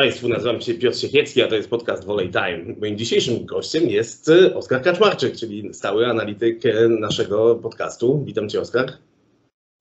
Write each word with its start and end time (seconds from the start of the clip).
Państwu, 0.00 0.28
nazywam 0.28 0.60
się 0.60 0.74
Piotr 0.74 0.98
Siekiecki, 0.98 1.42
a 1.42 1.48
to 1.48 1.54
jest 1.54 1.70
podcast 1.70 2.04
Volley 2.04 2.30
Time. 2.30 2.74
Moim 2.80 2.98
dzisiejszym 2.98 3.46
gościem 3.46 3.88
jest 3.88 4.30
Oskar 4.54 4.82
Kaczmarczyk, 4.82 5.36
czyli 5.36 5.74
stały 5.74 6.06
analityk 6.06 6.62
naszego 7.00 7.56
podcastu. 7.56 8.24
Witam 8.24 8.48
Cię 8.48 8.60
Oskar. 8.60 8.92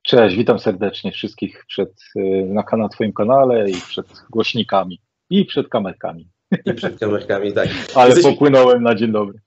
Cześć, 0.02 0.36
witam 0.36 0.60
serdecznie 0.60 1.12
wszystkich 1.12 1.66
przed, 1.68 1.94
na, 2.46 2.64
na 2.78 2.90
Twoim 2.90 3.14
kanale 3.14 3.70
i 3.70 3.74
przed 3.74 4.06
głośnikami 4.30 5.00
i 5.30 5.46
przed 5.46 5.68
kamerkami. 5.68 6.30
I 6.66 6.74
przed 6.74 7.00
kamerkami, 7.00 7.54
tak. 7.54 7.68
Ale 7.96 8.10
jesteśmy... 8.10 8.32
popłynąłem 8.32 8.84
na 8.84 8.96
dzień 8.96 9.12
dobry. 9.12 9.40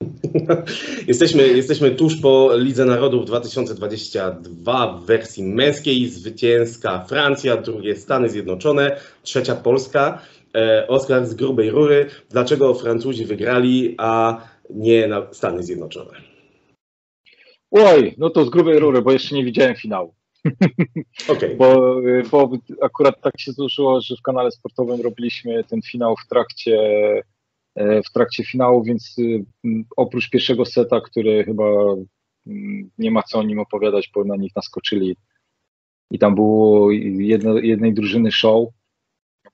jesteśmy, 1.09 1.48
jesteśmy 1.48 1.91
tuż 1.91 2.16
po 2.16 2.56
Lidze 2.56 2.84
Narodów 2.84 3.27
2022 3.27 4.98
w 4.98 5.05
wersji 5.05 5.45
męskiej. 5.45 6.09
Zwycięska 6.09 7.05
Francja, 7.05 7.56
drugie 7.56 7.97
Stany 7.97 8.28
Zjednoczone, 8.28 8.97
trzecia 9.23 9.55
Polska. 9.55 10.23
E, 10.56 10.88
Oskar 10.88 11.27
z 11.27 11.34
grubej 11.34 11.70
rury. 11.70 12.11
Dlaczego 12.30 12.74
Francuzi 12.74 13.24
wygrali, 13.24 13.95
a 13.98 14.42
nie 14.70 15.09
Stany 15.33 15.62
Zjednoczone? 15.62 16.11
Oj, 17.70 18.14
no 18.19 18.31
to 18.31 18.45
z 18.45 18.50
grubej 18.50 18.78
rury, 18.78 19.03
bo 19.03 19.12
jeszcze 19.12 19.34
nie 19.34 19.45
widziałem 19.45 19.75
finału. 19.75 20.14
Okay. 21.28 21.56
Bo, 21.56 22.00
bo 22.30 22.50
akurat 22.83 23.20
tak 23.20 23.41
się 23.41 23.53
złożyło, 23.53 24.00
że 24.00 24.17
w 24.17 24.23
kanale 24.23 24.50
sportowym 24.50 25.00
robiliśmy 25.00 25.64
ten 25.64 25.83
finał 25.83 26.17
w 26.17 26.28
trakcie, 26.28 26.78
e, 27.75 28.03
w 28.03 28.12
trakcie 28.12 28.45
finału, 28.45 28.84
więc 28.84 29.19
y, 29.19 29.45
oprócz 29.97 30.30
pierwszego 30.30 30.64
seta, 30.64 31.00
który 31.00 31.45
chyba 31.45 31.64
nie 32.98 33.11
ma 33.11 33.23
co 33.23 33.39
o 33.39 33.42
nim 33.42 33.58
opowiadać, 33.58 34.11
bo 34.14 34.25
na 34.25 34.36
nich 34.36 34.56
naskoczyli 34.56 35.17
i 36.11 36.19
tam 36.19 36.34
było 36.34 36.91
jedno, 37.19 37.58
jednej 37.58 37.95
drużyny 37.95 38.33
show, 38.33 38.69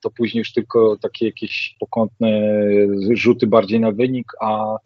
to 0.01 0.09
później 0.09 0.39
już 0.39 0.53
tylko 0.53 0.97
takie 1.01 1.25
jakieś 1.25 1.75
pokątne 1.79 2.51
rzuty 3.13 3.47
bardziej 3.47 3.79
na 3.79 3.91
wynik, 3.91 4.31
a 4.41 4.77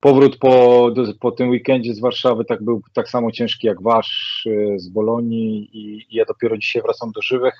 Powrót 0.00 0.36
po, 0.36 0.90
po 1.20 1.32
tym 1.32 1.50
weekendzie 1.50 1.94
z 1.94 2.00
Warszawy 2.00 2.44
tak 2.44 2.62
był 2.62 2.82
tak 2.92 3.10
samo 3.10 3.32
ciężki 3.32 3.66
jak 3.66 3.82
wasz 3.82 4.46
e, 4.46 4.78
z 4.78 4.88
Bolonii 4.88 5.70
i, 5.72 6.06
ja 6.10 6.24
dopiero 6.24 6.58
dzisiaj 6.58 6.82
wracam 6.82 7.12
do 7.12 7.22
żywych. 7.22 7.54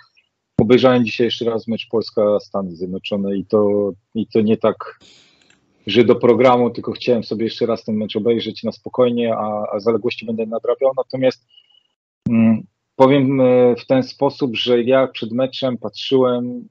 Obejrzałem 0.60 1.04
dzisiaj 1.04 1.24
jeszcze 1.24 1.44
raz 1.44 1.68
mecz 1.68 1.88
Polska-Stany 1.91 2.76
Zjednoczone 2.76 3.36
i 3.36 3.44
to, 3.46 3.91
i 4.14 4.26
to 4.26 4.41
nie 4.41 4.56
tak, 4.56 4.98
że 5.86 6.04
do 6.04 6.16
programu, 6.16 6.70
tylko 6.70 6.92
chciałem 6.92 7.24
sobie 7.24 7.44
jeszcze 7.44 7.66
raz 7.66 7.84
ten 7.84 7.96
mecz 7.96 8.16
obejrzeć 8.16 8.62
na 8.62 8.72
spokojnie, 8.72 9.34
a, 9.36 9.66
a 9.72 9.80
zaległości 9.80 10.26
będę 10.26 10.46
nadrabiał. 10.46 10.92
Natomiast 10.96 11.46
mm, 12.28 12.62
powiem 13.00 13.40
e, 13.40 13.76
w 13.76 13.86
ten 13.86 14.02
sposób, 14.02 14.56
że 14.56 14.82
ja 14.82 15.06
przed 15.06 15.32
meczem 15.32 15.78
patrzyłem, 15.78 16.68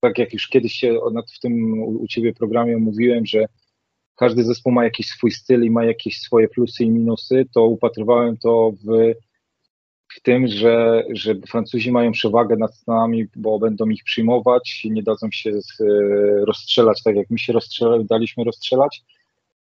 tak 0.00 0.18
jak 0.18 0.32
już 0.32 0.48
kiedyś 0.48 0.72
się 0.72 0.98
w 1.36 1.40
tym 1.40 1.82
u, 1.82 2.06
Ciebie 2.06 2.34
programie 2.34 2.76
mówiłem, 2.76 3.26
że 3.26 3.46
każdy 4.16 4.44
zespół 4.44 4.72
ma 4.72 4.84
jakiś 4.84 5.06
swój 5.06 5.30
styl 5.30 5.64
i 5.64 5.70
ma 5.70 5.84
jakieś 5.84 6.20
swoje 6.20 6.48
plusy 6.48 6.84
i 6.84 6.90
minusy, 6.90 7.46
to 7.54 7.64
upatrywałem 7.64 8.36
to 8.36 8.72
w, 8.84 9.14
w 10.08 10.20
tym, 10.22 10.48
że, 10.48 11.04
że 11.10 11.34
Francuzi 11.34 11.92
mają 11.92 12.12
przewagę 12.12 12.56
nad 12.56 12.74
Stanami, 12.74 13.24
bo 13.36 13.58
będą 13.58 13.88
ich 13.88 14.04
przyjmować, 14.04 14.82
nie 14.90 15.02
dadzą 15.02 15.28
się 15.32 15.62
z, 15.62 15.82
rozstrzelać 16.46 17.02
tak 17.02 17.16
jak 17.16 17.30
my 17.30 17.38
się 17.38 17.52
rozstrzelali, 17.52 18.04
daliśmy 18.04 18.44
rozstrzelać. 18.44 19.02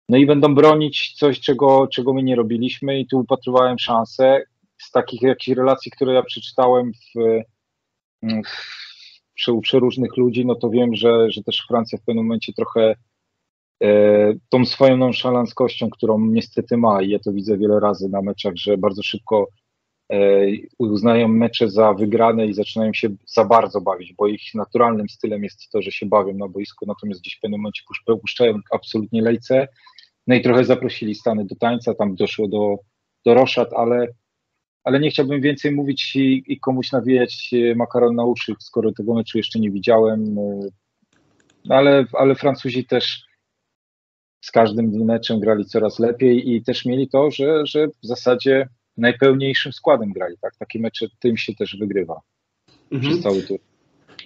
No 0.09 0.17
i 0.17 0.27
będą 0.27 0.55
bronić 0.55 1.15
coś, 1.17 1.41
czego, 1.41 1.87
czego 1.87 2.15
my 2.15 2.23
nie 2.23 2.37
robiliśmy 2.37 3.01
i 3.01 3.07
tu 3.07 3.19
upatrywałem 3.19 3.79
szansę 3.79 4.43
z 4.79 4.91
takich 4.91 5.23
jakichś 5.23 5.57
relacji, 5.57 5.91
które 5.91 6.15
ja 6.15 6.23
przeczytałem 6.23 6.93
w, 6.93 7.43
w, 9.45 9.49
u 9.49 9.61
przeróżnych 9.61 10.17
ludzi, 10.17 10.47
no 10.47 10.55
to 10.55 10.71
wiem, 10.71 10.95
że, 10.95 11.31
że 11.31 11.43
też 11.43 11.65
Francja 11.69 11.99
w 11.99 12.05
pewnym 12.05 12.25
momencie 12.25 12.53
trochę 12.53 12.95
E, 13.83 14.35
tą 14.49 14.65
swoją 14.67 14.97
nonszalanckością, 14.97 15.91
którą 15.91 16.19
niestety 16.21 16.77
ma 16.77 17.03
i 17.03 17.11
ja 17.11 17.19
to 17.19 17.33
widzę 17.33 17.59
wiele 17.59 17.81
razy 17.81 18.09
na 18.09 18.23
meczach, 18.23 18.53
że 18.57 18.79
bardzo 18.79 19.03
szybko 19.03 19.49
e, 20.13 20.47
uznają 20.79 21.29
mecze 21.29 21.69
za 21.69 21.93
wygrane 21.93 22.47
i 22.47 22.55
zaczynają 22.55 22.93
się 22.93 23.09
za 23.27 23.45
bardzo 23.45 23.81
bawić, 23.81 24.13
bo 24.13 24.27
ich 24.27 24.55
naturalnym 24.55 25.09
stylem 25.09 25.45
jest 25.45 25.71
to, 25.73 25.83
że 25.83 25.93
się 25.93 26.07
bawią 26.07 26.35
na 26.35 26.49
boisku, 26.49 26.87
natomiast 26.87 27.21
gdzieś 27.21 27.37
w 27.37 27.41
pewnym 27.41 27.61
momencie 27.61 27.83
puszczają 28.21 28.59
absolutnie 28.73 29.23
lejce. 29.23 29.69
No 30.27 30.35
i 30.35 30.43
trochę 30.43 30.65
zaprosili 30.65 31.15
Stany 31.15 31.45
do 31.45 31.57
tańca, 31.57 31.95
tam 31.95 32.15
doszło 32.15 32.49
do, 32.49 32.77
do 33.27 33.35
roszad, 33.35 33.69
ale, 33.77 34.09
ale 34.85 35.01
nie 35.01 35.11
chciałbym 35.11 35.41
więcej 35.41 35.73
mówić 35.73 36.17
i, 36.17 36.45
i 36.47 36.61
komuś 36.61 36.93
nawijać 36.93 37.51
makaron 37.77 38.15
na 38.15 38.25
uszy, 38.25 38.55
skoro 38.59 38.93
tego 38.93 39.15
meczu 39.15 39.39
jeszcze 39.39 39.59
nie 39.59 39.71
widziałem. 39.71 40.35
No 41.65 41.75
ale, 41.75 42.05
ale 42.13 42.35
Francuzi 42.35 42.85
też 42.85 43.25
z 44.41 44.51
każdym 44.51 45.05
meczem 45.05 45.41
grali 45.41 45.65
coraz 45.65 45.99
lepiej 45.99 46.55
i 46.55 46.63
też 46.63 46.85
mieli 46.85 47.09
to, 47.09 47.31
że, 47.31 47.67
że 47.67 47.89
w 47.89 48.07
zasadzie 48.07 48.69
najpełniejszym 48.97 49.73
składem 49.73 50.13
grali. 50.13 50.37
Tak? 50.41 50.57
Takie 50.57 50.81
mecze 50.81 51.07
tym 51.21 51.37
się 51.37 51.55
też 51.55 51.77
wygrywa 51.81 52.21
mhm. 52.93 53.13
przez 53.13 53.23
cały 53.23 53.43
tur. 53.43 53.59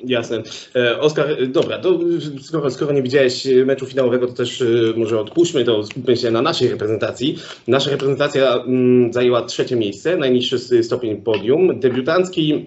Jasne. 0.05 0.43
E, 0.77 1.01
Oskar, 1.01 1.49
dobra, 1.49 1.79
to 1.79 1.99
skoro, 2.43 2.71
skoro 2.71 2.93
nie 2.93 3.03
widziałeś 3.03 3.49
meczu 3.67 3.87
finałowego, 3.87 4.27
to 4.27 4.33
też 4.33 4.63
e, 4.63 4.65
może 4.97 5.21
odpuśćmy, 5.21 5.65
to 5.65 5.87
skupmy 5.87 6.17
się 6.17 6.31
na 6.31 6.43
naszej 6.43 6.69
reprezentacji. 6.69 7.39
Nasza 7.69 7.91
reprezentacja 7.91 8.65
m, 8.67 9.13
zajęła 9.13 9.43
trzecie 9.43 9.77
miejsce, 9.77 10.17
najniższy 10.17 10.83
stopień 10.83 11.23
podium. 11.23 11.81
Debiutancki 11.81 12.67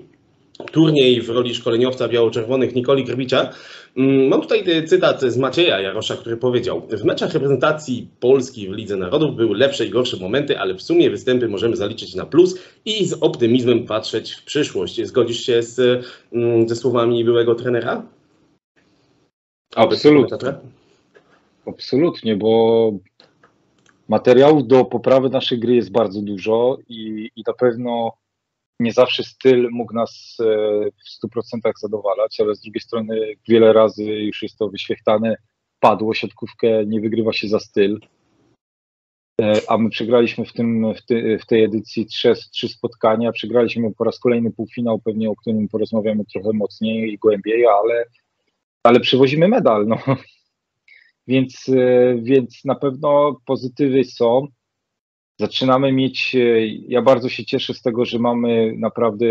turniej 0.71 1.21
w 1.21 1.29
roli 1.29 1.55
szkoleniowca 1.55 2.07
biało-czerwonych 2.07 2.75
Nikoli 2.75 3.03
Grbicza. 3.03 3.49
Mm, 3.97 4.27
mam 4.27 4.41
tutaj 4.41 4.87
cytat 4.87 5.21
z 5.21 5.37
Macieja 5.37 5.79
Jarosza, 5.79 6.15
który 6.15 6.37
powiedział: 6.37 6.81
W 6.89 7.03
meczach 7.03 7.33
reprezentacji 7.33 8.07
Polski 8.19 8.69
w 8.69 8.71
Lidze 8.71 8.97
Narodów 8.97 9.35
były 9.35 9.57
lepsze 9.57 9.85
i 9.85 9.89
gorsze 9.89 10.17
momenty, 10.17 10.59
ale 10.59 10.75
w 10.75 10.81
sumie 10.81 11.09
występy 11.09 11.47
możemy 11.47 11.75
zaliczyć 11.75 12.15
na 12.15 12.25
plus 12.25 12.59
i 12.85 13.05
z 13.05 13.13
optymizmem 13.13 13.85
patrzeć 13.85 14.31
w 14.31 14.43
przyszłość. 14.43 15.05
Zgodzisz 15.05 15.45
się 15.45 15.63
z, 15.63 16.05
mm, 16.33 16.69
ze 16.69 16.75
słowami 16.75 17.25
byłego 17.25 17.55
trenera? 17.55 18.03
Absolutnie. 19.75 20.37
Absolutnie, 21.65 22.35
bo 22.35 22.91
materiałów 24.07 24.67
do 24.67 24.85
poprawy 24.85 25.29
naszej 25.29 25.59
gry 25.59 25.75
jest 25.75 25.91
bardzo 25.91 26.21
dużo 26.21 26.77
i, 26.89 27.29
i 27.35 27.43
na 27.47 27.53
pewno 27.53 28.11
nie 28.81 28.93
zawsze 28.93 29.23
styl 29.23 29.69
mógł 29.71 29.93
nas 29.93 30.37
e, 30.39 30.45
w 30.91 31.27
100% 31.27 31.71
zadowalać, 31.81 32.39
ale 32.39 32.55
z 32.55 32.61
drugiej 32.61 32.81
strony 32.81 33.33
wiele 33.47 33.73
razy 33.73 34.03
już 34.03 34.43
jest 34.43 34.57
to 34.57 34.69
wyświechtane, 34.69 35.35
padło 35.79 36.13
siatkówkę, 36.13 36.85
nie 36.85 37.01
wygrywa 37.01 37.33
się 37.33 37.47
za 37.47 37.59
styl. 37.59 37.99
E, 39.41 39.61
a 39.67 39.77
my 39.77 39.89
przegraliśmy 39.89 40.45
w, 40.45 40.53
tym, 40.53 40.93
w, 40.93 41.05
ty, 41.05 41.39
w 41.41 41.45
tej 41.45 41.63
edycji 41.63 42.05
trzy, 42.05 42.33
trzy 42.51 42.67
spotkania, 42.67 43.31
przegraliśmy 43.31 43.93
po 43.93 44.03
raz 44.03 44.19
kolejny 44.19 44.51
półfinał, 44.51 44.99
pewnie 44.99 45.29
o 45.29 45.35
którym 45.35 45.67
porozmawiamy 45.67 46.25
trochę 46.25 46.49
mocniej 46.53 47.13
i 47.13 47.17
głębiej, 47.17 47.65
ale, 47.65 48.05
ale 48.83 48.99
przywozimy 48.99 49.47
medal. 49.47 49.87
No. 49.87 49.97
Więc, 51.27 51.69
e, 51.69 52.15
więc 52.21 52.65
na 52.65 52.75
pewno 52.75 53.39
pozytywy 53.45 54.03
są 54.03 54.47
zaczynamy 55.41 55.91
mieć, 55.91 56.35
e, 56.35 56.67
ja 56.67 57.01
bardzo 57.01 57.29
się 57.29 57.45
cieszę 57.45 57.73
z 57.73 57.81
tego, 57.81 58.05
że 58.05 58.19
mamy 58.19 58.73
naprawdę 58.77 59.25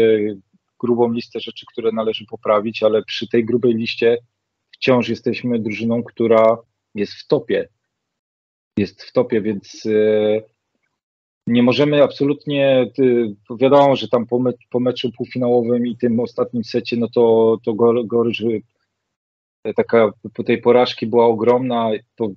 grubą 0.78 1.12
listę 1.12 1.40
rzeczy, 1.40 1.66
które 1.72 1.92
należy 1.92 2.24
poprawić, 2.26 2.82
ale 2.82 3.02
przy 3.02 3.28
tej 3.28 3.44
grubej 3.44 3.74
liście 3.74 4.18
wciąż 4.70 5.08
jesteśmy 5.08 5.58
drużyną, 5.58 6.02
która 6.02 6.56
jest 6.94 7.12
w 7.12 7.26
topie. 7.26 7.68
Jest 8.76 9.02
w 9.02 9.12
topie, 9.12 9.40
więc 9.40 9.86
e, 9.86 10.42
nie 11.46 11.62
możemy 11.62 12.02
absolutnie, 12.02 12.90
wiadomo, 13.60 13.96
że 13.96 14.08
tam 14.08 14.26
po, 14.26 14.38
me, 14.38 14.52
po 14.70 14.80
meczu 14.80 15.10
półfinałowym 15.16 15.86
i 15.86 15.96
tym 15.96 16.20
ostatnim 16.20 16.64
secie, 16.64 16.96
no 16.96 17.08
to, 17.08 17.56
to 17.64 17.74
gorycz 18.04 18.42
taka 19.76 20.12
po 20.34 20.44
tej 20.44 20.60
porażki 20.60 21.06
była 21.06 21.26
ogromna. 21.26 21.90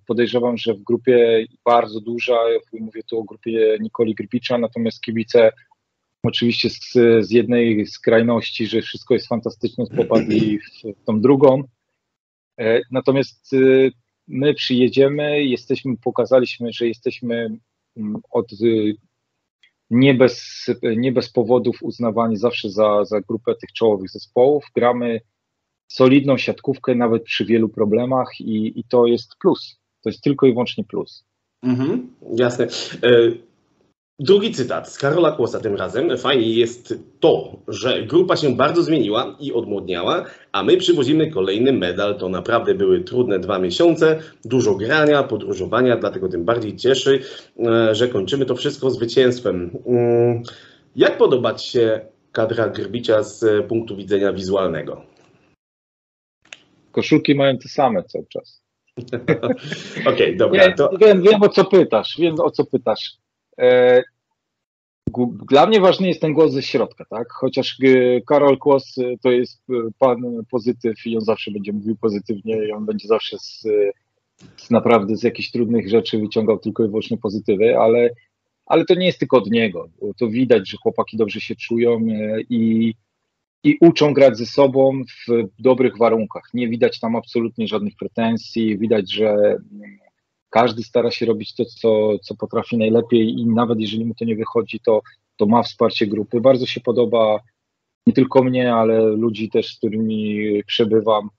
Podejrzewam, 0.07 0.57
że 0.57 0.73
w 0.73 0.83
grupie 0.83 1.45
bardzo 1.65 2.01
duża, 2.01 2.37
mówię 2.79 3.03
tu 3.03 3.19
o 3.19 3.23
grupie 3.23 3.77
Nikoli 3.81 4.15
Grybicza, 4.15 4.57
natomiast 4.57 5.01
kibice 5.01 5.51
oczywiście 6.23 6.69
z, 6.69 6.93
z 7.19 7.31
jednej 7.31 7.85
skrajności, 7.85 8.67
że 8.67 8.81
wszystko 8.81 9.13
jest 9.13 9.27
fantastyczne, 9.27 9.85
popadli 9.97 10.59
w 10.59 11.05
tą 11.05 11.21
drugą. 11.21 11.63
E, 12.59 12.81
natomiast 12.91 13.53
e, 13.53 13.57
my 14.27 14.53
przyjedziemy, 14.53 15.43
jesteśmy, 15.43 15.97
pokazaliśmy, 15.97 16.73
że 16.73 16.87
jesteśmy 16.87 17.57
mm, 17.97 18.21
od 18.31 18.51
nie 19.89 20.13
bez, 20.13 20.65
nie 20.97 21.11
bez 21.11 21.29
powodów 21.29 21.83
uznawani 21.83 22.37
zawsze 22.37 22.69
za, 22.69 23.05
za 23.05 23.21
grupę 23.21 23.55
tych 23.55 23.71
czołowych 23.73 24.09
zespołów. 24.09 24.65
Gramy 24.75 25.21
solidną 25.93 26.37
siatkówkę 26.37 26.95
nawet 26.95 27.23
przy 27.23 27.45
wielu 27.45 27.69
problemach 27.69 28.29
i, 28.39 28.79
i 28.79 28.83
to 28.83 29.05
jest 29.05 29.35
plus. 29.41 29.79
To 30.03 30.09
jest 30.09 30.21
tylko 30.21 30.45
i 30.45 30.51
wyłącznie 30.51 30.83
plus. 30.83 31.25
Mhm, 31.63 32.07
jasne. 32.37 32.67
E, 33.03 33.09
Drugi 34.19 34.51
cytat 34.51 34.89
z 34.89 34.97
Karola 34.97 35.31
Kłosa 35.31 35.59
tym 35.59 35.75
razem. 35.75 36.17
Fajnie 36.17 36.49
jest 36.49 36.93
to, 37.19 37.57
że 37.67 38.03
grupa 38.03 38.35
się 38.35 38.55
bardzo 38.55 38.83
zmieniła 38.83 39.35
i 39.39 39.53
odmłodniała, 39.53 40.25
a 40.51 40.63
my 40.63 40.77
przywozimy 40.77 41.31
kolejny 41.31 41.73
medal. 41.73 42.17
To 42.17 42.29
naprawdę 42.29 42.75
były 42.75 43.01
trudne 43.01 43.39
dwa 43.39 43.59
miesiące, 43.59 44.19
dużo 44.45 44.75
grania, 44.75 45.23
podróżowania, 45.23 45.97
dlatego 45.97 46.29
tym 46.29 46.45
bardziej 46.45 46.75
cieszy, 46.75 47.19
e, 47.59 47.95
że 47.95 48.07
kończymy 48.07 48.45
to 48.45 48.55
wszystko 48.55 48.91
zwycięstwem. 48.91 49.77
Mm, 49.85 50.43
Jak 50.95 51.17
podobać 51.17 51.65
się 51.65 52.01
kadra 52.31 52.69
Grbicia 52.69 53.23
z 53.23 53.65
punktu 53.67 53.95
widzenia 53.95 54.33
wizualnego? 54.33 55.12
Koszulki 56.93 57.35
mają 57.35 57.57
te 57.57 57.69
same 57.69 58.03
cały 58.03 58.25
czas. 58.25 58.63
Okej, 60.13 60.37
dobra. 60.37 60.67
Nie, 60.67 60.73
To, 60.73 60.89
wiem, 60.99 61.21
wiem 61.21 61.43
o 61.43 61.49
co 61.49 61.65
pytasz, 61.65 62.15
wiem 62.19 62.35
o 62.39 62.51
co 62.51 62.65
pytasz. 62.65 63.17
E, 63.59 64.03
dla 65.49 65.65
mnie 65.65 65.81
ważny 65.81 66.07
jest 66.07 66.21
ten 66.21 66.33
głos 66.33 66.51
ze 66.51 66.61
środka, 66.61 67.05
tak? 67.09 67.31
Chociaż 67.31 67.77
e, 67.83 68.21
Karol 68.21 68.57
Kłos 68.57 68.97
e, 68.97 69.17
to 69.21 69.31
jest 69.31 69.63
pan 69.99 70.17
pozytyw 70.51 71.05
i 71.05 71.17
on 71.17 71.21
zawsze 71.21 71.51
będzie 71.51 71.73
mówił 71.73 71.95
pozytywnie 71.95 72.67
i 72.67 72.71
on 72.71 72.85
będzie 72.85 73.07
zawsze 73.07 73.37
z, 73.39 73.63
z 74.57 74.71
naprawdę 74.71 75.15
z 75.15 75.23
jakichś 75.23 75.51
trudnych 75.51 75.89
rzeczy 75.89 76.19
wyciągał 76.19 76.59
tylko 76.59 76.83
i 76.83 76.87
wyłącznie 76.87 77.17
pozytywy, 77.17 77.77
ale, 77.77 78.09
ale 78.65 78.85
to 78.85 78.95
nie 78.95 79.05
jest 79.05 79.19
tylko 79.19 79.37
od 79.37 79.51
niego. 79.51 79.89
To 80.17 80.27
widać, 80.27 80.69
że 80.69 80.77
chłopaki 80.77 81.17
dobrze 81.17 81.41
się 81.41 81.55
czują 81.55 81.99
i, 82.49 82.93
i 83.63 83.77
uczą 83.81 84.13
grać 84.13 84.37
ze 84.37 84.45
sobą 84.45 85.01
w 85.27 85.47
dobrych 85.59 85.97
warunkach. 85.97 86.43
Nie 86.53 86.67
widać 86.67 86.99
tam 86.99 87.15
absolutnie 87.15 87.67
żadnych 87.67 87.93
pretensji, 87.95 88.77
widać, 88.77 89.11
że 89.11 89.57
każdy 90.49 90.83
stara 90.83 91.11
się 91.11 91.25
robić 91.25 91.55
to, 91.55 91.65
co, 91.65 92.19
co 92.19 92.35
potrafi 92.35 92.77
najlepiej 92.77 93.29
i 93.39 93.45
nawet 93.45 93.79
jeżeli 93.79 94.05
mu 94.05 94.15
to 94.15 94.25
nie 94.25 94.35
wychodzi, 94.35 94.79
to, 94.79 95.01
to 95.37 95.45
ma 95.45 95.63
wsparcie 95.63 96.07
grupy. 96.07 96.41
Bardzo 96.41 96.65
się 96.65 96.81
podoba 96.81 97.39
nie 98.07 98.13
tylko 98.13 98.43
mnie, 98.43 98.73
ale 98.73 98.99
ludzi 99.03 99.49
też, 99.49 99.67
z 99.67 99.77
którymi 99.77 100.63
przebywam, 100.63 101.29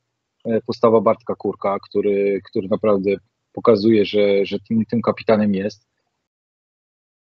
e, 0.44 0.61
postawa 0.61 1.00
Bartka 1.00 1.35
Kurka, 1.35 1.79
który, 1.88 2.41
który 2.44 2.69
naprawdę 2.69 3.11
pokazuje, 3.53 4.05
że, 4.05 4.47
że 4.47 4.59
tym, 4.69 4.85
tym 4.85 5.03
kapitanem 5.03 5.55
jest. 5.55 5.87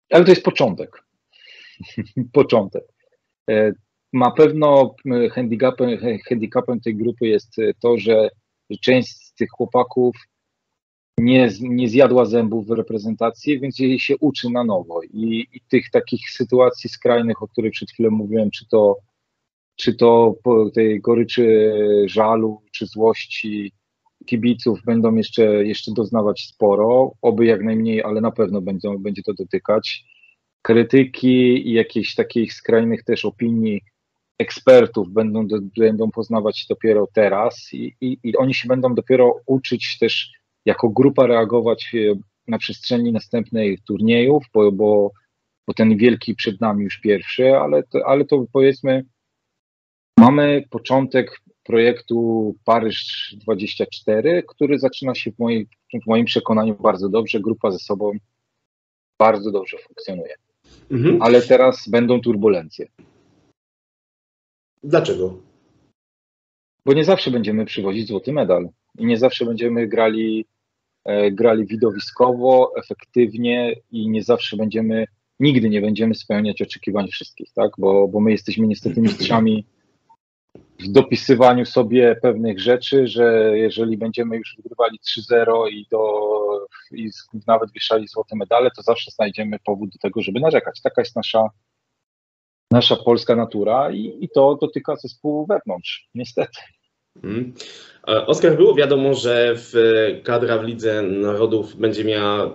Ale 0.10 0.26
to 0.26 0.32
jest 0.32 0.44
początek. 0.44 1.04
początek. 2.34 2.84
E, 4.14 4.18
Na 4.18 4.32
pewno 4.32 4.96
e, 5.06 5.30
handicapem, 5.30 5.98
handicapem 6.30 6.80
tej 6.80 6.96
grupy 6.96 7.28
jest 7.28 7.60
e, 7.60 7.74
to, 7.74 7.98
że 7.98 8.30
część 8.82 9.10
z 9.10 9.34
tych 9.34 9.50
chłopaków 9.50 10.16
nie, 11.18 11.50
nie 11.62 11.90
zjadła 11.90 12.26
zębów 12.26 12.68
w 12.68 12.72
reprezentacji, 12.72 13.60
więc 13.60 13.80
jej 13.80 14.00
się 14.00 14.18
uczy 14.18 14.50
na 14.50 14.64
nowo. 14.64 15.04
I, 15.04 15.48
I 15.54 15.62
tych 15.70 15.90
takich 15.90 16.30
sytuacji 16.30 16.90
skrajnych, 16.90 17.44
o 17.44 17.48
których 17.48 17.72
przed 17.72 17.92
chwilą 17.92 18.10
mówiłem, 18.12 18.52
czy 18.52 18.68
to, 18.68 18.98
czy 19.76 19.96
to 19.96 20.36
tej 20.74 21.02
goryczy 21.02 21.74
żalu, 22.06 22.62
czy 22.72 22.86
złości 22.86 23.72
kibiców 24.26 24.80
będą 24.86 25.16
jeszcze, 25.16 25.66
jeszcze 25.66 25.92
doznawać 25.92 26.42
sporo, 26.42 27.12
oby 27.22 27.46
jak 27.46 27.64
najmniej, 27.64 28.04
ale 28.04 28.22
na 28.22 28.32
pewno 28.32 28.62
będą, 28.62 28.98
będzie 28.98 29.22
to 29.24 29.34
dotykać. 29.34 30.06
Krytyki 30.62 31.70
i 31.70 31.74
jakichś 31.74 32.16
takich 32.16 32.54
skrajnych 32.54 33.04
też 33.04 33.26
opinii 33.26 33.82
ekspertów 34.40 35.10
będą, 35.10 35.48
będą 35.78 36.12
poznawać 36.12 36.66
dopiero 36.70 37.08
teraz 37.14 37.70
i, 37.74 37.96
i, 38.02 38.18
i 38.24 38.38
oni 38.38 38.54
się 38.54 38.68
będą 38.68 38.96
dopiero 38.96 39.36
uczyć 39.46 39.98
też 40.00 40.32
jako 40.66 40.90
grupa 40.90 41.28
reagować 41.28 41.92
e, 41.96 42.16
na 42.48 42.58
przestrzeni 42.58 43.12
następnej 43.12 43.78
turniejów, 43.88 44.44
bo, 44.54 44.72
bo, 44.72 45.12
bo 45.68 45.74
ten 45.74 45.98
wielki 45.98 46.36
przed 46.36 46.62
nami 46.62 46.84
już 46.84 46.98
pierwszy, 46.98 47.56
ale 47.58 47.84
to, 47.84 48.08
ale 48.08 48.26
to 48.26 48.46
powiedzmy 48.54 49.06
mamy 50.18 50.64
początek 50.70 51.42
projektu 51.64 52.56
Paryż 52.66 53.36
24, 53.42 54.44
który 54.48 54.80
zaczyna 54.80 55.16
się 55.16 55.32
w, 55.32 55.40
mojej, 55.40 55.68
w 56.04 56.08
moim 56.08 56.26
przekonaniu 56.26 56.76
bardzo 56.76 57.10
dobrze, 57.10 57.40
grupa 57.40 57.72
ze 57.72 57.80
sobą 57.80 58.12
bardzo 59.20 59.52
dobrze 59.52 59.78
funkcjonuje, 59.78 60.36
mhm. 60.92 61.22
ale 61.22 61.42
teraz 61.42 61.90
będą 61.90 62.22
turbulencje. 62.22 62.88
Dlaczego? 64.84 65.52
bo 66.86 66.94
nie 66.94 67.06
zawsze 67.06 67.32
będziemy 67.32 67.66
przywozić 67.66 68.08
złoty 68.08 68.34
medal 68.34 68.70
i 69.00 69.06
nie 69.06 69.18
zawsze 69.18 69.46
będziemy 69.46 69.88
grali, 69.88 70.46
e, 71.06 71.32
grali 71.32 71.66
widowiskowo, 71.66 72.72
efektywnie 72.78 73.76
i 73.92 74.10
nie 74.10 74.24
zawsze 74.24 74.58
będziemy, 74.58 75.06
nigdy 75.40 75.70
nie 75.70 75.82
będziemy 75.82 76.16
spełniać 76.16 76.62
oczekiwań 76.62 77.08
wszystkich, 77.08 77.54
tak? 77.54 77.72
Bo, 77.78 78.08
bo 78.08 78.20
my 78.20 78.32
jesteśmy 78.32 78.68
niestety 78.68 79.02
mistrzami 79.08 79.66
w 80.80 80.88
dopisywaniu 80.88 81.66
sobie 81.66 82.16
pewnych 82.22 82.60
rzeczy, 82.60 83.08
że 83.08 83.52
jeżeli 83.58 83.98
będziemy 83.98 84.38
już 84.38 84.56
wygrywali 84.58 85.00
3-0 85.32 85.70
i, 85.72 85.88
do, 85.92 86.28
i 86.92 87.10
nawet 87.48 87.72
wieszali 87.72 88.08
złote 88.08 88.36
medale, 88.36 88.72
to 88.76 88.82
zawsze 88.82 89.12
znajdziemy 89.12 89.58
powód 89.66 89.90
do 89.90 90.00
tego, 90.00 90.22
żeby 90.22 90.40
narzekać. 90.40 90.82
Taka 90.82 91.02
jest 91.02 91.16
nasza, 91.16 91.50
nasza 92.72 92.96
polska 92.96 93.36
natura 93.36 93.92
i, 93.92 94.18
i 94.22 94.30
to 94.30 94.58
dotyka 94.62 94.96
zespołu 94.96 95.46
wewnątrz, 95.46 96.10
niestety. 96.16 96.60
E, 98.08 98.26
Oskar, 98.26 98.56
było 98.56 98.76
wiadomo, 98.76 99.14
że 99.14 99.54
w 99.56 99.74
kadra 100.24 100.58
w 100.58 100.64
Lidze 100.64 101.02
Narodów 101.02 101.76
będzie 101.76 102.04
miała 102.04 102.46
e, 102.46 102.50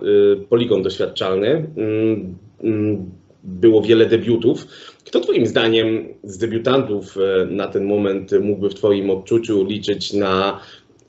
poligon 0.49 0.83
doświadczalny. 0.83 1.49
Mm, 1.77 2.37
mm, 2.63 3.11
Było 3.43 3.81
wiele 3.81 4.05
debiutów. 4.05 4.65
Kto 5.05 5.19
Twoim 5.19 5.45
zdaniem 5.45 6.07
z 6.23 6.37
debiutantów 6.37 7.17
e, 7.17 7.45
na 7.45 7.67
ten 7.67 7.85
moment 7.85 8.31
mógłby 8.41 8.69
w 8.69 8.75
Twoim 8.75 9.09
odczuciu 9.09 9.65
liczyć 9.65 10.13
na 10.13 10.59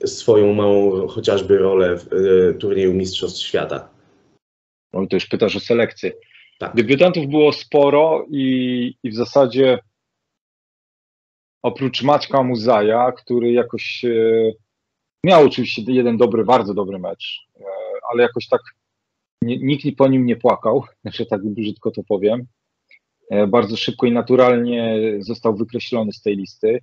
swoją 0.05 0.53
małą 0.53 1.07
chociażby 1.07 1.57
rolę 1.57 1.97
w 1.97 2.07
e, 2.13 2.53
turnieju 2.53 2.93
Mistrzostw 2.93 3.41
Świata? 3.41 3.89
No 4.93 5.07
to 5.07 5.15
już 5.15 5.25
pytasz 5.25 5.55
o 5.55 5.59
selekcję. 5.59 6.11
Tak. 6.59 6.75
Debiutantów 6.75 7.27
było 7.27 7.51
sporo 7.53 8.25
i, 8.31 8.95
i 9.03 9.09
w 9.09 9.15
zasadzie 9.15 9.79
oprócz 11.61 12.03
Maćka 12.03 12.43
Muzaja, 12.43 13.11
który 13.11 13.51
jakoś 13.51 14.05
e, 14.05 14.51
miał 15.25 15.45
oczywiście 15.45 15.81
jeden 15.87 16.17
dobry, 16.17 16.45
bardzo 16.45 16.73
dobry 16.73 16.99
mecz, 16.99 17.47
e, 17.59 17.63
ale 18.11 18.23
jakoś 18.23 18.47
tak 18.47 18.61
nikt 19.43 19.97
po 19.97 20.07
nim 20.07 20.25
nie 20.25 20.35
płakał, 20.35 20.83
że 21.13 21.25
tak 21.25 21.45
brzydko 21.45 21.91
to 21.91 22.03
powiem. 22.03 22.45
E, 23.31 23.47
bardzo 23.47 23.77
szybko 23.77 24.07
i 24.07 24.11
naturalnie 24.11 24.99
został 25.19 25.55
wykreślony 25.55 26.11
z 26.13 26.21
tej 26.21 26.35
listy. 26.35 26.79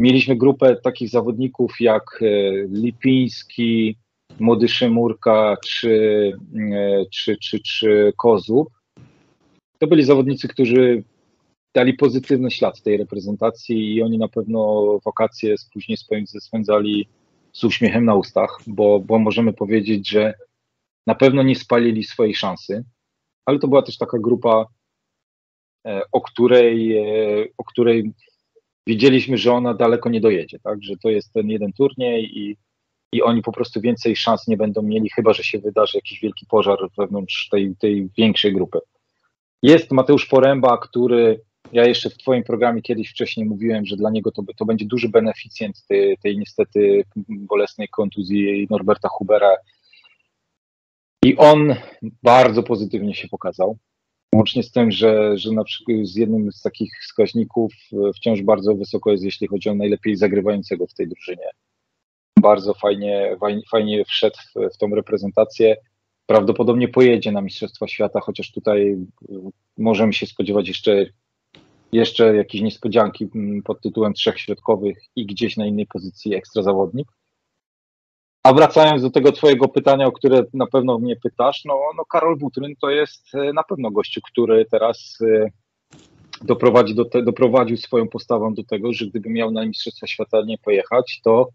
Mieliśmy 0.00 0.36
grupę 0.36 0.76
takich 0.76 1.08
zawodników 1.08 1.80
jak 1.80 2.20
Lipiński, 2.68 3.98
Młody 4.40 4.68
Szymurka 4.68 5.56
czy, 5.66 6.32
czy, 7.12 7.36
czy, 7.36 7.60
czy 7.60 8.12
Kozub. 8.16 8.68
To 9.82 9.86
byli 9.86 10.04
zawodnicy, 10.04 10.48
którzy 10.48 11.02
dali 11.74 11.94
pozytywny 11.94 12.50
ślad 12.50 12.82
tej 12.82 12.96
reprezentacji 12.96 13.94
i 13.94 14.02
oni 14.02 14.18
na 14.18 14.28
pewno 14.28 14.84
wakacje 15.04 15.54
później 15.72 15.98
spędz- 15.98 16.40
spędzali 16.40 17.08
z 17.52 17.64
uśmiechem 17.64 18.04
na 18.04 18.14
ustach, 18.14 18.58
bo, 18.66 19.00
bo 19.00 19.18
możemy 19.18 19.52
powiedzieć, 19.52 20.08
że 20.08 20.34
na 21.06 21.14
pewno 21.14 21.42
nie 21.42 21.56
spalili 21.56 22.04
swojej 22.04 22.34
szansy, 22.34 22.84
ale 23.46 23.58
to 23.58 23.68
była 23.68 23.82
też 23.82 23.98
taka 23.98 24.18
grupa, 24.18 24.66
e, 25.86 26.02
o 26.12 26.20
której, 26.20 26.96
e, 26.96 27.44
o 27.58 27.64
której 27.64 28.12
wiedzieliśmy, 28.86 29.38
że 29.38 29.52
ona 29.52 29.74
daleko 29.74 30.08
nie 30.08 30.20
dojedzie, 30.20 30.58
tak? 30.58 30.82
że 30.82 30.96
to 30.96 31.10
jest 31.10 31.32
ten 31.32 31.48
jeden 31.48 31.72
turniej 31.72 32.38
i, 32.38 32.56
i 33.12 33.22
oni 33.22 33.42
po 33.42 33.52
prostu 33.52 33.80
więcej 33.80 34.16
szans 34.16 34.48
nie 34.48 34.56
będą 34.56 34.82
mieli, 34.82 35.10
chyba 35.10 35.32
że 35.32 35.44
się 35.44 35.58
wydarzy 35.58 35.98
jakiś 35.98 36.20
wielki 36.20 36.46
pożar 36.46 36.78
wewnątrz 36.98 37.48
tej, 37.48 37.76
tej 37.76 38.08
większej 38.18 38.52
grupy. 38.52 38.78
Jest 39.62 39.90
Mateusz 39.90 40.26
Poręba, 40.26 40.78
który 40.78 41.40
ja 41.72 41.86
jeszcze 41.86 42.10
w 42.10 42.18
Twoim 42.18 42.44
programie 42.44 42.82
kiedyś 42.82 43.10
wcześniej 43.10 43.46
mówiłem, 43.46 43.86
że 43.86 43.96
dla 43.96 44.10
niego 44.10 44.30
to, 44.30 44.42
to 44.56 44.64
będzie 44.64 44.86
duży 44.86 45.08
beneficjent 45.08 45.86
tej, 45.88 46.18
tej 46.18 46.38
niestety 46.38 47.04
bolesnej 47.28 47.88
kontuzji 47.88 48.66
Norberta 48.70 49.08
Hubera. 49.08 49.56
I 51.24 51.36
on 51.36 51.74
bardzo 52.22 52.62
pozytywnie 52.62 53.14
się 53.14 53.28
pokazał. 53.28 53.78
Łącznie 54.34 54.62
z 54.62 54.72
tym, 54.72 54.90
że, 54.90 55.38
że 55.38 55.52
na 55.52 55.64
przykład 55.64 55.98
z 56.02 56.16
jednym 56.16 56.52
z 56.52 56.62
takich 56.62 56.90
wskaźników 57.02 57.72
e, 57.92 58.12
wciąż 58.12 58.42
bardzo 58.42 58.74
wysoko 58.74 59.10
jest, 59.10 59.24
jeśli 59.24 59.46
chodzi 59.46 59.68
o 59.68 59.74
najlepiej 59.74 60.16
zagrywającego 60.16 60.86
w 60.86 60.94
tej 60.94 61.08
drużynie. 61.08 61.46
Bardzo 62.40 62.74
fajnie, 62.74 63.36
fajnie, 63.70 64.04
wszedł 64.04 64.36
w, 64.36 64.74
w 64.74 64.78
tą 64.78 64.94
reprezentację. 64.94 65.76
Prawdopodobnie 66.26 66.88
pojedzie 66.88 67.32
na 67.32 67.40
Mistrzostwa 67.40 67.88
Świata, 67.88 68.20
chociaż 68.20 68.52
tutaj 68.52 68.92
e, 68.92 68.96
możemy 69.78 70.12
się 70.12 70.26
spodziewać 70.26 70.68
jeszcze, 70.68 71.06
jeszcze 71.92 72.36
jakiejś 72.36 72.64
niespodzianki 72.64 73.28
mm, 73.34 73.62
pod 73.62 73.80
tytułem 73.80 74.12
trzech 74.12 74.40
środkowych 74.40 74.98
i 75.16 75.26
gdzieś 75.26 75.56
na 75.56 75.66
innej 75.66 75.86
pozycji 75.86 76.34
ekstra 76.34 76.62
zawodnik. 76.62 77.08
A 78.42 78.52
wracając 78.52 79.02
do 79.02 79.10
tego 79.10 79.32
twojego 79.32 79.68
pytania, 79.68 80.06
o 80.06 80.12
które 80.12 80.44
na 80.54 80.66
pewno 80.66 80.98
mnie 80.98 81.16
pytasz, 81.16 81.64
no, 81.64 81.80
no 81.96 82.04
Karol 82.04 82.36
Butryn 82.36 82.74
to 82.80 82.90
jest 82.90 83.34
e, 83.34 83.52
na 83.52 83.62
pewno 83.62 83.90
gościu, 83.90 84.20
który 84.24 84.64
teraz 84.70 85.18
e, 85.20 85.50
doprowadzi 86.44 86.94
do 86.94 87.04
te, 87.04 87.22
doprowadził 87.22 87.76
swoją 87.76 88.08
postawą 88.08 88.54
do 88.54 88.64
tego, 88.64 88.92
że 88.92 89.06
gdyby 89.06 89.30
miał 89.30 89.50
na 89.50 89.66
Mistrzostwa 89.66 90.06
Świata 90.06 90.42
nie 90.46 90.58
pojechać, 90.58 91.20
to 91.24 91.48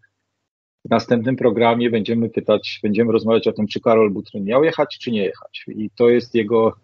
w 0.84 0.90
następnym 0.90 1.36
programie 1.36 1.90
będziemy 1.90 2.30
pytać, 2.30 2.80
będziemy 2.82 3.12
rozmawiać 3.12 3.46
o 3.46 3.52
tym, 3.52 3.66
czy 3.66 3.80
Karol 3.80 4.10
Butryn 4.10 4.44
miał 4.44 4.64
jechać, 4.64 4.98
czy 5.00 5.10
nie 5.10 5.24
jechać. 5.24 5.64
I 5.68 5.90
to 5.90 6.08
jest 6.08 6.34
jego, 6.34 6.76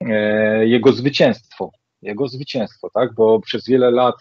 e, 0.00 0.66
jego 0.66 0.92
zwycięstwo. 0.92 1.70
Jego 2.02 2.28
zwycięstwo, 2.28 2.90
tak? 2.94 3.14
Bo 3.14 3.40
przez 3.40 3.68
wiele 3.68 3.90
lat 3.90 4.14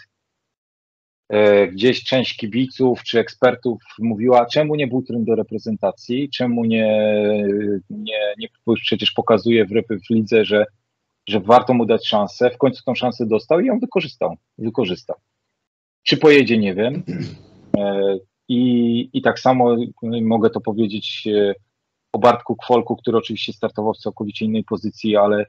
e, 1.29 1.67
gdzieś 1.67 2.03
część 2.03 2.37
kibiców 2.37 3.03
czy 3.03 3.19
ekspertów 3.19 3.83
mówiła, 3.99 4.45
czemu 4.45 4.75
nie 4.75 4.87
Butryn 4.87 5.25
do 5.25 5.35
reprezentacji, 5.35 6.29
czemu 6.29 6.65
nie, 6.65 7.17
nie, 7.89 8.19
nie 8.37 8.47
przecież 8.75 9.11
pokazuje 9.11 9.65
w, 9.65 9.69
w 10.07 10.09
lidze, 10.09 10.45
że, 10.45 10.65
że 11.27 11.39
warto 11.39 11.73
mu 11.73 11.85
dać 11.85 12.07
szansę. 12.07 12.49
W 12.49 12.57
końcu 12.57 12.83
tą 12.83 12.95
szansę 12.95 13.25
dostał 13.25 13.59
i 13.59 13.65
ją 13.65 13.79
wykorzystał. 13.79 14.37
wykorzystał. 14.57 15.15
Czy 16.03 16.17
pojedzie, 16.17 16.57
nie 16.57 16.75
wiem. 16.75 17.03
E, 17.77 18.17
i, 18.51 19.09
I 19.13 19.21
tak 19.21 19.39
samo 19.39 19.75
mogę 20.21 20.49
to 20.49 20.61
powiedzieć 20.61 21.27
e, 21.27 21.53
o 22.13 22.19
Bartku 22.19 22.55
Kwolku, 22.55 22.95
który 22.95 23.17
oczywiście 23.17 23.53
startował 23.53 23.93
w 23.93 23.97
całkowicie 23.97 24.45
innej 24.45 24.63
pozycji, 24.63 25.17
ale, 25.17 25.45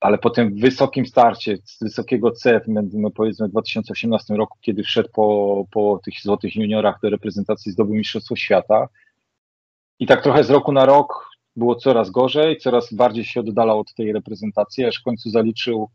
ale 0.00 0.18
po 0.18 0.30
tym 0.30 0.54
wysokim 0.54 1.06
starcie 1.06 1.56
z 1.64 1.82
wysokiego 1.82 2.30
C, 2.30 2.60
no 2.92 3.10
powiedzmy 3.10 3.48
w 3.48 3.50
2018 3.50 4.34
roku, 4.34 4.58
kiedy 4.60 4.82
wszedł 4.82 5.08
po, 5.12 5.64
po 5.70 6.00
tych 6.04 6.14
złotych 6.22 6.56
juniorach 6.56 6.98
do 7.02 7.10
reprezentacji, 7.10 7.72
zdobył 7.72 7.94
Mistrzostwo 7.94 8.36
Świata. 8.36 8.88
I 9.98 10.06
tak 10.06 10.22
trochę 10.22 10.44
z 10.44 10.50
roku 10.50 10.72
na 10.72 10.84
rok 10.84 11.28
było 11.56 11.74
coraz 11.74 12.10
gorzej, 12.10 12.58
coraz 12.58 12.92
bardziej 12.94 13.24
się 13.24 13.40
oddalał 13.40 13.80
od 13.80 13.94
tej 13.94 14.12
reprezentacji, 14.12 14.84
aż 14.84 15.00
w 15.00 15.04
końcu 15.04 15.30
zaliczył 15.30 15.90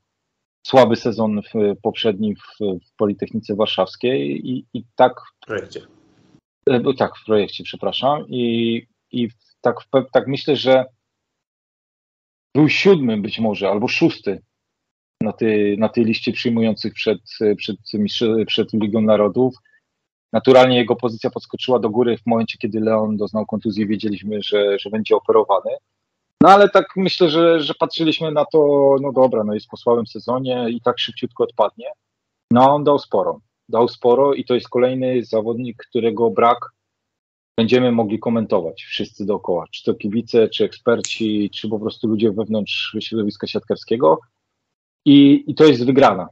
słaby 0.67 0.95
sezon 0.95 1.41
w, 1.41 1.81
poprzedni 1.81 2.35
w, 2.35 2.57
w 2.59 2.95
Politechnice 2.97 3.55
Warszawskiej 3.55 4.47
i, 4.49 4.65
i 4.73 4.83
tak. 4.95 5.21
W 5.41 5.45
projekcie. 5.45 5.96
E, 6.69 6.93
tak, 6.93 7.17
w 7.17 7.25
projekcie, 7.25 7.63
przepraszam. 7.63 8.25
I, 8.29 8.87
i 9.11 9.29
tak, 9.61 9.75
tak 10.11 10.27
myślę, 10.27 10.55
że 10.55 10.85
był 12.55 12.69
siódmy 12.69 13.17
być 13.17 13.39
może, 13.39 13.69
albo 13.69 13.87
szósty 13.87 14.41
na 15.21 15.33
tej, 15.33 15.77
na 15.77 15.89
tej 15.89 16.05
liście 16.05 16.31
przyjmujących 16.31 16.93
przed, 16.93 17.19
przed, 17.57 17.77
przed 18.47 18.73
Ligą 18.73 19.01
Narodów. 19.01 19.55
Naturalnie 20.33 20.77
jego 20.77 20.95
pozycja 20.95 21.29
podskoczyła 21.29 21.79
do 21.79 21.89
góry 21.89 22.17
w 22.17 22.25
momencie, 22.25 22.57
kiedy 22.57 22.79
Leon 22.79 23.17
doznał 23.17 23.45
kontuzji, 23.45 23.87
wiedzieliśmy, 23.87 24.41
że, 24.41 24.79
że 24.79 24.89
będzie 24.89 25.15
operowany. 25.15 25.71
No 26.41 26.49
ale 26.49 26.69
tak 26.69 26.85
myślę, 26.95 27.29
że, 27.29 27.59
że 27.61 27.73
patrzyliśmy 27.79 28.31
na 28.31 28.45
to, 28.45 28.95
no 29.01 29.11
dobra, 29.11 29.43
no 29.43 29.53
jest 29.53 29.67
po 29.67 29.77
słabym 29.77 30.07
sezonie 30.07 30.67
i 30.69 30.81
tak 30.81 30.99
szybciutko 30.99 31.43
odpadnie. 31.43 31.87
No 32.51 32.75
on 32.75 32.83
dał 32.83 32.99
sporo 32.99 33.39
dał 33.69 33.87
sporo 33.87 34.33
i 34.33 34.45
to 34.45 34.55
jest 34.55 34.69
kolejny 34.69 35.25
zawodnik, 35.25 35.77
którego 35.89 36.29
brak 36.29 36.57
będziemy 37.57 37.91
mogli 37.91 38.19
komentować 38.19 38.83
wszyscy 38.83 39.25
dookoła, 39.25 39.65
czy 39.71 39.83
to 39.83 39.93
kibice, 39.93 40.49
czy 40.49 40.63
eksperci, 40.65 41.49
czy 41.49 41.69
po 41.69 41.79
prostu 41.79 42.07
ludzie 42.07 42.31
wewnątrz 42.31 42.97
środowiska 42.99 43.47
siatkarskiego. 43.47 44.19
I, 45.05 45.43
i 45.47 45.55
to 45.55 45.63
jest 45.63 45.85
wygrana. 45.85 46.27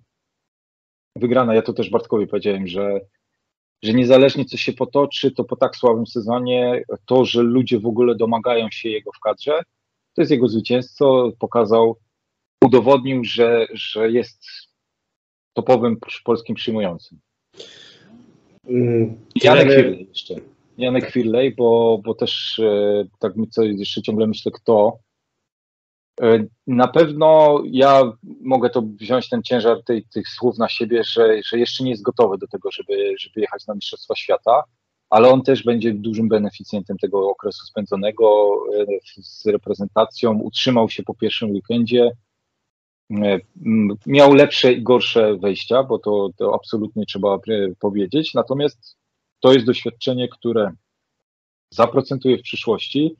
Wygrana, 1.15 1.55
ja 1.55 1.61
to 1.61 1.73
też 1.73 1.89
Bartkowi 1.89 2.27
powiedziałem, 2.27 2.67
że, 2.67 2.99
że 3.83 3.93
niezależnie 3.93 4.45
co 4.45 4.57
się 4.57 4.73
potoczy, 4.73 5.31
to 5.31 5.43
po 5.43 5.55
tak 5.55 5.75
słabym 5.75 6.07
sezonie, 6.07 6.83
to, 7.05 7.25
że 7.25 7.41
ludzie 7.41 7.79
w 7.79 7.85
ogóle 7.85 8.15
domagają 8.15 8.67
się 8.71 8.89
jego 8.89 9.11
w 9.11 9.19
kadrze, 9.19 9.63
to 10.13 10.21
jest 10.21 10.31
jego 10.31 10.47
zwycięstwo, 10.47 11.31
pokazał, 11.39 11.97
udowodnił, 12.63 13.23
że, 13.23 13.67
że 13.73 14.11
jest 14.11 14.45
topowym 15.55 15.97
polskim 16.23 16.55
przyjmującym. 16.55 17.19
Mm, 18.67 19.17
Janek 19.43 19.75
Firley 19.75 20.07
jeszcze. 20.09 20.35
Janek 20.77 21.11
Firley, 21.11 21.55
bo, 21.55 21.99
bo 22.05 22.13
też 22.13 22.59
e, 22.59 23.03
tak 23.19 23.35
my 23.35 23.47
co 23.47 23.63
jeszcze 23.63 24.01
ciągle 24.01 24.27
myślę, 24.27 24.51
kto. 24.51 24.97
E, 26.21 26.45
na 26.67 26.87
pewno 26.87 27.61
ja 27.65 28.11
mogę 28.41 28.69
to 28.69 28.81
wziąć 28.81 29.29
ten 29.29 29.43
ciężar 29.43 29.83
tej, 29.83 30.05
tych 30.13 30.27
słów 30.27 30.57
na 30.57 30.69
siebie, 30.69 31.03
że, 31.03 31.41
że 31.45 31.59
jeszcze 31.59 31.83
nie 31.83 31.89
jest 31.89 32.03
gotowy 32.03 32.37
do 32.37 32.47
tego, 32.47 32.71
żeby, 32.71 33.15
żeby 33.19 33.41
jechać 33.41 33.67
na 33.67 33.75
Mistrzostwa 33.75 34.15
Świata, 34.15 34.63
ale 35.09 35.29
on 35.29 35.41
też 35.41 35.63
będzie 35.63 35.93
dużym 35.93 36.29
beneficjentem 36.29 36.97
tego 36.97 37.29
okresu 37.29 37.65
spędzonego 37.65 38.55
e, 38.79 38.85
z 39.21 39.45
reprezentacją. 39.45 40.39
Utrzymał 40.39 40.89
się 40.89 41.03
po 41.03 41.15
pierwszym 41.15 41.51
weekendzie, 41.51 42.11
miał 44.05 44.33
lepsze 44.33 44.73
i 44.73 44.83
gorsze 44.83 45.37
wejścia, 45.37 45.83
bo 45.83 45.99
to, 45.99 46.29
to 46.37 46.55
absolutnie 46.55 47.05
trzeba 47.05 47.39
powiedzieć. 47.79 48.33
Natomiast 48.33 48.97
to 49.39 49.53
jest 49.53 49.65
doświadczenie, 49.65 50.27
które 50.27 50.71
zaprocentuje 51.69 52.37
w 52.37 52.41
przyszłości 52.41 53.15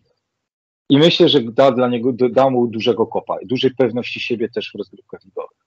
i 0.89 0.97
myślę, 0.97 1.29
że 1.29 1.41
da 1.41 1.71
dla 1.71 1.89
niego 1.89 2.11
da 2.31 2.49
mu 2.49 2.67
dużego 2.67 3.07
kopa 3.07 3.37
dużej 3.45 3.71
pewności 3.75 4.19
siebie 4.19 4.49
też 4.49 4.71
w 4.71 4.77
rozgrywkach 4.77 5.25
ligowych. 5.25 5.64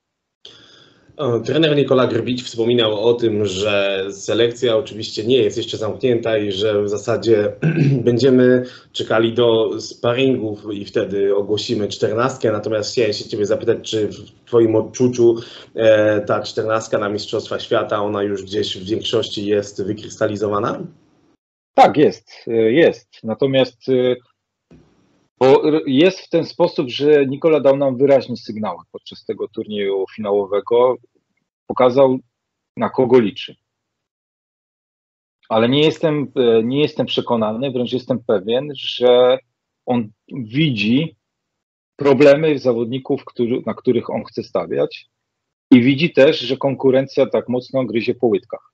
Trener 1.44 1.76
Nikola 1.76 2.06
Grbić 2.06 2.42
wspominał 2.42 3.00
o 3.00 3.14
tym, 3.14 3.46
że 3.46 4.04
selekcja 4.10 4.76
oczywiście 4.76 5.26
nie 5.26 5.36
jest 5.36 5.56
jeszcze 5.56 5.76
zamknięta 5.76 6.38
i 6.38 6.52
że 6.52 6.82
w 6.82 6.88
zasadzie 6.88 7.52
będziemy 8.04 8.64
czekali 8.92 9.32
do 9.32 9.80
sparingów 9.80 10.66
i 10.72 10.84
wtedy 10.84 11.36
ogłosimy 11.36 11.88
czternastkę. 11.88 12.52
Natomiast 12.52 12.92
chciałem 12.92 13.12
się 13.12 13.28
Ciebie 13.28 13.46
zapytać, 13.46 13.78
czy 13.90 14.08
w 14.08 14.44
Twoim 14.46 14.76
odczuciu 14.76 15.36
e, 15.74 16.20
ta 16.20 16.42
czternastka 16.42 16.98
na 16.98 17.08
Mistrzostwa 17.08 17.58
Świata, 17.58 18.02
ona 18.02 18.22
już 18.22 18.42
gdzieś 18.42 18.78
w 18.78 18.88
większości 18.88 19.46
jest 19.46 19.82
wykrystalizowana? 19.84 20.80
Tak, 21.74 21.96
jest, 21.96 22.30
e, 22.46 22.52
jest. 22.52 23.08
Natomiast 23.24 23.88
e, 23.88 24.16
bo 25.38 25.62
jest 25.86 26.20
w 26.20 26.28
ten 26.28 26.44
sposób, 26.44 26.88
że 26.88 27.26
Nikola 27.26 27.60
dał 27.60 27.76
nam 27.76 27.96
wyraźne 27.96 28.36
sygnały 28.36 28.78
podczas 28.92 29.24
tego 29.24 29.48
turnieju 29.48 30.04
finałowego. 30.16 30.96
Pokazał, 31.66 32.18
na 32.76 32.90
kogo 32.90 33.20
liczy. 33.20 33.56
Ale 35.48 35.68
nie 35.68 35.80
jestem, 35.80 36.32
e, 36.36 36.62
nie 36.62 36.80
jestem 36.80 37.06
przekonany, 37.06 37.70
wręcz 37.70 37.92
jestem 37.92 38.18
pewien, 38.24 38.68
że 38.74 39.38
on 39.86 40.08
widzi 40.28 41.16
problemy 41.96 42.58
zawodników, 42.58 43.24
który, 43.24 43.62
na 43.66 43.74
których 43.74 44.10
on 44.10 44.24
chce 44.24 44.42
stawiać 44.42 45.08
i 45.70 45.82
widzi 45.82 46.12
też, 46.12 46.40
że 46.40 46.56
konkurencja 46.56 47.26
tak 47.26 47.48
mocno 47.48 47.84
gryzie 47.84 48.14
po 48.14 48.26
łydkach. 48.26 48.72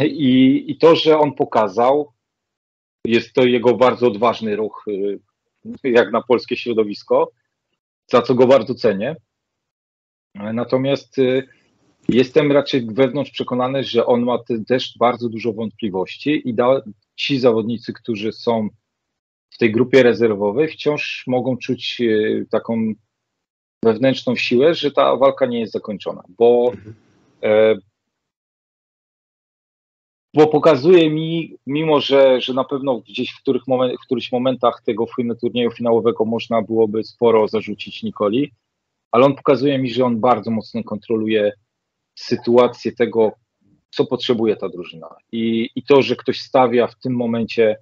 I, 0.00 0.64
I 0.68 0.78
to, 0.78 0.96
że 0.96 1.18
on 1.18 1.34
pokazał, 1.34 2.12
jest 3.06 3.32
to 3.32 3.44
jego 3.44 3.74
bardzo 3.76 4.06
odważny 4.06 4.56
ruch, 4.56 4.84
y, 4.88 5.20
jak 5.84 6.12
na 6.12 6.22
polskie 6.22 6.56
środowisko, 6.56 7.30
za 8.10 8.22
co 8.22 8.34
go 8.34 8.46
bardzo 8.46 8.74
cenię. 8.74 9.16
Natomiast 10.34 11.18
y, 11.18 11.48
jestem 12.08 12.52
raczej 12.52 12.86
wewnątrz 12.86 13.30
przekonany, 13.30 13.84
że 13.84 14.06
on 14.06 14.22
ma 14.22 14.38
też 14.68 14.94
bardzo 14.98 15.28
dużo 15.28 15.52
wątpliwości 15.52 16.48
i 16.48 16.54
da, 16.54 16.82
ci 17.16 17.38
zawodnicy, 17.38 17.92
którzy 17.92 18.32
są 18.32 18.68
w 19.50 19.58
tej 19.58 19.72
grupie 19.72 20.02
rezerwowej, 20.02 20.68
wciąż 20.68 21.24
mogą 21.26 21.56
czuć 21.56 22.00
y, 22.00 22.46
taką 22.50 22.92
wewnętrzną 23.84 24.36
siłę, 24.36 24.74
że 24.74 24.90
ta 24.90 25.16
walka 25.16 25.46
nie 25.46 25.60
jest 25.60 25.72
zakończona, 25.72 26.22
bo 26.38 26.72
mhm. 26.74 26.94
e, 27.42 27.74
bo 30.34 30.46
pokazuje 30.46 31.10
mi, 31.10 31.56
mimo 31.66 32.00
że, 32.00 32.40
że 32.40 32.54
na 32.54 32.64
pewno 32.64 33.00
gdzieś 33.00 33.30
w, 33.30 33.40
których 33.40 33.62
w 34.02 34.04
których 34.04 34.24
momentach 34.32 34.82
tego 34.86 35.06
turnieju 35.40 35.70
finałowego 35.70 36.24
można 36.24 36.62
byłoby 36.62 37.04
sporo 37.04 37.48
zarzucić 37.48 38.02
Nikoli, 38.02 38.52
ale 39.10 39.26
on 39.26 39.36
pokazuje 39.36 39.78
mi, 39.78 39.90
że 39.90 40.04
on 40.04 40.20
bardzo 40.20 40.50
mocno 40.50 40.84
kontroluje 40.84 41.52
sytuację 42.14 42.92
tego, 42.92 43.32
co 43.90 44.06
potrzebuje 44.06 44.56
ta 44.56 44.68
drużyna. 44.68 45.08
I, 45.32 45.70
i 45.76 45.82
to, 45.82 46.02
że 46.02 46.16
ktoś 46.16 46.40
stawia 46.40 46.86
w 46.86 46.98
tym 46.98 47.16
momencie, 47.16 47.76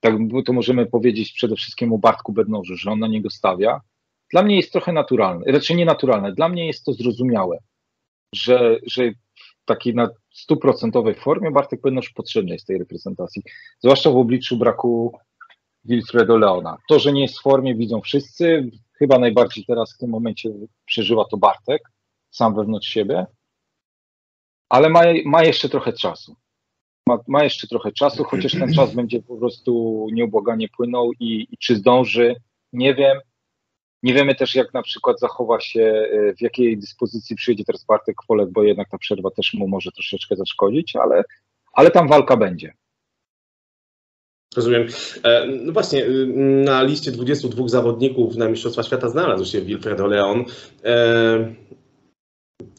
tak 0.00 0.14
to 0.46 0.52
możemy 0.52 0.86
powiedzieć 0.86 1.32
przede 1.32 1.56
wszystkim 1.56 1.92
o 1.92 1.98
Bartku 1.98 2.32
Bednożu, 2.32 2.76
że 2.76 2.90
on 2.90 2.98
na 2.98 3.08
niego 3.08 3.30
stawia, 3.30 3.80
dla 4.32 4.42
mnie 4.42 4.56
jest 4.56 4.72
trochę 4.72 4.92
naturalne, 4.92 5.52
raczej 5.52 5.76
nienaturalne, 5.76 6.32
dla 6.32 6.48
mnie 6.48 6.66
jest 6.66 6.84
to 6.84 6.92
zrozumiałe, 6.92 7.58
że, 8.34 8.78
że 8.86 9.12
takiej 9.64 9.94
na 9.94 10.08
stuprocentowej 10.32 11.14
formie 11.14 11.50
Bartek 11.50 11.80
Bednosz 11.80 12.10
potrzebny 12.10 12.52
jest 12.52 12.66
tej 12.66 12.78
reprezentacji, 12.78 13.42
zwłaszcza 13.78 14.10
w 14.10 14.16
obliczu 14.16 14.56
braku 14.56 15.18
Wilfredo 15.84 16.36
Leona. 16.36 16.78
To, 16.88 16.98
że 16.98 17.12
nie 17.12 17.22
jest 17.22 17.38
w 17.38 17.42
formie 17.42 17.74
widzą 17.74 18.00
wszyscy, 18.00 18.70
chyba 18.92 19.18
najbardziej 19.18 19.64
teraz 19.64 19.94
w 19.94 19.98
tym 19.98 20.10
momencie 20.10 20.50
przeżywa 20.84 21.24
to 21.24 21.36
Bartek, 21.36 21.82
sam 22.30 22.54
wewnątrz 22.54 22.88
siebie, 22.88 23.26
ale 24.68 24.88
ma, 24.88 25.02
ma 25.24 25.44
jeszcze 25.44 25.68
trochę 25.68 25.92
czasu. 25.92 26.36
ma, 27.08 27.18
ma 27.28 27.44
jeszcze 27.44 27.66
trochę 27.66 27.92
czasu, 27.92 28.24
chociaż 28.24 28.52
ten 28.52 28.74
czas 28.74 28.94
będzie 28.94 29.22
po 29.22 29.36
prostu 29.36 30.06
nieubłaganie 30.12 30.68
płynął 30.68 31.12
i, 31.20 31.46
i 31.50 31.58
czy 31.58 31.76
zdąży, 31.76 32.36
nie 32.72 32.94
wiem. 32.94 33.18
Nie 34.04 34.14
wiemy 34.14 34.34
też, 34.34 34.54
jak 34.54 34.74
na 34.74 34.82
przykład 34.82 35.20
zachowa 35.20 35.60
się, 35.60 35.82
e, 35.82 36.34
w 36.34 36.40
jakiej 36.40 36.78
dyspozycji 36.78 37.36
przyjedzie 37.36 37.64
teraz 37.64 37.84
Bartek 37.84 38.16
Kwolek, 38.16 38.50
bo 38.50 38.62
jednak 38.62 38.88
ta 38.90 38.98
przerwa 38.98 39.30
też 39.30 39.54
mu 39.54 39.68
może 39.68 39.92
troszeczkę 39.92 40.36
zaszkodzić, 40.36 40.96
ale, 40.96 41.24
ale 41.72 41.90
tam 41.90 42.08
walka 42.08 42.36
będzie. 42.36 42.74
Rozumiem. 44.56 44.86
E, 45.22 45.46
no 45.46 45.72
właśnie, 45.72 46.06
y, 46.06 46.26
na 46.64 46.82
liście 46.82 47.12
22 47.12 47.68
zawodników 47.68 48.36
na 48.36 48.48
Mistrzostwa 48.48 48.82
Świata 48.82 49.08
znalazł 49.08 49.44
się 49.44 49.60
Wilfredo 49.60 50.06
Leon. 50.06 50.44
E, 50.84 51.54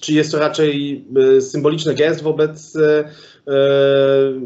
czy 0.01 0.13
jest 0.13 0.31
to 0.31 0.39
raczej 0.39 1.05
symboliczny 1.39 1.95
gest 1.95 2.23
wobec, 2.23 2.77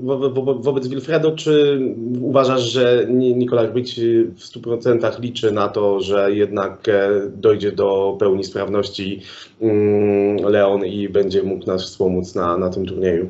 wo, 0.01 0.29
wo, 0.29 0.55
wobec 0.55 0.87
Wilfredo, 0.87 1.31
czy 1.31 1.79
uważasz, 2.21 2.61
że 2.61 3.05
Nikolaj 3.09 3.67
być 3.67 3.99
w 4.35 4.39
100% 4.39 5.19
liczy 5.19 5.51
na 5.51 5.67
to, 5.67 5.99
że 5.99 6.31
jednak 6.31 6.85
dojdzie 7.29 7.71
do 7.71 8.17
pełni 8.19 8.43
sprawności 8.43 9.21
mm, 9.61 10.37
Leon 10.37 10.85
i 10.85 11.09
będzie 11.09 11.43
mógł 11.43 11.65
nas 11.65 11.83
wspomóc 11.83 12.35
na, 12.35 12.57
na 12.57 12.69
tym 12.69 12.85
turnieju? 12.85 13.29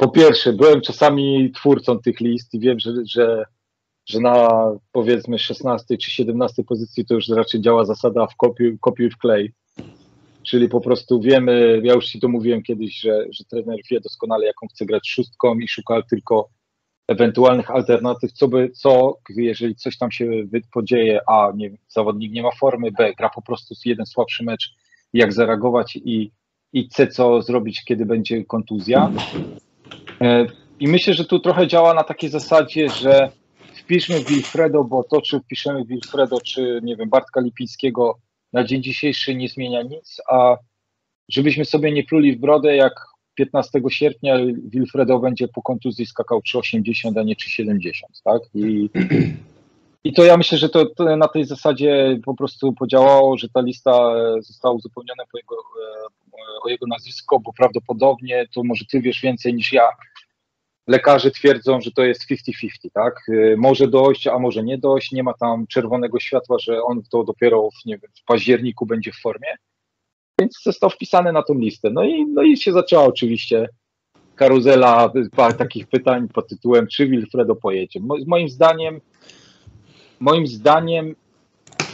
po 0.00 0.08
pierwsze, 0.08 0.52
byłem 0.52 0.80
czasami 0.80 1.52
twórcą 1.52 1.98
tych 1.98 2.20
list 2.20 2.54
i 2.54 2.60
wiem, 2.60 2.78
że, 2.78 2.92
że, 3.06 3.44
że 4.08 4.20
na 4.20 4.48
powiedzmy 4.92 5.38
16 5.38 5.96
czy 5.96 6.10
17 6.10 6.64
pozycji 6.64 7.06
to 7.06 7.14
już 7.14 7.28
raczej 7.28 7.60
działa 7.60 7.84
zasada 7.84 8.26
w 8.26 8.36
kopiuj, 8.36 8.78
kopiuj 8.80 9.10
w 9.10 9.18
klej. 9.18 9.52
Czyli 10.50 10.68
po 10.68 10.80
prostu 10.80 11.20
wiemy, 11.20 11.80
ja 11.84 11.94
już 11.94 12.06
Ci 12.06 12.20
to 12.20 12.28
mówiłem 12.28 12.62
kiedyś, 12.62 13.00
że, 13.00 13.26
że 13.30 13.44
trener 13.44 13.76
wie 13.90 14.00
doskonale, 14.00 14.46
jaką 14.46 14.66
chce 14.66 14.86
grać 14.86 15.08
szóstką 15.08 15.58
i 15.58 15.68
szuka 15.68 16.02
tylko 16.02 16.48
ewentualnych 17.08 17.70
alternatyw, 17.70 18.32
co 18.32 18.48
by, 18.48 18.70
co, 18.70 19.18
jeżeli 19.36 19.74
coś 19.74 19.98
tam 19.98 20.10
się 20.10 20.30
podzieje, 20.72 21.20
a 21.28 21.52
nie, 21.56 21.70
zawodnik 21.88 22.32
nie 22.32 22.42
ma 22.42 22.50
formy, 22.50 22.90
b, 22.92 23.12
gra 23.18 23.28
po 23.34 23.42
prostu 23.42 23.74
jeden 23.84 24.06
słabszy 24.06 24.44
mecz, 24.44 24.74
jak 25.12 25.32
zareagować 25.32 25.96
i, 25.96 26.30
i 26.72 26.88
c, 26.88 27.06
co 27.06 27.42
zrobić, 27.42 27.84
kiedy 27.84 28.06
będzie 28.06 28.44
kontuzja. 28.44 29.12
E, 30.20 30.46
I 30.80 30.88
myślę, 30.88 31.14
że 31.14 31.24
tu 31.24 31.38
trochę 31.38 31.66
działa 31.66 31.94
na 31.94 32.04
takiej 32.04 32.30
zasadzie, 32.30 32.88
że 32.88 33.30
wpiszmy 33.74 34.24
Wilfredo, 34.24 34.84
bo 34.84 35.04
to, 35.04 35.20
czy 35.20 35.40
wpiszemy 35.40 35.84
Wilfredo, 35.84 36.40
czy 36.40 36.80
nie 36.82 36.96
wiem, 36.96 37.08
Bartka 37.08 37.40
Lipińskiego 37.40 38.18
na 38.52 38.64
dzień 38.64 38.82
dzisiejszy 38.82 39.34
nie 39.34 39.48
zmienia 39.48 39.82
nic, 39.82 40.16
a 40.30 40.56
żebyśmy 41.28 41.64
sobie 41.64 41.92
nie 41.92 42.04
pluli 42.04 42.36
w 42.36 42.40
brodę, 42.40 42.76
jak 42.76 42.92
15 43.34 43.80
sierpnia 43.88 44.36
Wilfredo 44.64 45.18
będzie 45.18 45.48
po 45.48 45.62
kontuzji 45.62 46.06
skakał 46.06 46.38
3,80, 46.38 47.20
a 47.20 47.22
nie 47.22 47.34
3,70, 47.34 47.90
tak? 48.24 48.42
I, 48.54 48.90
I 50.04 50.12
to 50.12 50.24
ja 50.24 50.36
myślę, 50.36 50.58
że 50.58 50.68
to, 50.68 50.86
to, 50.86 51.16
na 51.16 51.28
tej 51.28 51.44
zasadzie 51.44 52.18
po 52.24 52.34
prostu 52.34 52.72
podziałało, 52.72 53.38
że 53.38 53.48
ta 53.48 53.60
lista 53.60 54.12
została 54.40 54.74
uzupełniona 54.74 55.24
po 55.32 55.38
jego, 55.38 55.56
e, 55.56 56.08
o 56.62 56.68
jego 56.68 56.86
nazwisko, 56.86 57.40
bo 57.40 57.52
prawdopodobnie 57.52 58.46
to 58.54 58.62
może 58.64 58.84
ty 58.90 59.00
wiesz 59.00 59.20
więcej 59.20 59.54
niż 59.54 59.72
ja, 59.72 59.88
lekarze 60.90 61.30
twierdzą, 61.30 61.80
że 61.80 61.90
to 61.90 62.04
jest 62.04 62.30
50-50, 62.30 62.90
tak? 62.94 63.28
Y, 63.28 63.54
może 63.58 63.88
dojść, 63.88 64.26
a 64.26 64.38
może 64.38 64.62
nie 64.62 64.78
dojść, 64.78 65.12
nie 65.12 65.22
ma 65.22 65.34
tam 65.34 65.66
czerwonego 65.66 66.20
światła, 66.20 66.56
że 66.58 66.82
on 66.82 67.02
to 67.10 67.24
dopiero 67.24 67.68
w, 67.70 67.86
nie 67.86 67.98
wiem, 67.98 68.10
w 68.14 68.24
październiku 68.24 68.86
będzie 68.86 69.12
w 69.12 69.20
formie, 69.20 69.48
więc 70.40 70.62
został 70.62 70.90
wpisany 70.90 71.32
na 71.32 71.42
tą 71.42 71.54
listę. 71.54 71.90
No 71.90 72.04
i, 72.04 72.26
no 72.26 72.42
i 72.42 72.56
się 72.56 72.72
zaczęła 72.72 73.04
oczywiście 73.04 73.68
karuzela 74.34 75.12
takich 75.58 75.86
pytań 75.86 76.28
pod 76.28 76.48
tytułem, 76.48 76.86
czy 76.86 77.06
Wilfredo 77.06 77.56
pojedzie. 77.56 78.00
Moim 78.26 78.48
zdaniem, 78.48 79.00
moim 80.20 80.46
zdaniem 80.46 81.14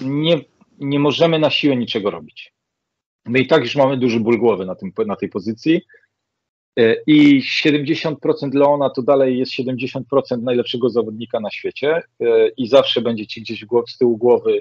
nie, 0.02 0.40
nie 0.78 0.98
możemy 0.98 1.38
na 1.38 1.50
siłę 1.50 1.76
niczego 1.76 2.10
robić. 2.10 2.52
My 3.24 3.38
i 3.38 3.46
tak 3.46 3.62
już 3.62 3.76
mamy 3.76 3.96
duży 3.96 4.20
ból 4.20 4.38
głowy 4.38 4.66
na, 4.66 4.74
tym, 4.74 4.92
na 5.06 5.16
tej 5.16 5.28
pozycji, 5.28 5.82
I 7.06 7.40
70% 7.40 8.54
Leona 8.54 8.90
to 8.90 9.02
dalej 9.02 9.38
jest 9.38 9.52
70% 9.52 10.02
najlepszego 10.42 10.90
zawodnika 10.90 11.40
na 11.40 11.50
świecie 11.50 12.02
e, 12.20 12.48
i 12.48 12.68
zawsze 12.68 13.00
będzie 13.00 13.26
ci 13.26 13.42
gdzieś 13.42 13.64
z 13.88 13.98
tyłu 13.98 14.16
głowy, 14.16 14.60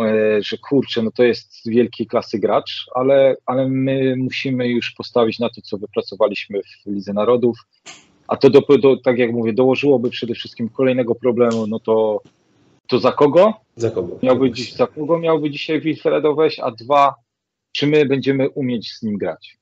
e, 0.00 0.42
że 0.42 0.58
kurczę, 0.58 1.02
no 1.02 1.10
to 1.10 1.24
jest 1.24 1.52
wielkiej 1.66 2.06
klasy 2.06 2.38
gracz, 2.38 2.86
ale, 2.94 3.36
ale 3.46 3.68
my 3.68 4.16
musimy 4.16 4.68
już 4.68 4.90
postawić 4.90 5.38
na 5.38 5.48
to, 5.48 5.62
co 5.62 5.78
wypracowaliśmy 5.78 6.60
w 6.62 6.90
Lidze 6.90 7.12
Narodów, 7.12 7.58
a 8.28 8.36
to, 8.36 8.50
do, 8.50 8.60
do, 8.78 8.96
tak 8.96 9.18
jak 9.18 9.32
mówię, 9.32 9.52
dołożyłoby 9.52 10.10
przede 10.10 10.34
wszystkim 10.34 10.68
kolejnego 10.68 11.14
problemu, 11.14 11.66
no 11.66 11.80
to, 11.80 12.20
to 12.86 12.98
za 12.98 13.12
kogo? 13.12 13.54
Za 13.76 13.90
kogo? 13.90 14.18
Miałby 14.22 14.50
dziś, 14.50 14.72
za 14.72 14.86
kogo 14.86 15.18
miałby 15.18 15.50
dzisiaj 15.50 15.80
Wilfredo 15.80 16.34
wejść, 16.34 16.60
a 16.60 16.70
dwa, 16.70 17.14
czy 17.72 17.86
my 17.86 18.06
będziemy 18.06 18.50
umieć 18.50 18.92
z 18.92 19.02
nim 19.02 19.16
grać? 19.16 19.57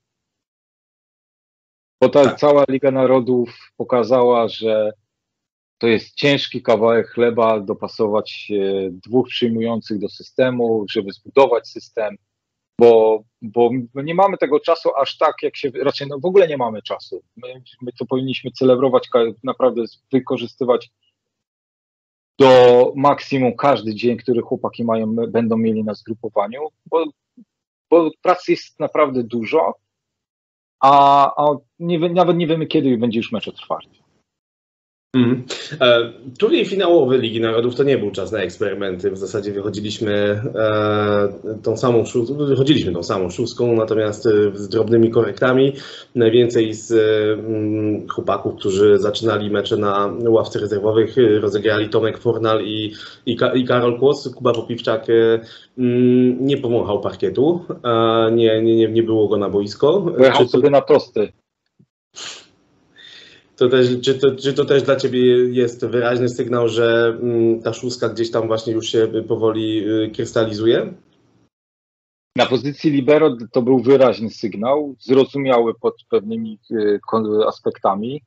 Bo 2.00 2.08
ta 2.08 2.24
tak. 2.24 2.38
cała 2.38 2.64
Liga 2.68 2.90
Narodów 2.90 3.72
pokazała, 3.76 4.48
że 4.48 4.92
to 5.78 5.86
jest 5.86 6.14
ciężki 6.14 6.62
kawałek 6.62 7.08
chleba 7.08 7.60
dopasować 7.60 8.52
dwóch 8.90 9.28
przyjmujących 9.28 9.98
do 9.98 10.08
systemu, 10.08 10.84
żeby 10.90 11.12
zbudować 11.12 11.68
system, 11.68 12.16
bo, 12.80 13.22
bo 13.42 13.70
nie 13.94 14.14
mamy 14.14 14.38
tego 14.38 14.60
czasu 14.60 14.90
aż 14.96 15.18
tak, 15.18 15.34
jak 15.42 15.56
się, 15.56 15.70
raczej 15.82 16.08
no 16.08 16.18
w 16.18 16.24
ogóle 16.24 16.48
nie 16.48 16.56
mamy 16.56 16.82
czasu. 16.82 17.22
My, 17.36 17.62
my 17.82 17.92
to 17.98 18.06
powinniśmy 18.06 18.50
celebrować, 18.50 19.08
naprawdę 19.44 19.82
wykorzystywać 20.12 20.90
do 22.38 22.92
maksimum 22.96 23.56
każdy 23.56 23.94
dzień, 23.94 24.16
który 24.16 24.42
chłopaki 24.42 24.84
mają, 24.84 25.14
będą 25.14 25.56
mieli 25.56 25.84
na 25.84 25.94
zgrupowaniu, 25.94 26.60
bo, 26.86 27.04
bo 27.90 28.10
pracy 28.22 28.52
jest 28.52 28.80
naprawdę 28.80 29.22
dużo 29.22 29.74
a, 30.80 31.26
a 31.36 31.56
nie, 31.78 31.98
nawet 31.98 32.36
nie 32.36 32.46
wiemy, 32.46 32.66
kiedy 32.66 32.98
będzie 32.98 33.18
już 33.18 33.32
mecz 33.32 33.48
otwarty. 33.48 34.05
Mm. 35.16 35.44
E, 35.80 36.12
turniej 36.38 36.64
finałowy 36.64 37.18
Ligi 37.18 37.40
Narodów 37.40 37.74
to 37.74 37.82
nie 37.82 37.98
był 37.98 38.10
czas 38.10 38.32
na 38.32 38.38
eksperymenty. 38.38 39.10
W 39.10 39.18
zasadzie 39.18 39.52
wychodziliśmy 39.52 40.12
e, 40.54 41.58
tą 41.62 41.76
samą 41.76 42.04
szóstką, 42.04 42.36
wychodziliśmy 42.36 42.92
tą 42.92 43.02
samą 43.02 43.30
szóstką, 43.30 43.76
natomiast 43.76 44.26
e, 44.26 44.30
z 44.54 44.68
drobnymi 44.68 45.10
korektami. 45.10 45.72
Najwięcej 46.14 46.74
z 46.74 46.92
mm, 47.38 48.08
chłopaków, 48.08 48.54
którzy 48.56 48.98
zaczynali 48.98 49.50
mecze 49.50 49.76
na 49.76 50.14
ławce 50.28 50.58
rezerwowych, 50.58 51.16
rozegrali 51.40 51.88
Tomek 51.88 52.18
Fornal 52.18 52.64
i, 52.64 52.92
i, 53.26 53.36
i 53.54 53.64
Karol 53.64 53.98
Kłos. 53.98 54.34
Kuba 54.34 54.52
Popiwczak 54.52 55.10
e, 55.10 55.40
mm, 55.78 56.46
nie 56.46 56.56
pomachał 56.56 57.00
parkietu, 57.00 57.64
nie, 58.32 58.62
nie, 58.62 58.88
nie 58.88 59.02
było 59.02 59.28
go 59.28 59.36
na 59.36 59.48
boisko. 59.48 60.02
Pojechał 60.16 60.48
sobie 60.48 60.70
na 60.70 60.80
tosty. 60.80 61.32
To 63.56 63.68
też, 63.68 64.00
czy, 64.04 64.14
to, 64.14 64.36
czy 64.36 64.54
to 64.54 64.64
też 64.64 64.82
dla 64.82 64.96
Ciebie 64.96 65.20
jest 65.50 65.86
wyraźny 65.86 66.28
sygnał, 66.28 66.68
że 66.68 67.18
mm, 67.22 67.62
ta 67.62 67.72
szóstka 67.72 68.08
gdzieś 68.08 68.30
tam 68.30 68.46
właśnie 68.46 68.72
już 68.72 68.88
się 68.88 69.08
powoli 69.28 69.88
y, 69.88 70.10
krystalizuje? 70.14 70.94
Na 72.36 72.46
pozycji 72.46 72.90
libero 72.90 73.36
to 73.52 73.62
był 73.62 73.78
wyraźny 73.78 74.30
sygnał, 74.30 74.96
zrozumiały 75.00 75.74
pod 75.74 75.94
pewnymi 76.10 76.58
y, 76.70 77.00
aspektami, 77.46 78.22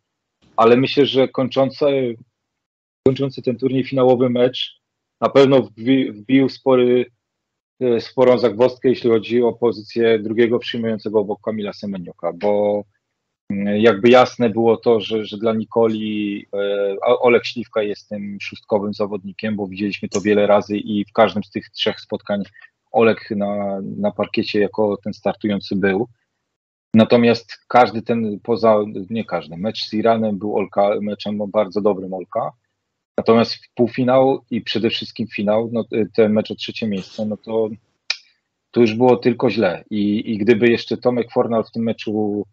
ale 0.55 0.77
myślę, 0.77 1.05
że 1.05 1.27
kończący, 1.27 2.15
kończący 3.07 3.41
ten 3.41 3.57
turniej 3.57 3.83
finałowy 3.83 4.29
mecz 4.29 4.79
na 5.21 5.29
pewno 5.29 5.69
wbił 6.13 6.49
spory, 6.49 7.05
y, 7.83 8.01
sporą 8.01 8.37
zagwozdkę, 8.37 8.89
jeśli 8.89 9.09
chodzi 9.09 9.41
o 9.41 9.53
pozycję 9.53 10.19
drugiego 10.19 10.59
przyjmującego 10.59 11.19
obok 11.19 11.41
Kamila 11.41 11.73
Semenioka, 11.73 12.33
bo 12.33 12.83
jakby 13.77 14.09
jasne 14.09 14.49
było 14.49 14.77
to, 14.77 14.99
że, 14.99 15.25
że 15.25 15.37
dla 15.37 15.53
Nikoli 15.53 16.45
e, 16.53 16.99
Olek 16.99 17.45
Śliwka 17.45 17.81
jest 17.81 18.09
tym 18.09 18.37
szóstkowym 18.41 18.93
zawodnikiem, 18.93 19.55
bo 19.55 19.67
widzieliśmy 19.67 20.09
to 20.09 20.21
wiele 20.21 20.47
razy 20.47 20.77
i 20.77 21.05
w 21.05 21.13
każdym 21.13 21.43
z 21.43 21.51
tych 21.51 21.69
trzech 21.69 21.99
spotkań 21.99 22.43
Olek 22.91 23.31
na, 23.31 23.81
na 23.97 24.11
parkiecie 24.11 24.59
jako 24.59 24.97
ten 25.03 25.13
startujący 25.13 25.75
był. 25.75 26.07
Natomiast 26.93 27.57
każdy 27.67 28.01
ten, 28.01 28.39
poza, 28.43 28.75
nie 29.09 29.25
każdy, 29.25 29.57
mecz 29.57 29.89
z 29.89 29.93
Iranem 29.93 30.37
był 30.37 30.55
Olka, 30.57 30.89
meczem 31.01 31.39
bardzo 31.47 31.81
dobrym 31.81 32.13
Olka. 32.13 32.51
Natomiast 33.17 33.57
półfinał 33.75 34.39
i 34.51 34.61
przede 34.61 34.89
wszystkim 34.89 35.27
finał, 35.27 35.69
no, 35.73 35.85
ten 36.15 36.33
mecz 36.33 36.51
o 36.51 36.55
trzecie 36.55 36.87
miejsce, 36.87 37.25
no 37.25 37.37
to, 37.37 37.69
to 38.71 38.81
już 38.81 38.93
było 38.93 39.17
tylko 39.17 39.49
źle. 39.49 39.83
I, 39.89 40.31
I 40.33 40.37
gdyby 40.37 40.69
jeszcze 40.69 40.97
Tomek 40.97 41.31
Fornal 41.31 41.63
w 41.63 41.71
tym 41.71 41.83
meczu 41.83 42.43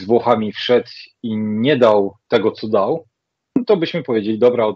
z 0.00 0.04
Włochami 0.04 0.52
wszedł 0.52 0.90
i 1.22 1.36
nie 1.36 1.76
dał 1.76 2.14
tego, 2.28 2.52
co 2.52 2.68
dał, 2.68 3.06
no 3.56 3.64
to 3.64 3.76
byśmy 3.76 4.02
powiedzieli, 4.02 4.38
dobra, 4.38 4.72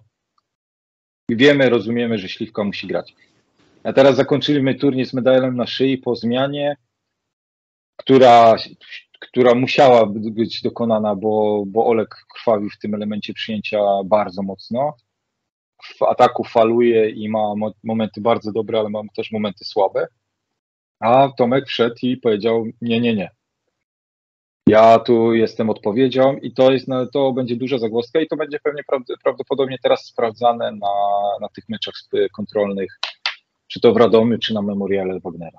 wiemy, 1.29 1.71
rozumiemy, 1.71 2.19
że 2.19 2.29
Śliwka 2.29 2.65
musi 2.65 2.87
grać. 2.87 3.15
A 3.85 3.93
teraz 3.93 4.17
zakończyliśmy 4.17 4.75
turniej 4.75 5.07
z 5.07 5.15
medalem 5.15 5.57
na 5.57 5.67
szyi 5.67 5.99
po 5.99 6.17
zmianie, 6.17 6.77
która 7.97 8.57
która 9.29 9.55
musiała 9.55 10.07
być 10.07 10.63
dokonana, 10.63 11.15
bo, 11.15 11.65
bo 11.67 11.87
Olek 11.87 12.15
krwawi 12.35 12.71
w 12.71 12.79
tym 12.79 12.95
elemencie 12.95 13.35
przyjęcia 13.35 13.79
bardzo 14.05 14.43
mocno. 14.43 14.97
W 15.85 16.03
ataku 16.03 16.45
faluje 16.45 17.11
i 17.11 17.29
ma 17.29 17.55
momenty 17.85 18.21
bardzo 18.21 18.53
dobre, 18.53 18.79
ale 18.79 18.89
ma 18.89 19.01
też 19.17 19.33
momenty 19.33 19.65
słabe. 19.65 20.07
A 21.01 21.29
Tomek 21.39 21.67
wszedł 21.67 21.97
i 22.03 22.17
powiedział: 22.17 22.65
Nie, 22.81 23.01
nie, 23.01 23.15
nie. 23.15 23.31
Ja 24.69 24.99
tu 24.99 25.35
jestem 25.35 25.71
odpowiedzią 25.71 26.37
i 26.37 26.53
to, 26.53 26.73
jest, 26.73 26.87
to 27.13 27.33
będzie 27.33 27.57
duża 27.57 27.79
zagwozdka 27.79 28.21
i 28.21 28.27
to 28.27 28.37
będzie 28.37 28.59
pewnie 28.65 28.83
prawdopodobnie 29.25 29.79
teraz 29.83 30.05
sprawdzane 30.05 30.73
na, 30.73 30.95
na 31.41 31.49
tych 31.49 31.69
meczach 31.69 31.95
kontrolnych, 32.37 32.99
czy 33.69 33.81
to 33.81 33.93
w 33.93 33.97
Radomiu, 33.97 34.39
czy 34.39 34.55
na 34.55 34.63
memoriale 34.63 35.21
Wagnera. 35.21 35.59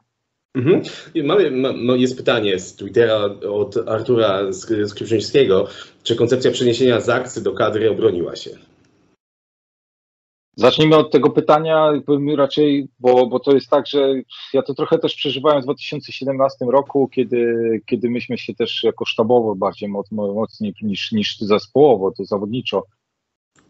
Mhm. 0.55 0.81
Mamy, 1.23 1.51
ma, 1.51 1.95
jest 1.95 2.17
pytanie 2.17 2.59
z 2.59 2.75
Twittera 2.75 3.29
od 3.51 3.77
Artura 3.87 4.53
Skrzypczyńskiego. 4.87 5.67
Czy 6.03 6.15
koncepcja 6.15 6.51
przeniesienia 6.51 7.01
Zaksy 7.01 7.43
do 7.43 7.53
kadry 7.53 7.91
obroniła 7.91 8.35
się? 8.35 8.49
Zacznijmy 10.55 10.97
od 10.97 11.11
tego 11.11 11.29
pytania, 11.29 11.91
raczej, 12.37 12.87
bo, 12.99 13.27
bo 13.27 13.39
to 13.39 13.53
jest 13.53 13.69
tak, 13.69 13.87
że 13.87 14.13
ja 14.53 14.61
to 14.61 14.73
trochę 14.73 14.99
też 14.99 15.15
przeżywałem 15.15 15.61
w 15.61 15.65
2017 15.65 16.65
roku, 16.65 17.07
kiedy, 17.07 17.81
kiedy 17.85 18.09
myśmy 18.09 18.37
się 18.37 18.53
też 18.53 18.83
jako 18.83 19.05
sztabowo 19.05 19.55
bardziej 19.55 19.89
mocniej 20.09 20.73
niż, 20.81 21.11
niż 21.11 21.39
zespołowo, 21.39 22.11
to 22.11 22.25
zawodniczo. 22.25 22.83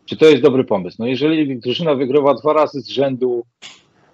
Czy 0.05 0.17
to 0.17 0.25
jest 0.25 0.43
dobry 0.43 0.63
pomysł? 0.63 0.97
No 0.99 1.07
jeżeli 1.07 1.59
drużyna 1.59 1.95
wygrywa 1.95 2.33
dwa 2.33 2.53
razy 2.53 2.81
z 2.81 2.87
rzędu 2.87 3.45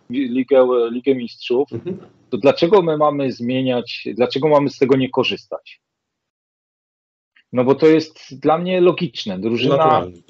Ligę, 0.10 0.68
Ligę 0.92 1.16
Mistrzów, 1.16 1.74
mhm. 1.74 1.98
to 2.30 2.38
dlaczego 2.38 2.82
my 2.82 2.98
mamy 2.98 3.32
zmieniać, 3.32 4.08
dlaczego 4.16 4.50
mamy 4.50 4.70
z 4.70 4.78
tego 4.78 4.96
nie 4.98 5.10
korzystać? 5.10 5.82
No 7.54 7.64
bo 7.64 7.76
to 7.76 7.88
jest 7.88 8.40
dla 8.40 8.58
mnie 8.58 8.82
logiczne. 8.82 9.40
Drużyna 9.40 9.78
naturalny. 9.78 10.22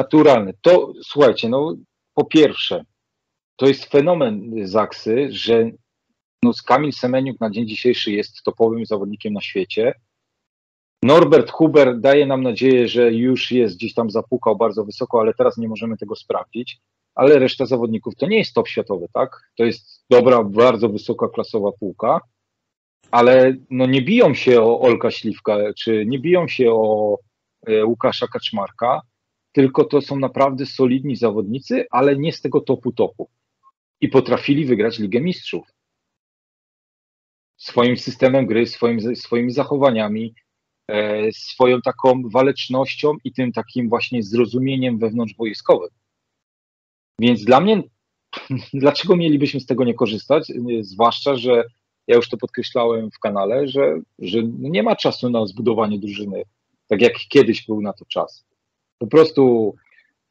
Naturalny. 0.00 0.54
To 0.60 0.92
słuchajcie, 1.02 1.48
no 1.48 1.76
po 2.14 2.24
pierwsze, 2.24 2.84
to 3.56 3.66
jest 3.66 3.84
fenomen 3.84 4.50
Zaksy, 4.62 5.28
że 5.30 5.70
no, 6.42 6.52
Kamil 6.66 6.92
Semeniuk 6.92 7.40
na 7.40 7.50
dzień 7.50 7.68
dzisiejszy 7.68 8.12
jest 8.12 8.42
topowym 8.42 8.86
zawodnikiem 8.86 9.32
na 9.32 9.40
świecie. 9.40 9.94
Norbert 11.02 11.50
Huber 11.50 12.00
daje 12.00 12.26
nam 12.26 12.42
nadzieję, 12.42 12.88
że 12.88 13.12
już 13.12 13.50
jest 13.50 13.76
gdzieś 13.76 13.94
tam 13.94 14.10
zapukał 14.10 14.56
bardzo 14.56 14.84
wysoko, 14.84 15.20
ale 15.20 15.34
teraz 15.34 15.58
nie 15.58 15.68
możemy 15.68 15.96
tego 15.96 16.16
sprawdzić 16.16 16.80
ale 17.14 17.38
reszta 17.38 17.66
zawodników 17.66 18.16
to 18.16 18.26
nie 18.26 18.38
jest 18.38 18.54
top 18.54 18.68
światowy, 18.68 19.06
tak? 19.12 19.50
To 19.56 19.64
jest 19.64 20.04
dobra, 20.10 20.44
bardzo 20.44 20.88
wysoka 20.88 21.28
klasowa 21.28 21.72
półka, 21.72 22.20
ale 23.10 23.54
no 23.70 23.86
nie 23.86 24.02
biją 24.02 24.34
się 24.34 24.62
o 24.62 24.80
Olka 24.80 25.10
Śliwka, 25.10 25.56
czy 25.78 26.04
nie 26.06 26.18
biją 26.18 26.48
się 26.48 26.72
o 26.72 27.18
e, 27.66 27.84
Łukasza 27.84 28.26
Kaczmarka, 28.26 29.00
tylko 29.52 29.84
to 29.84 30.00
są 30.00 30.18
naprawdę 30.18 30.66
solidni 30.66 31.16
zawodnicy, 31.16 31.86
ale 31.90 32.16
nie 32.16 32.32
z 32.32 32.40
tego 32.40 32.60
topu 32.60 32.92
topu. 32.92 33.28
I 34.00 34.08
potrafili 34.08 34.64
wygrać 34.64 34.98
Ligę 34.98 35.20
Mistrzów. 35.20 35.66
Swoim 37.56 37.96
systemem 37.96 38.46
gry, 38.46 38.66
swoim, 38.66 39.16
swoimi 39.16 39.52
zachowaniami, 39.52 40.34
e, 40.88 41.32
swoją 41.32 41.80
taką 41.80 42.22
walecznością 42.28 43.12
i 43.24 43.32
tym 43.32 43.52
takim 43.52 43.88
właśnie 43.88 44.22
zrozumieniem 44.22 44.98
wewnątrzwojskowym. 44.98 45.90
Więc 47.18 47.44
dla 47.44 47.60
mnie, 47.60 47.82
dlaczego 48.74 49.16
mielibyśmy 49.16 49.60
z 49.60 49.66
tego 49.66 49.84
nie 49.84 49.94
korzystać? 49.94 50.52
Zwłaszcza, 50.80 51.36
że 51.36 51.64
ja 52.06 52.16
już 52.16 52.28
to 52.28 52.36
podkreślałem 52.36 53.10
w 53.10 53.18
kanale, 53.18 53.68
że, 53.68 54.00
że 54.18 54.42
nie 54.58 54.82
ma 54.82 54.96
czasu 54.96 55.30
na 55.30 55.46
zbudowanie 55.46 55.98
drużyny, 55.98 56.42
tak 56.86 57.00
jak 57.00 57.12
kiedyś 57.28 57.66
był 57.66 57.82
na 57.82 57.92
to 57.92 58.04
czas. 58.04 58.49
Po 59.00 59.06
prostu 59.06 59.74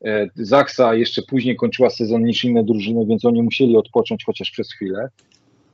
e, 0.06 0.28
Zaksa 0.36 0.96
jeszcze 0.96 1.22
później 1.22 1.56
kończyła 1.56 1.90
sezon 1.90 2.24
niż 2.24 2.44
inne 2.44 2.64
drużyny, 2.64 3.06
więc 3.06 3.26
oni 3.26 3.44
musieli 3.44 3.78
odpocząć 3.78 4.26
chociaż 4.26 4.52
przez 4.52 4.74
chwilę. 4.74 5.10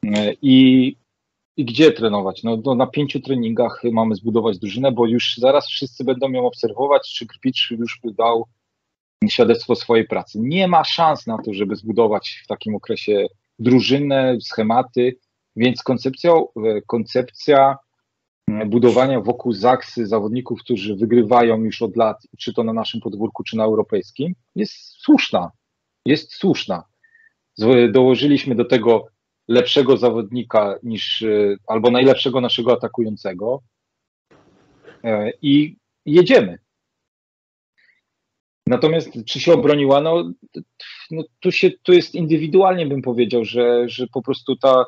E, 0.05 0.33
I, 0.41 0.95
i 1.57 1.65
gdzie 1.65 1.91
trenować? 1.91 2.43
No, 2.43 2.57
no, 2.65 2.75
na 2.75 2.87
pięciu 2.87 3.19
treningach 3.19 3.81
mamy 3.91 4.15
zbudować 4.15 4.59
drużynę, 4.59 4.91
bo 4.91 5.07
już 5.07 5.37
zaraz 5.37 5.67
wszyscy 5.67 6.03
będą 6.03 6.31
ją 6.31 6.45
obserwować, 6.45 7.13
czy 7.13 7.27
Krpicz 7.27 7.71
już 7.71 7.99
dał 8.17 8.45
świadectwo 9.29 9.75
swojej 9.75 10.07
pracy. 10.07 10.39
Nie 10.41 10.67
ma 10.67 10.83
szans 10.83 11.27
na 11.27 11.37
to, 11.37 11.53
żeby 11.53 11.75
zbudować 11.75 12.41
w 12.43 12.47
takim 12.47 12.75
okresie 12.75 13.27
drużynę, 13.59 14.37
schematy, 14.41 15.17
więc 15.55 15.83
koncepcja, 15.83 16.31
e, 16.31 16.81
koncepcja 16.87 17.71
e, 17.71 17.75
budowania 18.65 19.21
wokół 19.21 19.53
Zaksy 19.53 20.07
zawodników, 20.07 20.59
którzy 20.59 20.95
wygrywają 20.95 21.63
już 21.63 21.81
od 21.81 21.95
lat, 21.95 22.27
czy 22.37 22.53
to 22.53 22.63
na 22.63 22.73
naszym 22.73 23.01
podwórku, 23.01 23.43
czy 23.43 23.57
na 23.57 23.63
europejskim, 23.63 24.35
jest 24.55 24.73
słuszna. 24.73 25.51
Jest 26.05 26.33
słuszna. 26.33 26.83
Dołożyliśmy 27.91 28.55
do 28.55 28.65
tego 28.65 29.07
lepszego 29.47 29.97
zawodnika 29.97 30.75
niż, 30.83 31.21
e, 31.21 31.55
albo 31.67 31.91
najlepszego 31.91 32.41
naszego 32.41 32.73
atakującego 32.73 33.61
i 35.41 35.77
jedziemy. 36.05 36.57
Natomiast 38.67 39.09
czy 39.25 39.39
się 39.39 39.53
obroniła? 39.53 40.01
No, 40.01 40.31
no 41.11 41.23
tu, 41.39 41.51
się, 41.51 41.71
tu 41.83 41.93
jest 41.93 42.15
indywidualnie 42.15 42.85
bym 42.85 43.01
powiedział, 43.01 43.45
że, 43.45 43.89
że 43.89 44.07
po 44.07 44.21
prostu 44.21 44.55
ta 44.55 44.85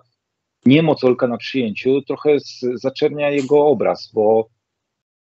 niemoc 0.68 1.04
Olka 1.04 1.28
na 1.28 1.38
przyjęciu 1.38 2.02
trochę 2.02 2.40
z, 2.40 2.60
zaczernia 2.74 3.30
jego 3.30 3.66
obraz, 3.66 4.12
bo 4.14 4.48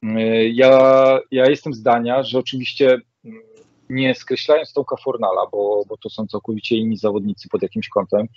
y, 0.03 0.07
ja, 0.53 1.19
ja 1.31 1.49
jestem 1.49 1.73
zdania, 1.73 2.23
że 2.23 2.39
oczywiście 2.39 2.97
mm, 3.25 3.41
nie 3.89 4.15
skreślając 4.15 4.73
Tomka 4.73 4.95
Fornala, 5.03 5.41
bo, 5.51 5.83
bo 5.87 5.97
to 5.97 6.09
są 6.09 6.27
całkowicie 6.27 6.77
inni 6.77 6.97
zawodnicy 6.97 7.49
pod 7.49 7.61
jakimś 7.61 7.89
kątem, 7.89 8.27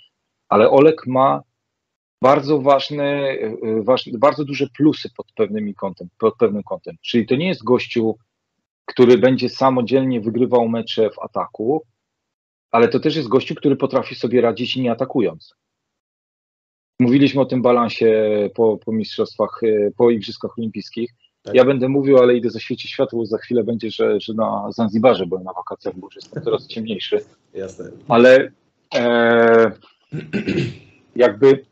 ale 0.49 0.69
Olek 0.69 1.07
ma 1.07 1.41
bardzo 2.23 2.61
ważne, 2.61 3.37
ważne 3.81 4.17
bardzo 4.17 4.45
duże 4.45 4.67
plusy 4.77 5.09
pod 5.17 5.31
pewnymi 5.35 5.75
kątem, 5.75 6.07
pod 6.17 6.37
pewnym 6.37 6.63
kątem. 6.63 6.95
Czyli 7.01 7.27
to 7.27 7.35
nie 7.35 7.47
jest 7.47 7.63
gościu 7.63 8.15
który 8.89 9.17
będzie 9.17 9.49
samodzielnie 9.49 10.21
wygrywał 10.21 10.69
mecze 10.69 11.09
w 11.09 11.19
ataku, 11.19 11.85
ale 12.71 12.87
to 12.87 12.99
też 12.99 13.15
jest 13.15 13.27
gościu, 13.27 13.55
który 13.55 13.75
potrafi 13.75 14.15
sobie 14.15 14.41
radzić 14.41 14.75
nie 14.75 14.91
atakując. 14.91 15.53
Mówiliśmy 16.99 17.41
o 17.41 17.45
tym 17.45 17.61
balansie 17.61 18.49
po, 18.55 18.77
po 18.77 18.91
mistrzostwach, 18.91 19.59
e, 19.63 19.91
po 19.91 20.09
Igrzyskach 20.09 20.57
Olimpijskich. 20.57 21.11
Tak. 21.41 21.55
Ja 21.55 21.65
będę 21.65 21.89
mówił, 21.89 22.17
ale 22.17 22.35
idę 22.35 22.49
zaświecić 22.49 22.91
światło, 22.91 23.25
za 23.25 23.37
chwilę 23.37 23.63
będzie, 23.63 23.91
że, 23.91 24.19
że 24.21 24.33
na 24.33 24.71
Zanzibarze 24.71 25.25
byłem 25.25 25.43
na 25.43 25.53
wakacjach, 25.53 25.95
bo 25.95 26.07
już 26.07 26.15
jestem 26.15 26.43
coraz 26.43 26.67
ciemniejszy. 26.67 27.19
Jasne. 27.53 27.85
Ale 28.07 28.51
e, 28.95 29.71
jakby 31.15 31.65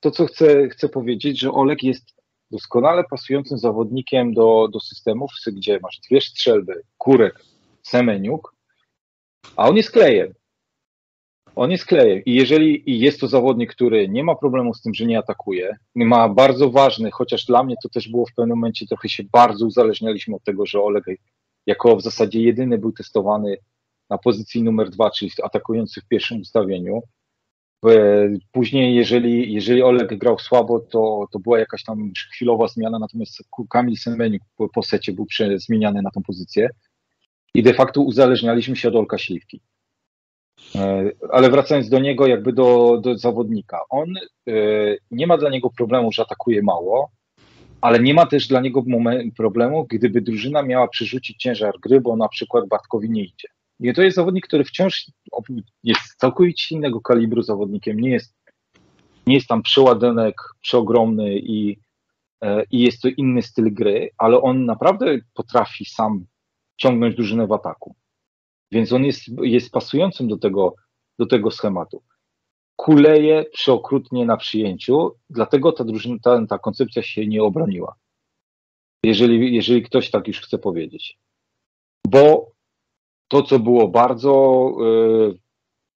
to, 0.00 0.10
co 0.10 0.26
chcę, 0.26 0.68
chcę 0.68 0.88
powiedzieć, 0.88 1.40
że 1.40 1.52
Olek 1.52 1.82
jest 1.82 2.04
doskonale 2.50 3.04
pasującym 3.10 3.58
zawodnikiem 3.58 4.34
do, 4.34 4.68
do 4.72 4.80
systemów, 4.80 5.30
gdzie 5.46 5.80
masz 5.82 6.00
dwie 6.08 6.20
strzelby, 6.20 6.82
kurek, 6.98 7.44
semeniuk, 7.82 8.54
a 9.56 9.68
on 9.68 9.76
jest 9.76 9.90
klejem. 9.90 10.34
On 11.58 11.70
jest 11.70 11.86
klejem. 11.86 12.22
I 12.24 12.34
jeżeli 12.34 12.82
jest 12.86 13.20
to 13.20 13.28
zawodnik, 13.28 13.74
który 13.74 14.08
nie 14.08 14.24
ma 14.24 14.34
problemu 14.34 14.74
z 14.74 14.82
tym, 14.82 14.94
że 14.94 15.06
nie 15.06 15.18
atakuje, 15.18 15.76
ma 15.94 16.28
bardzo 16.28 16.70
ważny, 16.70 17.10
chociaż 17.10 17.44
dla 17.44 17.62
mnie 17.62 17.74
to 17.82 17.88
też 17.88 18.08
było 18.08 18.26
w 18.26 18.34
pewnym 18.34 18.58
momencie, 18.58 18.86
trochę 18.86 19.08
się 19.08 19.22
bardzo 19.32 19.66
uzależnialiśmy 19.66 20.36
od 20.36 20.44
tego, 20.44 20.66
że 20.66 20.82
Oleg 20.82 21.04
jako 21.66 21.96
w 21.96 22.02
zasadzie 22.02 22.42
jedyny 22.42 22.78
był 22.78 22.92
testowany 22.92 23.56
na 24.10 24.18
pozycji 24.18 24.62
numer 24.62 24.90
dwa, 24.90 25.10
czyli 25.10 25.30
atakujący 25.42 26.00
w 26.00 26.08
pierwszym 26.08 26.40
ustawieniu. 26.40 27.00
Później, 28.52 28.94
jeżeli, 28.94 29.54
jeżeli 29.54 29.82
Oleg 29.82 30.18
grał 30.18 30.38
słabo, 30.38 30.80
to, 30.80 31.26
to 31.32 31.38
była 31.38 31.58
jakaś 31.58 31.84
tam 31.84 32.12
chwilowa 32.34 32.68
zmiana, 32.68 32.98
natomiast 32.98 33.42
Kamil 33.70 33.96
Semeniuk 33.96 34.42
po 34.74 34.82
secie 34.82 35.12
był 35.12 35.26
zmieniany 35.56 36.02
na 36.02 36.10
tą 36.10 36.22
pozycję 36.22 36.68
i 37.54 37.62
de 37.62 37.74
facto 37.74 38.00
uzależnialiśmy 38.00 38.76
się 38.76 38.88
od 38.88 38.96
Olka 38.96 39.18
Śliwki. 39.18 39.60
E, 40.74 41.10
ale 41.32 41.50
wracając 41.50 41.88
do 41.88 41.98
niego, 41.98 42.26
jakby 42.26 42.52
do, 42.52 43.00
do 43.02 43.18
zawodnika, 43.18 43.80
on 43.90 44.14
e, 44.16 44.52
nie 45.10 45.26
ma 45.26 45.38
dla 45.38 45.50
niego 45.50 45.70
problemu, 45.70 46.12
że 46.12 46.22
atakuje 46.22 46.62
mało, 46.62 47.10
ale 47.80 48.00
nie 48.00 48.14
ma 48.14 48.26
też 48.26 48.48
dla 48.48 48.60
niego 48.60 48.84
problemu, 49.36 49.86
gdyby 49.90 50.20
drużyna 50.20 50.62
miała 50.62 50.88
przerzucić 50.88 51.36
ciężar 51.36 51.74
gry, 51.80 52.00
bo 52.00 52.16
na 52.16 52.28
przykład 52.28 52.68
Bartkowi 52.68 53.10
nie 53.10 53.22
idzie. 53.22 53.48
I 53.80 53.94
to 53.94 54.02
jest 54.02 54.16
zawodnik, 54.16 54.46
który 54.46 54.64
wciąż 54.64 55.06
jest 55.84 56.14
całkowicie 56.16 56.74
innego 56.74 57.00
kalibru 57.00 57.42
zawodnikiem. 57.42 58.00
Nie 58.00 58.10
jest, 58.10 58.34
nie 59.26 59.34
jest 59.34 59.46
tam 59.46 59.62
przeładunek 59.62 60.34
przeogromny 60.60 61.38
i, 61.38 61.78
e, 62.42 62.62
i 62.70 62.80
jest 62.80 63.02
to 63.02 63.08
inny 63.16 63.42
styl 63.42 63.74
gry, 63.74 64.10
ale 64.18 64.40
on 64.40 64.64
naprawdę 64.64 65.18
potrafi 65.34 65.84
sam 65.84 66.26
ciągnąć 66.76 67.14
drużynę 67.14 67.46
w 67.46 67.52
ataku. 67.52 67.94
Więc 68.72 68.92
on 68.92 69.04
jest, 69.04 69.22
jest 69.42 69.70
pasującym 69.70 70.28
do 70.28 70.38
tego, 70.38 70.74
do 71.18 71.26
tego 71.26 71.50
schematu. 71.50 72.02
kuleje 72.76 73.44
przeokrutnie 73.52 74.26
na 74.26 74.36
przyjęciu, 74.36 75.10
dlatego 75.30 75.72
ta 75.72 75.84
drużyna, 75.84 76.16
ta, 76.22 76.46
ta 76.46 76.58
koncepcja 76.58 77.02
się 77.02 77.26
nie 77.26 77.42
obroniła. 77.42 77.94
Jeżeli, 79.04 79.54
jeżeli 79.54 79.82
ktoś 79.82 80.10
tak 80.10 80.28
już 80.28 80.40
chce 80.40 80.58
powiedzieć. 80.58 81.18
Bo 82.08 82.50
to, 83.28 83.42
co 83.42 83.58
było 83.58 83.88
bardzo 83.88 84.72
y, 85.34 85.38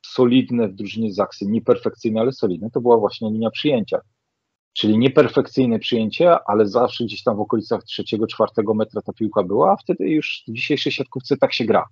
solidne 0.06 0.68
w 0.68 0.76
drużynie 0.76 1.14
Zaksy, 1.14 1.46
nieperfekcyjne, 1.46 2.22
ale 2.22 2.32
solidne, 2.32 2.70
to 2.72 2.82
była 2.82 2.98
właśnie 2.98 3.32
linia 3.32 3.50
przyjęcia. 3.50 4.02
Czyli 4.74 4.98
nieperfekcyjne 4.98 5.80
przyjęcie, 5.80 6.38
ale 6.48 6.68
zawsze 6.68 7.04
gdzieś 7.04 7.24
tam 7.24 7.38
w 7.38 7.40
okolicach 7.40 7.84
trzeciego, 7.84 8.28
czwartego 8.28 8.74
metra 8.74 9.02
ta 9.02 9.14
piłka 9.14 9.44
była, 9.44 9.72
a 9.72 9.78
wtedy 9.78 10.10
już 10.10 10.44
w 10.48 10.54
dzisiejszej 10.54 10.92
siatkówce 10.92 11.38
tak 11.38 11.54
się 11.54 11.66
gra. 11.66 11.86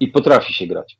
I 0.00 0.08
potrafi 0.08 0.54
się 0.54 0.66
grać. 0.66 0.98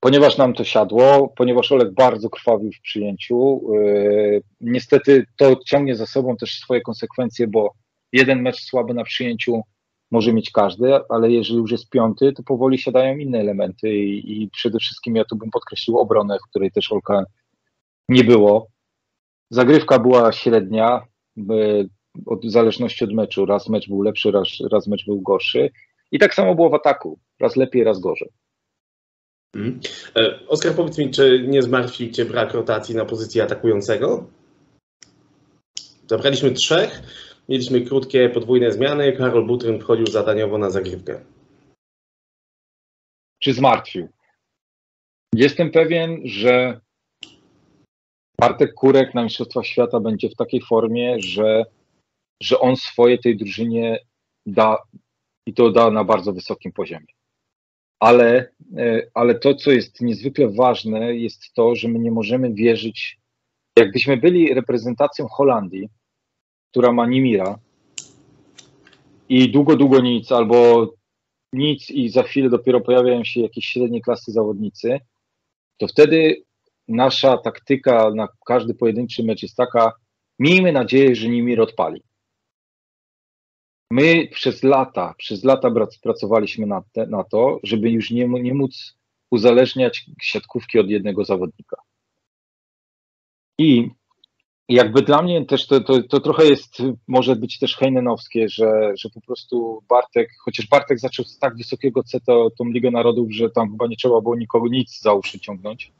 Ponieważ 0.00 0.38
nam 0.38 0.54
to 0.54 0.64
siadło, 0.64 1.32
ponieważ 1.36 1.72
Olek 1.72 1.94
bardzo 1.94 2.30
krwawił 2.30 2.70
w 2.72 2.80
przyjęciu, 2.80 3.60
yy, 3.72 4.42
niestety 4.60 5.26
to 5.36 5.56
ciągnie 5.66 5.96
za 5.96 6.06
sobą 6.06 6.36
też 6.36 6.58
swoje 6.58 6.80
konsekwencje, 6.80 7.46
bo 7.46 7.74
jeden 8.12 8.42
mecz 8.42 8.60
słaby 8.60 8.94
na 8.94 9.04
przyjęciu 9.04 9.60
może 10.10 10.32
mieć 10.32 10.50
każdy, 10.50 11.00
ale 11.08 11.30
jeżeli 11.30 11.58
już 11.58 11.72
jest 11.72 11.90
piąty, 11.90 12.32
to 12.32 12.42
powoli 12.42 12.78
siadają 12.78 13.16
inne 13.16 13.38
elementy 13.38 13.94
i, 13.94 14.42
i 14.42 14.50
przede 14.50 14.78
wszystkim 14.78 15.16
ja 15.16 15.24
tu 15.24 15.36
bym 15.36 15.50
podkreślił 15.50 15.98
obronę, 15.98 16.38
w 16.38 16.48
której 16.50 16.70
też 16.70 16.92
Olka 16.92 17.24
nie 18.08 18.24
było. 18.24 18.66
Zagrywka 19.50 19.98
była 19.98 20.32
średnia, 20.32 21.06
od, 22.26 22.46
w 22.46 22.50
zależności 22.50 23.04
od 23.04 23.12
meczu. 23.12 23.46
Raz 23.46 23.68
mecz 23.68 23.88
był 23.88 24.02
lepszy, 24.02 24.30
raz, 24.30 24.48
raz 24.72 24.86
mecz 24.86 25.06
był 25.06 25.20
gorszy. 25.20 25.70
I 26.12 26.18
tak 26.18 26.34
samo 26.34 26.54
było 26.54 26.70
w 26.70 26.74
ataku. 26.74 27.18
Raz 27.40 27.56
lepiej, 27.56 27.84
raz 27.84 28.00
gorzej. 28.00 28.28
Hmm. 29.54 29.80
Oskar, 30.48 30.74
powiedz 30.74 30.98
mi, 30.98 31.10
czy 31.10 31.44
nie 31.48 31.62
zmartwił 31.62 32.10
Cię 32.10 32.24
brak 32.24 32.54
rotacji 32.54 32.94
na 32.94 33.04
pozycji 33.04 33.40
atakującego? 33.40 34.26
Zabraliśmy 36.06 36.50
trzech, 36.50 37.02
mieliśmy 37.48 37.80
krótkie, 37.80 38.28
podwójne 38.28 38.72
zmiany. 38.72 39.12
Karol 39.12 39.46
Butryn 39.46 39.80
wchodził 39.80 40.06
zadaniowo 40.06 40.58
na 40.58 40.70
zagrywkę. 40.70 41.24
Czy 43.38 43.52
zmartwił? 43.52 44.08
Jestem 45.34 45.70
pewien, 45.70 46.20
że 46.24 46.80
Bartek 48.40 48.74
Kurek 48.74 49.14
na 49.14 49.24
Mistrzostwa 49.24 49.62
Świata 49.62 50.00
będzie 50.00 50.28
w 50.28 50.36
takiej 50.36 50.60
formie, 50.60 51.16
że, 51.18 51.64
że 52.42 52.58
on 52.58 52.76
swoje 52.76 53.18
tej 53.18 53.36
drużynie 53.36 53.98
da 54.46 54.78
i 55.46 55.54
to 55.54 55.70
da 55.70 55.90
na 55.90 56.04
bardzo 56.04 56.32
wysokim 56.32 56.72
poziomie. 56.72 57.12
Ale, 58.00 58.52
e, 58.76 59.06
ale 59.14 59.34
to, 59.34 59.54
co 59.54 59.70
jest 59.72 60.00
niezwykle 60.00 60.48
ważne, 60.48 61.16
jest 61.16 61.52
to, 61.54 61.74
że 61.74 61.88
my 61.88 61.98
nie 61.98 62.10
możemy 62.10 62.54
wierzyć, 62.54 63.18
jakbyśmy 63.78 64.16
byli 64.16 64.54
reprezentacją 64.54 65.28
Holandii, 65.28 65.88
która 66.70 66.92
ma 66.92 67.06
Nimira 67.06 67.58
i 69.28 69.50
długo, 69.50 69.76
długo 69.76 70.00
nic, 70.00 70.32
albo 70.32 70.88
nic 71.52 71.90
i 71.90 72.08
za 72.08 72.22
chwilę 72.22 72.50
dopiero 72.50 72.80
pojawiają 72.80 73.24
się 73.24 73.40
jakieś 73.40 73.66
średnie 73.66 74.00
klasy 74.00 74.32
zawodnicy, 74.32 75.00
to 75.76 75.88
wtedy 75.88 76.42
nasza 76.88 77.38
taktyka 77.38 78.10
na 78.14 78.28
każdy 78.46 78.74
pojedynczy 78.74 79.22
mecz 79.22 79.42
jest 79.42 79.56
taka, 79.56 79.92
miejmy 80.38 80.72
nadzieję, 80.72 81.14
że 81.14 81.28
Nimir 81.28 81.60
odpali. 81.60 82.02
My 83.92 84.28
przez 84.28 84.62
lata, 84.62 85.14
przez 85.18 85.44
lata 85.44 85.68
pracowaliśmy 86.02 86.66
na, 86.66 86.82
te, 86.92 87.06
na 87.06 87.24
to, 87.24 87.60
żeby 87.62 87.90
już 87.90 88.10
nie, 88.10 88.28
nie 88.28 88.54
móc 88.54 88.96
uzależniać 89.30 90.04
siatkówki 90.22 90.78
od 90.78 90.88
jednego 90.88 91.24
zawodnika. 91.24 91.76
I 93.58 93.90
jakby 94.68 95.02
dla 95.02 95.22
mnie 95.22 95.46
też 95.46 95.66
to, 95.66 95.80
to, 95.80 96.02
to 96.02 96.20
trochę 96.20 96.44
jest, 96.44 96.82
może 97.08 97.36
być 97.36 97.58
też 97.58 97.76
hejnenowskie, 97.76 98.48
że, 98.48 98.92
że 98.96 99.08
po 99.10 99.20
prostu 99.20 99.82
Bartek, 99.88 100.28
chociaż 100.44 100.66
Bartek 100.66 101.00
zaczął 101.00 101.24
z 101.24 101.38
tak 101.38 101.56
wysokiego 101.56 102.02
C 102.02 102.20
to, 102.20 102.50
tą 102.58 102.64
Ligę 102.64 102.90
Narodów, 102.90 103.32
że 103.32 103.50
tam 103.50 103.70
chyba 103.70 103.86
nie 103.86 103.96
trzeba 103.96 104.20
było 104.20 104.36
nikogo 104.36 104.68
nic 104.68 105.00
za 105.00 105.12
uszy 105.12 105.40
ciągnąć. 105.40 105.92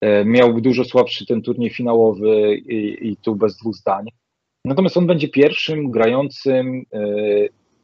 E, 0.00 0.24
miał 0.24 0.60
dużo 0.60 0.84
słabszy 0.84 1.26
ten 1.26 1.42
turniej 1.42 1.70
finałowy 1.70 2.56
i, 2.56 3.08
i 3.08 3.16
tu 3.16 3.36
bez 3.36 3.56
dwóch 3.56 3.74
zdań. 3.76 4.06
Natomiast 4.64 4.96
on 4.96 5.06
będzie 5.06 5.28
pierwszym 5.28 5.90
grającym, 5.90 6.84
e, 6.92 6.98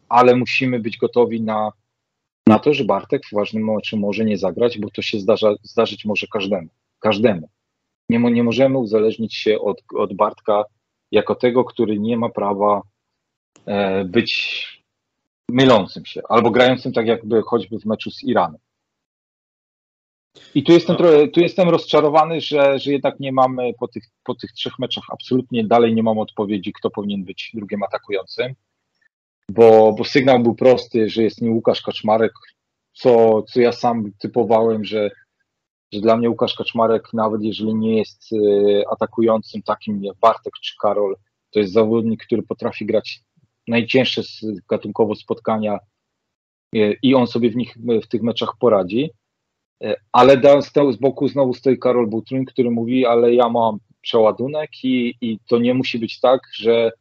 ale 0.09 0.37
musimy 0.37 0.81
być 0.81 0.97
gotowi 0.97 1.43
na, 1.43 1.73
na 2.47 2.59
to, 2.59 2.75
że 2.75 2.85
Bartek 2.85 3.23
w 3.27 3.35
ważnym 3.35 3.75
meczu 3.75 3.97
może 3.97 4.25
nie 4.25 4.39
zagrać, 4.39 4.79
bo 4.79 4.91
to 4.91 5.03
się 5.03 5.21
zdarza, 5.21 5.55
zdarzyć 5.63 6.05
może 6.05 6.27
każdemu. 6.27 6.69
każdemu. 7.01 7.49
Nie, 8.09 8.19
nie 8.19 8.45
możemy 8.45 8.79
uzależnić 8.79 9.35
się 9.35 9.59
od, 9.59 9.83
od 9.95 10.15
Bartka 10.15 10.65
jako 11.11 11.35
tego, 11.35 11.65
który 11.65 11.99
nie 11.99 12.17
ma 12.17 12.29
prawa 12.29 12.83
e, 13.67 14.05
być 14.05 14.65
mylącym 15.49 16.07
się 16.07 16.21
albo 16.29 16.51
grającym 16.51 16.93
tak 16.93 17.07
jakby 17.07 17.43
choćby 17.43 17.79
w 17.79 17.85
meczu 17.85 18.11
z 18.11 18.23
Iranem. 18.23 18.61
I 20.55 20.63
tu 20.63 20.73
jestem, 20.73 20.97
trochę, 20.97 21.29
tu 21.29 21.41
jestem 21.41 21.69
rozczarowany, 21.69 22.41
że, 22.41 22.79
że 22.79 22.93
jednak 22.93 23.21
nie 23.21 23.33
mamy 23.33 23.73
po 23.81 23.89
tych, 23.89 24.05
po 24.25 24.35
tych 24.35 24.53
trzech 24.53 24.79
meczach 24.79 25.05
absolutnie 25.13 25.65
dalej 25.65 25.95
nie 25.95 26.03
mam 26.03 26.19
odpowiedzi, 26.19 26.73
kto 26.73 26.91
powinien 26.91 27.25
być 27.25 27.51
drugim 27.55 27.83
atakującym, 27.83 28.55
bo, 29.51 29.93
bo 29.93 30.05
sygnał 30.05 30.41
był 30.41 30.55
prosty, 30.55 31.09
że 31.09 31.23
jest 31.23 31.43
nie 31.43 31.51
Łukasz 31.51 31.83
Kaczmarek, 31.83 32.33
co, 32.93 33.43
co 33.43 33.61
ja 33.61 33.73
sam 33.73 34.13
typowałem, 34.19 34.85
że, 34.85 35.11
że 35.93 36.01
dla 36.01 36.17
mnie 36.17 36.31
Łukasz 36.31 36.55
Kaczmarek, 36.55 37.13
nawet 37.13 37.43
jeżeli 37.43 37.75
nie 37.75 37.99
jest 37.99 38.33
y, 38.33 38.85
atakującym 38.91 39.63
takim 39.63 40.05
jak 40.05 40.17
Bartek 40.17 40.53
czy 40.63 40.75
Karol, 40.83 41.17
to 41.51 41.61
jest 41.61 41.73
zawodnik, 41.73 42.25
który 42.25 42.43
potrafi 42.43 42.87
grać 42.87 43.21
najcięższe 43.69 44.23
gatunkowo 44.69 45.15
spotkania 45.15 45.79
y, 46.77 46.97
i 47.03 47.15
on 47.15 47.27
sobie 47.27 47.51
w 47.51 47.57
nich 47.57 47.77
w 48.03 48.07
tych 48.07 48.23
meczach 48.23 48.53
poradzi. 48.61 49.11
E, 49.85 49.97
ale 50.13 50.37
da, 50.37 50.61
z 50.61 50.97
boku 51.01 51.29
znowu 51.29 51.55
stoi 51.55 51.79
Karol 51.79 52.07
Butryn, 52.07 52.45
który 52.45 52.71
mówi, 52.71 53.07
ale 53.07 53.35
ja 53.35 53.49
mam 53.49 53.79
przeładunek 54.01 54.71
i, 54.85 55.15
i 55.21 55.39
to 55.47 55.59
nie 55.59 55.75
musi 55.75 55.99
być 55.99 56.21
tak, 56.21 56.41
że, 56.55 56.93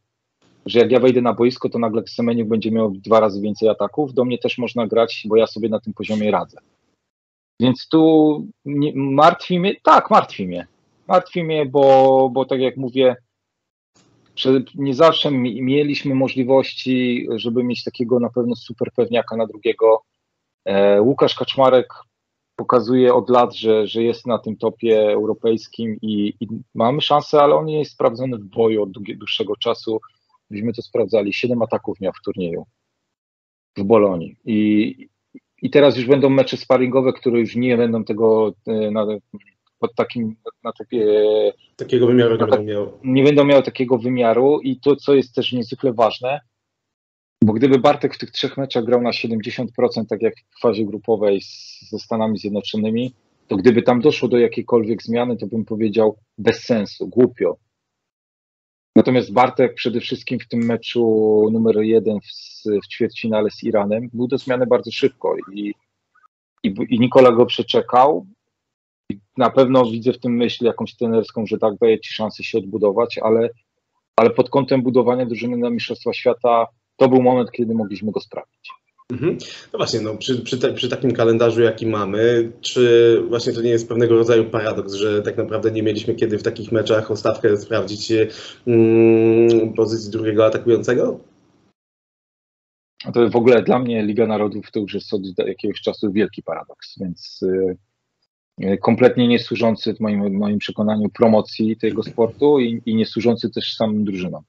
że 0.65 0.79
jak 0.79 0.91
ja 0.91 0.99
wejdę 0.99 1.21
na 1.21 1.33
boisko, 1.33 1.69
to 1.69 1.79
nagle 1.79 2.03
Semeniuk 2.07 2.47
będzie 2.47 2.71
miał 2.71 2.91
dwa 2.91 3.19
razy 3.19 3.41
więcej 3.41 3.69
ataków. 3.69 4.13
Do 4.13 4.25
mnie 4.25 4.37
też 4.37 4.57
można 4.57 4.87
grać, 4.87 5.23
bo 5.29 5.35
ja 5.35 5.47
sobie 5.47 5.69
na 5.69 5.79
tym 5.79 5.93
poziomie 5.93 6.31
radzę. 6.31 6.57
Więc 7.59 7.87
tu 7.87 8.45
nie, 8.65 8.91
martwi 8.95 9.59
mnie, 9.59 9.75
tak, 9.83 10.09
martwi 10.09 10.47
mnie. 10.47 10.67
Martwi 11.07 11.43
mnie, 11.43 11.65
bo, 11.65 12.29
bo 12.33 12.45
tak 12.45 12.59
jak 12.59 12.77
mówię, 12.77 13.15
nie 14.75 14.93
zawsze 14.93 15.31
mieliśmy 15.31 16.15
możliwości, 16.15 17.27
żeby 17.35 17.63
mieć 17.63 17.83
takiego 17.83 18.19
na 18.19 18.29
pewno 18.29 18.55
super 18.55 18.91
pewniaka 18.95 19.35
na 19.35 19.47
drugiego. 19.47 20.01
E, 20.65 21.01
Łukasz 21.01 21.35
Kaczmarek 21.35 21.87
pokazuje 22.57 23.13
od 23.13 23.29
lat, 23.29 23.55
że, 23.55 23.87
że 23.87 24.03
jest 24.03 24.27
na 24.27 24.37
tym 24.37 24.57
topie 24.57 25.11
europejskim 25.11 25.97
i, 26.01 26.33
i 26.39 26.47
mamy 26.75 27.01
szansę, 27.01 27.41
ale 27.41 27.55
on 27.55 27.65
nie 27.65 27.79
jest 27.79 27.91
sprawdzony 27.91 28.37
w 28.37 28.43
boju 28.43 28.83
od 28.83 28.91
dłuższego 28.91 29.55
czasu. 29.55 29.99
Myśmy 30.49 30.73
to 30.73 30.81
sprawdzali. 30.81 31.33
Siedem 31.33 31.61
ataków 31.61 31.99
miał 32.01 32.13
w 32.13 32.21
turnieju 32.25 32.65
w 33.77 33.83
Bolonii. 33.83 34.35
I, 34.45 35.07
I 35.61 35.69
teraz 35.69 35.97
już 35.97 36.05
będą 36.05 36.29
mecze 36.29 36.57
sparingowe, 36.57 37.13
które 37.13 37.39
już 37.39 37.55
nie 37.55 37.77
będą 37.77 38.03
tego 38.03 38.53
e, 38.67 38.91
na, 38.91 39.07
pod 39.79 39.95
takim 39.95 40.35
na 40.63 40.71
takie, 40.73 41.05
takiego 41.75 42.07
wymiaru 42.07 42.33
nie, 42.33 42.39
tak, 42.39 42.49
będą 42.49 42.65
miały. 42.65 42.89
nie 43.03 43.23
będą 43.23 43.45
miały 43.45 43.63
takiego 43.63 43.97
wymiaru 43.97 44.59
i 44.59 44.79
to, 44.79 44.95
co 44.95 45.13
jest 45.13 45.35
też 45.35 45.53
niezwykle 45.53 45.93
ważne, 45.93 46.39
bo 47.43 47.53
gdyby 47.53 47.79
Bartek 47.79 48.15
w 48.15 48.17
tych 48.17 48.31
trzech 48.31 48.57
meczach 48.57 48.83
grał 48.83 49.01
na 49.01 49.09
70%, 49.09 49.65
tak 50.09 50.21
jak 50.21 50.33
w 50.57 50.61
fazie 50.61 50.85
grupowej 50.85 51.41
z, 51.41 51.81
ze 51.89 51.99
Stanami 51.99 52.37
Zjednoczonymi, 52.37 53.13
to 53.47 53.55
gdyby 53.55 53.81
tam 53.81 54.01
doszło 54.01 54.29
do 54.29 54.37
jakiejkolwiek 54.37 55.03
zmiany, 55.03 55.37
to 55.37 55.47
bym 55.47 55.65
powiedział 55.65 56.17
bez 56.37 56.63
sensu, 56.63 57.07
głupio. 57.07 57.57
Natomiast 58.95 59.33
Bartek 59.33 59.73
przede 59.73 59.99
wszystkim 59.99 60.39
w 60.39 60.47
tym 60.47 60.59
meczu 60.59 61.01
numer 61.51 61.77
jeden 61.77 62.19
w, 62.19 62.27
w 62.85 62.87
ćwierćfinale 62.87 63.49
z 63.51 63.63
Iranem 63.63 64.09
był 64.13 64.27
do 64.27 64.37
zmiany 64.37 64.65
bardzo 64.67 64.91
szybko 64.91 65.35
i, 65.53 65.73
i, 66.63 66.75
i 66.89 66.99
Nikola 66.99 67.31
go 67.31 67.45
przeczekał. 67.45 68.25
I 69.11 69.19
na 69.37 69.49
pewno 69.49 69.85
widzę 69.85 70.13
w 70.13 70.19
tym 70.19 70.35
myśl 70.35 70.65
jakąś 70.65 70.95
trenerską, 70.95 71.45
że 71.45 71.57
tak 71.57 71.73
daje 71.81 71.99
ci 71.99 72.13
szansę 72.13 72.43
się 72.43 72.57
odbudować, 72.57 73.17
ale, 73.17 73.49
ale 74.15 74.29
pod 74.29 74.49
kątem 74.49 74.81
budowania 74.81 75.25
drużyny 75.25 75.57
na 75.57 75.69
Mistrzostwa 75.69 76.13
Świata 76.13 76.67
to 76.97 77.09
był 77.09 77.21
moment, 77.21 77.51
kiedy 77.51 77.73
mogliśmy 77.73 78.11
go 78.11 78.19
sprawdzić. 78.19 78.71
Mhm. 79.11 79.37
No 79.73 79.77
właśnie, 79.77 80.01
no, 80.01 80.15
przy, 80.15 80.41
przy, 80.41 80.57
te, 80.57 80.73
przy, 80.73 80.89
takim 80.89 81.11
kalendarzu, 81.11 81.61
jaki 81.61 81.87
mamy, 81.87 82.51
czy 82.61 83.21
właśnie 83.29 83.53
to 83.53 83.61
nie 83.61 83.69
jest 83.69 83.89
pewnego 83.89 84.15
rodzaju 84.15 84.45
paradoks, 84.45 84.93
że 84.93 85.21
tak 85.21 85.37
naprawdę 85.37 85.71
nie 85.71 85.83
mieliśmy 85.83 86.15
kiedy 86.15 86.37
w 86.37 86.43
takich 86.43 86.71
meczach 86.71 87.11
o 87.11 87.15
stawkę 87.15 87.57
sprawdzić 87.57 88.11
mm, 88.67 89.73
pozycji 89.73 90.11
drugiego 90.11 90.45
atakującego? 90.45 91.19
To 93.13 93.29
w 93.29 93.35
ogóle 93.35 93.63
dla 93.63 93.79
mnie 93.79 94.03
Liga 94.03 94.27
Narodów 94.27 94.71
to 94.71 94.79
już 94.79 94.93
jest 94.93 95.13
od 95.13 95.21
jakiegoś 95.47 95.81
czasu 95.81 96.11
wielki 96.11 96.43
paradoks, 96.43 96.99
więc, 96.99 97.39
y, 97.43 97.77
e, 98.61 98.77
kompletnie 98.77 99.27
nie 99.27 99.39
służący 99.39 99.93
w 99.93 99.99
moim, 99.99 100.37
moim 100.37 100.59
przekonaniu 100.59 101.09
promocji 101.09 101.77
tego 101.77 102.03
sportu 102.03 102.59
i, 102.59 102.81
i 102.85 102.95
nie 102.95 103.05
służący 103.05 103.49
też 103.49 103.75
samym 103.75 104.05
drużynom. 104.05 104.43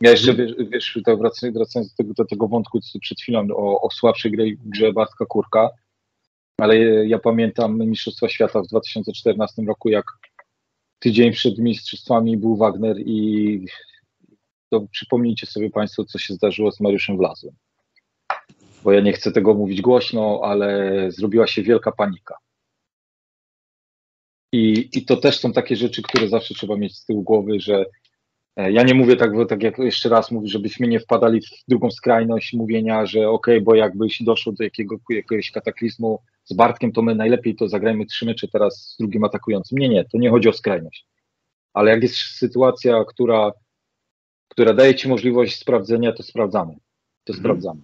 Ja 0.00 0.10
jeszcze, 0.10 0.34
wiesz, 0.34 0.52
wiesz 0.70 0.98
wracając, 1.18 1.56
wracając 1.56 1.90
do, 1.90 1.96
tego, 1.96 2.14
do 2.14 2.24
tego 2.24 2.48
wątku 2.48 2.80
przed 3.00 3.20
chwilą 3.20 3.46
o, 3.56 3.80
o 3.80 3.90
słabszej 3.90 4.32
grze, 4.32 4.44
grze 4.64 4.92
Bartka 4.92 5.26
Kurka, 5.26 5.70
ale 6.58 7.06
ja 7.06 7.18
pamiętam 7.18 7.78
Mistrzostwa 7.78 8.28
Świata 8.28 8.62
w 8.62 8.66
2014 8.66 9.62
roku, 9.62 9.88
jak 9.88 10.04
tydzień 10.98 11.32
przed 11.32 11.58
mistrzostwami 11.58 12.36
był 12.36 12.56
Wagner 12.56 12.96
i 12.98 13.66
to 14.70 14.86
przypomnijcie 14.90 15.46
sobie 15.46 15.70
Państwo, 15.70 16.04
co 16.04 16.18
się 16.18 16.34
zdarzyło 16.34 16.72
z 16.72 16.80
Mariuszem 16.80 17.16
Wlazłem. 17.16 17.54
Bo 18.84 18.92
ja 18.92 19.00
nie 19.00 19.12
chcę 19.12 19.32
tego 19.32 19.54
mówić 19.54 19.80
głośno, 19.80 20.40
ale 20.42 21.06
zrobiła 21.12 21.46
się 21.46 21.62
wielka 21.62 21.92
panika. 21.92 22.34
I, 24.52 24.88
I 24.92 25.04
to 25.04 25.16
też 25.16 25.38
są 25.38 25.52
takie 25.52 25.76
rzeczy, 25.76 26.02
które 26.02 26.28
zawsze 26.28 26.54
trzeba 26.54 26.76
mieć 26.76 26.96
z 26.96 27.04
tyłu 27.04 27.22
głowy, 27.22 27.60
że 27.60 27.84
ja 28.56 28.82
nie 28.82 28.94
mówię 28.94 29.16
tak, 29.16 29.30
tak 29.48 29.62
jak 29.62 29.78
jeszcze 29.78 30.08
raz 30.08 30.30
mówię, 30.30 30.48
żebyśmy 30.48 30.86
nie 30.86 31.00
wpadali 31.00 31.40
w 31.40 31.68
drugą 31.68 31.90
skrajność 31.90 32.52
mówienia, 32.52 33.06
że 33.06 33.28
ok, 33.28 33.46
bo 33.62 33.74
jakbyś 33.74 34.22
doszło 34.22 34.52
do 34.52 34.64
jakiego, 34.64 34.96
jakiegoś 35.10 35.50
kataklizmu 35.50 36.18
z 36.44 36.54
Bartkiem, 36.54 36.92
to 36.92 37.02
my 37.02 37.14
najlepiej 37.14 37.56
to 37.56 37.68
zagrajmy 37.68 38.06
trzy 38.06 38.26
mecze 38.26 38.48
teraz 38.48 38.76
z 38.76 38.96
drugim 38.96 39.24
atakującym. 39.24 39.78
Nie, 39.78 39.88
nie, 39.88 40.04
to 40.04 40.18
nie 40.18 40.30
chodzi 40.30 40.48
o 40.48 40.52
skrajność. 40.52 41.06
Ale 41.72 41.90
jak 41.90 42.02
jest 42.02 42.16
sytuacja, 42.16 43.04
która, 43.04 43.52
która 44.48 44.74
daje 44.74 44.94
ci 44.94 45.08
możliwość 45.08 45.58
sprawdzenia, 45.58 46.12
to 46.12 46.22
sprawdzamy. 46.22 46.74
To 47.24 47.32
mhm. 47.32 47.38
sprawdzamy. 47.38 47.80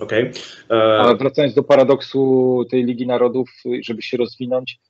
Okej. 0.00 0.30
Okay. 0.30 0.78
E, 0.78 0.98
Ale 0.98 1.16
wracając 1.16 1.54
do 1.54 1.62
paradoksu 1.62 2.64
tej 2.70 2.84
Ligi 2.84 3.06
Narodów, 3.06 3.50
żeby 3.80 4.02
się 4.02 4.16
rozwinąć, 4.16 4.80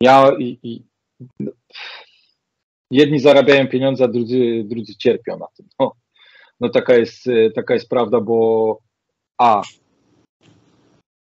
ja 0.00 0.32
i, 0.38 0.58
i 0.62 0.82
jedni 2.90 3.20
zarabiają 3.20 3.68
pieniądze, 3.68 4.04
a 4.04 4.08
drudzy, 4.08 4.64
drudzy 4.64 4.96
cierpią 4.96 5.38
na 5.38 5.46
tym. 5.56 5.66
No, 5.80 5.92
no 6.60 6.68
taka, 6.68 6.94
jest, 6.94 7.24
taka 7.54 7.74
jest 7.74 7.88
prawda, 7.88 8.20
bo 8.20 8.78
a 9.38 9.62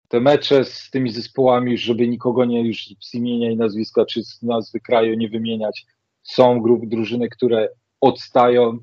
te 0.08 0.20
mecze 0.20 0.64
z 0.64 0.90
tymi 0.90 1.10
zespołami, 1.10 1.78
żeby 1.78 2.08
nikogo 2.08 2.44
nie 2.44 2.62
już 2.62 2.88
z 3.00 3.14
imienia 3.14 3.50
i 3.50 3.56
nazwiska, 3.56 4.04
czy 4.04 4.24
z 4.24 4.42
nazwy 4.42 4.80
kraju 4.80 5.14
nie 5.14 5.28
wymieniać, 5.28 5.86
są 6.22 6.60
grupy, 6.60 6.86
drużyny, 6.86 7.28
które 7.28 7.68
odstają 8.00 8.78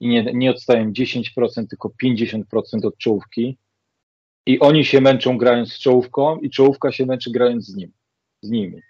i 0.00 0.08
nie, 0.08 0.32
nie 0.34 0.50
odstają 0.50 0.92
10%, 0.92 1.66
tylko 1.70 1.92
50% 2.04 2.42
od 2.82 2.98
czołówki. 2.98 3.58
I 4.46 4.60
oni 4.60 4.84
się 4.84 5.00
męczą 5.00 5.38
grając 5.38 5.72
z 5.72 5.78
czołówką, 5.78 6.38
i 6.38 6.50
czołówka 6.50 6.92
się 6.92 7.06
męczy 7.06 7.30
grając 7.30 7.66
z 7.66 7.76
nim, 7.76 7.92
z 8.42 8.50
nimi. 8.50 8.82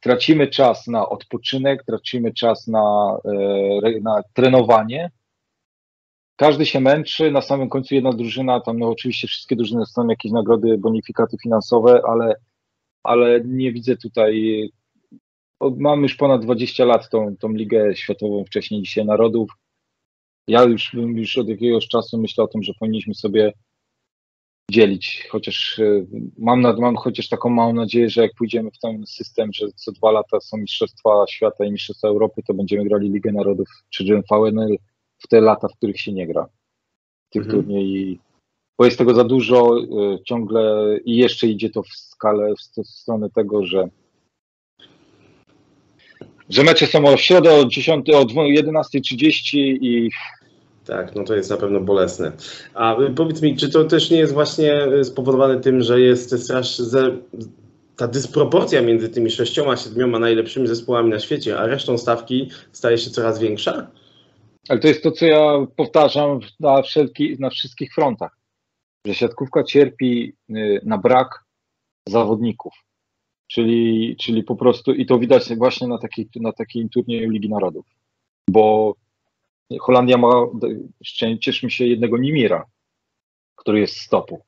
Tracimy 0.00 0.48
czas 0.48 0.86
na 0.86 1.08
odpoczynek, 1.08 1.84
tracimy 1.84 2.32
czas 2.32 2.66
na, 2.66 3.16
e, 3.24 4.00
na 4.00 4.22
trenowanie, 4.34 5.10
każdy 6.40 6.66
się 6.66 6.80
męczy, 6.80 7.30
na 7.30 7.40
samym 7.40 7.68
końcu 7.68 7.94
jedna 7.94 8.12
drużyna, 8.12 8.60
tam 8.60 8.78
no 8.78 8.88
oczywiście 8.88 9.28
wszystkie 9.28 9.56
drużyny 9.56 9.80
dostaną 9.80 10.08
jakieś 10.08 10.32
nagrody, 10.32 10.78
bonifikaty 10.78 11.36
finansowe, 11.42 12.00
ale, 12.08 12.34
ale 13.02 13.40
nie 13.44 13.72
widzę 13.72 13.96
tutaj, 13.96 14.62
mam 15.60 16.02
już 16.02 16.14
ponad 16.14 16.42
20 16.42 16.84
lat 16.84 17.08
tą, 17.10 17.36
tą 17.36 17.48
Ligę 17.48 17.96
Światową, 17.96 18.44
wcześniej 18.44 18.82
dzisiaj 18.82 19.06
Narodów. 19.06 19.50
Ja 20.48 20.62
już, 20.62 20.94
już 20.94 21.38
od 21.38 21.48
jakiegoś 21.48 21.88
czasu 21.88 22.18
myślę 22.18 22.44
o 22.44 22.48
tym, 22.48 22.62
że 22.62 22.72
powinniśmy 22.78 23.14
sobie 23.14 23.52
dzielić, 24.70 25.26
chociaż 25.30 25.78
e, 25.78 26.04
mam, 26.38 26.60
nad, 26.60 26.78
mam 26.78 26.96
chociaż 26.96 27.28
taką 27.28 27.50
małą 27.50 27.72
nadzieję, 27.72 28.10
że 28.10 28.22
jak 28.22 28.34
pójdziemy 28.34 28.70
w 28.70 28.78
ten 28.78 29.06
system, 29.06 29.52
że 29.52 29.66
co 29.74 29.92
dwa 29.92 30.10
lata 30.10 30.40
są 30.40 30.56
Mistrzostwa 30.56 31.24
Świata 31.28 31.64
i 31.64 31.72
Mistrzostwa 31.72 32.08
Europy, 32.08 32.42
to 32.46 32.54
będziemy 32.54 32.84
grali 32.84 33.10
Ligę 33.10 33.32
Narodów 33.32 33.68
czy 33.90 34.04
VNL 34.04 34.76
w 35.18 35.28
te 35.28 35.40
lata, 35.40 35.68
w 35.68 35.76
których 35.76 36.00
się 36.00 36.12
nie 36.12 36.26
gra. 36.26 36.46
Tych 37.30 37.42
mhm. 37.42 37.62
turniej, 37.62 38.18
bo 38.78 38.84
jest 38.84 38.98
tego 38.98 39.14
za 39.14 39.24
dużo 39.24 39.78
y, 39.78 40.22
ciągle 40.24 40.96
i 41.04 41.16
jeszcze 41.16 41.46
idzie 41.46 41.70
to 41.70 41.82
w 41.82 41.88
skalę, 41.88 42.54
w 42.54 42.86
stronę 42.86 43.30
tego, 43.30 43.66
że 43.66 43.88
że 46.50 46.62
mecze 46.62 46.86
są 46.86 47.04
o 47.04 47.16
środę 47.16 47.54
o 47.54 47.64
10, 47.64 48.10
o 48.10 48.24
11.30 48.24 49.58
i 49.80 50.10
tak, 50.86 51.16
no 51.16 51.24
to 51.24 51.34
jest 51.34 51.50
na 51.50 51.56
pewno 51.56 51.80
bolesne. 51.80 52.32
A 52.74 52.96
powiedz 53.16 53.42
mi, 53.42 53.56
czy 53.56 53.70
to 53.70 53.84
też 53.84 54.10
nie 54.10 54.18
jest 54.18 54.32
właśnie 54.32 54.86
spowodowane 55.02 55.60
tym, 55.60 55.82
że 55.82 56.00
jest 56.00 56.44
strasz, 56.44 56.80
ta 57.96 58.08
dysproporcja 58.08 58.82
między 58.82 59.08
tymi 59.08 59.30
sześcioma, 59.30 59.76
siedmioma 59.76 60.18
najlepszymi 60.18 60.66
zespołami 60.66 61.10
na 61.10 61.18
świecie, 61.18 61.58
a 61.58 61.66
resztą 61.66 61.98
stawki 61.98 62.50
staje 62.72 62.98
się 62.98 63.10
coraz 63.10 63.38
większa? 63.38 63.90
Ale 64.68 64.80
to 64.80 64.88
jest 64.88 65.02
to, 65.02 65.10
co 65.10 65.26
ja 65.26 65.66
powtarzam 65.76 66.40
na, 66.60 66.82
wszelki, 66.82 67.36
na 67.38 67.50
wszystkich 67.50 67.94
frontach, 67.94 68.38
że 69.06 69.14
siatkówka 69.14 69.64
cierpi 69.64 70.32
y, 70.50 70.80
na 70.84 70.98
brak 70.98 71.44
zawodników. 72.08 72.74
Czyli, 73.46 74.16
czyli 74.20 74.44
po 74.44 74.56
prostu, 74.56 74.92
i 74.92 75.06
to 75.06 75.18
widać 75.18 75.56
właśnie 75.56 75.88
na, 75.88 75.98
taki, 75.98 76.28
na 76.36 76.52
takim 76.52 76.88
turnieju 76.88 77.30
Ligi 77.30 77.48
Narodów, 77.48 77.86
bo 78.50 78.94
Holandia 79.78 80.18
ma, 80.18 80.46
cieszmy 81.40 81.70
się, 81.70 81.86
jednego 81.86 82.18
Nimira, 82.18 82.64
który 83.56 83.80
jest 83.80 83.96
z 83.96 84.08
topu. 84.08 84.42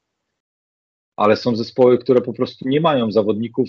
Ale 1.17 1.37
są 1.37 1.57
zespoły, 1.57 1.99
które 1.99 2.21
po 2.21 2.33
prostu 2.33 2.69
nie 2.69 2.81
mają 2.81 3.13
zawodników 3.13 3.69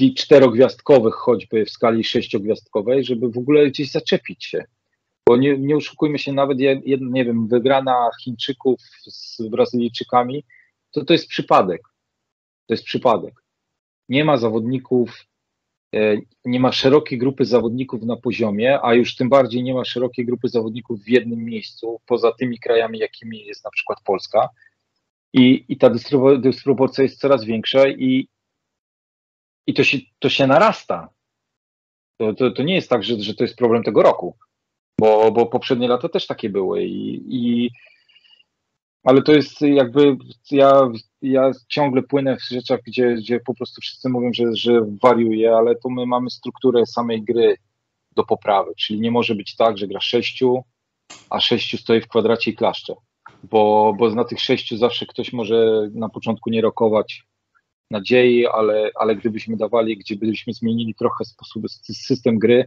y, 0.00 0.14
czterogwiazdkowych 0.16 1.14
choćby 1.14 1.64
w 1.64 1.70
skali 1.70 2.04
sześciogwiazdkowej, 2.04 3.04
żeby 3.04 3.30
w 3.30 3.38
ogóle 3.38 3.66
gdzieś 3.66 3.90
zaczepić 3.90 4.44
się. 4.44 4.64
Bo 5.26 5.36
nie, 5.36 5.58
nie 5.58 5.76
oszukujmy 5.76 6.18
się, 6.18 6.32
nawet 6.32 6.58
nie 7.00 7.24
wiem, 7.24 7.48
wygrana 7.48 8.10
Chińczyków 8.24 8.80
z 9.06 9.48
Brazylijczykami, 9.48 10.44
to 10.90 11.04
to 11.04 11.12
jest 11.12 11.28
przypadek. 11.28 11.82
To 12.66 12.74
jest 12.74 12.84
przypadek. 12.84 13.34
Nie 14.08 14.24
ma 14.24 14.36
zawodników, 14.36 15.10
e, 15.10 15.31
nie 16.44 16.60
ma 16.60 16.72
szerokiej 16.72 17.18
grupy 17.18 17.44
zawodników 17.44 18.02
na 18.02 18.16
poziomie, 18.16 18.78
a 18.82 18.94
już 18.94 19.16
tym 19.16 19.28
bardziej 19.28 19.62
nie 19.62 19.74
ma 19.74 19.84
szerokiej 19.84 20.26
grupy 20.26 20.48
zawodników 20.48 21.00
w 21.00 21.08
jednym 21.08 21.44
miejscu, 21.44 22.00
poza 22.06 22.32
tymi 22.32 22.58
krajami, 22.58 22.98
jakimi 22.98 23.44
jest 23.44 23.64
na 23.64 23.70
przykład 23.70 23.98
Polska. 24.04 24.48
I, 25.32 25.64
i 25.68 25.76
ta 25.76 25.90
dysproporcja 26.38 27.04
jest 27.04 27.20
coraz 27.20 27.44
większa 27.44 27.88
i, 27.88 28.28
i 29.66 29.74
to 29.74 29.84
się, 29.84 29.98
to 30.18 30.28
się 30.28 30.46
narasta. 30.46 31.08
To, 32.18 32.34
to, 32.34 32.50
to 32.50 32.62
nie 32.62 32.74
jest 32.74 32.90
tak, 32.90 33.04
że, 33.04 33.16
że 33.16 33.34
to 33.34 33.44
jest 33.44 33.56
problem 33.56 33.82
tego 33.82 34.02
roku, 34.02 34.36
bo, 35.00 35.32
bo 35.32 35.46
poprzednie 35.46 35.88
lata 35.88 36.08
też 36.08 36.26
takie 36.26 36.50
były. 36.50 36.84
I, 36.84 37.22
i, 37.28 37.70
ale 39.04 39.22
to 39.22 39.32
jest 39.32 39.60
jakby, 39.60 40.16
ja, 40.50 40.88
ja 41.22 41.50
ciągle 41.68 42.02
płynę 42.02 42.36
w 42.36 42.48
rzeczach, 42.48 42.80
gdzie, 42.86 43.14
gdzie 43.14 43.40
po 43.40 43.54
prostu 43.54 43.80
wszyscy 43.80 44.08
mówią, 44.08 44.30
że, 44.34 44.44
że 44.56 44.86
wariuję, 45.02 45.56
ale 45.56 45.76
to 45.76 45.90
my 45.90 46.06
mamy 46.06 46.30
strukturę 46.30 46.86
samej 46.86 47.22
gry 47.22 47.56
do 48.16 48.24
poprawy, 48.24 48.72
czyli 48.76 49.00
nie 49.00 49.10
może 49.10 49.34
być 49.34 49.56
tak, 49.56 49.78
że 49.78 49.88
gra 49.88 50.00
sześciu, 50.00 50.62
a 51.30 51.40
sześciu 51.40 51.78
stoi 51.78 52.00
w 52.00 52.08
kwadracie 52.08 52.50
i 52.50 52.54
klaszcze, 52.54 52.94
bo, 53.42 53.94
bo 53.98 54.14
na 54.14 54.24
tych 54.24 54.40
sześciu 54.40 54.76
zawsze 54.76 55.06
ktoś 55.06 55.32
może 55.32 55.88
na 55.94 56.08
początku 56.08 56.50
nie 56.50 56.60
rokować, 56.60 57.22
nadziei, 57.90 58.46
ale, 58.46 58.90
ale 58.94 59.16
gdybyśmy 59.16 59.56
dawali, 59.56 59.96
gdzie 59.96 60.16
byśmy 60.16 60.52
zmienili 60.52 60.94
trochę 60.94 61.24
sposób, 61.24 61.62
system 61.92 62.38
gry, 62.38 62.64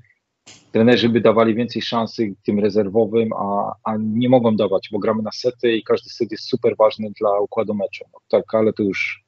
trenerzy 0.75 1.09
by 1.09 1.21
dawali 1.21 1.55
więcej 1.55 1.81
szansy 1.81 2.33
tym 2.45 2.59
rezerwowym, 2.59 3.33
a, 3.33 3.75
a 3.83 3.97
nie 3.99 4.29
mogą 4.29 4.55
dawać, 4.55 4.89
bo 4.91 4.99
gramy 4.99 5.23
na 5.23 5.31
sety 5.31 5.71
i 5.71 5.83
każdy 5.83 6.09
set 6.09 6.31
jest 6.31 6.49
super 6.49 6.75
ważny 6.77 7.11
dla 7.19 7.39
układu 7.39 7.73
meczu. 7.73 8.05
No, 8.13 8.19
tak, 8.29 8.55
ale 8.55 8.73
to 8.73 8.83
już 8.83 9.23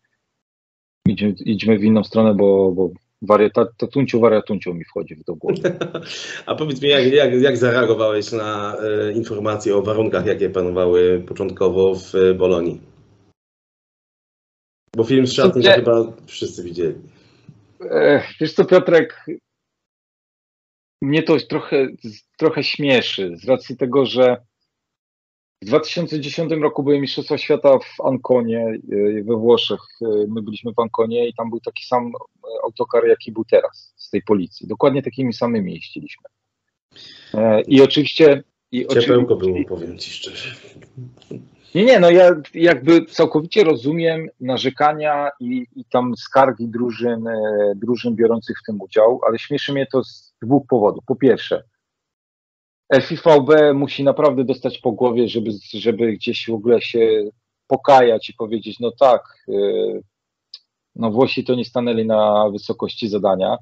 idźmy, 1.08 1.36
idźmy 1.46 1.78
w 1.78 1.84
inną 1.84 2.04
stronę, 2.04 2.36
bo, 2.36 2.72
bo 2.72 2.90
wariatunciu, 3.22 4.20
wariatunciu 4.20 4.74
mi 4.74 4.84
wchodzi 4.84 5.16
w 5.16 5.24
do 5.24 5.36
głowy. 5.36 5.62
A 6.46 6.56
powiedz 6.56 6.82
mi, 6.82 6.90
jak, 6.90 7.14
jak, 7.14 7.34
jak 7.34 7.58
zareagowałeś 7.58 8.32
na 8.32 8.78
e, 8.78 9.12
informacje 9.12 9.76
o 9.76 9.82
warunkach, 9.82 10.26
jakie 10.26 10.50
panowały 10.50 11.24
początkowo 11.28 11.96
w 11.96 12.14
Bolonii? 12.38 12.82
Bo 14.96 15.04
film 15.04 15.28
z 15.28 15.36
to 15.36 15.52
chyba 15.76 16.14
wszyscy 16.26 16.64
widzieli. 16.64 16.96
Wiesz 18.40 18.54
co, 18.54 18.66
Piotrek, 18.66 19.26
mnie 21.02 21.24
to 21.24 21.38
trochę, 21.50 21.88
trochę 22.38 22.64
śmieszy 22.64 23.38
z 23.38 23.46
racji 23.46 23.78
tego, 23.78 24.06
że 24.06 24.38
w 25.62 25.66
2010 25.66 26.52
roku 26.52 26.84
były 26.84 27.00
Mistrzostwa 27.00 27.38
Świata 27.38 27.80
w 27.80 28.02
Anconie 28.06 28.80
y, 28.94 29.24
we 29.24 29.36
Włoszech. 29.36 29.80
Y, 30.02 30.06
my 30.28 30.42
byliśmy 30.42 30.74
w 30.74 30.80
Anconie 30.80 31.28
i 31.28 31.34
tam 31.34 31.50
był 31.50 31.60
taki 31.60 31.86
sam 31.86 32.12
autokar, 32.64 33.08
jaki 33.08 33.32
był 33.32 33.46
teraz 33.46 33.94
z 33.96 34.10
tej 34.10 34.22
policji. 34.22 34.68
Dokładnie 34.68 35.04
takimi 35.04 35.34
samymi 35.34 35.74
jeździliśmy. 35.74 36.24
E, 37.34 37.62
I 37.62 37.82
oczywiście... 37.82 38.44
I 38.72 38.88
Ciepełko 38.88 39.34
oczywiście, 39.34 39.64
było, 39.64 39.80
powiem 39.80 39.98
Ci 39.98 40.12
szczerze. 40.12 40.56
Nie, 41.76 41.86
nie, 41.86 42.00
no 42.00 42.10
ja 42.10 42.32
jakby 42.54 43.06
całkowicie 43.06 43.64
rozumiem 43.64 44.28
narzekania 44.40 45.30
i, 45.40 45.68
i 45.76 45.86
tam 45.86 46.18
skargi 46.18 46.68
drużyn, 46.68 47.28
e, 47.28 47.74
drużyn 47.76 48.16
biorących 48.16 48.58
w 48.60 48.66
tym 48.66 48.82
udział, 48.82 49.22
ale 49.28 49.40
śmieszy 49.40 49.74
mnie 49.74 49.88
to 49.92 50.04
z 50.04 50.27
dwóch 50.42 50.68
powodów. 50.68 51.04
Po 51.06 51.16
pierwsze, 51.16 51.64
FIVB 53.02 53.74
musi 53.74 54.04
naprawdę 54.04 54.44
dostać 54.44 54.80
po 54.80 54.92
głowie, 54.92 55.30
żeby, 55.30 55.52
żeby 55.74 56.14
gdzieś 56.14 56.46
w 56.46 56.54
ogóle 56.54 56.82
się 56.82 57.30
pokajać 57.68 58.30
i 58.30 58.34
powiedzieć, 58.34 58.80
no 58.80 58.92
tak, 58.92 59.46
e, 59.50 59.54
no 60.96 61.12
Włosi 61.12 61.44
to 61.44 61.56
nie 61.56 61.66
stanęli 61.66 62.06
na 62.06 62.50
wysokości 62.50 63.08
zadania, 63.10 63.58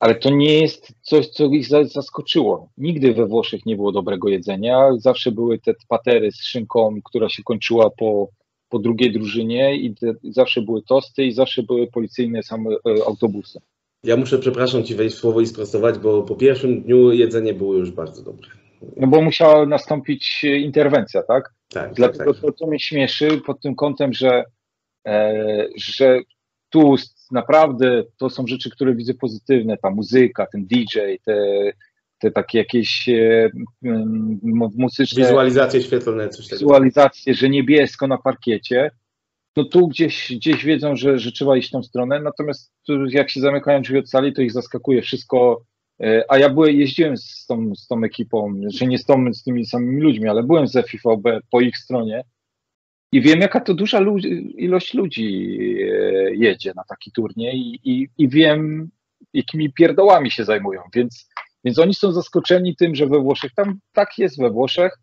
ale 0.00 0.14
to 0.14 0.30
nie 0.30 0.60
jest 0.60 0.92
coś, 1.02 1.28
co 1.28 1.44
ich 1.44 1.66
zaskoczyło. 1.68 2.68
Nigdy 2.76 3.14
we 3.14 3.26
Włoszech 3.26 3.66
nie 3.66 3.76
było 3.76 3.92
dobrego 3.92 4.28
jedzenia. 4.28 4.90
Zawsze 4.98 5.32
były 5.32 5.58
te 5.58 5.74
patery 5.88 6.32
z 6.32 6.44
szynką, 6.44 6.98
która 7.04 7.28
się 7.28 7.42
kończyła 7.42 7.90
po, 7.90 8.28
po 8.68 8.78
drugiej 8.78 9.12
drużynie 9.12 9.76
i 9.76 9.94
te, 9.94 10.14
zawsze 10.22 10.62
były 10.62 10.82
tosty 10.82 11.24
i 11.24 11.32
zawsze 11.32 11.62
były 11.62 11.86
policyjne 11.86 12.42
same 12.42 12.70
e, 12.70 13.06
autobusy. 13.06 13.60
Ja 14.04 14.16
muszę, 14.16 14.38
przepraszam 14.38 14.84
Ci, 14.84 14.94
wejść 14.94 15.16
w 15.16 15.18
słowo 15.18 15.40
i 15.40 15.46
sprostować, 15.46 15.98
bo 15.98 16.22
po 16.22 16.36
pierwszym 16.36 16.82
dniu 16.82 17.12
jedzenie 17.12 17.54
było 17.54 17.74
już 17.74 17.90
bardzo 17.90 18.22
dobre. 18.22 18.48
No 18.96 19.06
bo 19.06 19.22
musiała 19.22 19.66
nastąpić 19.66 20.44
interwencja, 20.44 21.22
tak? 21.22 21.54
Tak. 21.68 21.94
Dlatego 21.94 22.32
tak, 22.32 22.42
tak. 22.42 22.50
To, 22.50 22.58
to 22.58 22.66
mnie 22.66 22.80
śmieszy 22.80 23.40
pod 23.46 23.60
tym 23.60 23.74
kątem, 23.74 24.12
że, 24.12 24.44
e, 25.06 25.66
że 25.76 26.20
tu 26.70 26.94
naprawdę 27.30 28.04
to 28.16 28.30
są 28.30 28.46
rzeczy, 28.46 28.70
które 28.70 28.94
widzę 28.94 29.14
pozytywne, 29.14 29.76
ta 29.76 29.90
muzyka, 29.90 30.46
ten 30.46 30.66
DJ, 30.66 30.98
te, 31.24 31.36
te 32.18 32.30
takie 32.30 32.58
jakieś 32.58 33.08
e, 33.08 33.50
muzyczne... 34.76 35.22
Wizualizacje 35.22 35.82
świetlne, 35.82 36.28
coś 36.28 36.48
takiego. 36.48 36.58
Wizualizacje, 36.58 37.34
że 37.34 37.48
niebiesko 37.48 38.06
na 38.06 38.18
parkiecie, 38.18 38.90
no 39.56 39.64
tu 39.64 39.88
gdzieś, 39.88 40.32
gdzieś 40.36 40.64
wiedzą, 40.64 40.96
że, 40.96 41.18
że 41.18 41.32
trzeba 41.32 41.56
iść 41.56 41.70
tą 41.70 41.82
stronę, 41.82 42.20
natomiast 42.20 42.72
jak 43.08 43.30
się 43.30 43.40
zamykają 43.40 43.82
drzwi 43.82 43.98
od 43.98 44.10
sali, 44.10 44.32
to 44.32 44.42
ich 44.42 44.52
zaskakuje 44.52 45.02
wszystko, 45.02 45.62
e, 46.00 46.24
a 46.28 46.38
ja 46.38 46.50
byłem, 46.50 46.76
jeździłem 46.76 47.16
z 47.16 47.46
tą, 47.46 47.74
z 47.74 47.86
tą 47.86 48.04
ekipą, 48.04 48.54
znaczy 48.60 48.86
nie 48.86 48.98
z, 48.98 49.04
tą, 49.04 49.34
z 49.34 49.42
tymi 49.42 49.66
samymi 49.66 50.00
ludźmi, 50.00 50.28
ale 50.28 50.42
byłem 50.42 50.66
ze 50.66 50.82
FIVB 50.82 51.40
po 51.50 51.60
ich 51.60 51.76
stronie 51.76 52.24
i 53.12 53.20
wiem, 53.20 53.40
jaka 53.40 53.60
to 53.60 53.74
duża 53.74 54.00
ilość 54.56 54.94
ludzi 54.94 55.48
e, 55.82 56.34
jedzie 56.34 56.72
na 56.76 56.84
taki 56.88 57.12
turniej 57.12 57.60
i, 57.60 57.80
i, 57.84 58.08
i 58.18 58.28
wiem, 58.28 58.90
jakimi 59.32 59.72
pierdołami 59.72 60.30
się 60.30 60.44
zajmują, 60.44 60.82
więc, 60.94 61.28
więc 61.64 61.78
oni 61.78 61.94
są 61.94 62.12
zaskoczeni 62.12 62.76
tym, 62.76 62.94
że 62.94 63.06
we 63.06 63.20
Włoszech, 63.20 63.54
tam 63.54 63.78
tak 63.92 64.18
jest 64.18 64.38
we 64.38 64.50
Włoszech, 64.50 64.98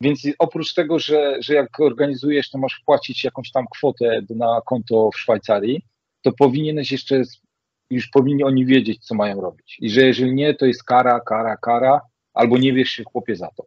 więc 0.00 0.22
oprócz 0.38 0.74
tego, 0.74 0.98
że, 0.98 1.36
że 1.40 1.54
jak 1.54 1.80
organizujesz, 1.80 2.50
to 2.50 2.58
masz 2.58 2.82
płacić 2.86 3.24
jakąś 3.24 3.50
tam 3.50 3.64
kwotę 3.70 4.20
na 4.30 4.60
konto 4.66 5.10
w 5.14 5.18
Szwajcarii, 5.18 5.82
to 6.22 6.32
powinieneś 6.32 6.92
jeszcze, 6.92 7.22
już 7.90 8.08
powinni 8.08 8.44
oni 8.44 8.66
wiedzieć, 8.66 9.04
co 9.04 9.14
mają 9.14 9.40
robić. 9.40 9.76
I 9.80 9.90
że 9.90 10.00
jeżeli 10.00 10.34
nie, 10.34 10.54
to 10.54 10.66
jest 10.66 10.84
kara, 10.84 11.20
kara, 11.20 11.56
kara, 11.56 12.00
albo 12.34 12.58
nie 12.58 12.72
wiesz 12.72 12.88
się 12.88 13.04
chłopie 13.04 13.36
za 13.36 13.48
to. 13.56 13.66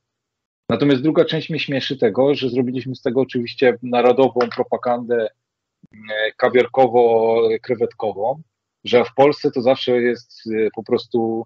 Natomiast 0.69 1.01
druga 1.01 1.25
część 1.25 1.49
mnie 1.49 1.59
śmieszy 1.59 1.97
tego, 1.97 2.36
że 2.36 2.49
zrobiliśmy 2.49 2.95
z 2.95 3.01
tego 3.01 3.21
oczywiście 3.21 3.77
narodową 3.84 4.39
propagandę 4.55 5.27
e, 5.93 5.97
kawiarkowo-krewetkową, 6.38 8.41
że 8.84 9.05
w 9.05 9.13
Polsce 9.13 9.51
to 9.51 9.61
zawsze 9.61 10.01
jest 10.01 10.47
e, 10.47 10.69
po 10.75 10.84
prostu 10.84 11.45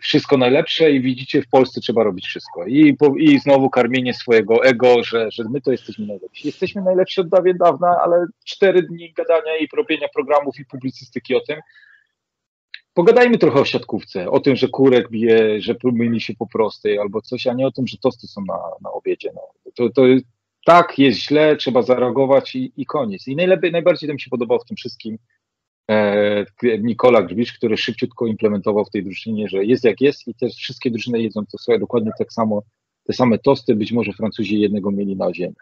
wszystko 0.00 0.36
najlepsze 0.36 0.92
i 0.92 1.00
widzicie, 1.00 1.42
w 1.42 1.48
Polsce 1.48 1.80
trzeba 1.80 2.04
robić 2.04 2.26
wszystko. 2.26 2.66
I, 2.66 2.96
i 3.18 3.38
znowu 3.38 3.70
karmienie 3.70 4.14
swojego 4.14 4.64
ego, 4.64 5.04
że, 5.04 5.30
że 5.30 5.44
my 5.50 5.60
to 5.60 5.72
jesteśmy 5.72 6.06
najlepsi. 6.06 6.46
Jesteśmy 6.46 6.82
najlepsi 6.82 7.20
od 7.20 7.28
dawien 7.28 7.56
dawna, 7.56 7.96
ale 8.04 8.26
cztery 8.44 8.82
dni 8.82 9.12
gadania 9.12 9.56
i 9.56 9.68
robienia 9.76 10.08
programów 10.14 10.58
i 10.58 10.64
publicystyki 10.64 11.34
o 11.34 11.40
tym, 11.40 11.60
Pogadajmy 12.94 13.38
trochę 13.38 13.60
o 13.60 13.64
siatkówce, 13.64 14.30
o 14.30 14.40
tym, 14.40 14.56
że 14.56 14.68
kurek 14.68 15.10
bije, 15.10 15.60
że 15.60 15.74
myli 15.84 16.20
się 16.20 16.34
po 16.34 16.46
prostej 16.46 16.98
albo 16.98 17.20
coś, 17.22 17.46
a 17.46 17.52
nie 17.52 17.66
o 17.66 17.72
tym, 17.72 17.86
że 17.86 17.98
tosty 17.98 18.26
są 18.26 18.40
na, 18.40 18.58
na 18.80 18.90
obiedzie. 18.90 19.30
No. 19.34 19.42
To, 19.74 19.90
to 19.90 20.02
tak, 20.64 20.98
jest 20.98 21.18
źle, 21.18 21.56
trzeba 21.56 21.82
zareagować 21.82 22.54
i, 22.54 22.72
i 22.76 22.86
koniec. 22.86 23.28
I 23.28 23.36
najlepiej, 23.36 23.72
najbardziej 23.72 24.08
to 24.08 24.14
mi 24.14 24.20
się 24.20 24.30
podobał 24.30 24.58
w 24.58 24.64
tym 24.64 24.76
wszystkim 24.76 25.14
e, 25.14 25.18
Nikola 26.62 27.22
Grbisz, 27.22 27.52
który 27.52 27.76
szybciutko 27.76 28.26
implementował 28.26 28.84
w 28.84 28.90
tej 28.90 29.04
drużynie, 29.04 29.48
że 29.48 29.64
jest 29.64 29.84
jak 29.84 30.00
jest 30.00 30.28
i 30.28 30.34
te 30.34 30.48
wszystkie 30.48 30.90
drużyny 30.90 31.22
jedzą 31.22 31.46
to 31.52 31.58
sobie 31.58 31.78
dokładnie 31.78 32.10
tak 32.18 32.32
samo, 32.32 32.62
te 33.04 33.12
same 33.12 33.38
tosty, 33.38 33.74
być 33.74 33.92
może 33.92 34.12
Francuzi 34.12 34.60
jednego 34.60 34.90
mieli 34.90 35.16
na 35.16 35.34
ziemi. 35.34 35.54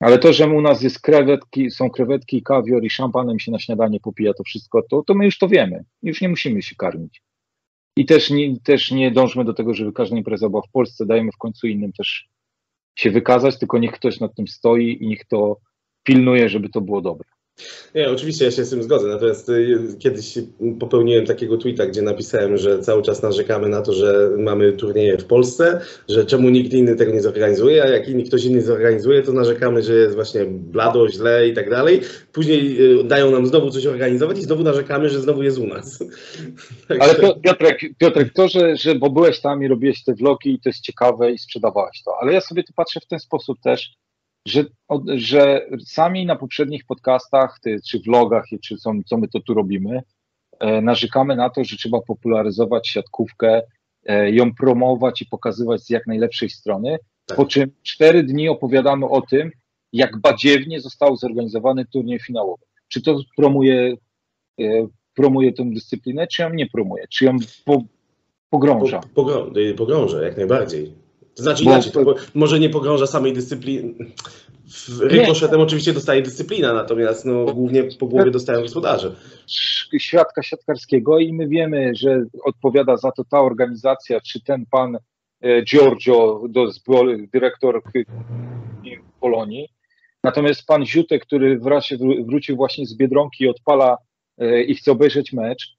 Ale 0.00 0.18
to, 0.18 0.32
że 0.32 0.48
u 0.48 0.60
nas 0.60 0.82
jest 0.82 1.00
krewetki, 1.00 1.70
są 1.70 1.90
krewetki, 1.90 2.42
kawior 2.42 2.84
i 2.84 2.90
szampanem 2.90 3.38
się 3.38 3.52
na 3.52 3.58
śniadanie 3.58 4.00
popija 4.00 4.34
to 4.34 4.42
wszystko, 4.42 4.82
to, 4.90 5.02
to 5.02 5.14
my 5.14 5.24
już 5.24 5.38
to 5.38 5.48
wiemy. 5.48 5.84
Już 6.02 6.20
nie 6.20 6.28
musimy 6.28 6.62
się 6.62 6.76
karmić. 6.76 7.22
I 7.96 8.06
też 8.06 8.30
nie, 8.30 8.60
też 8.60 8.90
nie 8.90 9.10
dążmy 9.10 9.44
do 9.44 9.54
tego, 9.54 9.74
żeby 9.74 9.92
każda 9.92 10.16
impreza 10.16 10.48
była 10.48 10.62
w 10.62 10.70
Polsce. 10.70 11.06
Dajmy 11.06 11.32
w 11.32 11.38
końcu 11.38 11.66
innym 11.66 11.92
też 11.92 12.28
się 12.98 13.10
wykazać, 13.10 13.58
tylko 13.58 13.78
niech 13.78 13.92
ktoś 13.92 14.20
nad 14.20 14.34
tym 14.34 14.48
stoi 14.48 15.04
i 15.04 15.08
niech 15.08 15.24
to 15.24 15.56
pilnuje, 16.02 16.48
żeby 16.48 16.68
to 16.68 16.80
było 16.80 17.00
dobre. 17.00 17.28
Nie, 17.94 18.10
oczywiście 18.10 18.44
ja 18.44 18.50
się 18.50 18.64
z 18.64 18.70
tym 18.70 18.82
zgodzę, 18.82 19.08
natomiast 19.08 19.48
y, 19.48 19.78
kiedyś 19.98 20.38
popełniłem 20.80 21.26
takiego 21.26 21.56
tweeta, 21.56 21.86
gdzie 21.86 22.02
napisałem, 22.02 22.56
że 22.56 22.78
cały 22.78 23.02
czas 23.02 23.22
narzekamy 23.22 23.68
na 23.68 23.82
to, 23.82 23.92
że 23.92 24.30
mamy 24.38 24.72
turnieje 24.72 25.18
w 25.18 25.24
Polsce, 25.24 25.80
że 26.08 26.24
czemu 26.24 26.50
nikt 26.50 26.72
inny 26.72 26.96
tego 26.96 27.12
nie 27.12 27.22
zorganizuje, 27.22 27.82
a 27.82 27.88
jak 27.88 28.08
inni, 28.08 28.24
ktoś 28.24 28.44
inny 28.44 28.62
zorganizuje, 28.62 29.22
to 29.22 29.32
narzekamy, 29.32 29.82
że 29.82 29.94
jest 29.94 30.14
właśnie 30.14 30.44
blado, 30.44 31.08
źle 31.08 31.48
i 31.48 31.54
tak 31.54 31.70
dalej. 31.70 32.00
Później 32.32 32.90
y, 33.00 33.04
dają 33.04 33.30
nam 33.30 33.46
znowu 33.46 33.70
coś 33.70 33.86
organizować 33.86 34.38
i 34.38 34.42
znowu 34.42 34.62
narzekamy, 34.62 35.10
że 35.10 35.20
znowu 35.20 35.42
jest 35.42 35.58
u 35.58 35.66
nas. 35.66 36.04
Ale 37.00 37.14
Piotrek, 37.42 37.80
Piotrek 37.98 38.32
to, 38.32 38.48
że, 38.48 38.76
że 38.76 38.94
bo 38.94 39.10
byłeś 39.10 39.40
tam 39.40 39.62
i 39.62 39.68
robiłeś 39.68 40.04
te 40.04 40.14
vlogi 40.14 40.54
i 40.54 40.60
to 40.60 40.68
jest 40.68 40.80
ciekawe 40.80 41.32
i 41.32 41.38
sprzedawałeś 41.38 42.02
to, 42.04 42.16
ale 42.20 42.32
ja 42.32 42.40
sobie 42.40 42.62
tu 42.64 42.72
patrzę 42.72 43.00
w 43.00 43.06
ten 43.06 43.18
sposób 43.18 43.60
też, 43.60 43.94
że, 44.46 44.64
że 45.14 45.66
sami 45.86 46.26
na 46.26 46.36
poprzednich 46.36 46.86
podcastach, 46.86 47.58
czy 47.90 47.98
vlogach, 47.98 48.44
czy 48.62 48.76
co, 48.76 48.92
co 49.06 49.16
my 49.16 49.28
to 49.28 49.40
tu 49.40 49.54
robimy, 49.54 50.02
e, 50.60 50.80
narzekamy 50.80 51.36
na 51.36 51.50
to, 51.50 51.64
że 51.64 51.76
trzeba 51.76 52.00
popularyzować 52.00 52.88
siatkówkę, 52.88 53.62
e, 54.06 54.30
ją 54.30 54.54
promować 54.54 55.22
i 55.22 55.26
pokazywać 55.26 55.82
z 55.82 55.90
jak 55.90 56.06
najlepszej 56.06 56.50
strony, 56.50 56.96
tak. 57.26 57.36
po 57.36 57.46
czym 57.46 57.70
cztery 57.82 58.22
dni 58.22 58.48
opowiadamy 58.48 59.08
o 59.08 59.20
tym, 59.20 59.50
jak 59.92 60.20
badziewnie 60.20 60.80
został 60.80 61.16
zorganizowany 61.16 61.84
turniej 61.84 62.20
finałowy. 62.20 62.64
Czy 62.88 63.02
to 63.02 63.20
promuje, 63.36 63.96
e, 64.60 64.64
promuje 65.14 65.52
tę 65.52 65.70
dyscyplinę, 65.70 66.26
czy 66.26 66.42
ją 66.42 66.50
nie 66.50 66.66
promuje, 66.66 67.04
czy 67.08 67.24
ją 67.24 67.36
po, 67.64 67.82
pogrąża? 68.50 69.00
Po, 69.14 69.26
pogrąża, 69.76 70.22
jak 70.22 70.36
najbardziej. 70.36 71.03
To 71.36 71.42
znaczy 71.42 71.64
inaczej, 71.64 71.92
to, 71.92 72.14
może 72.34 72.60
nie 72.60 72.70
pogrąża 72.70 73.06
samej 73.06 73.32
dyscypliny. 73.32 73.94
Rykoszetem 75.00 75.60
oczywiście 75.60 75.92
dostaje 75.92 76.22
dyscyplina, 76.22 76.72
natomiast 76.72 77.24
no, 77.24 77.44
głównie 77.44 77.82
po 77.82 78.06
głowie 78.06 78.30
dostają 78.30 78.60
gospodarze. 78.60 79.14
Świadka 79.98 80.42
siatkarskiego 80.42 81.18
i 81.18 81.32
my 81.32 81.48
wiemy, 81.48 81.92
że 81.94 82.24
odpowiada 82.44 82.96
za 82.96 83.12
to 83.12 83.24
ta 83.24 83.40
organizacja, 83.40 84.20
czy 84.20 84.40
ten 84.40 84.64
pan 84.70 84.96
e, 85.40 85.64
Giorgio, 85.64 86.42
dyrektor 87.32 87.82
Polonii. 89.20 89.68
Natomiast 90.24 90.66
pan 90.66 90.86
Ziutek, 90.86 91.22
który 91.26 91.58
wrócił 92.26 92.56
właśnie 92.56 92.86
z 92.86 92.96
Biedronki 92.96 93.44
i 93.44 93.48
odpala 93.48 93.96
e, 94.38 94.62
i 94.62 94.74
chce 94.74 94.92
obejrzeć 94.92 95.32
mecz, 95.32 95.76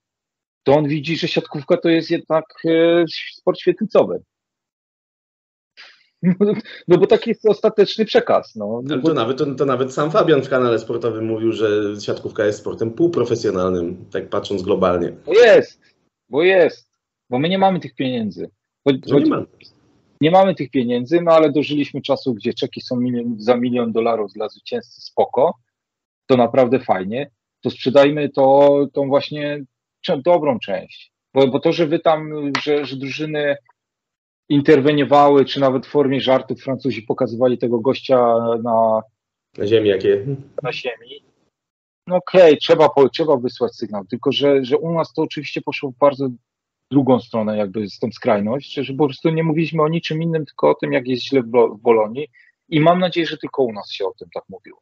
to 0.63 0.75
on 0.75 0.87
widzi, 0.87 1.17
że 1.17 1.27
siatkówka 1.27 1.77
to 1.77 1.89
jest 1.89 2.11
jednak 2.11 2.45
e, 2.65 3.05
sport 3.33 3.59
świetlicowy. 3.59 4.23
No 6.87 6.97
bo 6.97 7.07
taki 7.07 7.29
jest 7.29 7.45
ostateczny 7.45 8.05
przekaz. 8.05 8.55
No. 8.55 8.81
Ale 8.89 9.01
to, 9.01 9.13
nawet, 9.13 9.37
to, 9.37 9.55
to, 9.55 9.65
nawet 9.65 9.93
sam 9.93 10.11
Fabian 10.11 10.41
w 10.41 10.49
kanale 10.49 10.79
sportowym 10.79 11.25
mówił, 11.25 11.51
że 11.51 11.67
siatkówka 12.01 12.45
jest 12.45 12.59
sportem 12.59 12.91
półprofesjonalnym, 12.91 14.05
tak 14.11 14.29
patrząc 14.29 14.61
globalnie. 14.61 15.11
Bo 15.25 15.33
jest, 15.33 15.81
bo 16.29 16.43
jest, 16.43 16.91
bo 17.29 17.39
my 17.39 17.49
nie 17.49 17.57
mamy 17.57 17.79
tych 17.79 17.95
pieniędzy. 17.95 18.49
No 18.85 19.19
nie, 19.19 19.25
mamy. 19.25 19.45
nie 20.21 20.31
mamy 20.31 20.55
tych 20.55 20.71
pieniędzy, 20.71 21.21
no 21.21 21.31
ale 21.31 21.51
dożyliśmy 21.51 22.01
czasu, 22.01 22.33
gdzie 22.33 22.53
czeki 22.53 22.81
są 22.81 22.95
milion, 22.95 23.35
za 23.37 23.57
milion 23.57 23.91
dolarów 23.91 24.33
dla 24.33 24.49
zwycięzcy, 24.49 25.01
spoko, 25.01 25.53
to 26.27 26.37
naprawdę 26.37 26.79
fajnie, 26.79 27.31
to 27.61 27.69
sprzedajmy 27.69 28.29
to, 28.29 28.69
tą 28.93 29.07
właśnie 29.07 29.63
dobrą 30.25 30.59
część. 30.59 31.11
Bo, 31.33 31.47
bo 31.47 31.59
to, 31.59 31.71
że 31.71 31.87
wy 31.87 31.99
tam, 31.99 32.31
że, 32.63 32.85
że 32.85 32.95
drużyny 32.95 33.55
interweniowały, 34.49 35.45
czy 35.45 35.59
nawet 35.59 35.85
w 35.85 35.89
formie 35.89 36.21
żartów 36.21 36.61
Francuzi 36.61 37.01
pokazywali 37.01 37.57
tego 37.57 37.79
gościa 37.79 38.17
na, 38.63 39.01
na 39.57 39.67
ziemi, 39.67 39.89
jakie? 39.89 40.25
Na 40.63 40.73
ziemi. 40.73 41.25
No 42.07 42.15
okej, 42.15 42.41
okay, 42.41 42.57
trzeba, 42.57 42.89
trzeba 43.13 43.37
wysłać 43.37 43.75
sygnał, 43.75 44.05
tylko 44.05 44.31
że, 44.31 44.65
że 44.65 44.77
u 44.77 44.93
nas 44.93 45.13
to 45.13 45.21
oczywiście 45.21 45.61
poszło 45.61 45.91
w 45.91 45.97
bardzo 45.97 46.29
drugą 46.91 47.19
stronę, 47.19 47.57
jakby 47.57 47.89
z 47.89 47.99
tą 47.99 48.11
skrajność, 48.11 48.73
że 48.73 48.93
po 48.93 49.05
prostu 49.05 49.29
nie 49.29 49.43
mówiliśmy 49.43 49.81
o 49.81 49.87
niczym 49.87 50.21
innym, 50.21 50.45
tylko 50.45 50.69
o 50.69 50.75
tym, 50.75 50.93
jak 50.93 51.07
jest 51.07 51.23
źle 51.23 51.41
w 51.41 51.47
Bo- 51.47 51.69
w 51.69 51.81
Bolonii 51.81 52.27
i 52.69 52.79
mam 52.79 52.99
nadzieję, 52.99 53.27
że 53.27 53.37
tylko 53.37 53.63
u 53.63 53.73
nas 53.73 53.91
się 53.91 54.05
o 54.05 54.13
tym 54.19 54.29
tak 54.33 54.43
mówiło. 54.49 54.81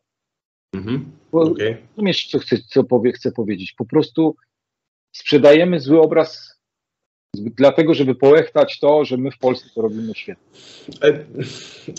Mhm. 0.74 1.12
Okej. 1.32 1.78
rozumiesz, 1.90 2.28
co, 2.28 2.40
chcę, 2.40 2.58
co 2.58 2.84
powie, 2.84 3.12
chcę 3.12 3.32
powiedzieć. 3.32 3.74
Po 3.78 3.86
prostu 3.86 4.36
sprzedajemy 5.16 5.80
zły 5.80 6.02
obraz 6.02 6.60
dlatego, 7.38 7.94
żeby 7.94 8.16
połechtać 8.16 8.80
to, 8.80 9.06
że 9.06 9.18
my 9.18 9.32
w 9.32 9.38
Polsce 9.38 9.70
to 9.76 9.82
robimy 9.82 10.14
świetnie. 10.16 10.44
E, 11.02 11.20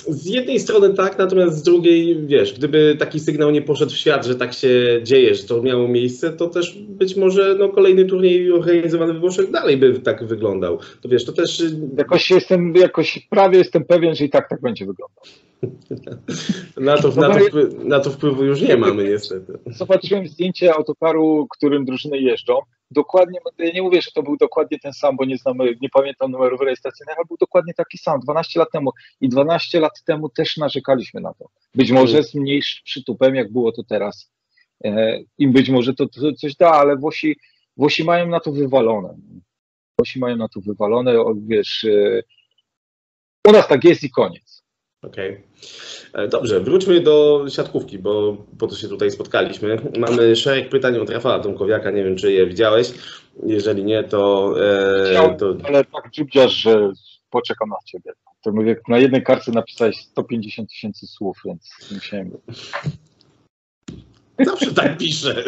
Z 0.09 0.26
jednej 0.26 0.61
strony 0.61 0.95
tak, 0.95 1.18
natomiast 1.18 1.57
z 1.57 1.62
drugiej, 1.62 2.26
wiesz, 2.26 2.53
gdyby 2.55 2.97
taki 2.99 3.20
sygnał 3.20 3.51
nie 3.51 3.62
poszedł 3.62 3.93
w 3.93 3.97
świat, 3.97 4.26
że 4.26 4.35
tak 4.35 4.53
się 4.53 5.01
dzieje, 5.03 5.35
że 5.35 5.43
to 5.45 5.62
miało 5.62 5.89
miejsce, 5.89 6.32
to 6.32 6.49
też 6.49 6.78
być 6.78 7.16
może 7.16 7.57
no, 7.59 7.68
kolejny 7.68 8.05
turniej 8.05 8.53
organizowany 8.53 9.12
we 9.12 9.18
Włoszech 9.20 9.51
dalej 9.51 9.76
by 9.76 10.01
tak 10.01 10.26
wyglądał. 10.26 10.78
To 11.01 11.09
wiesz, 11.09 11.24
to 11.24 11.32
też 11.32 11.62
Jakoś 11.99 12.30
jestem, 12.30 12.74
jakoś 12.76 13.26
prawie 13.30 13.59
jestem 13.59 13.85
pewien, 13.85 14.14
że 14.14 14.24
i 14.24 14.30
tak 14.30 14.49
tak 14.49 14.61
będzie 14.61 14.87
wyglądał. 14.87 15.18
na 16.76 16.97
to, 16.97 17.09
na 17.09 17.28
to, 17.28 17.35
wpły- 17.45 17.85
na 17.85 18.01
to 18.01 18.11
wpływu 18.11 18.45
już 18.45 18.61
nie 18.61 18.76
mamy 18.76 19.05
niestety. 19.05 19.53
Zobaczyłem 19.66 20.28
zdjęcie 20.28 20.74
autokaru, 20.74 21.47
którym 21.51 21.85
drużyny 21.85 22.18
jeżdżą. 22.18 22.59
Dokładnie, 22.91 23.39
ja 23.59 23.72
nie 23.72 23.82
mówię, 23.82 24.03
że 24.03 24.11
to 24.11 24.22
był 24.22 24.37
dokładnie 24.37 24.78
ten 24.78 24.93
sam, 24.93 25.16
bo 25.16 25.24
nie 25.24 25.39
znamy, 25.39 25.76
nie 25.80 25.89
pamiętam 25.89 26.30
numerów 26.30 26.61
rejestracyjnych, 26.61 27.16
ale 27.16 27.24
był 27.28 27.37
dokładnie 27.37 27.74
taki 27.74 27.99
sam 27.99 28.20
12 28.20 28.61
lat 28.61 28.70
temu. 28.72 28.91
I 29.20 29.28
12 29.28 29.80
lat 29.80 30.03
temu 30.05 30.28
też 30.28 30.57
narzekaliśmy 30.57 31.20
na 31.20 31.35
to. 31.35 31.49
Być 31.74 31.91
może 31.91 32.22
z 32.22 32.35
mniejszym 32.35 32.85
przytupem, 32.85 33.35
jak 33.35 33.53
było 33.53 33.72
to 33.72 33.82
teraz. 33.82 34.30
E, 34.85 35.20
I 35.39 35.49
być 35.49 35.68
może 35.68 35.95
to, 35.95 36.09
to 36.09 36.32
coś 36.32 36.57
da, 36.57 36.70
ale 36.70 36.97
Włosi, 36.97 37.37
Włosi 37.76 38.05
mają 38.05 38.26
na 38.26 38.41
to 38.41 38.53
wywalone. 38.53 39.16
Włosi 39.99 40.18
mają 40.18 40.37
na 40.37 40.49
to 40.49 40.61
wywalone, 40.61 41.14
wiesz, 41.47 41.85
e, 41.85 42.22
u 43.49 43.53
nas 43.53 43.68
tak 43.68 43.85
jest 43.85 44.05
i 44.05 44.11
koniec. 44.11 44.43
Okej. 45.07 45.40
E, 46.12 46.28
Dobrze, 46.28 46.61
wróćmy 46.61 47.00
do 47.00 47.44
siatkówki, 47.48 47.98
bo 47.98 48.36
po 48.59 48.66
to 48.66 48.76
się 48.76 48.88
tutaj 48.88 49.11
spotkaliśmy. 49.11 49.76
Mamy 49.98 50.36
szereg 50.36 50.68
pytań 50.68 50.98
od 50.98 51.11
Rafała 51.11 51.38
Tomkowiaka, 51.38 51.90
nie 51.90 52.05
wiem 52.05 52.16
czy 52.16 52.32
je 52.32 52.46
widziałeś. 52.46 52.92
Jeżeli 53.46 53.84
nie, 53.84 54.05
to, 54.05 54.55
e, 55.11 55.36
to 55.38 55.57
Ale 55.64 55.84
tak 55.84 56.11
dżubdziasz, 56.11 56.52
że 56.52 56.92
poczekam 57.30 57.68
na 57.68 57.76
ciebie. 57.86 58.12
To 58.42 58.52
mówię, 58.52 58.76
na 58.88 58.98
jednej 58.98 59.22
kartce 59.22 59.52
napisałeś 59.52 59.96
150 59.96 60.68
tysięcy 60.70 61.07
słów, 61.07 61.38
więc 61.44 61.90
musiałem. 61.94 62.30
Zawsze 64.41 64.74
tak 64.74 64.99
piszę. 64.99 65.45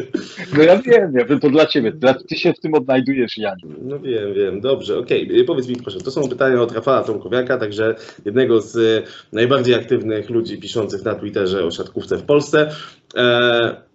No 0.56 0.62
ja 0.62 0.82
wiem, 0.82 1.12
ja 1.14 1.24
wiem, 1.24 1.40
to 1.40 1.50
dla 1.50 1.66
ciebie. 1.66 1.92
Ty 2.28 2.36
się 2.36 2.52
w 2.52 2.60
tym 2.60 2.74
odnajdujesz, 2.74 3.38
Jani. 3.38 3.62
No 3.82 4.00
wiem, 4.00 4.34
wiem, 4.34 4.60
dobrze, 4.60 4.98
okej. 4.98 5.44
Powiedz 5.44 5.68
mi 5.68 5.76
proszę, 5.76 5.98
to 5.98 6.10
są 6.10 6.28
pytania 6.28 6.62
od 6.62 6.72
Rafała 6.72 7.02
Tomkowiaka, 7.02 7.58
także 7.58 7.94
jednego 8.24 8.60
z 8.60 8.76
e, 8.76 9.08
najbardziej 9.32 9.74
aktywnych 9.74 10.30
ludzi 10.30 10.58
piszących 10.58 11.04
na 11.04 11.14
Twitterze 11.14 11.64
o 11.64 11.70
siatkówce 11.70 12.16
w 12.18 12.22
Polsce. 12.22 12.70
E, 13.16 13.86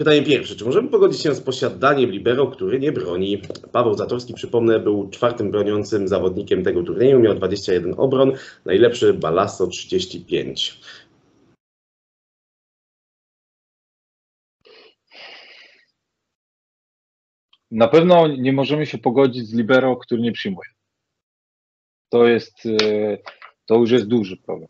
Pytanie 0.00 0.22
pierwsze, 0.22 0.56
czy 0.56 0.64
możemy 0.64 0.88
pogodzić 0.88 1.22
się 1.22 1.34
z 1.34 1.40
posiadaniem 1.40 2.10
libero, 2.10 2.46
który 2.46 2.80
nie 2.80 2.92
broni? 2.92 3.42
Paweł 3.72 3.94
Zatorski, 3.94 4.34
przypomnę, 4.34 4.78
był 4.78 5.10
czwartym 5.10 5.50
broniącym 5.50 6.08
zawodnikiem 6.08 6.62
tego 6.62 6.82
turnieju, 6.82 7.20
miał 7.20 7.34
21 7.34 7.94
obron, 7.96 8.32
najlepszy 8.64 9.14
Balasso 9.14 9.66
35. 9.66 10.80
Na 17.70 17.88
pewno 17.88 18.28
nie 18.28 18.52
możemy 18.52 18.86
się 18.86 18.98
pogodzić 18.98 19.46
z 19.46 19.54
libero, 19.54 19.96
który 19.96 20.22
nie 20.22 20.32
przyjmuje. 20.32 20.68
To 22.08 22.28
jest, 22.28 22.66
e, 22.66 23.18
to 23.66 23.76
już 23.76 23.90
jest 23.90 24.06
duży 24.06 24.36
problem. 24.36 24.68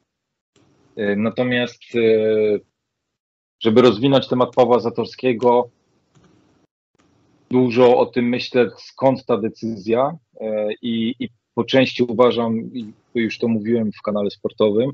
E, 0.96 1.16
Natomiast, 1.16 1.82
e, 1.94 2.00
żeby 3.60 3.82
rozwinąć 3.82 4.28
temat 4.28 4.54
Pawła 4.54 4.80
Zatorskiego, 4.80 5.70
dużo 7.50 7.98
o 7.98 8.06
tym 8.06 8.28
myślę, 8.28 8.70
skąd 8.78 9.24
ta 9.24 9.36
decyzja 9.36 10.18
i, 10.82 11.14
i 11.18 11.28
po 11.54 11.64
części 11.64 12.02
uważam, 12.02 12.70
już 13.14 13.38
to 13.38 13.48
mówiłem 13.48 13.92
w 13.92 14.02
kanale 14.02 14.30
sportowym, 14.30 14.90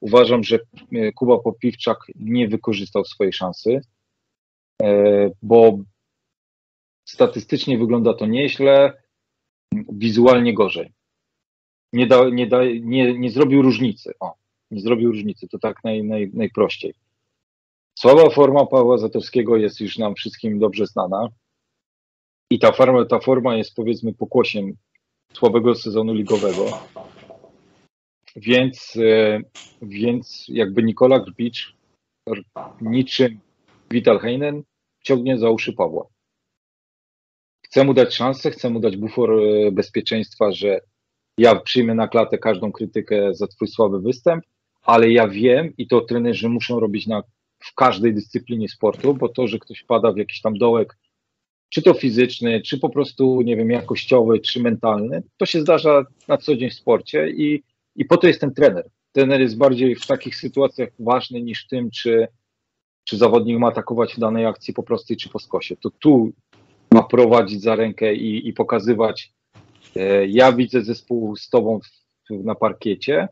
uważam, 0.00 0.44
że 0.44 0.58
Kuba 1.14 1.38
Popiwczak 1.38 1.98
nie 2.14 2.48
wykorzystał 2.48 3.04
swojej 3.04 3.32
szansy, 3.32 3.80
bo 5.42 5.78
statystycznie 7.06 7.78
wygląda 7.78 8.14
to 8.14 8.26
nieźle, 8.26 9.02
wizualnie 9.92 10.54
gorzej. 10.54 10.92
Nie, 11.92 12.06
da, 12.06 12.28
nie, 12.28 12.46
da, 12.46 12.64
nie, 12.64 13.18
nie 13.18 13.30
zrobił 13.30 13.62
różnicy. 13.62 14.12
O, 14.20 14.34
nie 14.70 14.80
zrobił 14.80 15.10
różnicy, 15.12 15.48
to 15.48 15.58
tak 15.58 15.84
naj, 15.84 16.04
naj, 16.04 16.30
najprościej. 16.34 16.94
Słaba 17.98 18.30
forma 18.30 18.66
Pawła 18.66 18.98
Zatorskiego 18.98 19.56
jest 19.56 19.80
już 19.80 19.98
nam 19.98 20.14
wszystkim 20.14 20.58
dobrze 20.58 20.86
znana. 20.86 21.28
I 22.50 22.58
ta 22.58 22.72
forma, 22.72 23.04
ta 23.04 23.18
forma 23.18 23.56
jest 23.56 23.74
powiedzmy 23.74 24.14
pokłosiem 24.14 24.76
słabego 25.32 25.74
sezonu 25.74 26.14
ligowego. 26.14 26.64
Więc, 28.36 28.96
e, 28.96 29.40
więc 29.82 30.46
jakby 30.48 30.82
Nikola 30.82 31.20
Grbic 31.20 31.66
niczym 32.80 33.40
Vital 33.90 34.18
Heinen 34.18 34.62
ciągnie 35.02 35.38
za 35.38 35.50
uszy 35.50 35.72
Pawła. 35.72 36.06
Chcę 37.76 37.84
mu 37.84 37.94
dać 37.94 38.14
szansę, 38.14 38.50
chcę 38.50 38.70
mu 38.70 38.80
dać 38.80 38.96
bufor 38.96 39.30
e, 39.30 39.72
bezpieczeństwa, 39.72 40.52
że 40.52 40.80
ja 41.38 41.60
przyjmę 41.60 41.94
na 41.94 42.08
klatę 42.08 42.38
każdą 42.38 42.72
krytykę 42.72 43.34
za 43.34 43.46
twój 43.46 43.68
słaby 43.68 44.00
występ, 44.00 44.44
ale 44.82 45.10
ja 45.10 45.28
wiem 45.28 45.72
i 45.78 45.86
to 45.86 46.00
trenerzy 46.00 46.48
muszą 46.48 46.80
robić 46.80 47.06
na, 47.06 47.22
w 47.58 47.74
każdej 47.74 48.14
dyscyplinie 48.14 48.68
sportu, 48.68 49.14
bo 49.14 49.28
to, 49.28 49.46
że 49.46 49.58
ktoś 49.58 49.82
pada 49.82 50.12
w 50.12 50.16
jakiś 50.16 50.40
tam 50.40 50.58
dołek, 50.58 50.98
czy 51.68 51.82
to 51.82 51.94
fizyczny, 51.94 52.60
czy 52.60 52.78
po 52.78 52.90
prostu, 52.90 53.42
nie 53.42 53.56
wiem, 53.56 53.70
jakościowy, 53.70 54.40
czy 54.40 54.62
mentalny, 54.62 55.22
to 55.36 55.46
się 55.46 55.60
zdarza 55.60 56.04
na 56.28 56.36
co 56.36 56.56
dzień 56.56 56.70
w 56.70 56.74
sporcie 56.74 57.30
i, 57.30 57.62
i 57.96 58.04
po 58.04 58.16
to 58.16 58.26
jest 58.26 58.40
ten 58.40 58.54
trener. 58.54 58.90
Trener 59.12 59.40
jest 59.40 59.58
bardziej 59.58 59.96
w 59.96 60.06
takich 60.06 60.36
sytuacjach 60.36 60.88
ważny 60.98 61.42
niż 61.42 61.64
w 61.64 61.68
tym, 61.68 61.90
czy, 61.90 62.28
czy 63.04 63.16
zawodnik 63.16 63.58
ma 63.58 63.68
atakować 63.68 64.14
w 64.14 64.18
danej 64.18 64.46
akcji 64.46 64.74
po 64.74 64.82
prostej, 64.82 65.16
czy 65.16 65.28
po 65.28 65.38
skosie. 65.38 65.76
To 65.76 65.90
tu 65.90 66.32
ma 66.94 67.02
prowadzić 67.02 67.62
za 67.62 67.76
rękę 67.76 68.14
i, 68.14 68.48
i 68.48 68.52
pokazywać, 68.52 69.32
e, 69.96 70.26
ja 70.26 70.52
widzę 70.52 70.82
zespół 70.82 71.36
z 71.36 71.48
tobą 71.48 71.80
w, 71.80 72.44
na 72.44 72.54
parkiecie 72.54 73.28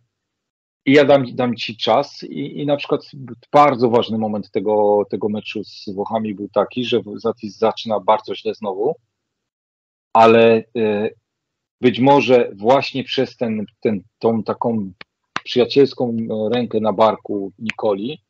i 0.87 0.93
ja 0.93 1.05
dam, 1.05 1.25
dam 1.35 1.57
ci 1.57 1.77
czas 1.77 2.23
i, 2.23 2.61
i 2.61 2.67
na 2.67 2.77
przykład 2.77 3.01
bardzo 3.53 3.91
ważny 3.91 4.19
moment 4.19 4.51
tego, 4.51 5.05
tego 5.11 5.29
meczu 5.29 5.65
z 5.65 5.95
Włochami 5.95 6.35
był 6.35 6.49
taki, 6.49 6.85
że 6.85 7.01
Zatis 7.15 7.59
zaczyna 7.59 8.01
bardzo 8.01 8.35
źle 8.35 8.55
znowu, 8.55 8.95
ale 10.13 10.65
e, 10.77 11.11
być 11.81 12.01
może 12.01 12.51
właśnie 12.55 13.05
przez 13.05 13.37
ten, 13.37 13.67
ten, 13.81 14.03
tą 14.19 14.43
taką 14.43 14.93
przyjacielską 15.45 16.17
rękę 16.53 16.81
na 16.81 16.93
barku 16.93 17.53
Nikoli 17.59 18.24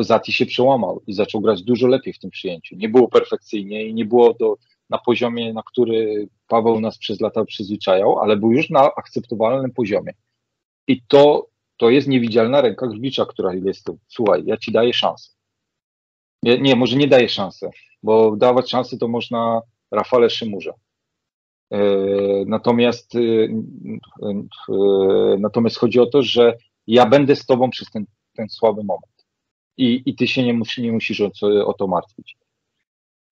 Zati 0.00 0.32
się 0.32 0.46
przełamał 0.46 1.02
i 1.06 1.12
zaczął 1.12 1.40
grać 1.40 1.62
dużo 1.62 1.86
lepiej 1.86 2.12
w 2.12 2.18
tym 2.18 2.30
przyjęciu. 2.30 2.76
Nie 2.76 2.88
było 2.88 3.08
perfekcyjnie 3.08 3.86
i 3.86 3.94
nie 3.94 4.04
było 4.04 4.34
do, 4.34 4.56
na 4.90 4.98
poziomie, 4.98 5.52
na 5.52 5.62
który 5.62 6.28
Paweł 6.48 6.80
nas 6.80 6.98
przez 6.98 7.20
lata 7.20 7.44
przyzwyczajał, 7.44 8.18
ale 8.18 8.36
był 8.36 8.52
już 8.52 8.70
na 8.70 8.80
akceptowalnym 8.80 9.72
poziomie. 9.72 10.12
I 10.88 11.02
to, 11.08 11.48
to 11.76 11.90
jest 11.90 12.08
niewidzialna 12.08 12.60
ręka 12.60 12.86
Grbicza, 12.86 13.26
która 13.26 13.54
jest 13.54 13.84
tu. 13.84 13.98
Słuchaj, 14.08 14.42
ja 14.46 14.56
ci 14.56 14.72
daję 14.72 14.92
szansę. 14.92 15.30
Nie, 16.42 16.58
nie, 16.60 16.76
może 16.76 16.96
nie 16.96 17.08
daję 17.08 17.28
szansę, 17.28 17.70
bo 18.02 18.36
dawać 18.36 18.70
szansę 18.70 18.98
to 18.98 19.08
można 19.08 19.60
Rafale 19.90 20.30
Szymurze. 20.30 20.72
E, 21.70 21.78
natomiast, 22.46 23.14
e, 23.14 23.20
e, 24.28 25.38
natomiast 25.38 25.78
chodzi 25.78 26.00
o 26.00 26.06
to, 26.06 26.22
że 26.22 26.56
ja 26.86 27.06
będę 27.06 27.36
z 27.36 27.46
tobą 27.46 27.70
przez 27.70 27.90
ten, 27.90 28.04
ten 28.36 28.48
słaby 28.48 28.84
moment 28.84 29.17
i, 29.78 30.02
i 30.06 30.14
ty 30.14 30.26
się 30.26 30.42
nie, 30.42 30.54
musi, 30.54 30.82
nie 30.82 30.92
musisz 30.92 31.20
o, 31.20 31.30
o 31.66 31.74
to 31.74 31.86
martwić. 31.86 32.36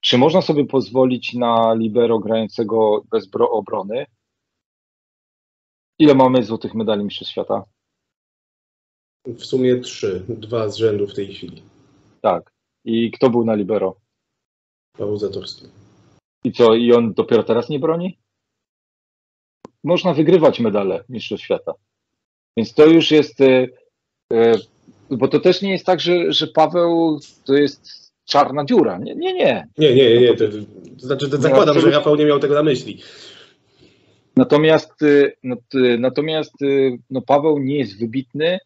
Czy 0.01 0.19
można 0.19 0.43
sobie 0.43 0.67
pozwolić 0.67 1.35
na 1.35 1.75
libero 1.75 2.19
grającego 2.19 3.05
bez 3.11 3.27
bro, 3.27 3.51
obrony? 3.51 4.07
Ile 5.99 6.15
mamy 6.15 6.45
złotych 6.45 6.75
medali 6.75 7.05
Mistrzostw 7.05 7.33
Świata? 7.33 7.65
W 9.27 9.45
sumie 9.45 9.81
trzy, 9.81 10.25
dwa 10.29 10.69
z 10.69 10.77
rzędu 10.77 11.07
w 11.07 11.15
tej 11.15 11.35
chwili. 11.35 11.63
Tak. 12.21 12.53
I 12.85 13.11
kto 13.11 13.31
był 13.31 13.45
na 13.45 13.55
libero? 13.55 13.97
Paweł 14.99 15.17
Zatorski. 15.17 15.67
I 16.45 16.53
co, 16.53 16.75
i 16.75 16.93
on 16.93 17.15
dopiero 17.15 17.43
teraz 17.43 17.69
nie 17.69 17.79
broni? 17.79 18.19
Można 19.85 20.15
wygrywać 20.15 20.61
medale 20.61 21.05
Mistrzostw 21.09 21.45
Świata. 21.45 21.73
Więc 22.57 22.75
to 22.75 22.87
już 22.87 23.11
jest... 23.11 23.41
E, 23.41 23.69
e, 24.33 24.76
bo 25.11 25.29
to 25.29 25.41
też 25.41 25.63
nie 25.63 25.73
jest 25.73 25.87
tak, 25.87 26.01
że, 26.01 26.33
że 26.33 26.47
Paweł 26.47 27.21
to 27.45 27.55
jest 27.55 28.13
czarna 28.25 28.65
dziura. 28.65 28.99
Nie, 28.99 29.15
nie. 29.15 29.35
nie. 29.35 29.69
Nie, 29.79 29.95
nie, 29.95 30.21
nie. 30.21 30.35
To, 30.35 30.45
znaczy, 30.99 31.31
to 31.31 31.37
zakładam, 31.37 31.81
że 31.81 31.91
Rafał 31.91 32.17
nie 32.17 32.27
miał 32.27 32.39
tego 32.39 32.55
na 32.55 32.63
myśli. 32.63 33.03
Natomiast, 34.37 35.03
y, 35.03 35.33
no, 35.43 35.57
y, 35.75 35.99
natomiast 35.99 36.63
y, 36.63 36.99
no, 37.11 37.23
Paweł 37.23 37.59
nie 37.59 37.79
jest 37.79 37.99
wybitny. 37.99 38.59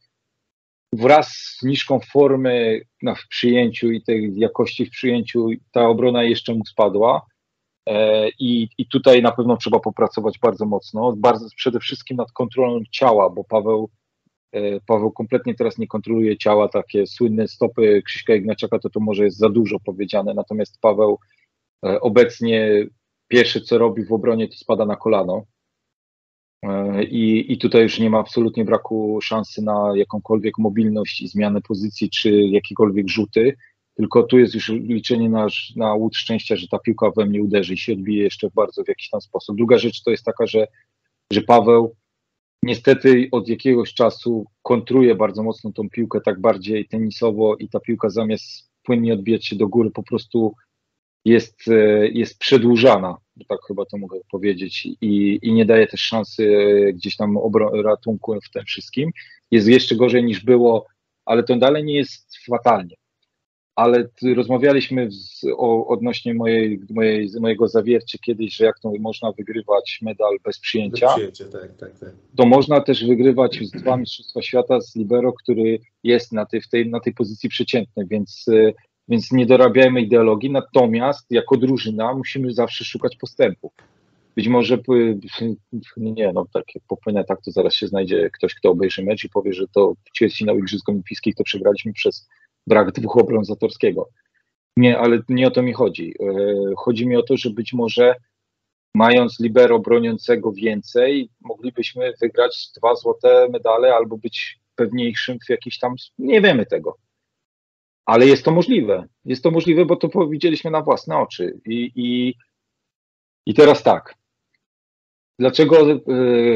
Wraz 0.93 1.29
z 1.29 1.63
niżką 1.63 2.01
formy 2.13 2.81
no, 3.03 3.15
w 3.15 3.29
przyjęciu 3.29 3.91
i 3.91 4.03
tej 4.03 4.33
jakości 4.37 4.87
w 4.87 4.91
przyjęciu, 4.91 5.49
ta 5.73 5.89
obrona 5.89 6.23
jeszcze 6.23 6.55
mu 6.55 6.65
spadła. 6.67 7.27
E, 7.89 8.29
I, 8.29 8.69
I 8.79 8.87
tutaj 8.87 9.23
na 9.23 9.33
pewno 9.33 9.57
trzeba 9.57 9.81
popracować 9.81 10.39
bardzo 10.39 10.67
mocno. 10.67 11.15
Bardzo, 11.17 11.47
przede 11.57 11.81
wszystkim 11.81 12.17
nad 12.17 12.33
kontrolą 12.33 12.81
ciała, 12.91 13.31
bo 13.31 13.45
Paweł, 13.45 13.91
Paweł 14.87 15.13
kompletnie 15.13 15.55
teraz 15.55 15.79
nie 15.79 15.87
kontroluje 15.87 16.37
ciała. 16.37 16.69
Takie 16.69 17.07
słynne 17.07 17.49
stopy 17.49 18.03
Krzyśka 18.07 18.35
Ignaciaka 18.35 18.79
to 18.79 18.91
to 18.91 19.01
może 19.01 19.25
jest 19.25 19.39
za 19.39 19.49
dużo 19.49 19.81
powiedziane. 19.81 20.35
Natomiast 20.35 20.81
Paweł 20.81 21.19
e, 21.87 22.01
obecnie 22.01 22.87
pierwsze 23.29 23.61
co 23.61 23.79
robi 23.79 24.05
w 24.05 24.13
obronie 24.13 24.49
to 24.49 24.55
spada 24.55 24.87
na 24.87 24.97
kolano. 24.97 25.45
I, 27.11 27.53
I 27.53 27.59
tutaj 27.59 27.83
już 27.83 27.99
nie 27.99 28.11
ma 28.11 28.19
absolutnie 28.19 28.65
braku 28.65 29.19
szansy 29.23 29.63
na 29.63 29.93
jakąkolwiek 29.95 30.59
mobilność 30.59 31.23
i 31.23 31.29
zmianę 31.29 31.61
pozycji, 31.61 32.11
czy 32.11 32.31
jakiekolwiek 32.31 33.09
rzuty 33.09 33.57
tylko 34.01 34.23
tu 34.23 34.39
jest 34.39 34.55
już 34.55 34.69
liczenie 34.69 35.31
na, 35.31 35.47
na 35.77 35.95
łód 35.95 36.17
szczęścia, 36.17 36.57
że 36.57 36.69
ta 36.69 36.79
piłka 36.79 37.11
we 37.17 37.27
mnie 37.27 37.43
uderzy 37.43 37.75
i 37.75 37.79
się 37.79 37.93
odbije 37.93 38.25
jeszcze 38.25 38.49
bardzo 38.55 38.85
w 38.85 38.89
jakiś 38.89 39.11
tam 39.11 39.21
sposób. 39.21 39.57
Druga 39.57 39.79
rzecz 39.79 40.03
to 40.03 40.11
jest 40.11 40.25
taka, 40.25 40.47
że, 40.47 40.67
że 41.33 41.41
Paweł 41.41 41.97
niestety 42.63 43.29
od 43.33 43.49
jakiegoś 43.49 43.95
czasu 43.95 44.47
kontruje 44.63 45.15
bardzo 45.15 45.43
mocno 45.43 45.73
tą 45.73 45.91
piłkę 45.91 46.21
tak 46.21 46.41
bardziej 46.41 46.89
tenisowo 46.89 47.57
i 47.57 47.69
ta 47.69 47.81
piłka 47.81 48.11
zamiast 48.11 48.71
płynnie 48.83 49.15
odbijać 49.15 49.47
się 49.47 49.57
do 49.57 49.69
góry 49.69 49.91
po 49.91 50.03
prostu 50.03 50.55
jest, 51.25 51.69
e, 51.69 52.09
jest 52.09 52.39
przedłużana, 52.39 53.17
tak 53.49 53.59
chyba 53.69 53.85
to 53.85 53.99
mogę 53.99 54.21
powiedzieć, 54.31 54.87
i, 54.87 55.39
i 55.43 55.53
nie 55.53 55.67
daje 55.67 55.87
też 55.87 56.01
szansy 56.01 56.57
e, 56.57 56.93
gdzieś 56.93 57.17
tam 57.17 57.39
ratunku 57.85 58.35
w 58.45 58.51
tym 58.51 58.65
wszystkim. 58.65 59.11
Jest 59.51 59.69
jeszcze 59.69 59.97
gorzej 59.97 60.25
niż 60.25 60.45
było, 60.45 60.87
ale 61.25 61.43
to 61.43 61.57
dalej 61.57 61.85
nie 61.85 61.97
jest 61.97 62.37
fatalnie 62.47 62.97
ale 63.75 64.09
rozmawialiśmy 64.37 65.11
z, 65.11 65.45
o, 65.57 65.87
odnośnie 65.87 66.35
mojej, 66.35 66.81
mojej, 66.91 67.29
mojego 67.41 67.69
zawiercia 67.69 68.19
kiedyś, 68.23 68.57
że 68.57 68.65
jak 68.65 68.79
to 68.79 68.93
można 69.01 69.33
wygrywać 69.33 69.99
medal 70.03 70.39
bez 70.45 70.59
przyjęcia. 70.59 71.07
Bez 71.07 71.15
przyjęcia 71.15 71.59
tak, 71.59 71.77
tak, 71.77 71.99
tak. 71.99 72.11
To 72.37 72.47
można 72.47 72.81
też 72.81 73.07
wygrywać 73.07 73.61
z 73.63 73.71
dwa 73.71 73.97
Mistrzostwa 73.97 74.43
Świata 74.43 74.81
z 74.81 74.97
Libero, 74.97 75.33
który 75.33 75.79
jest 76.05 76.33
na 76.33 76.47
tej, 76.47 76.61
tej, 76.71 76.91
na 76.91 77.01
tej 77.01 77.15
pozycji 77.15 77.49
przeciętnej, 77.49 78.07
więc, 78.07 78.47
więc 79.09 79.33
nie 79.33 79.47
dorabiajmy 79.47 80.01
ideologii, 80.01 80.51
natomiast 80.51 81.27
jako 81.31 81.57
drużyna 81.57 82.15
musimy 82.15 82.53
zawsze 82.53 82.85
szukać 82.85 83.17
postępu. 83.17 83.73
Być 84.37 84.49
może, 84.49 84.79
nie 85.97 86.33
no, 86.33 86.47
tak 86.53 86.65
jak 86.75 86.85
popłynę 86.89 87.25
tak, 87.25 87.39
to 87.45 87.51
zaraz 87.51 87.75
się 87.75 87.87
znajdzie 87.87 88.31
ktoś, 88.31 88.55
kto 88.55 88.71
obejrzy 88.71 89.05
mecz 89.05 89.25
i 89.25 89.29
powie, 89.29 89.53
że 89.53 89.69
to 89.75 89.95
ćwierćfinał 90.17 90.59
Igrzysk 90.59 90.89
Olimpijskich 90.89 91.35
to 91.35 91.45
przegraliśmy 91.45 91.93
przez 91.93 92.29
brak 92.67 92.93
dwóch 92.93 93.17
obron 93.17 93.45
Zatorskiego. 93.45 94.09
Nie, 94.77 94.99
ale 94.99 95.23
nie 95.29 95.47
o 95.47 95.51
to 95.51 95.63
mi 95.63 95.73
chodzi. 95.73 96.15
E, 96.21 96.35
chodzi 96.77 97.07
mi 97.07 97.17
o 97.17 97.23
to, 97.23 97.37
że 97.37 97.51
być 97.51 97.73
może 97.73 98.15
mając 98.95 99.41
libero 99.41 99.79
broniącego 99.79 100.53
więcej, 100.53 101.31
moglibyśmy 101.41 102.13
wygrać 102.21 102.71
dwa 102.77 102.95
złote 102.95 103.49
medale 103.53 103.95
albo 103.95 104.19
być 104.19 104.59
pewniejszym 104.75 105.39
w 105.47 105.51
jakiś 105.51 105.79
tam, 105.79 105.95
nie 106.19 106.41
wiemy 106.41 106.67
tego. 106.67 106.97
Ale 108.07 108.27
jest 108.27 108.45
to 108.45 108.51
możliwe. 108.51 109.09
Jest 109.25 109.43
to 109.43 109.51
możliwe, 109.51 109.85
bo 109.85 109.97
to 109.97 110.29
widzieliśmy 110.29 110.71
na 110.71 110.83
własne 110.83 111.19
oczy. 111.19 111.61
I, 111.67 111.93
i, 111.95 112.35
i 113.47 113.55
teraz 113.55 113.83
tak. 113.83 114.15
Dlaczego 115.39 115.91
e, 115.91 115.97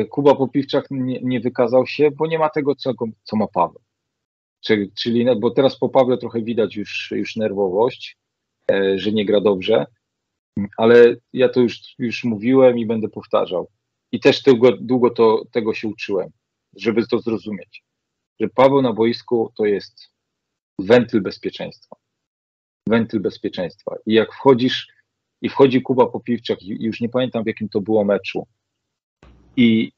Kuba 0.04 0.34
Popiwczak 0.34 0.86
nie, 0.90 1.20
nie, 1.22 1.40
wykazał 1.40 1.86
się? 1.86 2.10
Bo 2.10 2.26
nie 2.26 2.38
ma 2.38 2.50
tego, 2.50 2.74
co, 2.74 2.92
co 3.22 3.36
ma 3.36 3.46
Paweł. 3.46 3.80
Czyli, 4.64 4.92
czyli 4.92 5.26
bo 5.40 5.50
teraz 5.50 5.78
po 5.78 5.88
Pawle 5.88 6.18
trochę 6.18 6.42
widać 6.42 6.76
już, 6.76 7.10
już 7.10 7.36
nerwowość, 7.36 8.16
e, 8.70 8.98
że 8.98 9.12
nie 9.12 9.24
gra 9.24 9.40
dobrze, 9.40 9.86
ale 10.76 11.16
ja 11.32 11.48
to 11.48 11.60
już, 11.60 11.80
już 11.98 12.24
mówiłem 12.24 12.78
i 12.78 12.86
będę 12.86 13.08
powtarzał. 13.08 13.68
I 14.12 14.20
też 14.20 14.42
długo, 14.42 14.72
długo 14.80 15.10
to, 15.10 15.44
tego 15.52 15.74
się 15.74 15.88
uczyłem, 15.88 16.30
żeby 16.76 17.06
to 17.06 17.18
zrozumieć. 17.18 17.84
Że 18.40 18.48
Paweł 18.48 18.82
na 18.82 18.92
boisku 18.92 19.52
to 19.56 19.64
jest 19.64 20.10
wentyl 20.78 21.22
bezpieczeństwa. 21.22 21.96
Wentyl 22.88 23.20
bezpieczeństwa. 23.20 23.96
I 24.06 24.14
jak 24.14 24.32
wchodzisz, 24.32 24.88
i 25.42 25.48
wchodzi 25.48 25.82
Kuba 25.82 26.06
Popiwczak, 26.06 26.58
już 26.62 27.00
nie 27.00 27.08
pamiętam 27.08 27.44
w 27.44 27.46
jakim 27.46 27.68
to 27.68 27.80
było 27.80 28.04
meczu, 28.04 28.46
i 29.56 29.92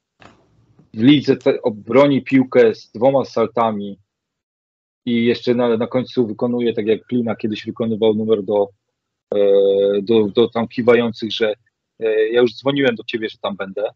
w 0.93 1.01
lidze 1.01 1.37
te, 1.37 1.61
obroni 1.61 2.23
piłkę 2.23 2.75
z 2.75 2.91
dwoma 2.91 3.25
saltami, 3.25 3.99
i 5.07 5.25
jeszcze 5.25 5.55
na, 5.55 5.77
na 5.77 5.87
końcu 5.87 6.27
wykonuje, 6.27 6.73
tak 6.73 6.87
jak 6.87 7.05
Klina 7.05 7.35
kiedyś 7.35 7.65
wykonywał 7.65 8.13
numer 8.13 8.43
do, 8.43 8.69
e, 9.33 9.39
do, 10.01 10.27
do 10.27 10.49
tam 10.49 10.67
kiwających, 10.67 11.31
że 11.31 11.53
e, 11.99 12.29
ja 12.29 12.41
już 12.41 12.55
dzwoniłem 12.55 12.95
do 12.95 13.03
ciebie, 13.03 13.29
że 13.29 13.37
tam 13.41 13.55
będę. 13.55 13.89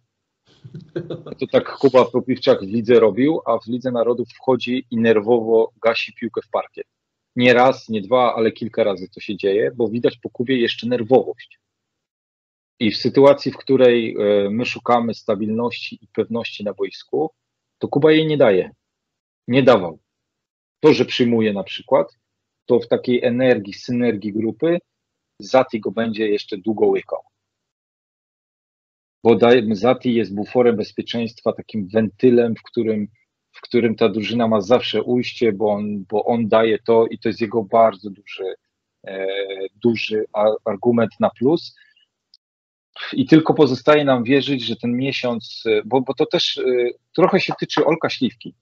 To 1.40 1.48
tak 1.52 1.78
Kuba 1.78 2.06
Popiwczak 2.06 2.60
w 2.60 2.68
lidze 2.68 3.00
robił, 3.00 3.42
a 3.46 3.58
w 3.58 3.68
Lidze 3.68 3.92
Narodów 3.92 4.30
wchodzi 4.30 4.86
i 4.92 4.98
nerwowo 4.98 5.72
gasi 5.82 6.14
piłkę 6.14 6.42
w 6.42 6.50
parkiet. 6.50 6.88
Nie 7.36 7.54
raz, 7.54 7.90
nie 7.90 8.02
dwa, 8.02 8.36
ale 8.36 8.52
kilka 8.52 8.84
razy 8.84 9.10
to 9.10 9.20
się 9.20 9.38
dzieje, 9.38 9.72
bo 9.76 9.90
widać 9.90 10.18
po 10.18 10.30
Kubie 10.30 10.60
jeszcze 10.60 10.88
nerwowość. 10.88 11.60
I 12.80 12.92
w 12.92 12.98
sytuacji, 12.98 13.52
w 13.52 13.58
której 13.58 14.16
e, 14.20 14.50
my 14.50 14.66
szukamy 14.66 15.14
stabilności 15.14 16.00
i 16.02 16.08
pewności 16.08 16.64
na 16.64 16.74
boisku, 16.74 17.32
to 17.80 17.88
Kuba 17.88 18.12
jej 18.12 18.28
nie 18.28 18.38
daje. 18.38 18.72
Nie 19.48 19.64
dawał 19.64 20.01
to, 20.82 20.94
że 20.94 21.06
przyjmuje 21.06 21.54
na 21.54 21.64
przykład, 21.64 22.18
to 22.66 22.80
w 22.80 22.88
takiej 22.88 23.24
energii, 23.24 23.74
synergii 23.74 24.34
grupy 24.34 24.80
Zati 25.40 25.80
go 25.80 25.92
będzie 25.92 26.30
jeszcze 26.30 26.58
długo 26.58 26.86
łykał. 26.86 27.20
Bo 29.24 29.38
Zati 29.72 30.14
jest 30.14 30.36
buforem 30.36 30.76
bezpieczeństwa, 30.76 31.54
takim 31.54 31.88
wentylem, 31.88 32.56
w 32.56 32.64
którym, 32.64 33.08
w 33.52 33.62
którym 33.62 33.96
ta 33.96 34.10
drużyna 34.10 34.48
ma 34.48 34.62
zawsze 34.62 35.04
ujście, 35.04 35.52
bo 35.52 35.72
on, 35.72 36.06
bo 36.10 36.26
on 36.26 36.48
daje 36.48 36.80
to 36.80 37.08
i 37.08 37.20
to 37.20 37.30
jest 37.30 37.42
jego 37.42 37.64
bardzo 37.64 38.10
duży, 38.10 38.56
e, 39.08 39.28
duży 39.84 40.26
argument 40.66 41.12
na 41.20 41.30
plus. 41.30 41.76
I 43.14 43.26
tylko 43.26 43.54
pozostaje 43.54 44.06
nam 44.06 44.24
wierzyć, 44.24 44.64
że 44.64 44.76
ten 44.76 44.98
miesiąc, 44.98 45.64
bo, 45.86 46.02
bo 46.02 46.14
to 46.14 46.26
też 46.26 46.58
e, 46.58 46.64
trochę 47.16 47.40
się 47.40 47.54
tyczy 47.60 47.86
Olka 47.86 48.10
Śliwki, 48.10 48.56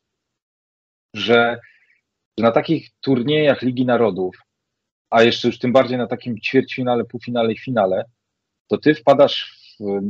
że 1.13 1.59
że 2.39 2.43
na 2.43 2.51
takich 2.51 2.89
turniejach 3.01 3.61
Ligi 3.61 3.85
Narodów, 3.85 4.35
a 5.09 5.23
jeszcze 5.23 5.47
już 5.47 5.59
tym 5.59 5.73
bardziej 5.73 5.97
na 5.97 6.07
takim 6.07 6.39
ćwierćfinale, 6.39 7.05
półfinale 7.05 7.53
i 7.53 7.57
finale, 7.57 8.05
to 8.67 8.77
ty 8.77 8.95
wpadasz 8.95 9.59
w 9.79 10.01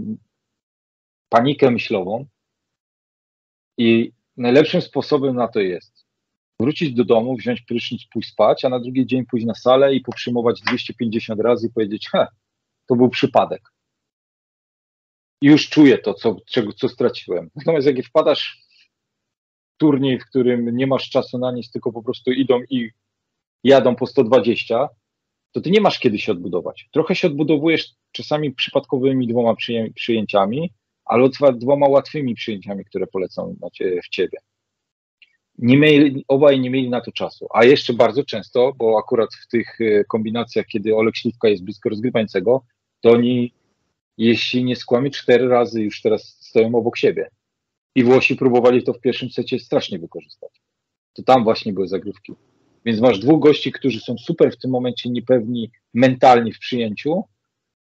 panikę 1.30 1.71
myślową 1.71 2.25
i 3.77 4.11
najlepszym 4.38 4.82
sposobem 4.82 5.36
na 5.36 5.47
to 5.47 5.59
jest 5.59 6.05
wrócić 6.59 6.93
do 6.93 7.05
domu, 7.05 7.36
wziąć 7.36 7.61
prysznic, 7.61 8.05
pójść 8.13 8.30
spać, 8.30 8.65
a 8.65 8.69
na 8.69 8.80
drugi 8.80 9.05
dzień 9.05 9.25
pójść 9.25 9.45
na 9.45 9.55
salę 9.55 9.95
i 9.95 10.01
poprzyjmować 10.01 10.61
250 10.61 11.41
razy 11.41 11.67
i 11.67 11.73
powiedzieć, 11.73 12.09
he, 12.09 12.27
to 12.86 12.95
był 12.95 13.09
przypadek. 13.09 13.61
I 15.41 15.47
już 15.47 15.69
czuję 15.69 15.97
to, 15.97 16.13
co, 16.13 16.36
czego, 16.45 16.73
co 16.73 16.89
straciłem. 16.89 17.49
Natomiast 17.55 17.88
jak 17.88 18.05
wpadasz 18.05 18.68
turniej, 19.80 20.19
w 20.19 20.25
którym 20.25 20.77
nie 20.77 20.88
masz 20.88 21.09
czasu 21.09 21.38
na 21.38 21.51
nic, 21.51 21.71
tylko 21.71 21.91
po 21.91 22.03
prostu 22.03 22.32
idą 22.32 22.61
i 22.69 22.89
jadą 23.63 23.95
po 23.95 24.07
120, 24.07 24.89
to 25.51 25.61
ty 25.61 25.71
nie 25.71 25.82
masz 25.82 25.99
kiedy 25.99 26.19
się 26.19 26.32
odbudować. 26.32 26.89
Trochę 26.91 27.15
się 27.15 27.27
odbudowujesz 27.27 27.89
czasami 28.11 28.51
przypadkowymi 28.51 29.27
dwoma 29.27 29.55
przyję 29.55 29.91
przyjęciami, 29.95 30.73
ale 31.05 31.30
dwoma 31.53 31.88
łatwymi 31.88 32.36
przyjęciami, 32.36 32.86
które 32.86 33.07
polecą 33.07 33.55
cie, 33.73 34.01
w 34.03 34.09
ciebie. 34.09 34.38
Nie 35.57 35.77
mieli, 35.77 36.25
obaj 36.27 36.59
nie 36.59 36.69
mieli 36.69 36.89
na 36.89 37.01
to 37.01 37.11
czasu, 37.11 37.47
a 37.53 37.65
jeszcze 37.65 37.93
bardzo 37.93 38.23
często, 38.23 38.73
bo 38.77 38.99
akurat 38.99 39.30
w 39.34 39.47
tych 39.47 39.82
e, 39.82 40.03
kombinacjach, 40.03 40.65
kiedy 40.65 40.95
Olek 40.95 41.17
Śliwka 41.17 41.47
jest 41.47 41.63
blisko 41.63 41.89
rozgrywającego, 41.89 42.63
to 43.01 43.11
oni, 43.11 43.53
jeśli 44.17 44.63
nie 44.63 44.75
skłamie, 44.75 45.09
cztery 45.09 45.47
razy 45.47 45.82
już 45.84 46.01
teraz 46.01 46.23
stoją 46.23 46.75
obok 46.75 46.97
siebie. 46.97 47.30
I 47.95 48.03
Włosi 48.03 48.35
próbowali 48.35 48.83
to 48.83 48.93
w 48.93 49.01
pierwszym 49.01 49.29
secie 49.29 49.59
strasznie 49.59 49.99
wykorzystać. 49.99 50.61
To 51.13 51.23
tam 51.23 51.43
właśnie 51.43 51.73
były 51.73 51.87
zagrywki. 51.87 52.33
Więc 52.85 53.01
masz 53.01 53.19
dwóch 53.19 53.41
gości, 53.41 53.71
którzy 53.71 53.99
są 53.99 54.17
super 54.17 54.51
w 54.51 54.57
tym 54.57 54.71
momencie 54.71 55.09
niepewni 55.09 55.71
mentalnie 55.93 56.53
w 56.53 56.59
przyjęciu, 56.59 57.23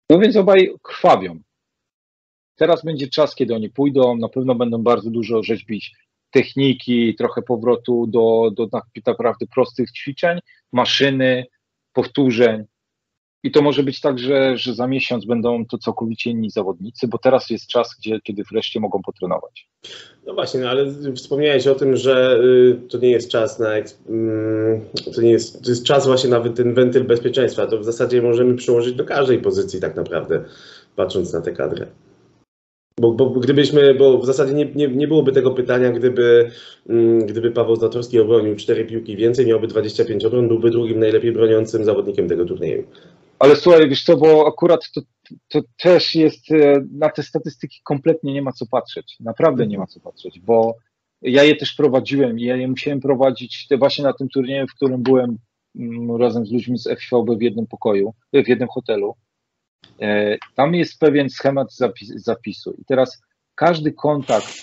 no 0.09 0.19
więc 0.19 0.35
obaj 0.35 0.73
krwawią. 0.81 1.39
Teraz 2.55 2.83
będzie 2.83 3.07
czas, 3.07 3.35
kiedy 3.35 3.55
oni 3.55 3.69
pójdą, 3.69 4.17
na 4.17 4.29
pewno 4.29 4.55
będą 4.55 4.83
bardzo 4.83 5.09
dużo 5.09 5.43
rzeźbić 5.43 5.95
techniki, 6.31 7.15
trochę 7.15 7.41
powrotu 7.41 8.07
do, 8.07 8.51
do 8.55 8.67
tak 8.67 8.83
naprawdę 9.05 9.45
prostych 9.47 9.91
ćwiczeń, 9.91 10.39
maszyny, 10.71 11.45
powtórzeń. 11.93 12.63
I 13.43 13.51
to 13.51 13.61
może 13.61 13.83
być 13.83 14.01
tak, 14.01 14.19
że, 14.19 14.57
że 14.57 14.73
za 14.73 14.87
miesiąc 14.87 15.25
będą 15.25 15.65
to 15.65 15.77
całkowicie 15.77 16.29
inni 16.29 16.49
zawodnicy, 16.49 17.07
bo 17.07 17.17
teraz 17.17 17.49
jest 17.49 17.67
czas, 17.67 17.95
gdzie, 17.99 18.21
kiedy 18.21 18.43
wreszcie 18.51 18.79
mogą 18.79 19.01
potrenować. 19.01 19.67
No 20.27 20.33
właśnie, 20.33 20.59
no 20.59 20.69
ale 20.69 20.85
wspomniałeś 21.15 21.67
o 21.67 21.75
tym, 21.75 21.97
że 21.97 22.39
y, 22.43 22.87
to 22.89 22.97
nie 22.97 23.11
jest 23.11 23.29
czas 23.29 23.59
na. 23.59 23.69
mm, 24.09 24.81
To, 25.15 25.21
nie 25.21 25.31
jest, 25.31 25.63
to 25.63 25.69
jest 25.69 25.83
czas 25.83 26.07
właśnie 26.07 26.29
na 26.29 26.49
ten 26.49 26.73
wentyl 26.73 27.03
bezpieczeństwa. 27.03 27.67
To 27.67 27.79
w 27.79 27.85
zasadzie 27.85 28.21
możemy 28.21 28.55
przyłożyć 28.55 28.95
do 28.95 29.05
każdej 29.05 29.39
pozycji, 29.39 29.81
tak 29.81 29.95
naprawdę, 29.95 30.43
patrząc 30.95 31.33
na 31.33 31.41
tę 31.41 31.51
kadrę. 31.51 31.87
Bo, 32.99 33.11
bo 33.11 33.29
gdybyśmy, 33.29 33.95
bo 33.95 34.17
w 34.17 34.25
zasadzie 34.25 34.53
nie, 34.53 34.65
nie, 34.65 34.87
nie 34.87 35.07
byłoby 35.07 35.31
tego 35.31 35.51
pytania, 35.51 35.91
gdyby, 35.91 36.51
mm, 36.89 37.25
gdyby 37.25 37.51
Paweł 37.51 37.75
Zatorski 37.75 38.19
obronił 38.19 38.55
4 38.55 38.85
piłki 38.85 39.15
więcej, 39.15 39.45
miałby 39.45 39.67
25 39.67 40.25
obron, 40.25 40.47
byłby 40.47 40.69
drugim 40.69 40.99
najlepiej 40.99 41.31
broniącym 41.31 41.85
zawodnikiem 41.85 42.29
tego 42.29 42.45
turnieju. 42.45 42.83
Ale 43.41 43.55
słuchaj, 43.55 43.89
wiesz 43.89 44.03
co, 44.03 44.17
bo 44.17 44.47
akurat 44.47 44.91
to, 44.91 45.01
to 45.47 45.61
też 45.77 46.15
jest, 46.15 46.51
e, 46.51 46.83
na 46.91 47.09
te 47.09 47.23
statystyki 47.23 47.79
kompletnie 47.83 48.33
nie 48.33 48.41
ma 48.41 48.51
co 48.51 48.65
patrzeć. 48.65 49.17
Naprawdę 49.19 49.67
nie 49.67 49.77
ma 49.77 49.87
co 49.87 49.99
patrzeć, 49.99 50.39
bo 50.39 50.75
ja 51.21 51.43
je 51.43 51.55
też 51.55 51.73
prowadziłem 51.73 52.39
i 52.39 52.43
ja 52.43 52.55
je 52.55 52.67
musiałem 52.67 52.99
prowadzić 52.99 53.67
właśnie 53.79 54.03
na 54.03 54.13
tym 54.13 54.29
turnieju, 54.29 54.67
w 54.67 54.75
którym 54.75 55.03
byłem 55.03 55.37
mm, 55.75 56.15
razem 56.21 56.45
z 56.45 56.51
ludźmi 56.51 56.77
z 56.77 56.87
FVB 56.87 57.37
w 57.37 57.41
jednym 57.41 57.67
pokoju, 57.67 58.13
w 58.33 58.47
jednym 58.47 58.67
hotelu. 58.67 59.15
E, 60.01 60.37
Tam 60.55 60.75
jest 60.75 60.99
pewien 60.99 61.29
schemat 61.29 61.73
zapis, 61.73 62.09
zapisu 62.09 62.71
i 62.71 62.85
teraz 62.85 63.21
każdy 63.55 63.93
kontakt, 63.93 64.53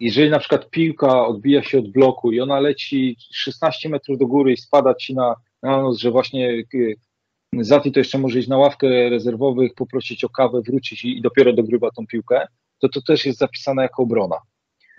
jeżeli 0.00 0.30
na 0.30 0.38
przykład 0.38 0.70
piłka 0.70 1.26
odbija 1.26 1.62
się 1.62 1.78
od 1.78 1.92
bloku 1.92 2.32
i 2.32 2.40
ona 2.40 2.60
leci 2.60 3.16
16 3.32 3.88
metrów 3.88 4.18
do 4.18 4.26
góry 4.26 4.52
i 4.52 4.56
spada 4.56 4.94
ci 4.94 5.14
na, 5.14 5.34
na 5.62 5.82
nos, 5.82 5.98
że 5.98 6.10
właśnie 6.10 6.64
Zati 7.60 7.92
to 7.92 8.00
jeszcze 8.00 8.18
może 8.18 8.38
iść 8.38 8.48
na 8.48 8.58
ławkę 8.58 9.10
rezerwowych, 9.10 9.74
poprosić 9.74 10.24
o 10.24 10.28
kawę, 10.28 10.60
wrócić 10.66 11.04
i, 11.04 11.18
i 11.18 11.22
dopiero 11.22 11.52
dogrywa 11.52 11.90
tą 11.90 12.06
piłkę, 12.06 12.46
to 12.78 12.88
to 12.88 13.02
też 13.02 13.26
jest 13.26 13.38
zapisane 13.38 13.82
jako 13.82 14.02
obrona. 14.02 14.36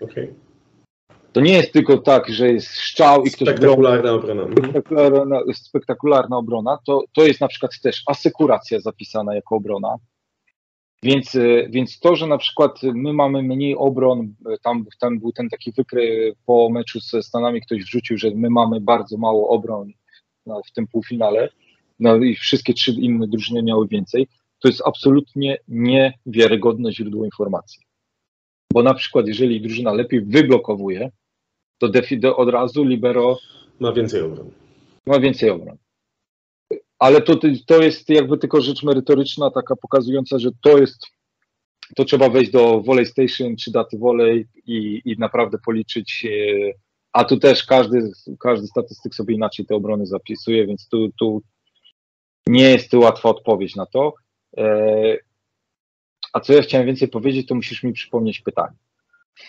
Okay. 0.00 0.34
To 1.32 1.40
nie 1.40 1.52
jest 1.52 1.72
tylko 1.72 1.98
tak, 1.98 2.28
że 2.28 2.52
jest 2.52 2.68
strzał 2.68 3.24
i 3.24 3.30
ktoś 3.30 3.48
Spektakularna 3.48 4.12
obrona. 4.12 4.42
Mhm. 4.42 4.70
spektakularna, 4.70 5.40
spektakularna 5.54 6.36
obrona, 6.36 6.78
to, 6.86 7.04
to 7.14 7.26
jest 7.26 7.40
na 7.40 7.48
przykład 7.48 7.80
też 7.82 8.02
asekuracja 8.06 8.80
zapisana 8.80 9.34
jako 9.34 9.56
obrona. 9.56 9.96
Więc, 11.02 11.34
e, 11.34 11.68
więc 11.68 12.00
to, 12.00 12.16
że 12.16 12.26
na 12.26 12.38
przykład 12.38 12.82
my 12.82 13.12
mamy 13.12 13.42
mniej 13.42 13.76
obron, 13.76 14.34
e, 14.52 14.58
tam, 14.62 14.84
tam 15.00 15.18
był 15.18 15.32
ten 15.32 15.48
taki 15.48 15.72
wykry 15.72 16.34
po 16.46 16.70
meczu 16.70 17.00
ze 17.00 17.22
Stanami, 17.22 17.60
ktoś 17.60 17.82
wrzucił, 17.82 18.18
że 18.18 18.30
my 18.34 18.50
mamy 18.50 18.80
bardzo 18.80 19.16
mało 19.16 19.48
obron 19.48 19.92
w 20.46 20.72
tym 20.74 20.86
półfinale, 20.86 21.48
no 21.98 22.16
i 22.16 22.34
wszystkie 22.36 22.74
trzy 22.74 22.90
inne 22.92 23.26
drużyny 23.28 23.62
miały 23.62 23.88
więcej, 23.88 24.26
to 24.58 24.68
jest 24.68 24.82
absolutnie 24.86 25.58
niewiarygodne 25.68 26.92
źródło 26.92 27.24
informacji. 27.24 27.80
Bo 28.72 28.82
na 28.82 28.94
przykład, 28.94 29.26
jeżeli 29.26 29.60
drużyna 29.60 29.92
lepiej 29.92 30.20
wyblokowuje, 30.20 31.10
to 31.78 31.88
defi- 31.88 32.20
do- 32.20 32.36
od 32.36 32.48
razu 32.48 32.84
libero 32.84 33.38
Ma 33.80 33.92
więcej 33.92 34.20
obron. 34.22 34.50
ma 35.06 35.20
więcej 35.20 35.50
obron. 35.50 35.76
Ale 36.98 37.22
to, 37.22 37.36
to 37.66 37.82
jest 37.82 38.08
jakby 38.08 38.38
tylko 38.38 38.60
rzecz 38.60 38.82
merytoryczna, 38.82 39.50
taka 39.50 39.76
pokazująca, 39.76 40.38
że 40.38 40.50
to 40.62 40.78
jest, 40.78 41.06
to 41.96 42.04
trzeba 42.04 42.28
wejść 42.28 42.50
do 42.50 42.80
Volley 42.80 43.06
Station 43.06 43.56
czy 43.56 43.70
daty 43.70 43.98
Volley 43.98 44.46
i, 44.66 45.02
i 45.04 45.16
naprawdę 45.18 45.58
policzyć. 45.66 46.26
e, 46.26 46.72
A 47.12 47.24
tu 47.24 47.36
też 47.36 47.64
każdy, 47.64 48.10
każdy 48.40 48.66
statystyk 48.66 49.14
sobie 49.14 49.34
inaczej 49.34 49.66
te 49.66 49.74
obrony 49.74 50.06
zapisuje, 50.06 50.66
więc 50.66 50.88
tu, 50.88 51.08
tu 51.18 51.42
nie 52.48 52.70
jest 52.70 52.90
to 52.90 52.98
łatwa 52.98 53.28
odpowiedź 53.28 53.76
na 53.76 53.86
to. 53.86 54.14
E, 54.56 55.16
A 56.32 56.40
co 56.40 56.52
ja 56.52 56.62
chciałem 56.62 56.86
więcej 56.86 57.08
powiedzieć, 57.08 57.48
to 57.48 57.54
musisz 57.54 57.82
mi 57.82 57.92
przypomnieć 57.92 58.40
pytanie. 58.40 58.76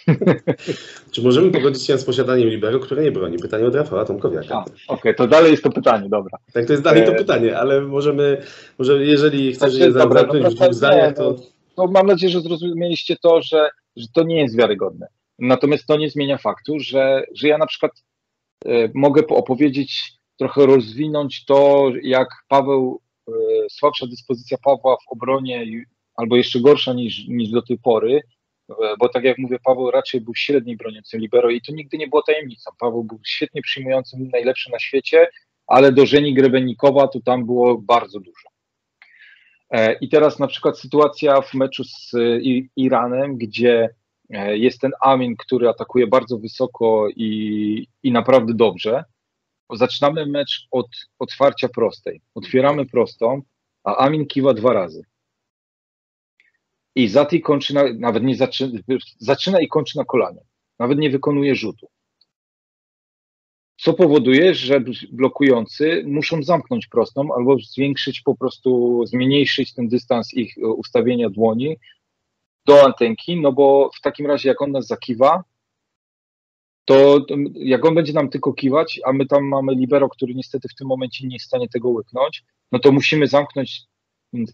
Czy 1.11 1.21
możemy 1.21 1.51
pogodzić 1.51 1.83
się 1.85 1.97
z 1.97 2.05
posiadaniem 2.05 2.49
libero, 2.49 2.79
które 2.79 3.03
nie 3.03 3.11
broni? 3.11 3.37
Pytanie 3.37 3.65
od 3.65 3.75
Rafała 3.75 4.05
Tomkowiaka. 4.05 4.65
Okej, 4.87 5.15
to 5.15 5.27
dalej 5.27 5.51
jest 5.51 5.63
to 5.63 5.69
pytanie, 5.69 6.09
dobra. 6.09 6.37
Tak, 6.53 6.65
to 6.65 6.73
jest 6.73 6.83
dalej 6.83 7.05
to 7.05 7.11
E, 7.11 7.15
pytanie, 7.15 7.57
ale 7.57 7.81
możemy, 7.81 8.41
może 8.79 9.05
jeżeli 9.05 9.53
chcesz 9.53 9.71
Znaczy, 9.71 9.85
je 9.85 9.91
dobra, 9.91 10.21
no 10.21 10.31
zamknąć 10.31 10.55
w 10.55 10.59
dwóch 10.59 10.73
zdaniach, 10.73 11.15
to 11.15 11.35
No, 11.77 11.87
mam 11.87 12.07
nadzieję, 12.07 12.33
że 12.33 12.41
zrozumieliście 12.41 13.15
to, 13.15 13.41
że, 13.41 13.69
że 13.95 14.07
to 14.13 14.23
nie 14.23 14.41
jest 14.41 14.57
wiarygodne. 14.57 15.07
Natomiast 15.39 15.85
to 15.85 15.97
nie 15.97 16.09
zmienia 16.09 16.37
faktu, 16.37 16.79
że, 16.79 17.23
że 17.33 17.47
ja 17.47 17.57
na 17.57 17.65
przykład 17.65 17.91
e, 18.65 18.89
mogę 18.93 19.23
po- 19.23 19.35
opowiedzieć, 19.35 20.13
trochę 20.37 20.65
rozwinąć 20.65 21.45
to, 21.45 21.91
jak 22.03 22.27
Paweł, 22.47 23.01
e, 23.27 23.31
słabsza 23.69 24.07
dyspozycja 24.07 24.57
Pawła 24.63 24.95
w 24.95 25.11
obronie, 25.11 25.65
albo 26.15 26.35
jeszcze 26.35 26.59
gorsza 26.59 26.93
niż, 26.93 27.27
niż 27.27 27.49
do 27.49 27.61
tej 27.61 27.77
pory, 27.77 28.21
e, 28.69 28.73
bo 28.99 29.09
tak 29.09 29.23
jak 29.23 29.37
mówię, 29.37 29.57
Paweł 29.63 29.91
raczej 29.91 30.21
był 30.21 30.35
średniej 30.35 30.77
broniącym 30.77 31.19
libero 31.19 31.49
i 31.49 31.61
to 31.61 31.73
nigdy 31.73 31.97
nie 31.97 32.07
było 32.07 32.21
tajemnicą. 32.21 32.71
Paweł 32.79 33.03
był 33.03 33.19
świetnie 33.25 33.61
przyjmującym, 33.61 34.29
najlepszy 34.33 34.71
na 34.71 34.79
świecie, 34.79 35.27
ale 35.67 35.91
do 35.91 36.05
Żeni 36.05 36.33
Grebenikowa 36.33 37.07
to 37.07 37.19
tam 37.21 37.45
było 37.45 37.77
bardzo 37.77 38.19
dużo. 38.19 38.49
E, 39.71 39.93
I 39.93 40.09
teraz 40.09 40.39
na 40.39 40.47
przykład 40.47 40.79
sytuacja 40.79 41.41
w 41.41 41.53
meczu 41.53 41.83
z 41.83 42.11
Iranem, 42.75 43.37
gdzie 43.37 43.89
jest 44.51 44.81
ten 44.81 44.91
Amin, 45.01 45.35
który 45.37 45.69
atakuje 45.69 46.07
bardzo 46.07 46.37
wysoko 46.37 47.07
i, 47.15 47.87
i 48.03 48.11
naprawdę 48.11 48.53
dobrze. 48.53 49.03
Zaczynamy 49.73 50.25
mecz 50.25 50.67
od 50.71 50.87
otwarcia 51.19 51.69
prostej. 51.69 52.21
Otwieramy 52.35 52.85
prostą, 52.85 53.41
a 53.83 53.95
Amin 53.95 54.25
kiwa 54.25 54.53
dwa 54.53 54.73
razy. 54.73 55.05
I 56.95 57.07
Zati 57.07 57.41
kończy, 57.41 57.73
na, 57.73 57.83
nawet 57.93 58.23
nie 58.23 58.35
zaczyna, 58.35 58.79
zaczyna 59.19 59.59
i 59.61 59.67
kończy 59.67 59.97
na 59.97 60.05
kolanie. 60.05 60.41
Nawet 60.79 60.99
nie 60.99 61.09
wykonuje 61.09 61.55
rzutu. 61.55 61.87
Co 63.77 63.93
powoduje, 63.93 64.55
że 64.55 64.81
blokujący 65.11 66.03
muszą 66.05 66.43
zamknąć 66.43 66.87
prostą 66.87 67.35
albo 67.35 67.57
zwiększyć 67.59 68.21
po 68.21 68.35
prostu, 68.35 69.01
zmniejszyć 69.05 69.73
ten 69.73 69.87
dystans 69.87 70.33
ich 70.33 70.57
e, 70.57 70.67
ustawienia 70.67 71.29
dłoni 71.29 71.77
do 72.65 72.85
antenki, 72.85 73.41
no 73.41 73.51
bo 73.51 73.89
w 73.97 74.01
takim 74.01 74.25
razie 74.25 74.49
jak 74.49 74.61
on 74.61 74.71
nas 74.71 74.87
zakiwa, 74.87 75.43
to 76.85 77.25
jak 77.53 77.85
on 77.85 77.95
będzie 77.95 78.13
nam 78.13 78.29
tylko 78.29 78.53
kiwać, 78.53 78.99
a 79.05 79.13
my 79.13 79.25
tam 79.25 79.43
mamy 79.43 79.75
libero, 79.75 80.09
który 80.09 80.35
niestety 80.35 80.67
w 80.67 80.75
tym 80.75 80.87
momencie 80.87 81.27
nie 81.27 81.35
jest 81.35 81.45
w 81.45 81.47
stanie 81.47 81.69
tego 81.69 81.89
łyknąć, 81.89 82.43
no 82.71 82.79
to 82.79 82.91
musimy 82.91 83.27
zamknąć 83.27 83.81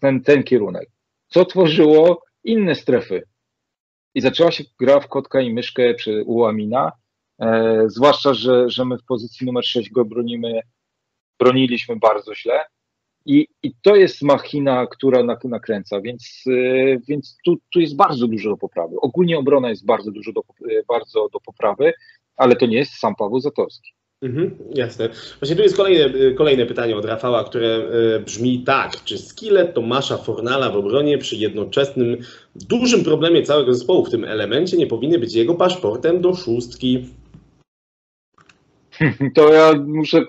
ten, 0.01 0.23
ten 0.23 0.43
kierunek. 0.43 0.89
Co 1.27 1.45
tworzyło 1.45 2.23
inne 2.43 2.75
strefy. 2.75 3.23
I 4.15 4.21
zaczęła 4.21 4.51
się 4.51 4.63
gra 4.79 4.99
w 4.99 5.07
kotka 5.07 5.41
i 5.41 5.53
myszkę 5.53 5.93
przy 5.93 6.23
u 6.25 6.45
Amina, 6.45 6.91
e, 7.41 7.84
zwłaszcza, 7.88 8.34
że, 8.34 8.69
że 8.69 8.86
my 8.86 8.97
w 8.97 9.05
pozycji 9.05 9.45
numer 9.45 9.65
6 9.65 9.89
go 9.89 10.05
bronimy, 10.05 10.61
broniliśmy 11.39 11.95
bardzo 11.95 12.36
źle. 12.36 12.65
I, 13.25 13.47
I 13.63 13.73
to 13.82 13.95
jest 13.95 14.21
machina, 14.21 14.88
która 14.88 15.23
nak- 15.23 15.45
nakręca, 15.45 16.01
więc, 16.01 16.43
e, 16.47 16.97
więc 17.07 17.38
tu, 17.45 17.57
tu 17.69 17.79
jest 17.79 17.95
bardzo 17.95 18.27
dużo 18.27 18.49
do 18.49 18.57
poprawy. 18.57 18.95
Ogólnie 19.01 19.39
obrona 19.39 19.69
jest 19.69 19.86
bardzo 19.86 20.11
dużo 20.11 20.32
do, 20.34 20.41
e, 20.41 20.84
bardzo 20.88 21.29
do 21.29 21.39
poprawy, 21.39 21.93
ale 22.42 22.56
to 22.56 22.66
nie 22.66 22.78
jest 22.78 22.94
sam 22.94 23.16
Paweł 23.16 23.39
Zatorski. 23.39 23.92
Mhm, 24.22 24.58
jasne. 24.76 25.10
Właśnie 25.39 25.56
tu 25.56 25.62
jest 25.62 25.78
kolejne, 25.78 26.32
kolejne 26.32 26.66
pytanie 26.66 26.96
od 26.96 27.06
Rafała, 27.06 27.44
które 27.44 27.68
e, 27.68 28.20
brzmi 28.20 28.64
tak. 28.64 29.04
Czy 29.04 29.18
skille 29.18 29.68
Tomasza 29.68 30.18
Fornala 30.18 30.70
w 30.70 30.78
obronie 30.78 31.18
przy 31.18 31.36
jednoczesnym 31.36 32.18
dużym 32.56 33.04
problemie 33.04 33.44
całego 33.44 33.74
zespołu 33.74 34.06
w 34.06 34.10
tym 34.10 34.24
elemencie 34.24 34.78
nie 34.78 34.88
powinny 34.88 35.20
być 35.20 35.36
jego 35.36 35.56
paszportem 35.56 36.22
do 36.22 36.36
szóstki? 36.36 37.06
To 39.36 39.54
ja 39.54 39.74
muszę 39.86 40.26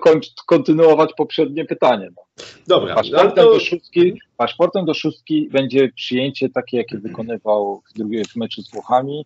kontynuować 0.47 1.09
poprzednie 1.17 1.65
pytanie. 1.65 2.09
No. 2.17 2.23
Dobra, 2.67 2.95
ale 2.95 2.95
Paszportem, 2.95 3.45
to, 3.45 3.53
do 3.53 3.59
szóstki, 3.59 4.19
paszportem 4.37 4.85
do 4.85 4.93
szóstki 4.93 5.49
będzie 5.51 5.91
przyjęcie 5.95 6.49
takie, 6.49 6.77
jakie 6.77 6.97
wykonywał 6.97 7.81
w, 7.89 7.97
drugiej, 7.97 8.25
w 8.25 8.35
meczu 8.35 8.61
z 8.61 8.71
Włochami, 8.71 9.25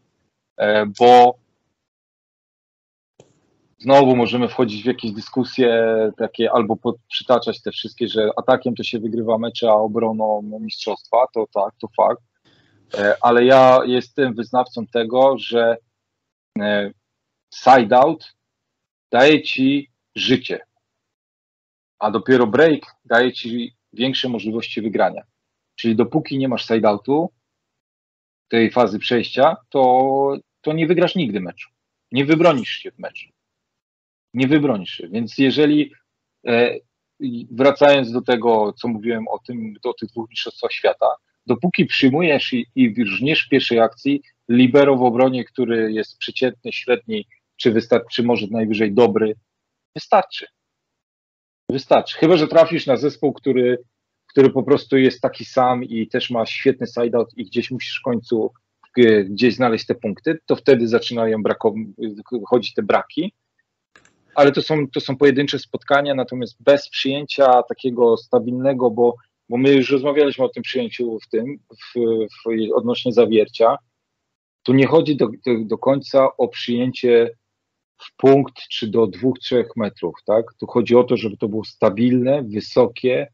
e, 0.57 0.85
bo 0.99 1.37
znowu 3.77 4.15
możemy 4.15 4.47
wchodzić 4.47 4.83
w 4.83 4.85
jakieś 4.85 5.11
dyskusje 5.11 5.93
takie 6.17 6.51
albo 6.51 6.77
przytaczać 7.09 7.61
te 7.61 7.71
wszystkie, 7.71 8.07
że 8.07 8.29
atakiem 8.37 8.75
to 8.75 8.83
się 8.83 8.99
wygrywa 8.99 9.37
mecze, 9.37 9.69
a 9.69 9.73
obroną 9.73 10.41
mistrzostwa, 10.61 11.17
to 11.33 11.45
tak, 11.53 11.73
to 11.81 11.87
fakt. 11.97 12.21
E, 12.93 13.15
Ale 13.21 13.45
ja 13.45 13.79
jestem 13.85 14.33
wyznawcą 14.33 14.87
tego, 14.87 15.37
że 15.37 15.77
e, 16.59 16.91
side 17.55 17.97
out 17.97 18.35
daje 19.11 19.43
ci 19.43 19.91
życie, 20.15 20.59
a 21.99 22.11
dopiero 22.11 22.47
break 22.47 22.81
daje 23.05 23.33
ci 23.33 23.75
większe 23.93 24.29
możliwości 24.29 24.81
wygrania. 24.81 25.23
Czyli 25.75 25.95
dopóki 25.95 26.37
nie 26.37 26.47
masz 26.47 26.67
side-outu, 26.67 27.29
tej 28.47 28.71
fazy 28.71 28.99
przejścia, 28.99 29.57
to, 29.69 30.37
to 30.61 30.73
nie 30.73 30.87
wygrasz 30.87 31.15
nigdy 31.15 31.39
meczu. 31.39 31.69
Nie 32.11 32.25
wybronisz 32.25 32.69
się 32.69 32.91
w 32.91 32.99
meczu. 32.99 33.36
Nie 34.33 34.47
wybronisz 34.47 34.89
się. 34.89 35.07
Więc 35.07 35.37
jeżeli 35.37 35.91
e, 36.47 36.75
wracając 37.51 38.11
do 38.11 38.21
tego, 38.21 38.73
co 38.73 38.87
mówiłem 38.87 39.27
o 39.27 39.39
tym, 39.39 39.73
do 39.83 39.93
tych 39.93 40.09
dwóch 40.09 40.29
mistrzostwach 40.29 40.71
świata, 40.71 41.07
dopóki 41.45 41.85
przyjmujesz 41.85 42.53
i, 42.53 42.65
i 42.75 42.89
w 42.89 43.49
pierwszej 43.51 43.79
akcji 43.79 44.21
libero 44.49 44.97
w 44.97 45.03
obronie, 45.03 45.45
który 45.45 45.93
jest 45.93 46.17
przeciętny, 46.17 46.71
średni, 46.71 47.27
czy 47.55 47.71
wystarczy, 47.71 48.23
może 48.23 48.47
najwyżej 48.51 48.93
dobry, 48.93 49.35
wystarczy. 49.95 50.45
Wystarczy. 51.71 52.17
Chyba, 52.17 52.37
że 52.37 52.47
trafisz 52.47 52.87
na 52.87 52.97
zespół, 52.97 53.33
który, 53.33 53.77
który 54.27 54.49
po 54.49 54.63
prostu 54.63 54.97
jest 54.97 55.21
taki 55.21 55.45
sam 55.45 55.83
i 55.83 56.07
też 56.07 56.29
ma 56.29 56.45
świetny 56.45 56.87
side-out 56.87 57.37
i 57.37 57.45
gdzieś 57.45 57.71
musisz 57.71 57.99
w 57.99 58.03
końcu 58.03 58.51
e, 58.97 59.23
gdzieś 59.23 59.55
znaleźć 59.55 59.85
te 59.85 59.95
punkty, 59.95 60.39
to 60.45 60.55
wtedy 60.55 60.87
zaczynają 60.87 61.41
chodzić 62.47 62.73
te 62.73 62.83
braki. 62.83 63.33
Ale 64.37 64.51
to 64.51 64.61
są, 64.61 64.87
to 64.87 64.99
są 64.99 65.17
pojedyncze 65.17 65.59
spotkania, 65.59 66.15
natomiast 66.15 66.63
bez 66.63 66.89
przyjęcia 66.89 67.63
takiego 67.63 68.17
stabilnego, 68.17 68.91
bo, 68.91 69.15
bo 69.49 69.57
my 69.57 69.73
już 69.73 69.91
rozmawialiśmy 69.91 70.45
o 70.45 70.49
tym 70.49 70.63
przyjęciu 70.63 71.19
w 71.19 71.29
tym, 71.29 71.59
w, 71.69 71.99
w 72.45 72.73
odnośnie 72.75 73.13
zawiercia. 73.13 73.77
Tu 74.63 74.73
nie 74.73 74.87
chodzi 74.87 75.15
do, 75.15 75.27
do, 75.45 75.65
do 75.65 75.77
końca 75.77 76.37
o 76.37 76.47
przyjęcie 76.47 77.29
w 77.97 78.15
punkt 78.15 78.55
czy 78.71 78.87
do 78.87 79.07
dwóch, 79.07 79.39
trzech 79.39 79.67
metrów, 79.75 80.15
tak? 80.25 80.45
Tu 80.59 80.67
chodzi 80.67 80.95
o 80.95 81.03
to, 81.03 81.17
żeby 81.17 81.37
to 81.37 81.47
było 81.47 81.65
stabilne, 81.65 82.43
wysokie, 82.43 83.27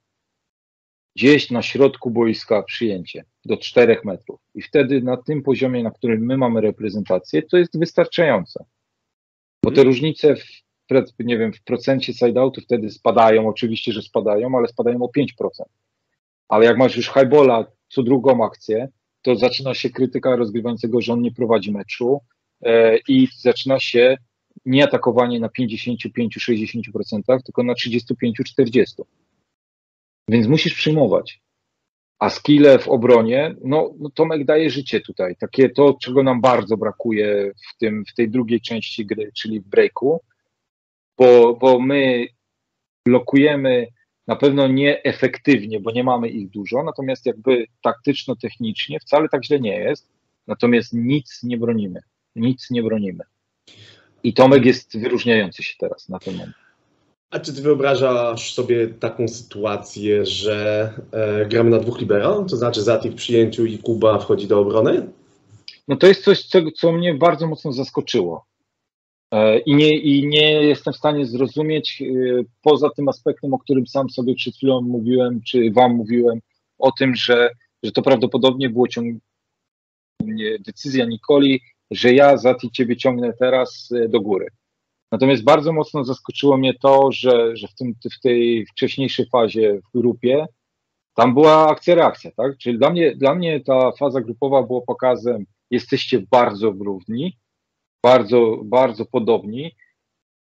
gdzieś 1.16 1.52
na 1.52 1.62
środku 1.62 2.12
boiska 2.12 2.64
przyjęcie 2.64 3.26
do 3.46 3.58
czterech 3.58 4.06
metrów. 4.06 4.40
I 4.56 4.62
wtedy 4.62 5.02
na 5.02 5.18
tym 5.18 5.44
poziomie, 5.44 5.84
na 5.84 5.92
którym 5.92 6.26
my 6.26 6.38
mamy 6.38 6.62
reprezentację, 6.62 7.42
to 7.42 7.58
jest 7.58 7.80
wystarczające. 7.80 8.66
Bo 9.64 9.72
te 9.72 9.82
mhm. 9.82 9.88
różnice 9.88 10.36
w, 10.36 10.63
nie 11.20 11.38
wiem, 11.38 11.54
w 11.54 11.64
procencie 11.64 12.14
side-outu 12.14 12.62
wtedy 12.62 12.90
spadają, 12.90 13.48
oczywiście, 13.48 13.92
że 13.92 14.02
spadają, 14.02 14.58
ale 14.58 14.68
spadają 14.68 15.02
o 15.02 15.08
5%. 15.08 15.28
Ale 16.48 16.66
jak 16.66 16.78
masz 16.78 16.98
już 16.98 17.10
highbola 17.10 17.66
co 17.90 18.04
drugą 18.04 18.46
akcję, 18.46 18.88
to 19.22 19.36
zaczyna 19.36 19.74
się 19.74 19.90
krytyka 19.90 20.36
rozgrywającego, 20.36 21.02
że 21.02 21.14
on 21.14 21.22
nie 21.22 21.32
prowadzi 21.32 21.72
meczu 21.72 22.22
e, 22.62 22.98
i 23.08 23.28
zaczyna 23.38 23.80
się 23.80 24.18
nie 24.66 24.84
atakowanie 24.84 25.40
na 25.40 25.48
55-60%, 25.48 27.44
tylko 27.46 27.64
na 27.64 27.74
35-40%. 27.74 28.84
Więc 30.30 30.48
musisz 30.48 30.74
przyjmować. 30.74 31.42
A 32.20 32.30
skille 32.30 32.80
w 32.80 32.88
obronie, 32.88 33.56
no, 33.64 33.94
no 34.00 34.10
Tomek 34.10 34.46
daje 34.46 34.70
życie 34.70 35.02
tutaj. 35.02 35.36
Takie 35.36 35.70
to, 35.70 35.98
czego 36.02 36.24
nam 36.24 36.42
bardzo 36.42 36.78
brakuje 36.78 37.52
w, 37.56 37.78
tym, 37.78 38.04
w 38.06 38.14
tej 38.14 38.30
drugiej 38.30 38.62
części 38.62 39.06
gry, 39.06 39.32
czyli 39.34 39.60
w 39.60 39.68
breaku, 39.68 40.22
bo, 41.18 41.56
bo 41.56 41.80
my 41.80 42.26
blokujemy 43.06 43.88
na 44.28 44.36
pewno 44.36 44.68
nieefektywnie, 44.68 45.80
bo 45.80 45.92
nie 45.92 46.04
mamy 46.04 46.30
ich 46.30 46.50
dużo, 46.50 46.84
natomiast 46.84 47.26
jakby 47.26 47.66
taktyczno-technicznie 47.82 49.00
wcale 49.00 49.30
tak 49.30 49.46
źle 49.46 49.60
nie 49.60 49.80
jest, 49.80 50.10
natomiast 50.48 50.94
nic 50.94 51.44
nie 51.44 51.58
bronimy. 51.58 52.00
Nic 52.36 52.72
nie 52.72 52.84
bronimy. 52.84 53.24
I 54.24 54.34
Tomek 54.34 54.66
jest 54.66 55.00
wyróżniający 55.00 55.64
się 55.64 55.76
teraz 55.80 56.10
na 56.10 56.20
ten 56.20 56.34
moment. 56.34 56.56
A 57.30 57.40
czy 57.40 57.54
ty 57.54 57.62
wyobrażasz 57.62 58.54
sobie 58.54 58.88
taką 58.88 59.28
sytuację, 59.28 60.26
że 60.26 60.90
e, 61.12 61.46
gramy 61.46 61.70
na 61.70 61.80
dwóch 61.80 62.00
libero, 62.00 62.46
to 62.50 62.58
znaczy 62.58 62.82
Zati 62.82 63.10
w 63.10 63.16
przyjęciu 63.16 63.66
i 63.66 63.78
Kuba 63.78 64.20
wchodzi 64.20 64.48
do 64.48 64.60
obrony? 64.60 65.08
No 65.88 65.96
to 65.96 66.08
jest 66.08 66.24
coś, 66.24 66.42
co, 66.42 66.60
co 66.76 66.92
mnie 66.92 67.14
bardzo 67.14 67.48
mocno 67.48 67.72
zaskoczyło. 67.72 68.46
E, 69.34 69.60
I 69.60 69.76
nie, 69.76 69.98
I 69.98 70.28
nie 70.28 70.52
jestem 70.52 70.94
w 70.94 70.98
stanie 70.98 71.26
zrozumieć, 71.26 72.02
e, 72.02 72.06
poza 72.62 72.90
tym 72.90 73.10
aspektem, 73.10 73.54
o 73.54 73.60
którym 73.60 73.88
sam 73.88 74.10
sobie 74.10 74.36
przed 74.36 74.56
chwilą 74.56 74.82
mówiłem, 74.82 75.42
czy 75.42 75.72
wam 75.72 75.96
mówiłem, 75.96 76.40
o 76.78 76.92
tym, 76.92 77.16
że, 77.16 77.50
że 77.84 77.92
to 77.92 78.02
prawdopodobnie 78.02 78.70
było 78.70 78.88
ciąg... 78.88 79.18
decyzja 80.60 81.06
Nikoli, 81.06 81.62
że 81.92 82.14
ja 82.14 82.38
za 82.38 82.56
ciebie 82.74 82.98
ciągnę 82.98 83.34
teraz 83.40 83.90
e, 83.92 84.10
do 84.10 84.22
góry. 84.22 84.48
Natomiast 85.12 85.44
bardzo 85.44 85.74
mocno 85.74 86.04
zaskoczyło 86.04 86.58
mnie 86.58 86.74
to, 86.74 87.12
że, 87.12 87.58
że 87.58 87.68
w, 87.68 87.76
tym, 87.76 87.94
w 88.18 88.20
tej 88.20 88.66
wcześniejszej 88.66 89.26
fazie 89.30 89.80
w 89.80 89.98
grupie 90.00 90.46
tam 91.16 91.34
była 91.34 91.68
akcja-reakcja, 91.68 92.32
tak? 92.38 92.58
Czyli 92.58 92.78
dla 92.78 92.90
mnie, 92.90 93.16
dla 93.16 93.36
mnie 93.36 93.62
ta 93.62 93.92
faza 93.92 94.22
grupowa 94.22 94.64
była 94.64 94.82
pokazem, 94.82 95.46
jesteście 95.72 96.24
bardzo 96.32 96.72
równi, 96.72 97.38
bardzo, 98.04 98.58
bardzo 98.64 99.06
podobni 99.06 99.76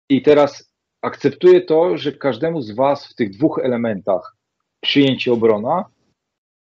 i 0.09 0.21
teraz 0.21 0.73
akceptuję 1.01 1.61
to, 1.61 1.97
że 1.97 2.11
każdemu 2.11 2.61
z 2.61 2.71
Was 2.71 3.07
w 3.07 3.15
tych 3.15 3.29
dwóch 3.29 3.59
elementach 3.63 4.35
przyjęcie 4.81 5.33
obrona 5.33 5.85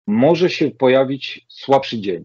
może 0.07 0.51
się 0.51 0.71
pojawić 0.71 1.47
słabszy 1.49 2.01
dzień. 2.01 2.25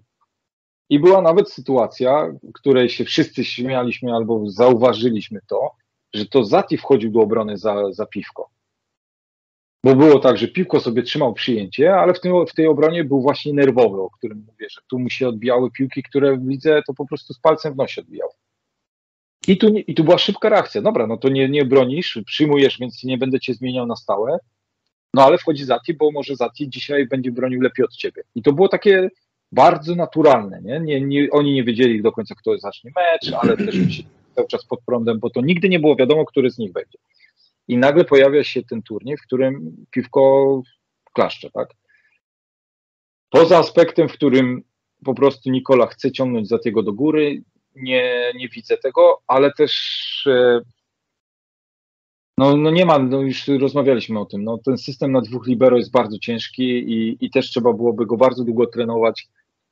I 0.89 0.99
była 0.99 1.21
nawet 1.21 1.51
sytuacja, 1.51 2.33
której 2.53 2.89
się 2.89 3.05
wszyscy 3.05 3.45
śmialiśmy 3.45 4.13
albo 4.13 4.49
zauważyliśmy 4.49 5.39
to, 5.47 5.71
że 6.13 6.25
to 6.25 6.43
Zati 6.43 6.77
wchodził 6.77 7.11
do 7.11 7.19
obrony 7.19 7.57
za, 7.57 7.93
za 7.93 8.05
piwko. 8.05 8.49
Bo 9.83 9.95
było 9.95 10.19
tak, 10.19 10.37
że 10.37 10.47
piwko 10.47 10.79
sobie 10.79 11.03
trzymał 11.03 11.33
przyjęcie, 11.33 11.95
ale 11.95 12.13
w, 12.13 12.19
tym, 12.19 12.45
w 12.47 12.53
tej 12.53 12.67
obronie 12.67 13.03
był 13.03 13.21
właśnie 13.21 13.53
nerwowy, 13.53 14.01
o 14.01 14.09
którym 14.09 14.45
mówię, 14.47 14.67
że 14.69 14.81
tu 14.87 14.99
mu 14.99 15.09
się 15.09 15.27
odbijały 15.27 15.71
piłki, 15.71 16.03
które 16.03 16.37
widzę, 16.37 16.81
to 16.87 16.93
po 16.93 17.05
prostu 17.05 17.33
z 17.33 17.39
palcem 17.39 17.73
w 17.73 17.77
nosie 17.77 18.01
odbijał. 18.01 18.29
I 19.47 19.57
tu, 19.57 19.67
I 19.77 19.93
tu 19.95 20.03
była 20.03 20.17
szybka 20.17 20.49
reakcja. 20.49 20.81
Dobra, 20.81 21.07
no 21.07 21.17
to 21.17 21.29
nie, 21.29 21.49
nie 21.49 21.65
bronisz, 21.65 22.19
przyjmujesz, 22.25 22.79
więc 22.79 23.03
nie 23.03 23.17
będę 23.17 23.39
cię 23.39 23.53
zmieniał 23.53 23.85
na 23.85 23.95
stałe. 23.95 24.37
No 25.13 25.25
ale 25.25 25.37
wchodzi 25.37 25.65
Zati, 25.65 25.93
bo 25.93 26.11
może 26.11 26.35
Zati 26.35 26.69
dzisiaj 26.69 27.07
będzie 27.07 27.31
bronił 27.31 27.61
lepiej 27.61 27.85
od 27.85 27.95
ciebie. 27.95 28.23
I 28.35 28.41
to 28.41 28.53
było 28.53 28.69
takie 28.69 29.09
bardzo 29.51 29.95
naturalne. 29.95 30.61
Nie? 30.61 30.79
Nie, 30.79 31.01
nie, 31.01 31.27
oni 31.31 31.53
nie 31.53 31.63
wiedzieli 31.63 32.01
do 32.01 32.11
końca, 32.11 32.35
kto 32.35 32.57
zacznie 32.57 32.91
mecz, 32.95 33.33
ale 33.41 33.57
też 33.57 34.03
cały 34.35 34.47
czas 34.47 34.65
pod 34.65 34.81
prądem, 34.85 35.19
bo 35.19 35.29
to 35.29 35.41
nigdy 35.41 35.69
nie 35.69 35.79
było 35.79 35.95
wiadomo, 35.95 36.25
który 36.25 36.51
z 36.51 36.57
nich 36.57 36.71
będzie. 36.71 36.97
I 37.67 37.77
nagle 37.77 38.05
pojawia 38.05 38.43
się 38.43 38.63
ten 38.63 38.81
turniej, 38.81 39.17
w 39.17 39.21
którym 39.21 39.85
piwko 39.91 40.61
klaszcze, 41.13 41.49
tak? 41.51 41.69
Poza 43.29 43.57
aspektem, 43.57 44.09
w 44.09 44.13
którym 44.13 44.63
po 45.05 45.13
prostu 45.13 45.49
Nikola 45.49 45.87
chce 45.87 46.11
ciągnąć 46.11 46.47
za 46.47 46.59
tego 46.59 46.83
do 46.83 46.93
góry, 46.93 47.41
nie, 47.75 48.31
nie 48.35 48.49
widzę 48.49 48.77
tego, 48.77 49.21
ale 49.27 49.51
też 49.51 49.73
e, 50.27 50.61
no, 52.37 52.57
no 52.57 52.71
nie 52.71 52.85
ma, 52.85 52.99
no 52.99 53.21
już 53.21 53.47
rozmawialiśmy 53.47 54.19
o 54.19 54.25
tym, 54.25 54.43
no 54.43 54.57
ten 54.57 54.77
system 54.77 55.11
na 55.11 55.21
dwóch 55.21 55.47
libero 55.47 55.77
jest 55.77 55.91
bardzo 55.91 56.19
ciężki 56.19 56.63
i, 56.63 57.17
i 57.25 57.29
też 57.29 57.49
trzeba 57.49 57.73
byłoby 57.73 58.05
go 58.05 58.17
bardzo 58.17 58.43
długo 58.43 58.67
trenować, 58.67 59.27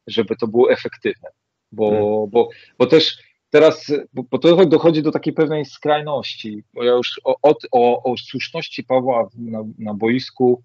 żeby 0.08 0.36
to 0.36 0.48
było 0.48 0.72
efektywne. 0.72 1.30
Bo, 1.72 1.90
hmm. 1.90 2.30
bo, 2.30 2.50
bo 2.78 2.86
też 2.86 3.18
teraz, 3.52 3.92
bo, 4.14 4.40
to 4.40 4.66
dochodzi 4.66 5.04
do 5.04 5.12
takiej 5.12 5.34
pewnej 5.34 5.66
skrajności, 5.66 6.64
bo 6.74 6.84
ja 6.84 6.92
już 6.92 7.22
o, 7.24 7.36
o, 7.42 7.56
o, 7.72 8.04
o 8.04 8.18
słuszności 8.18 8.84
Pawła 8.84 9.30
na, 9.38 9.64
na 9.78 9.94
boisku 9.94 10.64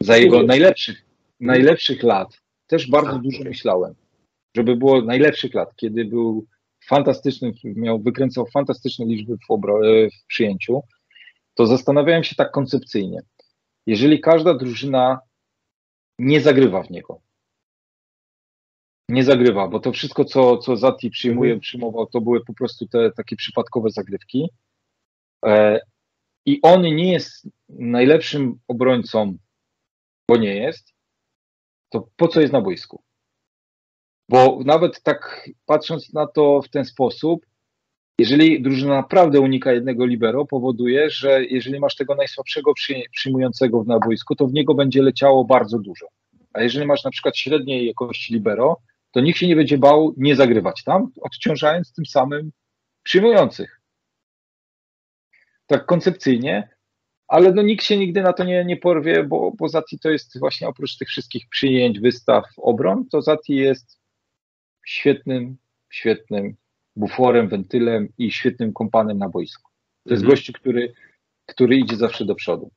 za 0.00 0.16
jego 0.16 0.42
najlepszych, 0.42 1.04
najlepszych 1.40 2.02
lat 2.02 2.40
też 2.66 2.90
bardzo 2.90 3.12
tak. 3.12 3.22
dużo 3.22 3.44
myślałem, 3.44 3.94
żeby 4.56 4.76
było 4.76 5.02
najlepszych 5.02 5.54
lat, 5.54 5.76
kiedy 5.76 6.04
był 6.04 6.46
fantastyczny, 6.86 7.52
miał, 7.64 7.98
wykręcał 7.98 8.46
fantastyczne 8.46 9.06
liczby 9.06 9.36
w, 9.36 9.50
obro- 9.50 10.10
w 10.10 10.26
przyjęciu, 10.26 10.82
to 11.54 11.66
zastanawiałem 11.66 12.24
się 12.24 12.34
tak 12.34 12.50
koncepcyjnie. 12.50 13.20
Jeżeli 13.86 14.20
każda 14.20 14.54
drużyna 14.54 15.20
nie 16.18 16.40
zagrywa 16.40 16.82
w 16.82 16.90
niego, 16.90 17.20
nie 19.10 19.24
zagrywa, 19.24 19.68
bo 19.68 19.80
to 19.80 19.92
wszystko, 19.92 20.24
co, 20.24 20.58
co 20.58 20.76
Zati 20.76 21.10
przyjmuje, 21.10 21.50
mhm. 21.50 21.60
przyjmował, 21.60 22.06
to 22.06 22.20
były 22.20 22.44
po 22.44 22.54
prostu 22.54 22.86
te 22.86 23.10
takie 23.10 23.36
przypadkowe 23.36 23.90
zagrywki. 23.90 24.48
E, 25.46 25.80
I 26.46 26.60
on 26.62 26.82
nie 26.82 27.12
jest 27.12 27.48
najlepszym 27.68 28.58
obrońcą, 28.68 29.36
bo 30.28 30.36
nie 30.36 30.56
jest, 30.56 30.92
to 31.88 32.08
po 32.16 32.28
co 32.28 32.40
jest 32.40 32.52
na 32.52 32.60
boisku? 32.60 33.02
Bo 34.28 34.60
nawet 34.64 35.02
tak 35.02 35.48
patrząc 35.66 36.12
na 36.12 36.26
to 36.26 36.62
w 36.62 36.68
ten 36.68 36.84
sposób, 36.84 37.46
jeżeli 38.18 38.62
drużyna 38.62 38.94
naprawdę 38.94 39.40
unika 39.40 39.72
jednego 39.72 40.06
libero, 40.06 40.46
powoduje, 40.46 41.10
że 41.10 41.44
jeżeli 41.44 41.80
masz 41.80 41.96
tego 41.96 42.14
najsłabszego 42.14 42.72
przyjmującego 43.12 43.84
na 43.84 43.98
boisku, 43.98 44.36
to 44.36 44.46
w 44.46 44.52
niego 44.52 44.74
będzie 44.74 45.02
leciało 45.02 45.44
bardzo 45.44 45.78
dużo. 45.78 46.06
A 46.52 46.62
jeżeli 46.62 46.86
masz 46.86 47.04
na 47.04 47.10
przykład 47.10 47.36
średniej 47.36 47.86
jakości 47.86 48.34
libero, 48.34 48.76
to 49.10 49.20
nikt 49.20 49.38
się 49.38 49.48
nie 49.48 49.56
będzie 49.56 49.78
bał 49.78 50.14
nie 50.16 50.36
zagrywać 50.36 50.84
tam, 50.84 51.12
odciążając 51.20 51.92
tym 51.92 52.06
samym 52.06 52.52
przyjmujących. 53.02 53.80
Tak 55.66 55.86
koncepcyjnie, 55.86 56.68
ale 57.28 57.52
no 57.52 57.62
nikt 57.62 57.84
się 57.84 57.96
nigdy 57.96 58.22
na 58.22 58.32
to 58.32 58.44
nie, 58.44 58.64
nie 58.64 58.76
porwie, 58.76 59.24
bo, 59.24 59.52
bo 59.58 59.68
Zati 59.68 59.98
to 59.98 60.10
jest 60.10 60.38
właśnie 60.38 60.68
oprócz 60.68 60.96
tych 60.96 61.08
wszystkich 61.08 61.48
przyjęć, 61.48 62.00
wystaw, 62.00 62.44
obron, 62.56 63.08
to 63.08 63.22
Zati 63.22 63.54
jest 63.54 64.00
świetnym, 64.86 65.56
świetnym 65.90 66.56
buforem, 66.96 67.48
wentylem 67.48 68.08
i 68.18 68.32
świetnym 68.32 68.72
kompanem 68.72 69.18
na 69.18 69.28
boisku. 69.28 69.70
To 70.04 70.14
jest 70.14 70.22
mhm. 70.22 70.30
gościu, 70.30 70.52
który 70.52 70.92
który 71.50 71.76
idzie 71.76 71.96
zawsze 71.96 72.24
do 72.24 72.34
przodu. 72.34 72.70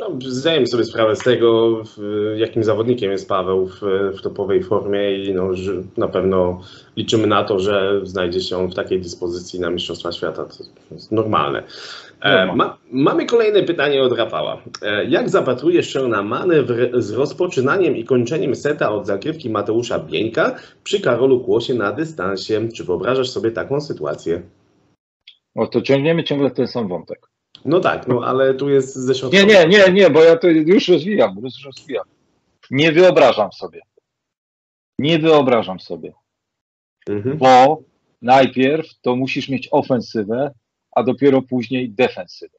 No, 0.00 0.10
zdajemy 0.26 0.66
sobie 0.66 0.84
sprawę 0.84 1.16
z 1.16 1.18
tego, 1.18 1.82
jakim 2.36 2.64
zawodnikiem 2.64 3.10
jest 3.10 3.28
Paweł 3.28 3.66
w, 3.66 3.80
w 4.18 4.22
topowej 4.22 4.62
formie 4.62 5.24
i 5.24 5.34
no, 5.34 5.48
na 5.96 6.08
pewno 6.08 6.60
liczymy 6.96 7.26
na 7.26 7.44
to, 7.44 7.58
że 7.58 8.00
znajdzie 8.02 8.40
się 8.40 8.56
on 8.56 8.70
w 8.70 8.74
takiej 8.74 9.00
dyspozycji 9.00 9.60
na 9.60 9.70
Mistrzostwa 9.70 10.12
Świata. 10.12 10.44
To 10.44 10.94
jest 10.94 11.12
normalne. 11.12 11.62
E, 12.20 12.56
ma, 12.56 12.78
mamy 12.90 13.26
kolejne 13.26 13.62
pytanie 13.62 14.02
od 14.02 14.12
Rafała. 14.12 14.62
E, 14.82 15.04
jak 15.04 15.28
zapatrujesz 15.28 15.92
się 15.92 16.08
na 16.08 16.22
manewr 16.22 17.02
z 17.02 17.10
rozpoczynaniem 17.12 17.96
i 17.96 18.04
kończeniem 18.04 18.54
seta 18.54 18.92
od 18.92 19.06
zagrywki 19.06 19.50
Mateusza 19.50 19.98
Bieńka 19.98 20.56
przy 20.84 21.00
Karolu 21.00 21.40
Kłosie 21.40 21.74
na 21.74 21.92
dystansie? 21.92 22.68
Czy 22.74 22.84
wyobrażasz 22.84 23.30
sobie 23.30 23.50
taką 23.50 23.80
sytuację? 23.80 24.42
O, 25.54 25.66
to 25.66 25.82
ciągniemy 25.82 26.24
ciągle 26.24 26.50
ten 26.50 26.66
sam 26.66 26.88
wątek. 26.88 27.29
No 27.64 27.80
tak, 27.80 28.08
no 28.08 28.24
ale 28.24 28.54
tu 28.54 28.70
jest 28.70 28.94
ze 28.94 29.14
środka. 29.14 29.38
Nie, 29.38 29.46
nie, 29.46 29.66
nie, 29.68 29.92
nie, 29.92 30.10
bo 30.10 30.22
ja 30.22 30.36
to 30.36 30.48
już 30.48 30.88
rozwijam, 30.88 31.36
już 31.42 31.64
rozwijam. 31.64 32.04
Nie 32.70 32.92
wyobrażam 32.92 33.52
sobie. 33.52 33.80
Nie 34.98 35.18
wyobrażam 35.18 35.80
sobie, 35.80 36.12
Mhm. 37.08 37.38
bo 37.38 37.82
najpierw 38.22 39.00
to 39.00 39.16
musisz 39.16 39.48
mieć 39.48 39.68
ofensywę, 39.70 40.54
a 40.92 41.02
dopiero 41.02 41.42
później 41.42 41.90
defensywę. 41.90 42.58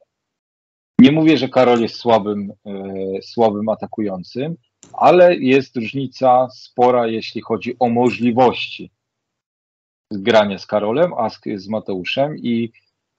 Nie 0.98 1.12
mówię, 1.12 1.38
że 1.38 1.48
Karol 1.48 1.80
jest 1.80 1.94
słabym, 1.96 2.52
e, 2.66 3.22
słabym 3.22 3.68
atakującym, 3.68 4.56
ale 4.92 5.36
jest 5.36 5.76
różnica 5.76 6.48
spora, 6.54 7.06
jeśli 7.06 7.40
chodzi 7.40 7.76
o 7.78 7.88
możliwości 7.88 8.90
grania 10.10 10.58
z 10.58 10.66
Karolem, 10.66 11.14
a 11.14 11.30
z, 11.30 11.40
z 11.56 11.68
Mateuszem 11.68 12.38
i, 12.38 12.72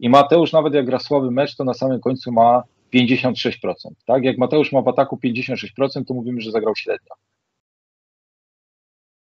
i 0.04 0.10
Mateusz 0.10 0.51
nawet 0.51 0.74
jak 0.74 0.86
gra 0.86 0.99
słaby 0.99 1.32
mecz, 1.32 1.56
to 1.56 1.64
na 1.64 1.74
samym 1.74 1.99
końcu 1.99 2.32
ma 2.32 2.64
56%. 2.93 3.74
Tak? 4.06 4.24
Jak 4.24 4.38
Mateusz 4.38 4.72
ma 4.72 4.82
w 4.82 4.88
ataku 4.88 5.20
56%, 5.24 6.06
to 6.08 6.14
mówimy, 6.14 6.41
że 6.41 6.51
zagrał 6.51 6.76
średnio. 6.76 7.14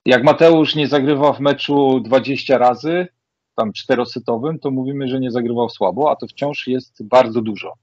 Jak 0.06 0.24
Mateusz 0.24 0.76
nie 0.76 0.88
zagrywa 0.88 1.34
w 1.34 1.40
meczu 1.40 2.00
20 2.00 2.58
razy, 2.58 3.08
tam 3.56 3.74
czterosetowym, 3.74 4.60
to 4.60 4.72
mówimy, 4.72 5.08
że 5.08 5.20
nie 5.20 5.32
zagrywał 5.32 5.70
słabo, 5.70 6.12
a 6.12 6.16
to 6.16 6.28
wciąż 6.28 6.68
jest 6.68 7.04
bardzo 7.04 7.42
dużo. 7.42 7.74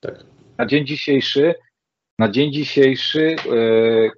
Tak. 0.00 0.24
Na 0.58 0.66
dzień 0.66 0.86
dzisiejszy, 0.86 1.54
na 2.18 2.28
dzień 2.28 2.52
dzisiejszy 2.52 3.36
e, 3.36 4.10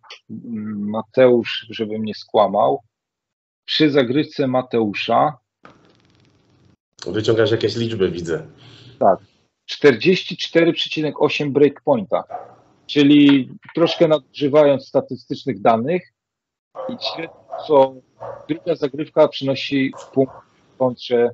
Mateusz, 0.76 1.66
żebym 1.70 2.04
nie 2.04 2.14
skłamał, 2.14 2.82
przy 3.64 3.90
zagrywce 3.90 4.46
Mateusza 4.46 5.38
Wyciągasz 7.06 7.50
jakieś 7.50 7.76
liczby, 7.76 8.10
widzę. 8.10 8.46
44,8 9.70 11.50
breakpointa, 11.50 12.24
czyli 12.86 13.50
troszkę 13.74 14.08
nadużywając 14.08 14.86
statystycznych 14.86 15.60
danych 15.60 16.12
i 16.88 16.96
średnio 17.14 18.02
druga 18.48 18.74
zagrywka 18.74 19.28
przynosi 19.28 19.92
punkt 20.12 20.32
w 20.74 20.76
kontrze 20.78 21.30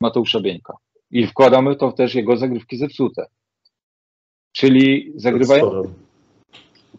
Mateusza 0.00 0.40
Bieńka. 0.40 0.76
I 1.10 1.26
wkładamy 1.26 1.76
to 1.76 1.92
też 1.92 2.14
jego 2.14 2.36
zagrywki 2.36 2.76
zepsute. 2.76 3.26
Czyli 4.52 5.12
zagrywają, 5.16 5.70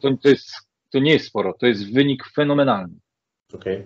to, 0.01 0.17
to, 0.21 0.29
jest, 0.29 0.49
to 0.89 0.99
nie 0.99 1.11
jest 1.11 1.25
sporo, 1.25 1.53
to 1.53 1.65
jest 1.65 1.93
wynik 1.93 2.29
fenomenalny. 2.35 2.95
Okej. 3.53 3.85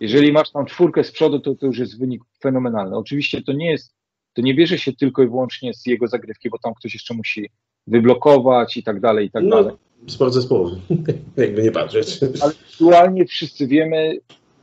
Jeżeli 0.00 0.32
masz 0.32 0.50
tam 0.50 0.66
czwórkę 0.66 1.04
z 1.04 1.12
przodu, 1.12 1.40
to 1.40 1.54
to 1.54 1.66
już 1.66 1.78
jest 1.78 1.98
wynik 1.98 2.22
fenomenalny. 2.42 2.96
Oczywiście 2.96 3.42
to 3.42 3.52
nie 3.52 3.70
jest, 3.70 3.94
to 4.32 4.42
nie 4.42 4.54
bierze 4.54 4.78
się 4.78 4.92
tylko 4.92 5.22
i 5.22 5.26
wyłącznie 5.26 5.74
z 5.74 5.86
jego 5.86 6.06
zagrywki, 6.06 6.50
bo 6.50 6.58
tam 6.58 6.74
ktoś 6.74 6.94
jeszcze 6.94 7.14
musi 7.14 7.50
wyblokować 7.86 8.76
i 8.76 8.82
tak 8.82 9.00
dalej, 9.00 9.26
i 9.26 9.30
tak 9.30 9.48
dalej. 9.48 9.72
No, 10.02 10.08
sport 10.08 10.34
zespołowy, 10.34 10.76
jakby 11.36 11.62
nie 11.62 11.72
patrzeć. 11.72 12.20
Ale 12.40 12.52
aktualnie 12.70 13.26
wszyscy 13.26 13.66
wiemy, 13.66 14.18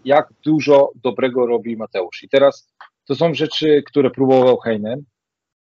jak 0.05 0.29
dużo 0.45 0.91
dobrego 0.95 1.45
robi 1.45 1.77
Mateusz. 1.77 2.23
I 2.23 2.29
teraz 2.29 2.73
to 3.05 3.15
są 3.15 3.33
rzeczy, 3.33 3.83
które 3.85 4.11
próbował 4.11 4.57
Heinen 4.57 5.03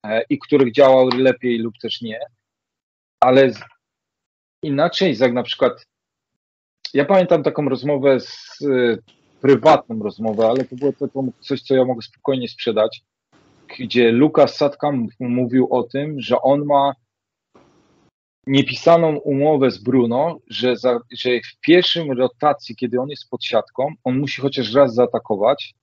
e, 0.04 0.22
i 0.30 0.40
których 0.40 0.74
działał 0.74 1.08
lepiej 1.08 1.58
lub 1.58 1.74
też 1.82 2.02
nie, 2.02 2.20
ale 3.20 3.54
z, 3.54 3.60
inaczej, 4.64 5.18
jak 5.20 5.34
na 5.34 5.44
przykład 5.44 5.86
ja 6.94 7.06
pamiętam 7.06 7.44
taką 7.44 7.70
rozmowę 7.70 8.20
z 8.20 8.60
prywatną 9.46 10.00
rozmowę, 10.00 10.48
ale 10.48 10.64
to 10.64 10.76
było 10.76 10.94
to 10.94 11.08
coś, 11.40 11.62
co 11.62 11.76
ja 11.76 11.86
mogę 11.86 12.02
spokojnie 12.02 12.48
sprzedać, 12.48 13.04
gdzie 13.80 14.12
Lukas 14.12 14.58
Sadka 14.58 14.92
mówił 15.20 15.68
o 15.74 15.84
tym, 15.84 16.22
że 16.22 16.42
on 16.42 16.66
ma 16.66 16.94
niepisaną 18.48 19.18
umowę 19.18 19.72
z 19.72 19.78
Bruno, 19.78 20.40
że, 20.50 20.78
za, 20.78 21.00
że 21.18 21.30
w 21.30 21.60
pierwszym 21.62 22.12
rotacji, 22.12 22.76
kiedy 22.76 23.02
on 23.02 23.10
jest 23.10 23.30
pod 23.30 23.44
siatką, 23.44 23.94
on 24.04 24.20
musi 24.20 24.42
chociaż 24.42 24.74
raz 24.74 24.94
zaatakować, 24.94 25.74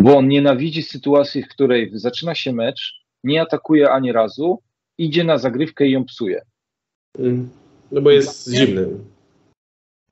bo 0.00 0.16
on 0.16 0.28
nienawidzi 0.28 0.82
sytuacji, 0.82 1.42
w 1.42 1.48
której 1.48 1.90
zaczyna 1.92 2.34
się 2.34 2.52
mecz, 2.52 3.04
nie 3.24 3.42
atakuje 3.42 3.90
ani 3.90 4.12
razu, 4.12 4.58
idzie 4.98 5.24
na 5.24 5.38
zagrywkę 5.38 5.86
i 5.86 5.90
ją 5.90 6.04
psuje. 6.04 6.42
Mm. 7.18 7.50
No 7.92 8.00
bo 8.00 8.10
jest 8.10 8.50
zimny. 8.50 8.88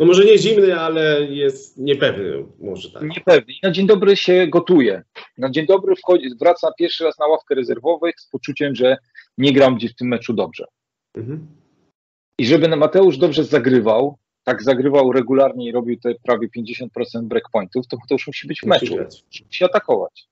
No 0.03 0.07
może 0.07 0.25
nie 0.25 0.39
zimny, 0.39 0.81
ale 0.81 1.25
jest 1.25 1.79
niepewny, 1.79 2.45
może 2.61 2.91
tak. 2.91 3.03
Niepewny. 3.03 3.53
I 3.53 3.59
na 3.63 3.71
dzień 3.71 3.87
dobry 3.87 4.17
się 4.17 4.47
gotuje. 4.47 5.03
Na 5.39 5.51
dzień 5.51 5.67
dobry 5.67 5.97
wchodzi, 5.97 6.25
wraca 6.41 6.73
pierwszy 6.79 7.05
raz 7.05 7.19
na 7.19 7.27
ławkę 7.27 7.55
rezerwowych 7.55 8.15
z 8.21 8.29
poczuciem, 8.29 8.75
że 8.75 8.97
nie 9.39 9.53
gram 9.53 9.77
gdzieś 9.77 9.93
w 9.93 9.95
tym 9.95 10.09
meczu 10.09 10.33
dobrze. 10.33 10.65
Mhm. 11.15 11.47
I 12.39 12.47
żeby 12.47 12.77
Mateusz 12.77 13.19
dobrze 13.19 13.45
zagrywał, 13.45 14.19
tak 14.45 14.63
zagrywał 14.63 15.13
regularnie 15.13 15.69
i 15.69 15.73
robił 15.73 16.01
te 16.01 16.15
prawie 16.15 16.49
50% 16.59 17.23
breakpointów, 17.23 17.87
to 17.87 17.97
Mateusz 17.97 18.27
musi 18.27 18.47
być 18.47 18.61
w 18.61 18.67
meczu, 18.67 18.97
musi 19.47 19.65
atakować. 19.65 20.29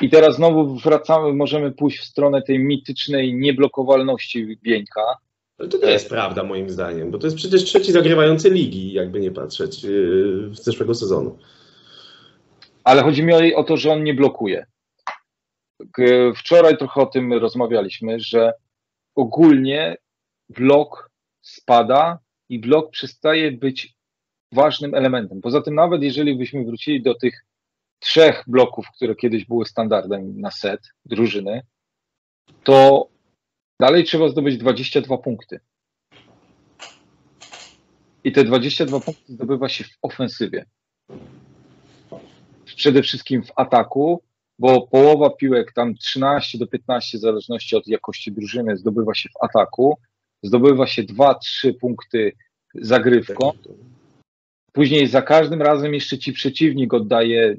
I 0.00 0.10
teraz 0.10 0.36
znowu 0.36 0.76
wracamy, 0.76 1.32
możemy 1.32 1.72
pójść 1.72 1.98
w 1.98 2.04
stronę 2.04 2.42
tej 2.42 2.58
mitycznej 2.58 3.34
nieblokowalności 3.34 4.58
Bieńka. 4.62 5.02
Ale 5.58 5.68
to 5.68 5.78
nie 5.78 5.92
jest 5.92 6.08
prawda 6.08 6.44
moim 6.44 6.70
zdaniem, 6.70 7.10
bo 7.10 7.18
to 7.18 7.26
jest 7.26 7.36
przecież 7.36 7.64
trzeci 7.64 7.92
zagrywający 7.92 8.50
ligi, 8.50 8.92
jakby 8.92 9.20
nie 9.20 9.30
patrzeć, 9.30 9.82
yy, 9.82 10.50
z 10.52 10.62
zeszłego 10.62 10.94
sezonu. 10.94 11.38
Ale 12.84 13.02
chodzi 13.02 13.22
mi 13.22 13.54
o, 13.54 13.64
to, 13.64 13.76
że 13.76 13.92
on 13.92 14.04
nie 14.04 14.14
blokuje. 14.14 14.66
Wczoraj 16.36 16.78
trochę 16.78 17.00
o 17.00 17.06
tym 17.06 17.32
rozmawialiśmy, 17.32 18.20
że 18.20 18.52
ogólnie 19.14 19.96
blok 20.48 21.10
spada 21.42 22.18
i 22.48 22.58
blok 22.58 22.90
przestaje 22.90 23.52
być 23.52 23.94
ważnym 24.52 24.94
elementem. 24.94 25.40
Poza 25.40 25.62
tym, 25.62 25.74
nawet 25.74 26.02
jeżeli 26.02 26.34
byśmy 26.34 26.64
wrócili 26.64 27.02
do 27.02 27.14
tych 27.14 27.44
trzech 27.98 28.44
bloków, 28.46 28.86
które 28.96 29.14
kiedyś 29.14 29.44
były 29.44 29.66
standardem 29.66 30.40
na 30.40 30.50
set 30.50 30.80
drużyny, 31.04 31.62
to 32.64 33.08
dalej 33.80 34.04
trzeba 34.04 34.28
zdobyć 34.28 34.56
22 34.56 35.18
punkty. 35.18 35.60
I 38.24 38.32
te 38.32 38.44
22 38.44 39.00
punkty 39.00 39.32
zdobywa 39.32 39.68
się 39.68 39.84
w 39.84 39.98
ofensywie 40.02 40.64
przede 42.78 43.02
wszystkim 43.02 43.42
w 43.42 43.52
ataku, 43.56 44.22
bo 44.58 44.86
połowa 44.86 45.30
piłek, 45.30 45.72
tam 45.72 45.94
13 45.94 46.58
do 46.58 46.66
15, 46.66 47.18
w 47.18 47.20
zależności 47.20 47.76
od 47.76 47.86
jakości 47.86 48.32
drużyny, 48.32 48.76
zdobywa 48.76 49.14
się 49.14 49.28
w 49.28 49.44
ataku. 49.44 49.98
Zdobywa 50.42 50.86
się 50.86 51.02
2-3 51.02 51.34
punkty 51.80 52.32
zagrywką. 52.74 53.52
Później 54.72 55.06
za 55.06 55.22
każdym 55.22 55.62
razem 55.62 55.94
jeszcze 55.94 56.18
ci 56.18 56.32
przeciwnik 56.32 56.94
oddaje, 56.94 57.56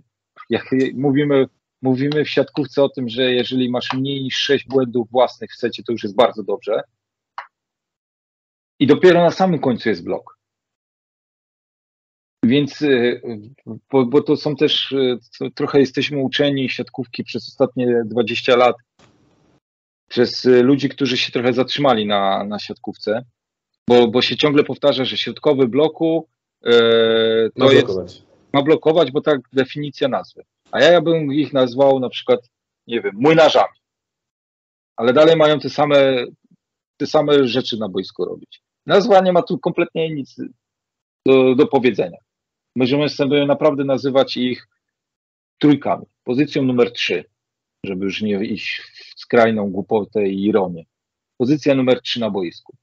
jak 0.49 0.65
mówimy, 0.93 1.45
mówimy 1.81 2.25
w 2.25 2.29
siatkówce 2.29 2.83
o 2.83 2.89
tym, 2.89 3.09
że 3.09 3.33
jeżeli 3.33 3.69
masz 3.69 3.93
mniej 3.93 4.23
niż 4.23 4.35
6 4.35 4.67
błędów 4.67 5.09
własnych 5.11 5.51
w 5.51 5.55
secie, 5.57 5.83
to 5.83 5.91
już 5.91 6.03
jest 6.03 6.15
bardzo 6.15 6.43
dobrze. 6.43 6.81
I 8.79 8.87
dopiero 8.87 9.21
na 9.21 9.31
samym 9.31 9.59
końcu 9.59 9.89
jest 9.89 10.03
blok. 10.03 10.39
Więc, 12.43 12.81
y, 12.81 13.21
bo, 13.91 14.05
bo 14.05 14.21
to 14.21 14.37
są 14.37 14.55
też, 14.55 14.91
y, 14.91 15.17
co- 15.21 15.49
trochę 15.49 15.79
jesteśmy 15.79 16.17
uczeni 16.17 16.69
siatkówki 16.69 17.23
przez 17.23 17.47
ostatnie 17.47 18.01
20 18.05 18.55
lat, 18.55 18.75
przez 20.09 20.45
y, 20.45 20.63
ludzi, 20.63 20.89
którzy 20.89 21.17
się 21.17 21.31
trochę 21.31 21.53
zatrzymali 21.53 22.05
na, 22.05 22.43
na 22.43 22.59
siatkówce, 22.59 23.25
bo, 23.89 24.07
bo 24.07 24.21
się 24.21 24.37
ciągle 24.37 24.63
powtarza, 24.63 25.05
że 25.05 25.17
środkowy 25.17 25.67
bloku 25.67 26.27
y, 26.65 26.69
to 27.55 27.65
Ma 27.65 27.71
jest, 27.71 27.85
blokować. 27.85 28.23
ma 28.53 28.61
blokować, 28.61 29.11
bo 29.11 29.21
tak 29.21 29.39
definicja 29.53 30.07
nazwy. 30.07 30.43
A 30.71 30.81
ja, 30.81 30.91
ja 30.91 31.01
bym 31.01 31.33
ich 31.33 31.53
nazwał 31.53 31.99
na 31.99 32.09
przykład, 32.09 32.49
nie 32.87 33.01
wiem, 33.01 33.15
młynarzami. 33.15 33.79
Ale 34.95 35.13
dalej 35.13 35.35
mają 35.35 35.59
te 35.59 35.69
same, 35.69 36.25
te 36.97 37.07
same 37.07 37.47
rzeczy 37.47 37.77
na 37.77 37.89
boisku 37.89 38.25
robić. 38.25 38.61
Nazwa 38.85 39.21
nie 39.21 39.33
ma 39.33 39.41
tu 39.41 39.59
kompletnie 39.59 40.15
nic 40.15 40.35
do, 41.25 41.55
do 41.55 41.67
powiedzenia. 41.67 42.17
Możemy 42.75 43.09
sobie 43.09 43.45
naprawdę 43.45 43.83
nazywać 43.83 44.37
ich 44.37 44.67
trójkami. 45.59 46.05
Pozycją 46.23 46.63
numer 46.63 46.93
trzy, 46.93 47.25
żeby 47.85 48.05
już 48.05 48.21
nie 48.21 48.45
iść 48.45 48.81
w 49.15 49.19
skrajną 49.19 49.71
głupotę 49.71 50.29
i 50.29 50.43
ironię. 50.43 50.85
Pozycja 51.37 51.75
numer 51.75 52.01
3 52.01 52.19
na 52.19 52.29
boisku. 52.29 52.75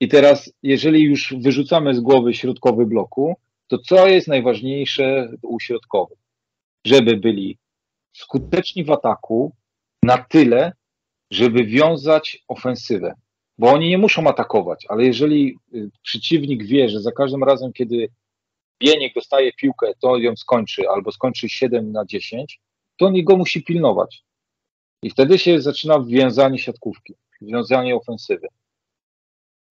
I 0.00 0.08
teraz, 0.08 0.52
jeżeli 0.62 1.02
już 1.02 1.34
wyrzucamy 1.40 1.94
z 1.94 2.00
głowy 2.00 2.34
środkowy 2.34 2.86
bloku, 2.86 3.36
to 3.66 3.78
co 3.78 4.08
jest 4.08 4.28
najważniejsze 4.28 5.32
u 5.42 5.60
środkowych? 5.60 6.25
Żeby 6.84 7.16
byli 7.16 7.58
skuteczni 8.12 8.84
w 8.84 8.90
ataku 8.90 9.52
na 10.02 10.18
tyle, 10.18 10.72
żeby 11.30 11.64
wiązać 11.64 12.44
ofensywę. 12.48 13.14
Bo 13.58 13.70
oni 13.70 13.88
nie 13.88 13.98
muszą 13.98 14.26
atakować, 14.26 14.86
ale 14.88 15.04
jeżeli 15.04 15.58
y, 15.74 15.90
przeciwnik 16.02 16.64
wie, 16.64 16.88
że 16.88 17.00
za 17.00 17.12
każdym 17.12 17.44
razem, 17.44 17.72
kiedy 17.72 18.08
Bieniek 18.82 19.14
dostaje 19.14 19.52
piłkę, 19.52 19.92
to 20.00 20.16
ją 20.16 20.36
skończy, 20.36 20.88
albo 20.88 21.12
skończy 21.12 21.48
7 21.48 21.92
na 21.92 22.04
10, 22.04 22.60
to 22.96 23.06
on 23.06 23.24
go 23.24 23.36
musi 23.36 23.64
pilnować. 23.64 24.24
I 25.02 25.10
wtedy 25.10 25.38
się 25.38 25.60
zaczyna 25.60 26.04
wiązanie 26.08 26.58
siatkówki, 26.58 27.14
wiązanie 27.40 27.96
ofensywy. 27.96 28.48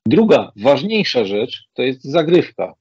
Druga, 0.07 0.51
ważniejsza 0.55 1.25
rzecz 1.25 1.63
to 1.73 1.81
jest 1.81 2.03
zagrywka. 2.03 2.73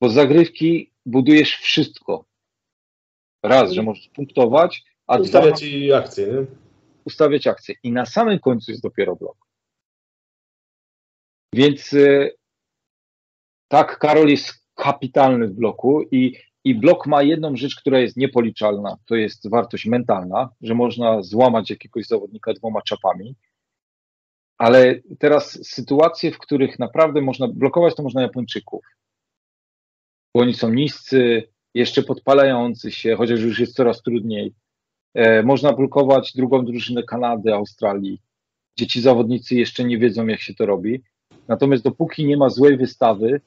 Bo 0.00 0.08
zagrywki 0.08 0.92
budujesz 1.06 1.56
wszystko. 1.56 2.24
Raz, 3.42 3.72
że 3.72 3.82
możesz 3.82 4.08
punktować, 4.08 4.84
a 5.06 5.18
dwa, 5.18 5.22
Ustawia 5.22 5.52
ci 5.52 5.92
akcję, 5.92 6.26
nie? 6.26 6.46
ustawiać 7.04 7.46
akcję. 7.46 7.74
I 7.82 7.92
na 7.92 8.06
samym 8.06 8.38
końcu 8.38 8.70
jest 8.70 8.82
dopiero 8.82 9.16
blok. 9.16 9.36
Więc 11.54 11.92
y, 11.92 12.36
tak, 13.68 13.98
Karol 13.98 14.28
jest 14.28 14.64
kapitalny 14.74 15.48
w 15.48 15.52
bloku 15.52 16.02
i, 16.10 16.36
i 16.64 16.74
blok 16.74 17.06
ma 17.06 17.22
jedną 17.22 17.56
rzecz, 17.56 17.76
która 17.76 17.98
jest 17.98 18.16
niepoliczalna. 18.16 18.96
To 19.06 19.14
jest 19.16 19.50
wartość 19.50 19.86
mentalna, 19.86 20.50
że 20.60 20.74
można 20.74 21.22
złamać 21.22 21.70
jakiegoś 21.70 22.06
zawodnika 22.06 22.52
dwoma 22.52 22.82
czapami. 22.82 23.36
Ale 24.58 24.94
teraz 25.18 25.68
sytuacje, 25.68 26.32
w 26.32 26.38
których 26.38 26.78
naprawdę 26.78 27.20
można 27.20 27.48
blokować, 27.48 27.94
to 27.94 28.02
można 28.02 28.22
Japończyków. 28.22 28.84
Bo 30.34 30.40
oni 30.40 30.54
są 30.54 30.70
niscy, 30.70 31.48
jeszcze 31.74 32.02
podpalający 32.02 32.90
się, 32.92 33.16
chociaż 33.16 33.40
już 33.40 33.58
jest 33.58 33.74
coraz 33.74 34.02
trudniej. 34.02 34.54
E, 35.14 35.42
można 35.42 35.72
blokować 35.72 36.32
drugą 36.32 36.64
drużynę 36.64 37.02
Kanady, 37.02 37.54
Australii, 37.54 38.20
gdzie 38.76 38.86
ci 38.86 39.00
zawodnicy 39.00 39.54
jeszcze 39.54 39.84
nie 39.84 39.98
wiedzą, 39.98 40.26
jak 40.26 40.40
się 40.40 40.54
to 40.54 40.66
robi. 40.66 41.02
Natomiast 41.48 41.84
dopóki 41.84 42.26
nie 42.26 42.36
ma 42.36 42.48
złej 42.48 42.76
wystawy, 42.76 43.40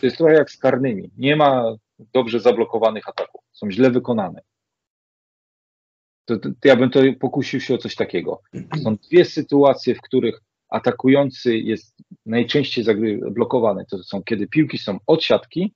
to 0.00 0.06
jest 0.06 0.16
trochę 0.16 0.34
jak 0.34 0.50
z 0.50 0.56
karnymi. 0.56 1.10
Nie 1.18 1.36
ma 1.36 1.76
dobrze 2.12 2.40
zablokowanych 2.40 3.08
ataków. 3.08 3.40
Są 3.52 3.70
źle 3.70 3.90
wykonane. 3.90 4.40
To, 6.24 6.38
to, 6.38 6.48
to 6.60 6.68
ja 6.68 6.76
bym 6.76 6.90
to 6.90 7.00
pokusił 7.20 7.60
się 7.60 7.74
o 7.74 7.78
coś 7.78 7.94
takiego. 7.94 8.42
Są 8.82 8.96
dwie 8.96 9.24
sytuacje, 9.24 9.94
w 9.94 10.00
których 10.00 10.40
atakujący 10.68 11.58
jest 11.58 11.96
najczęściej 12.26 12.84
blokowany. 13.30 13.84
To 13.90 14.02
są 14.02 14.22
kiedy 14.22 14.46
piłki 14.46 14.78
są 14.78 14.98
od 15.06 15.22
siatki, 15.22 15.74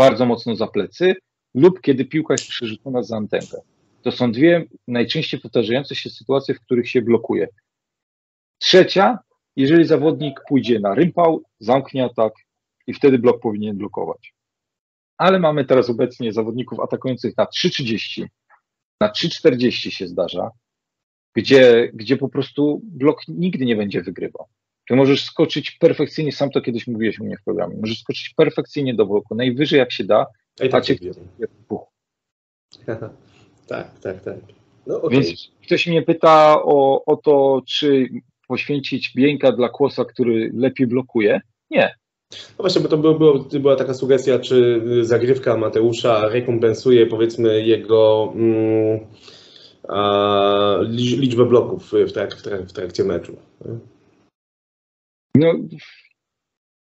bardzo 0.00 0.26
mocno 0.26 0.56
za 0.56 0.66
plecy, 0.66 1.14
lub 1.54 1.80
kiedy 1.80 2.04
piłka 2.04 2.34
jest 2.34 2.48
przerzucona 2.48 3.02
za 3.02 3.16
antenkę. 3.16 3.56
To 4.02 4.12
są 4.12 4.32
dwie 4.32 4.64
najczęściej 4.88 5.40
powtarzające 5.40 5.94
się 5.94 6.10
sytuacje, 6.10 6.54
w 6.54 6.60
których 6.60 6.88
się 6.88 7.02
blokuje. 7.02 7.48
Trzecia, 8.58 9.18
jeżeli 9.56 9.84
zawodnik 9.84 10.40
pójdzie 10.48 10.80
na 10.80 10.94
rympał, 10.94 11.42
zamknie 11.58 12.04
atak 12.04 12.32
i 12.86 12.94
wtedy 12.94 13.18
blok 13.18 13.40
powinien 13.40 13.78
blokować. 13.78 14.34
Ale 15.16 15.38
mamy 15.38 15.64
teraz 15.64 15.90
obecnie 15.90 16.32
zawodników 16.32 16.80
atakujących 16.80 17.36
na 17.36 17.44
3,30, 17.44 18.26
na 19.00 19.08
3,40 19.08 19.90
się 19.90 20.06
zdarza, 20.06 20.50
gdzie, 21.34 21.90
gdzie 21.94 22.16
po 22.16 22.28
prostu 22.28 22.80
blok 22.84 23.28
nigdy 23.28 23.64
nie 23.64 23.76
będzie 23.76 24.02
wygrywał. 24.02 24.46
Ty 24.90 24.96
możesz 24.96 25.24
skoczyć 25.24 25.70
perfekcyjnie, 25.70 26.32
sam 26.32 26.50
to 26.50 26.60
kiedyś 26.60 26.86
mówiłeś 26.86 27.20
u 27.20 27.24
mnie 27.24 27.36
w 27.36 27.44
programie, 27.44 27.76
możesz 27.80 28.00
skoczyć 28.00 28.34
perfekcyjnie 28.36 28.94
do 28.94 29.06
bloku, 29.06 29.34
najwyżej 29.34 29.78
jak 29.78 29.92
się 29.92 30.04
da, 30.04 30.26
A 30.60 30.64
i 30.64 30.68
a 30.68 30.70
tak 30.70 30.84
cię. 30.84 30.96
Tak, 33.66 33.98
tak, 33.98 34.20
tak. 34.20 34.36
No, 34.86 35.02
okej. 35.02 35.22
Więc 35.22 35.50
ktoś 35.62 35.86
mnie 35.86 36.02
pyta 36.02 36.62
o, 36.62 37.04
o 37.04 37.16
to, 37.16 37.62
czy 37.68 38.08
poświęcić 38.48 39.12
Bieńka 39.16 39.52
dla 39.52 39.68
Kłosa, 39.68 40.04
który 40.04 40.52
lepiej 40.54 40.86
blokuje. 40.86 41.40
Nie. 41.70 41.94
No 42.30 42.38
właśnie, 42.58 42.80
bo 42.80 42.88
to 42.88 42.96
było, 42.96 43.14
było, 43.14 43.38
była 43.60 43.76
taka 43.76 43.94
sugestia, 43.94 44.38
czy 44.38 44.82
zagrywka 45.02 45.56
Mateusza 45.56 46.28
rekompensuje 46.28 47.06
powiedzmy 47.06 47.62
jego 47.62 48.32
mm, 48.34 49.00
a, 49.88 50.78
lic- 50.82 51.18
liczbę 51.18 51.44
bloków 51.44 51.92
w, 51.92 52.12
trak, 52.12 52.34
w, 52.34 52.42
trak, 52.42 52.62
w 52.62 52.72
trakcie 52.72 53.04
meczu. 53.04 53.36
No, 55.34 55.54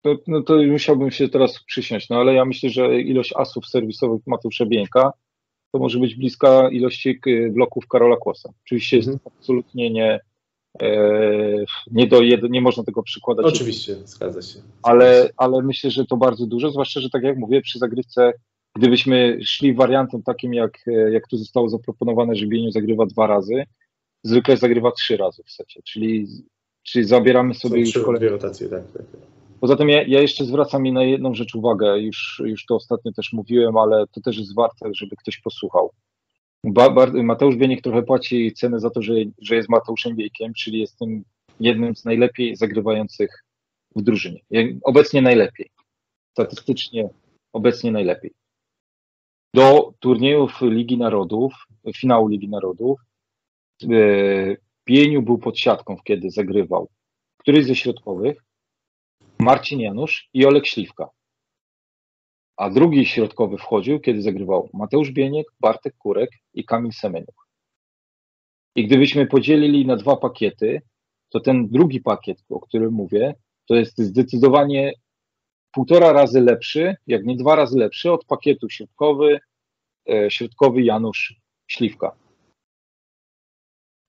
to, 0.01 0.15
no 0.27 0.41
to 0.41 0.55
musiałbym 0.63 1.11
się 1.11 1.29
teraz 1.29 1.63
przysiąść, 1.63 2.09
no 2.09 2.15
ale 2.17 2.33
ja 2.33 2.45
myślę, 2.45 2.69
że 2.69 3.01
ilość 3.01 3.33
asów 3.35 3.67
serwisowych 3.67 4.21
Mateusza 4.27 4.65
Bieńka 4.65 5.11
to 5.71 5.79
może 5.79 5.99
być 5.99 6.15
bliska 6.15 6.69
ilości 6.69 7.19
k- 7.19 7.29
bloków 7.51 7.87
Karola 7.87 8.15
Kłosa. 8.17 8.49
Oczywiście 8.65 8.97
jest 8.97 9.09
Mhm. 9.09 9.31
absolutnie 9.37 9.89
nie, 9.91 10.19
e, 10.81 11.65
nie, 11.91 12.07
do 12.07 12.21
jed, 12.21 12.41
nie 12.49 12.61
można 12.61 12.83
tego 12.83 13.03
przykładać 13.03 13.45
Oczywiście, 13.45 13.95
zgadza 13.95 14.41
się. 14.41 14.59
ale, 14.83 15.29
ale 15.37 15.61
myślę, 15.61 15.91
że 15.91 16.05
to 16.05 16.17
bardzo 16.17 16.47
dużo, 16.47 16.71
zwłaszcza, 16.71 16.99
że 16.99 17.09
tak 17.09 17.23
jak 17.23 17.37
mówię, 17.37 17.61
przy 17.61 17.79
zagrywce, 17.79 18.33
gdybyśmy 18.75 19.39
szli 19.43 19.73
wariantem 19.73 20.23
takim, 20.23 20.53
jak, 20.53 20.77
e, 20.87 20.91
jak 21.11 21.27
tu 21.27 21.37
zostało 21.37 21.69
zaproponowane, 21.69 22.35
że 22.35 22.45
Bieniu 22.47 22.71
zagrywa 22.71 23.05
dwa 23.05 23.27
razy, 23.27 23.63
zwykle 24.23 24.57
zagrywa 24.57 24.91
trzy 24.91 25.17
razy 25.17 25.43
w 25.45 25.51
secie, 25.51 25.81
czyli, 25.83 26.27
czyli 26.85 27.05
zabieramy 27.05 27.53
sobie 27.53 27.79
już 27.79 27.93
kolejne. 27.93 28.29
rotacje, 28.29 28.69
tak. 28.69 28.91
tak, 28.91 29.11
tak. 29.11 29.21
Poza 29.59 29.75
tym 29.75 29.89
ja, 29.89 30.03
ja 30.03 30.21
jeszcze 30.21 30.45
zwracam 30.45 30.83
mi 30.83 30.93
na 30.93 31.03
jedną 31.03 31.33
rzecz 31.33 31.55
uwagę, 31.55 31.99
już, 31.99 32.41
już 32.45 32.65
to 32.65 32.75
ostatnio 32.75 33.11
też 33.11 33.33
mówiłem, 33.33 33.77
ale 33.77 34.07
to 34.07 34.21
też 34.21 34.37
jest 34.37 34.55
warte, 34.55 34.89
żeby 34.93 35.15
ktoś 35.15 35.41
posłuchał. 35.41 35.91
Ba, 36.63 36.89
Bar- 36.89 37.13
Mateusz 37.13 37.55
Bieniek 37.55 37.81
trochę 37.81 38.03
płaci 38.03 38.53
cenę 38.53 38.79
za 38.79 38.89
to, 38.89 39.01
że, 39.01 39.13
że 39.41 39.55
jest 39.55 39.69
Mateuszem 39.69 40.15
Biejkiem, 40.15 40.53
czyli 40.53 40.79
jest 40.79 40.99
tym 40.99 41.23
jednym 41.59 41.95
z 41.95 42.05
najlepiej 42.05 42.55
zagrywających 42.55 43.43
w 43.95 44.01
drużynie. 44.01 44.39
Obecnie 44.83 45.21
najlepiej. 45.21 45.69
Statystycznie 46.31 47.09
obecnie 47.53 47.91
najlepiej. 47.91 48.31
Do 49.53 49.93
turniejów 49.99 50.61
Ligi 50.61 50.97
Narodów, 50.97 51.53
finału 51.95 52.27
Ligi 52.27 52.49
Narodów, 52.49 52.99
e, 53.83 53.87
Bieniu 54.85 55.21
był 55.21 55.37
pod 55.37 55.59
siatką, 55.59 55.97
kiedy 56.03 56.29
zagrywał. 56.29 56.89
Któryś 57.37 57.65
ze 57.65 57.75
środkowych, 57.75 58.43
Marcin 59.39 59.79
Janusz 59.79 60.29
i 60.33 60.45
Olek 60.45 60.67
Śliwka. 60.67 61.09
A 62.57 62.69
drugi 62.69 63.05
środkowy 63.05 63.57
wchodził, 63.57 63.99
kiedy 63.99 64.21
zagrywał 64.21 64.69
Mateusz 64.73 65.11
Bieniek, 65.11 65.47
Bartek 65.59 65.95
Kurek 65.97 66.29
i 66.53 66.65
Kamil 66.65 66.91
Semeniuk. 66.91 67.47
I 68.75 68.87
gdybyśmy 68.87 69.27
podzielili 69.27 69.85
na 69.85 69.95
dwa 69.95 70.15
pakiety, 70.15 70.81
to 71.29 71.39
ten 71.39 71.67
drugi 71.67 72.01
pakiet, 72.01 72.43
o 72.49 72.59
którym 72.59 72.93
mówię, 72.93 73.35
to 73.67 73.75
jest 73.75 73.97
zdecydowanie 73.97 74.93
półtora 75.71 76.13
razy 76.13 76.41
lepszy, 76.41 76.95
jak 77.07 77.25
nie 77.25 77.35
dwa 77.35 77.55
razy 77.55 77.77
lepszy 77.77 78.11
od 78.11 78.25
pakietu 78.25 78.69
środkowy, 78.69 79.39
e, 80.09 80.31
środkowy 80.31 80.83
Janusz 80.83 81.35
Śliwka. 81.67 82.15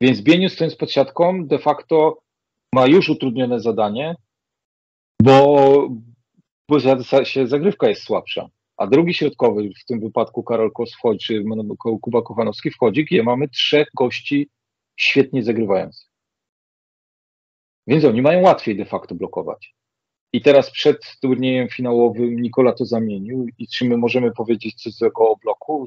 Więc 0.00 0.20
Bieniu 0.20 0.48
stojąc 0.48 0.76
pod 0.76 0.92
siatką 0.92 1.46
de 1.46 1.58
facto 1.58 2.18
ma 2.74 2.86
już 2.86 3.08
utrudnione 3.08 3.60
zadanie, 3.60 4.16
bo, 5.22 5.88
bo 6.68 6.78
się 7.24 7.46
zagrywka 7.46 7.88
jest 7.88 8.02
słabsza. 8.02 8.48
A 8.76 8.86
drugi 8.86 9.14
środkowy, 9.14 9.70
w 9.82 9.84
tym 9.84 10.00
wypadku 10.00 10.42
Karol 10.42 10.72
Kos 10.72 10.92
czy 11.20 11.44
Kuba 12.00 12.22
Kochanowski 12.22 12.70
wchodzi, 12.70 13.04
gdzie 13.04 13.22
mamy 13.22 13.48
trzech 13.48 13.88
gości 13.94 14.48
świetnie 14.96 15.42
zagrywających. 15.42 16.08
Więc 17.86 18.04
oni 18.04 18.22
mają 18.22 18.42
łatwiej 18.42 18.76
de 18.76 18.84
facto 18.84 19.14
blokować. 19.14 19.75
I 20.36 20.40
teraz 20.40 20.70
przed 20.70 21.16
turniejem 21.20 21.68
finałowym 21.68 22.42
Nikola 22.42 22.72
to 22.72 22.84
zamienił 22.84 23.46
i 23.58 23.68
czy 23.68 23.84
my 23.84 23.96
możemy 23.96 24.32
powiedzieć 24.32 24.82
coś 24.82 24.92
złego 24.92 25.30
o 25.30 25.36
bloku? 25.36 25.84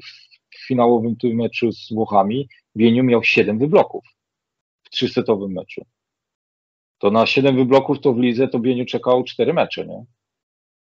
W 0.50 0.66
finałowym 0.66 1.16
tym 1.16 1.36
meczu 1.36 1.72
z 1.72 1.92
Włochami 1.92 2.48
Bieniu 2.76 3.04
miał 3.04 3.24
7 3.24 3.58
wybloków 3.58 4.04
w 4.82 4.90
trzysetowym 4.90 5.52
meczu. 5.52 5.84
To 6.98 7.10
na 7.10 7.26
7 7.26 7.56
wybloków 7.56 8.00
to 8.00 8.12
w 8.12 8.18
lidze 8.18 8.48
to 8.48 8.58
Bieniu 8.58 8.84
czekał 8.84 9.24
4 9.24 9.52
mecze, 9.52 9.86
nie? 9.86 10.04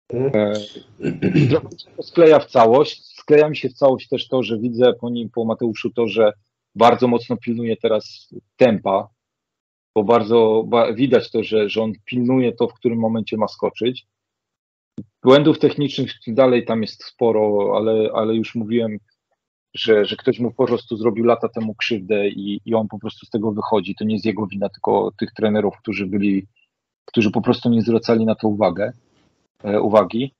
Mhm. 0.09 0.53
E, 1.01 1.47
trochę 1.49 1.79
się 1.79 1.91
to 1.97 2.03
skleja 2.03 2.39
w 2.39 2.45
całość. 2.45 3.05
Skleja 3.05 3.49
mi 3.49 3.57
się 3.57 3.69
w 3.69 3.73
całość 3.73 4.07
też 4.07 4.27
to, 4.27 4.43
że 4.43 4.59
widzę 4.59 4.93
po 4.93 5.09
nim, 5.09 5.29
po 5.29 5.45
Mateuszu 5.45 5.89
to, 5.89 6.07
że 6.07 6.33
bardzo 6.75 7.07
mocno 7.07 7.37
pilnuje 7.37 7.77
teraz 7.77 8.33
tempa, 8.57 9.09
bo 9.97 10.03
bardzo 10.03 10.63
ba, 10.67 10.93
widać 10.93 11.31
to, 11.31 11.43
że, 11.43 11.69
że 11.69 11.81
on 11.81 11.93
pilnuje 12.05 12.53
to, 12.53 12.67
w 12.67 12.73
którym 12.73 12.99
momencie 12.99 13.37
ma 13.37 13.47
skoczyć. 13.47 14.07
Błędów 15.23 15.59
technicznych 15.59 16.11
dalej 16.27 16.65
tam 16.65 16.81
jest 16.81 17.03
sporo, 17.03 17.73
ale, 17.75 18.09
ale 18.13 18.35
już 18.35 18.55
mówiłem, 18.55 18.97
że, 19.73 20.05
że 20.05 20.15
ktoś 20.15 20.39
mu 20.39 20.51
po 20.51 20.65
prostu 20.65 20.97
zrobił 20.97 21.25
lata 21.25 21.49
temu 21.49 21.75
krzywdę 21.75 22.29
i, 22.29 22.61
i 22.65 22.75
on 22.75 22.87
po 22.87 22.99
prostu 22.99 23.25
z 23.25 23.29
tego 23.29 23.51
wychodzi. 23.51 23.95
To 23.95 24.05
nie 24.05 24.13
jest 24.13 24.25
jego 24.25 24.47
wina, 24.47 24.69
tylko 24.69 25.11
tych 25.19 25.31
trenerów, 25.31 25.77
którzy 25.77 26.05
byli, 26.05 26.47
którzy 27.05 27.31
po 27.31 27.41
prostu 27.41 27.69
nie 27.69 27.81
zwracali 27.81 28.25
na 28.25 28.35
to 28.35 28.47
uwagę, 28.47 28.93
e, 29.63 29.81
uwagi, 29.81 30.33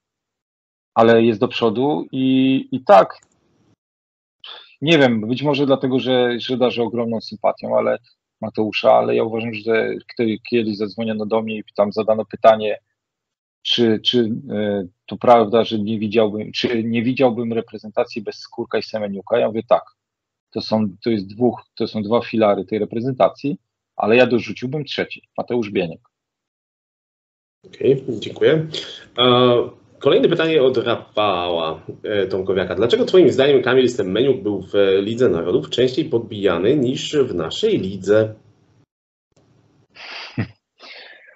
ale 0.95 1.23
jest 1.23 1.39
do 1.39 1.47
przodu 1.47 2.05
i, 2.11 2.67
i 2.71 2.83
tak, 2.83 3.19
nie 4.81 4.97
wiem, 4.97 5.21
być 5.21 5.43
może 5.43 5.65
dlatego, 5.65 5.99
że, 5.99 6.39
że 6.39 6.57
darzę 6.57 6.83
ogromną 6.83 7.21
sympatią, 7.21 7.77
ale 7.77 7.97
Mateusza, 8.41 8.93
ale 8.93 9.15
ja 9.15 9.23
uważam, 9.23 9.53
że 9.53 9.95
kiedyś 10.49 10.77
zadzwoniono 10.77 11.25
do 11.25 11.41
mnie 11.41 11.57
i 11.57 11.63
tam 11.75 11.91
zadano 11.91 12.25
pytanie, 12.25 12.79
czy, 13.61 13.99
czy 13.99 14.31
e, 14.49 14.87
to 15.05 15.17
prawda, 15.17 15.63
że 15.63 15.79
nie 15.79 15.99
widziałbym, 15.99 16.51
czy 16.51 16.83
nie 16.83 17.03
widziałbym 17.03 17.53
reprezentacji 17.53 18.21
bez 18.21 18.35
Skórka 18.35 18.77
i 18.77 18.83
Semeniuka? 18.83 19.39
Ja 19.39 19.47
mówię 19.47 19.63
tak, 19.69 19.83
to 20.51 20.61
są, 20.61 20.87
to 21.03 21.09
jest 21.09 21.27
dwóch, 21.27 21.61
to 21.75 21.87
są 21.87 22.03
dwa 22.03 22.21
filary 22.21 22.65
tej 22.65 22.79
reprezentacji, 22.79 23.57
ale 23.95 24.15
ja 24.15 24.27
dorzuciłbym 24.27 24.85
trzeci, 24.85 25.27
Mateusz 25.37 25.71
Bieniek. 25.71 26.01
Okej, 27.65 28.03
okay, 28.03 28.19
dziękuję. 28.19 28.67
Kolejne 29.99 30.29
pytanie 30.29 30.63
od 30.63 30.77
Rafała 30.77 31.81
e, 32.03 32.27
Tomkowiaka. 32.27 32.75
Dlaczego 32.75 33.05
Twoim 33.05 33.31
zdaniem 33.31 33.61
Kamil 33.61 33.89
Semeniuk 33.89 34.43
był 34.43 34.61
w 34.61 34.73
Lidze 35.01 35.29
Narodów 35.29 35.69
częściej 35.69 36.05
podbijany 36.05 36.75
niż 36.75 37.15
w 37.15 37.35
naszej 37.35 37.77
lidze? 37.79 38.33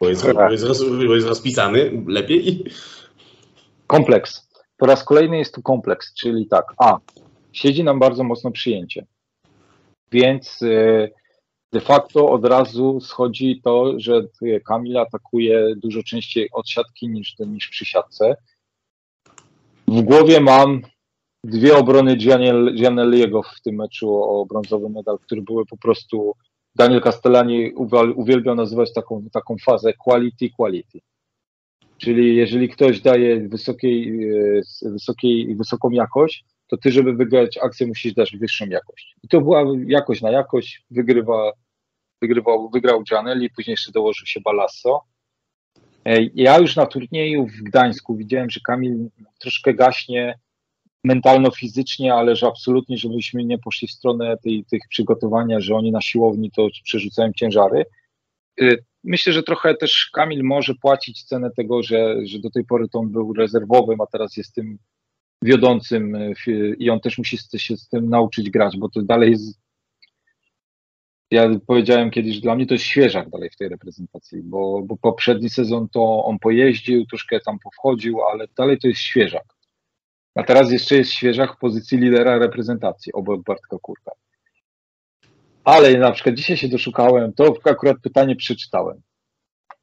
Bo 0.01 0.09
jest, 0.09 0.33
bo 0.33 0.51
jest, 0.51 0.63
roz, 0.63 0.89
bo 1.07 1.15
jest 1.15 1.27
rozpisany 1.27 2.03
lepiej. 2.07 2.63
Kompleks. 3.87 4.49
Po 4.77 4.85
raz 4.85 5.03
kolejny 5.03 5.37
jest 5.37 5.55
tu 5.55 5.61
kompleks, 5.61 6.13
czyli 6.13 6.47
tak, 6.47 6.65
a, 6.77 6.97
siedzi 7.53 7.83
nam 7.83 7.99
bardzo 7.99 8.23
mocno 8.23 8.51
przyjęcie. 8.51 9.05
Więc 10.11 10.59
e, 10.63 11.09
de 11.71 11.81
facto 11.81 12.29
od 12.29 12.45
razu 12.45 12.99
schodzi 13.01 13.61
to, 13.63 13.93
że 13.97 14.21
Kamil 14.65 14.97
atakuje 14.97 15.75
dużo 15.75 16.03
częściej 16.03 16.49
od 16.53 16.69
siatki 16.69 17.09
niż, 17.09 17.35
niż 17.39 17.67
przy 17.67 17.85
siatce. 17.85 18.35
W 19.91 20.01
głowie 20.01 20.41
mam 20.41 20.81
dwie 21.43 21.77
obrony 21.77 22.15
Gianelliego 22.75 23.43
w 23.43 23.61
tym 23.61 23.75
meczu 23.75 24.15
o 24.15 24.45
brązowy 24.45 24.89
medal, 24.89 25.19
które 25.19 25.41
były 25.41 25.65
po 25.65 25.77
prostu 25.77 26.35
Daniel 26.75 27.01
Castellani 27.01 27.73
uwielbiał 28.15 28.55
nazywać 28.55 28.93
taką, 28.93 29.25
taką 29.33 29.55
fazę 29.65 29.93
quality, 29.93 30.49
quality. 30.49 30.99
Czyli 31.97 32.35
jeżeli 32.35 32.69
ktoś 32.69 33.01
daje 33.01 33.47
wysokiej, 33.47 34.23
e, 34.83 34.91
wysokiej, 34.91 35.55
wysoką 35.55 35.89
jakość, 35.89 36.45
to 36.67 36.77
ty, 36.77 36.91
żeby 36.91 37.13
wygrać 37.13 37.57
akcję, 37.57 37.87
musisz 37.87 38.13
dać 38.13 38.37
wyższą 38.37 38.65
jakość. 38.65 39.15
I 39.23 39.27
to 39.27 39.41
była 39.41 39.63
jakość 39.87 40.21
na 40.21 40.31
jakość, 40.31 40.83
wygrywa, 40.91 41.51
wygrywał, 42.21 42.69
wygrał 42.69 43.03
Gianelli, 43.03 43.49
później 43.49 43.73
jeszcze 43.73 43.91
dołożył 43.91 44.25
się 44.25 44.41
Balasso. 44.41 45.01
E, 46.05 46.23
ja 46.35 46.59
już 46.59 46.75
na 46.75 46.85
turnieju 46.85 47.47
w 47.47 47.63
Gdańsku 47.63 48.15
widziałem, 48.15 48.49
że 48.49 48.59
Kamil 48.59 49.09
troszkę 49.39 49.73
gaśnie 49.73 50.39
mentalno-fizycznie, 51.03 52.13
ale 52.13 52.35
że 52.35 52.47
absolutnie, 52.47 52.97
żebyśmy 52.97 53.45
nie 53.45 53.57
poszli 53.57 53.87
w 53.87 53.91
stronę 53.91 54.37
tej, 54.43 54.65
tych 54.65 54.81
przygotowania, 54.89 55.59
że 55.59 55.75
oni 55.75 55.91
na 55.91 56.01
siłowni 56.01 56.51
to 56.51 56.67
przerzucają 56.83 57.33
ciężary. 57.33 57.85
Y, 58.61 58.83
myślę, 59.03 59.33
że 59.33 59.43
trochę 59.43 59.75
też 59.75 60.09
Kamil 60.13 60.43
może 60.43 60.73
płacić 60.75 61.23
cenę 61.23 61.49
tego, 61.57 61.83
że, 61.83 62.15
że 62.25 62.39
do 62.39 62.49
tej 62.49 62.65
pory 62.65 62.89
to 62.89 62.99
on 62.99 63.09
był 63.09 63.33
rezerwowym, 63.33 64.01
a 64.01 64.05
teraz 64.05 64.37
jest 64.37 64.55
tym 64.55 64.77
wiodącym 65.43 66.15
y, 66.15 66.75
i 66.79 66.89
on 66.89 66.99
też 66.99 67.17
musi 67.17 67.37
się 67.57 67.77
z 67.77 67.89
tym 67.89 68.09
nauczyć 68.09 68.49
grać, 68.49 68.77
bo 68.77 68.89
to 68.89 69.01
dalej 69.01 69.31
jest 69.31 69.60
ja 71.31 71.49
powiedziałem 71.67 72.11
kiedyś, 72.11 72.35
że 72.35 72.41
dla 72.41 72.55
mnie 72.55 72.65
to 72.65 72.73
jest 72.73 72.85
świeżak 72.85 73.29
dalej 73.29 73.49
w 73.49 73.55
tej 73.55 73.69
reprezentacji, 73.69 74.43
bo, 74.43 74.81
bo 74.85 74.97
poprzedni 74.97 75.49
sezon 75.49 75.89
to 75.89 76.25
on 76.25 76.39
pojeździł, 76.39 77.05
troszkę 77.05 77.39
tam 77.39 77.59
powchodził, 77.59 78.21
ale 78.21 78.47
dalej 78.57 78.77
to 78.77 78.87
jest 78.87 79.01
świeżak. 79.01 79.43
A 80.35 80.43
teraz 80.43 80.71
jeszcze 80.71 80.95
jest 80.95 81.11
świeżak 81.11 81.55
w 81.55 81.59
pozycji 81.59 81.97
lidera 81.97 82.39
reprezentacji 82.39 83.13
obok 83.13 83.43
Bartka 83.43 83.77
Kurka. 83.81 84.11
Ale 85.63 85.97
na 85.97 86.11
przykład 86.11 86.35
dzisiaj 86.35 86.57
się 86.57 86.67
doszukałem, 86.67 87.33
to 87.33 87.55
akurat 87.65 87.97
pytanie 88.03 88.35
przeczytałem. 88.35 89.01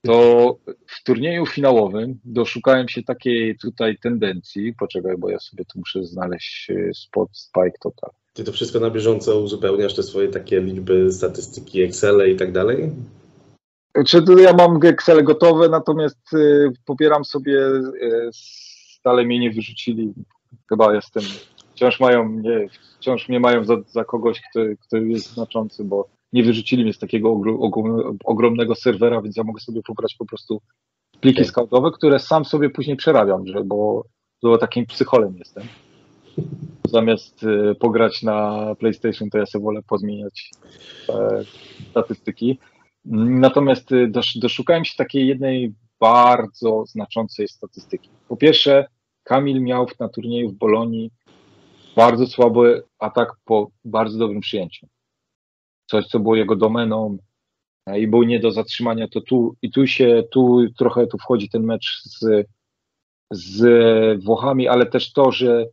To 0.02 0.58
w 0.86 1.02
turnieju 1.02 1.46
finałowym 1.46 2.20
doszukałem 2.24 2.88
się 2.88 3.02
takiej 3.02 3.58
tutaj 3.58 3.98
tendencji. 3.98 4.74
Poczekaj, 4.74 5.16
bo 5.18 5.30
ja 5.30 5.38
sobie 5.38 5.64
tu 5.64 5.78
muszę 5.78 6.04
znaleźć 6.04 6.70
e, 6.70 6.94
spot 6.94 7.28
Spike 7.32 7.78
Total. 7.80 8.10
Ty 8.38 8.44
to 8.44 8.52
wszystko 8.52 8.80
na 8.80 8.90
bieżąco 8.90 9.40
uzupełniasz, 9.40 9.94
te 9.94 10.02
swoje 10.02 10.28
takie 10.28 10.60
liczby, 10.60 11.12
statystyki, 11.12 11.82
Excel 11.82 12.32
i 12.32 12.36
tak 12.36 12.52
dalej? 12.52 12.90
Czy 14.06 14.22
ja 14.40 14.52
mam 14.52 14.80
Excel 14.82 15.24
gotowe, 15.24 15.68
natomiast 15.68 16.32
y, 16.34 16.72
pobieram 16.84 17.24
sobie, 17.24 17.58
y, 18.02 18.30
dalej 19.04 19.26
mnie 19.26 19.38
nie 19.38 19.50
wyrzucili 19.50 20.12
chyba 20.68 20.94
jestem, 20.94 21.22
wciąż 21.74 22.00
mają 22.00 22.24
mnie, 22.24 22.66
wciąż 22.98 23.28
mnie 23.28 23.40
mają 23.40 23.64
za, 23.64 23.74
za 23.86 24.04
kogoś, 24.04 24.40
kto, 24.50 24.60
kto 24.80 24.96
jest 24.96 25.32
znaczący, 25.32 25.84
bo 25.84 26.08
nie 26.32 26.42
wyrzucili 26.42 26.84
mnie 26.84 26.92
z 26.92 26.98
takiego 26.98 27.40
ogromnego 28.24 28.74
serwera, 28.74 29.22
więc 29.22 29.36
ja 29.36 29.44
mogę 29.44 29.60
sobie 29.60 29.80
pobrać 29.86 30.14
po 30.18 30.26
prostu 30.26 30.60
pliki 31.20 31.42
okay. 31.56 31.92
które 31.92 32.18
sam 32.18 32.44
sobie 32.44 32.70
później 32.70 32.96
przerabiam, 32.96 33.46
że, 33.46 33.64
bo, 33.64 34.04
bo 34.42 34.58
takim 34.58 34.86
psycholem 34.86 35.36
jestem. 35.38 35.64
Zamiast 36.88 37.42
y, 37.42 37.74
pograć 37.74 38.22
na 38.22 38.74
PlayStation, 38.78 39.30
to 39.30 39.38
ja 39.38 39.46
sobie 39.46 39.64
wolę 39.64 39.80
pozmieniać 39.82 40.50
e, 41.08 41.42
statystyki. 41.90 42.58
Natomiast 43.04 43.92
y, 43.92 44.08
dosz, 44.08 44.38
doszukałem 44.38 44.84
się 44.84 44.96
takiej 44.96 45.26
jednej 45.26 45.74
bardzo 46.00 46.84
znaczącej 46.86 47.48
statystyki. 47.48 48.10
Po 48.28 48.36
pierwsze, 48.36 48.86
Kamil 49.22 49.62
miał 49.62 49.86
na 50.00 50.08
turnieju 50.08 50.50
w 50.50 50.54
Bolonii 50.54 51.10
bardzo 51.96 52.26
słaby 52.26 52.82
atak 52.98 53.32
po 53.44 53.70
bardzo 53.84 54.18
dobrym 54.18 54.40
przyjęciu. 54.40 54.86
Coś, 55.86 56.06
co 56.06 56.20
było 56.20 56.36
jego 56.36 56.56
domeną 56.56 57.18
e, 57.86 58.00
i 58.00 58.06
był 58.06 58.22
nie 58.22 58.40
do 58.40 58.50
zatrzymania, 58.50 59.08
to 59.08 59.20
tu 59.20 59.56
i 59.62 59.70
tu 59.70 59.86
się, 59.86 60.22
tu 60.30 60.66
trochę 60.78 61.06
tu 61.06 61.18
wchodzi 61.18 61.48
ten 61.48 61.62
mecz 61.62 62.02
z, 62.04 62.46
z 63.30 64.24
Włochami, 64.24 64.68
ale 64.68 64.86
też 64.86 65.12
to, 65.12 65.32
że 65.32 65.66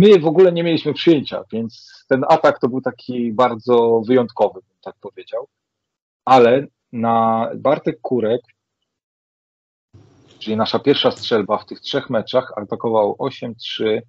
my 0.00 0.18
w 0.18 0.26
ogóle 0.26 0.52
nie 0.52 0.62
mieliśmy 0.62 0.94
przyjęcia, 0.94 1.44
więc 1.52 2.04
ten 2.08 2.24
atak 2.28 2.60
to 2.60 2.68
był 2.68 2.80
taki 2.80 3.32
bardzo 3.32 4.02
wyjątkowy, 4.06 4.60
bym 4.60 4.78
tak 4.80 4.94
powiedział. 5.00 5.48
Ale 6.24 6.66
na 6.92 7.48
Bartek 7.56 8.00
Kurek 8.00 8.42
czyli 10.42 10.56
nasza 10.56 10.78
pierwsza 10.78 11.10
strzelba 11.10 11.58
w 11.58 11.66
tych 11.66 11.80
trzech 11.80 12.10
meczach, 12.10 12.52
atakował 12.56 13.16
8, 13.18 13.54
3, 13.54 14.02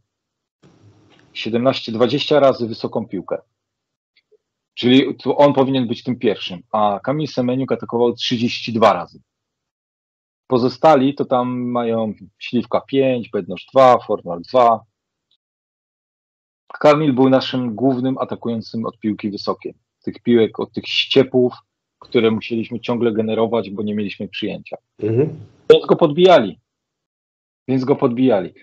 17, 1.34 1.91
20 1.91 2.39
razy 2.39 2.68
wysoką 2.68 3.07
piłkę. 3.07 3.38
Czyli 4.73 5.18
on 5.35 5.53
powinien 5.53 5.88
być 5.88 6.03
tym 6.03 6.19
pierwszym, 6.19 6.61
a 6.72 6.99
Kamil 7.03 7.27
Semeniuk 7.27 7.72
atakował 7.72 8.14
32 8.14 8.93
razy. 8.93 9.22
Pozostali 10.47 11.15
to 11.15 11.26
tam 11.26 11.61
mają 11.61 12.14
Śliwka 12.39 12.81
5, 12.81 13.30
Bednosz 13.30 13.65
2, 13.73 13.99
Fornal 13.99 14.41
2. 14.41 14.80
Kamil 16.80 17.14
był 17.14 17.30
naszym 17.30 17.76
głównym 17.76 18.18
atakującym 18.18 18.86
od 18.86 19.00
piłki 19.00 19.30
wysokiej. 19.30 19.74
Tych 20.04 20.20
piłek, 20.20 20.60
od 20.60 20.72
tych 20.72 20.88
ściepów, 20.88 21.54
które 22.00 22.32
musieliśmy 22.32 22.80
ciągle 22.80 23.12
generować, 23.12 23.70
bo 23.70 23.84
nie 23.84 23.95
mieliśmy 23.95 24.28
przyjęcia. 24.28 24.78
Mhm. 25.00 25.30
Więc 25.70 25.86
go 25.86 25.95
podbijali. 25.95 26.60
Więc 27.68 27.86
go 27.86 27.95
podbijali. 27.95 28.54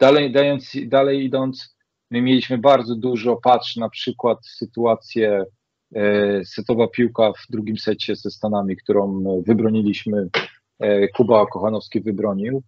Dalej, 0.00 0.32
dając, 0.32 0.76
dalej 0.86 1.24
idąc, 1.24 1.76
my 2.10 2.22
mieliśmy 2.22 2.58
bardzo 2.58 2.94
dużo, 2.94 3.36
patrz 3.36 3.76
na 3.76 3.88
przykład 3.88 4.46
sytuację 4.46 5.44
e, 5.94 6.44
setowa 6.44 6.88
piłka 6.88 7.32
w 7.32 7.50
drugim 7.50 7.78
secie 7.78 8.16
ze 8.16 8.30
Stanami, 8.30 8.76
którą 8.76 9.24
wybroniliśmy, 9.46 10.28
e, 10.78 11.08
Kuba 11.08 11.46
Kochanowski 11.46 12.00
wybronił 12.00 12.62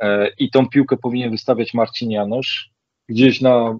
e, 0.00 0.28
i 0.38 0.50
tą 0.50 0.68
piłkę 0.68 0.96
powinien 0.96 1.30
wystawiać 1.30 1.74
Marcin 1.74 2.10
Janosz. 2.10 2.70
Gdzieś 3.08 3.40
na 3.40 3.78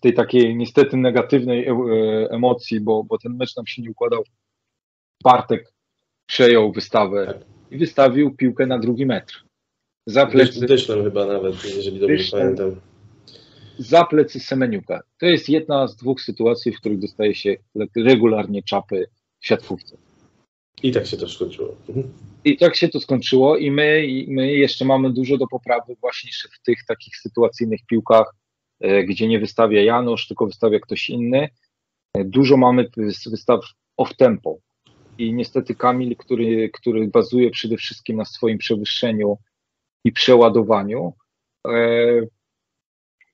tej 0.00 0.14
takiej 0.14 0.56
niestety 0.56 0.96
negatywnej 0.96 1.66
e, 1.66 1.74
emocji, 2.30 2.80
bo, 2.80 3.04
bo 3.04 3.18
ten 3.18 3.36
mecz 3.36 3.56
nam 3.56 3.66
się 3.66 3.82
nie 3.82 3.90
układał. 3.90 4.24
Bartek 5.24 5.72
przejął 6.26 6.72
wystawę 6.72 7.26
tak 7.26 7.54
i 7.70 7.78
wystawił 7.78 8.36
piłkę 8.36 8.66
na 8.66 8.78
drugi 8.78 9.06
metr. 9.06 9.44
Za 10.06 10.26
plecy, 10.26 10.66
Dyszlem 10.66 11.04
chyba 11.04 11.26
nawet, 11.26 11.64
jeżeli 11.64 12.00
dobrze 12.00 12.16
Dyszlem, 12.16 12.42
pamiętam. 12.42 12.80
Za 13.78 14.04
plecy 14.04 14.40
Semeniuka. 14.40 15.02
To 15.20 15.26
jest 15.26 15.48
jedna 15.48 15.88
z 15.88 15.96
dwóch 15.96 16.20
sytuacji, 16.20 16.72
w 16.72 16.76
których 16.76 16.98
dostaje 16.98 17.34
się 17.34 17.56
regularnie 17.96 18.62
czapy 18.62 19.06
w 19.40 19.46
siatkówce. 19.46 19.96
I 20.82 20.92
tak 20.92 21.06
się 21.06 21.16
to 21.16 21.28
skończyło. 21.28 21.76
Mhm. 21.88 22.12
I 22.44 22.56
tak 22.56 22.76
się 22.76 22.88
to 22.88 23.00
skończyło 23.00 23.56
i 23.56 23.70
my, 23.70 24.06
i 24.06 24.34
my 24.34 24.52
jeszcze 24.52 24.84
mamy 24.84 25.12
dużo 25.12 25.38
do 25.38 25.46
poprawy 25.46 25.96
właśnie 26.00 26.30
w 26.52 26.62
tych 26.62 26.78
takich 26.88 27.16
sytuacyjnych 27.16 27.80
piłkach, 27.86 28.34
gdzie 29.06 29.28
nie 29.28 29.38
wystawia 29.38 29.82
Janusz, 29.82 30.28
tylko 30.28 30.46
wystawia 30.46 30.80
ktoś 30.80 31.08
inny. 31.10 31.48
E, 32.14 32.24
Dużo 32.24 32.56
mamy 32.56 32.84
wys- 32.84 33.30
wystaw 33.30 33.60
off-tempo 34.00 34.54
i 35.18 35.32
niestety 35.34 35.74
Kamil, 35.74 36.16
który, 36.16 36.70
który 36.70 37.08
bazuje 37.08 37.50
przede 37.50 37.76
wszystkim 37.76 38.16
na 38.16 38.24
swoim 38.24 38.58
przewyższeniu 38.58 39.38
i 40.04 40.12
przeładowaniu, 40.12 41.12
e, 41.68 41.72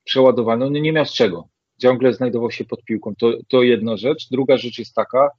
przeładowaniu, 0.05 0.71
no 0.71 0.79
nie 0.79 0.93
miał 0.93 1.07
z 1.07 1.13
czego. 1.15 1.49
Ciągle 1.83 2.13
znajdował 2.13 2.51
się 2.51 2.65
pod 2.65 2.85
piłką. 2.85 3.15
To, 3.19 3.33
to 3.49 3.63
jedna 3.63 3.97
rzecz. 3.97 4.29
Druga 4.31 4.57
rzecz 4.57 4.79
jest 4.79 4.95
taka, 4.95 5.31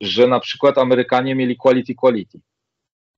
że 0.00 0.26
na 0.26 0.40
przykład 0.40 0.78
Amerykanie 0.78 1.34
mieli 1.34 1.56
quality 1.56 1.94
quality. 1.94 2.40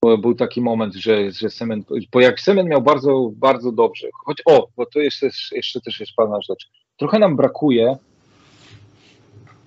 Był 0.03 0.35
taki 0.35 0.61
moment, 0.61 0.95
że, 0.95 1.31
że 1.31 1.51
Semen, 1.51 1.85
bo 2.13 2.21
jak 2.21 2.41
Semen 2.41 2.69
miał 2.69 2.83
bardzo, 2.83 3.31
bardzo 3.37 3.73
dobrze, 3.73 4.09
choć 4.25 4.43
o, 4.45 4.69
bo 4.77 4.87
to 4.87 5.01
jeszcze, 5.01 5.29
jeszcze 5.53 5.81
też 5.81 6.01
jest 6.01 6.13
pewna 6.17 6.41
rzecz. 6.41 6.71
Trochę 6.97 7.19
nam 7.19 7.37
brakuje 7.37 7.97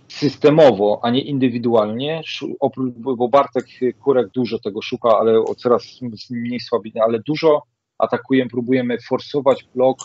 systemowo, 0.08 1.00
a 1.04 1.10
nie 1.10 1.22
indywidualnie, 1.22 2.22
oprócz, 2.60 2.94
bo 2.96 3.28
Bartek 3.28 3.66
Kurek 4.04 4.30
dużo 4.30 4.60
tego 4.60 4.82
szuka, 4.82 5.10
ale 5.20 5.44
coraz 5.58 6.00
mniej 6.30 6.60
słabiny, 6.60 7.02
ale 7.02 7.20
dużo 7.28 7.64
atakujemy, 7.98 8.50
próbujemy 8.50 8.98
forsować 9.10 9.68
blok 9.76 9.98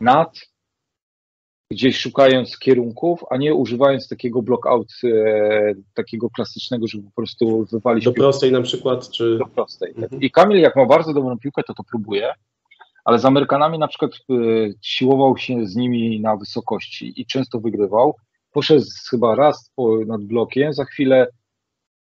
nad, 0.00 0.40
gdzieś 1.70 1.98
szukając 1.98 2.58
kierunków, 2.58 3.24
a 3.30 3.36
nie 3.36 3.54
używając 3.54 4.08
takiego 4.08 4.42
block 4.42 4.66
out, 4.66 4.92
e, 5.04 5.74
takiego 5.94 6.30
klasycznego, 6.30 6.88
żeby 6.88 7.04
po 7.04 7.10
prostu 7.10 7.66
wywalić 7.72 8.04
Do 8.04 8.10
piłkę 8.10 8.22
prostej 8.22 8.52
na 8.52 8.62
przykład, 8.62 9.10
czy... 9.10 9.38
do 9.38 9.46
prostej. 9.46 9.94
tak. 9.94 10.02
Mhm. 10.04 10.22
I 10.22 10.30
Kamil, 10.30 10.58
jak 10.58 10.76
ma 10.76 10.86
bardzo 10.86 11.14
dobrą 11.14 11.38
piłkę, 11.38 11.62
to 11.66 11.74
to 11.74 11.84
próbuje, 11.84 12.32
ale 13.04 13.18
z 13.18 13.24
Amerykanami 13.24 13.78
na 13.78 13.88
przykład 13.88 14.10
y, 14.30 14.74
siłował 14.82 15.36
się 15.36 15.66
z 15.66 15.76
nimi 15.76 16.20
na 16.20 16.36
wysokości 16.36 17.20
i 17.20 17.26
często 17.26 17.60
wygrywał. 17.60 18.16
Poszedł 18.52 18.84
chyba 19.10 19.34
raz 19.34 19.70
po, 19.76 19.98
nad 20.06 20.22
blokiem, 20.22 20.72
za 20.72 20.84
chwilę 20.84 21.26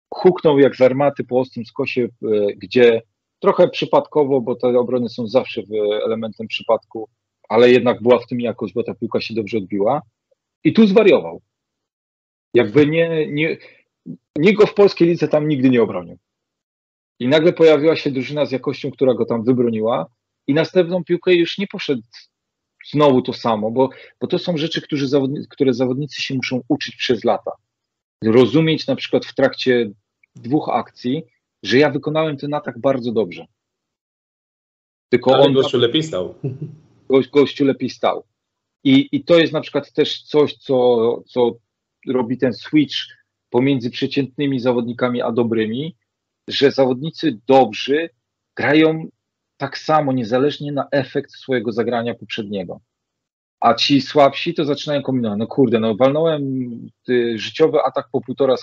huknął 0.10 0.60
jak 0.60 0.76
z 0.76 0.82
armaty 0.82 1.24
po 1.24 1.40
ostrym 1.40 1.66
skosie, 1.66 2.02
y, 2.02 2.10
gdzie 2.58 3.02
trochę 3.40 3.68
przypadkowo, 3.68 4.42
bo 4.42 4.56
te 4.56 4.68
obrony 4.68 5.10
są 5.10 5.28
zawsze 5.28 5.62
elementem 6.06 6.48
przypadku, 6.48 7.10
ale 7.50 7.72
jednak 7.72 8.02
była 8.02 8.20
w 8.20 8.28
tym 8.28 8.42
jakość, 8.42 8.74
bo 8.74 8.84
ta 8.84 8.94
piłka 8.94 9.22
się 9.22 9.34
dobrze 9.34 9.58
odbiła. 9.58 10.02
I 10.64 10.74
tu 10.74 10.88
zwariował. 10.88 11.42
Jakby 12.54 12.88
nie, 12.88 13.28
nie, 13.28 13.58
nikt 14.38 14.58
go 14.58 14.68
w 14.68 14.74
polskiej 14.74 15.08
lidze 15.08 15.28
tam 15.28 15.48
nigdy 15.48 15.70
nie 15.70 15.82
obronił. 15.82 16.18
I 17.20 17.28
nagle 17.28 17.54
pojawiła 17.54 17.96
się 17.96 18.12
drużyna 18.12 18.46
z 18.46 18.52
jakością, 18.52 18.92
która 18.92 19.14
go 19.14 19.26
tam 19.26 19.44
wybroniła, 19.44 20.06
i 20.48 20.54
następną 20.54 21.04
piłkę 21.04 21.34
już 21.34 21.58
nie 21.58 21.68
poszedł 21.68 22.02
znowu 22.92 23.22
to 23.22 23.34
samo, 23.34 23.72
bo, 23.72 23.90
bo 24.22 24.28
to 24.28 24.40
są 24.40 24.58
rzeczy, 24.58 24.82
którzy 24.82 25.08
zawodni, 25.08 25.48
które 25.50 25.74
zawodnicy 25.74 26.22
się 26.22 26.36
muszą 26.36 26.62
uczyć 26.68 26.96
przez 26.96 27.24
lata. 27.24 27.52
Rozumieć 28.24 28.88
na 28.88 28.96
przykład 28.96 29.26
w 29.26 29.36
trakcie 29.36 29.92
dwóch 30.36 30.70
akcji, 30.70 31.24
że 31.64 31.78
ja 31.78 31.90
wykonałem 31.90 32.38
ten 32.38 32.54
atak 32.54 32.80
bardzo 32.80 33.12
dobrze. 33.12 33.46
Tylko 35.10 35.36
Ale 35.36 35.44
on 35.44 35.54
gościu 35.54 35.78
lepiej 35.78 36.04
stał. 36.04 36.36
gość, 37.10 37.30
gościu 37.30 37.66
lepiej 37.66 37.90
stał. 37.90 38.24
I, 38.84 39.10
I 39.12 39.24
to 39.24 39.40
jest 39.40 39.54
na 39.54 39.62
przykład 39.62 39.92
też 39.92 40.22
coś, 40.22 40.54
co, 40.54 41.22
co 41.28 41.52
robi 42.08 42.38
ten 42.38 42.54
switch 42.54 42.96
pomiędzy 43.50 43.90
przeciętnymi 43.90 44.60
zawodnikami 44.60 45.22
a 45.22 45.32
dobrymi, 45.32 45.96
że 46.48 46.72
zawodnicy 46.72 47.40
dobrzy 47.48 48.10
grają 48.56 49.08
tak 49.58 49.78
samo, 49.78 50.14
niezależnie 50.14 50.72
na 50.72 50.88
efekt 50.92 51.32
swojego 51.32 51.72
zagrania 51.72 52.16
poprzedniego. 52.16 52.80
A 53.60 53.74
ci 53.74 54.02
słabsi 54.02 54.54
to 54.54 54.66
zaczynają 54.66 55.02
kombinować. 55.02 55.40
No 55.40 55.48
kurde, 55.48 55.80
no 55.80 55.96
walnąłem 55.96 56.44
y, 57.10 57.34
życiowy 57.38 57.78
atak 57.86 58.08
po 58.12 58.22
półtora, 58.22 58.56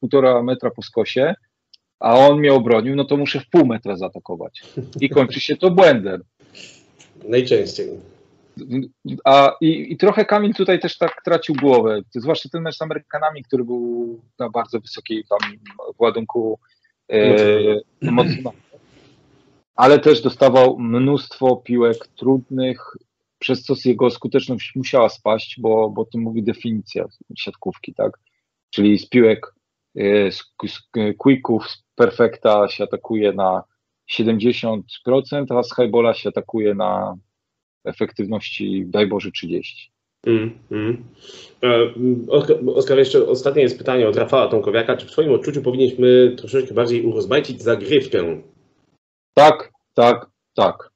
półtora 0.00 0.42
metra 0.42 0.70
po 0.70 0.82
skosie, 0.82 1.34
a 2.00 2.14
on 2.14 2.38
mnie 2.38 2.52
obronił, 2.52 2.96
no 2.96 3.04
to 3.04 3.16
muszę 3.16 3.40
w 3.40 3.48
pół 3.50 3.66
metra 3.66 3.96
zaatakować. 3.96 4.62
I 5.00 5.08
kończy 5.08 5.40
się 5.40 5.56
to 5.56 5.70
błędem. 5.70 6.22
Najczęściej. 7.28 7.88
A, 9.24 9.56
i, 9.60 9.92
I 9.92 9.96
trochę 9.96 10.24
Kamil 10.24 10.54
tutaj 10.54 10.80
też 10.80 10.98
tak 10.98 11.22
tracił 11.24 11.54
głowę, 11.54 12.00
zwłaszcza 12.14 12.48
ten 12.48 12.62
mecz 12.62 12.76
z 12.76 12.82
Amerykanami, 12.82 13.42
który 13.42 13.64
był 13.64 14.20
na 14.38 14.50
bardzo 14.50 14.80
wysokiej 14.80 15.24
tam 15.24 15.38
ładunku 15.98 16.58
e, 17.12 17.36
mocno. 18.02 18.52
Ale 19.74 19.98
też 19.98 20.20
dostawał 20.20 20.78
mnóstwo 20.78 21.56
piłek 21.56 22.06
trudnych, 22.06 22.96
przez 23.38 23.62
co 23.62 23.74
jego 23.84 24.10
skuteczność 24.10 24.72
musiała 24.76 25.08
spaść, 25.08 25.60
bo, 25.60 25.90
bo 25.90 26.04
to 26.04 26.18
mówi 26.18 26.42
definicja 26.42 27.04
siatkówki, 27.36 27.94
tak? 27.94 28.18
Czyli 28.70 28.98
z 28.98 29.08
piłek 29.08 29.54
e, 29.96 30.32
z, 30.32 30.44
z 30.68 30.82
quicków, 31.18 31.70
z 31.70 31.82
perfekta 31.94 32.68
się 32.68 32.84
atakuje 32.84 33.32
na 33.32 33.62
70%, 34.18 34.82
a 35.58 35.62
z 35.62 35.74
highbola 35.74 36.14
się 36.14 36.28
atakuje 36.28 36.74
na 36.74 37.16
efektywności, 37.84 38.84
daj 38.86 39.06
Boże, 39.06 39.30
30. 39.30 39.90
Mm, 40.26 40.58
mm. 40.70 41.04
E, 41.62 41.94
Oskar, 42.74 42.98
jeszcze 42.98 43.28
ostatnie 43.28 43.62
jest 43.62 43.78
pytanie 43.78 44.08
od 44.08 44.16
Rafała 44.16 44.48
Tomkowiaka. 44.48 44.96
Czy 44.96 45.06
w 45.06 45.10
Twoim 45.10 45.32
odczuciu 45.32 45.62
powinniśmy 45.62 46.34
troszeczkę 46.38 46.74
bardziej 46.74 47.06
urozmaicić 47.06 47.62
zagrywkę? 47.62 48.42
Tak, 49.34 49.72
tak, 49.94 50.30
tak. 50.54 50.90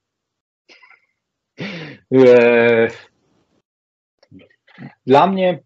Eee, 2.10 2.90
Dla 5.06 5.26
mnie 5.26 5.62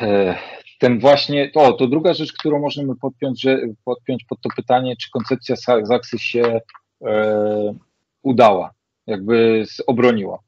e, 0.00 0.38
ten 0.78 1.00
właśnie, 1.00 1.50
to, 1.50 1.72
to 1.72 1.86
druga 1.86 2.14
rzecz, 2.14 2.32
którą 2.32 2.58
możemy 2.60 2.96
podpiąć, 2.96 3.42
że, 3.42 3.58
podpiąć 3.84 4.24
pod 4.24 4.40
to 4.40 4.48
pytanie, 4.56 4.96
czy 4.96 5.10
koncepcja 5.10 5.56
Zaksy 5.82 6.18
się 6.18 6.60
e, 7.04 7.74
udała, 8.22 8.70
jakby 9.06 9.64
obroniła. 9.86 10.38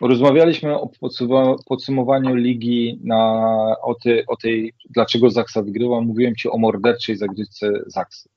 Rozmawialiśmy 0.00 0.80
o 0.80 0.90
podsumowa- 1.02 1.56
podsumowaniu 1.66 2.34
ligi 2.34 3.00
na, 3.04 3.44
o, 3.82 3.94
ty, 3.94 4.24
o 4.26 4.36
tej, 4.36 4.72
dlaczego 4.90 5.30
Zaksa 5.30 5.62
wygrywa. 5.62 6.00
Mówiłem 6.00 6.36
Ci 6.36 6.48
o 6.50 6.58
morderczej 6.58 7.16
zagrywce 7.16 7.72
Zaksy. 7.86 8.28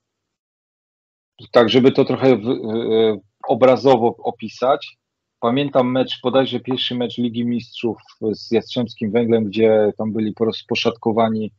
Tak, 1.52 1.68
żeby 1.68 1.92
to 1.92 2.04
trochę 2.04 2.36
w, 2.36 2.48
e, 2.48 3.18
obrazowo 3.48 4.16
opisać. 4.18 4.96
Pamiętam 5.40 5.92
mecz, 5.92 6.20
bodajże 6.22 6.60
pierwszy 6.60 6.94
mecz 6.94 7.18
Ligi 7.18 7.44
Mistrzów 7.44 7.96
z 8.32 8.50
Jastrzębskim 8.50 9.10
Węglem, 9.10 9.44
gdzie 9.44 9.92
tam 9.98 10.12
byli 10.12 10.32
po 10.32 10.44
prostu 10.44 10.64
poszatkowani, 10.68 11.52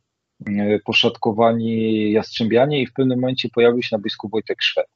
e, 0.46 0.78
poszatkowani 0.78 2.12
Jastrzębianie 2.12 2.82
i 2.82 2.86
w 2.86 2.92
pewnym 2.92 3.20
momencie 3.20 3.48
pojawił 3.48 3.82
się 3.82 3.96
na 3.96 4.02
boisku 4.02 4.28
Wojtek 4.28 4.62
Szwed. 4.62 4.86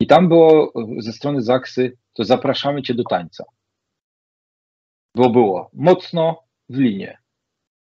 I 0.00 0.06
tam 0.06 0.28
było 0.28 0.72
e, 0.74 1.02
ze 1.02 1.12
strony 1.12 1.42
Zaksy, 1.42 1.96
to 2.12 2.24
zapraszamy 2.24 2.82
Cię 2.82 2.94
do 2.94 3.04
tańca. 3.04 3.44
Bo 5.16 5.30
było 5.30 5.70
mocno 5.72 6.42
w 6.68 6.78
linie. 6.78 7.18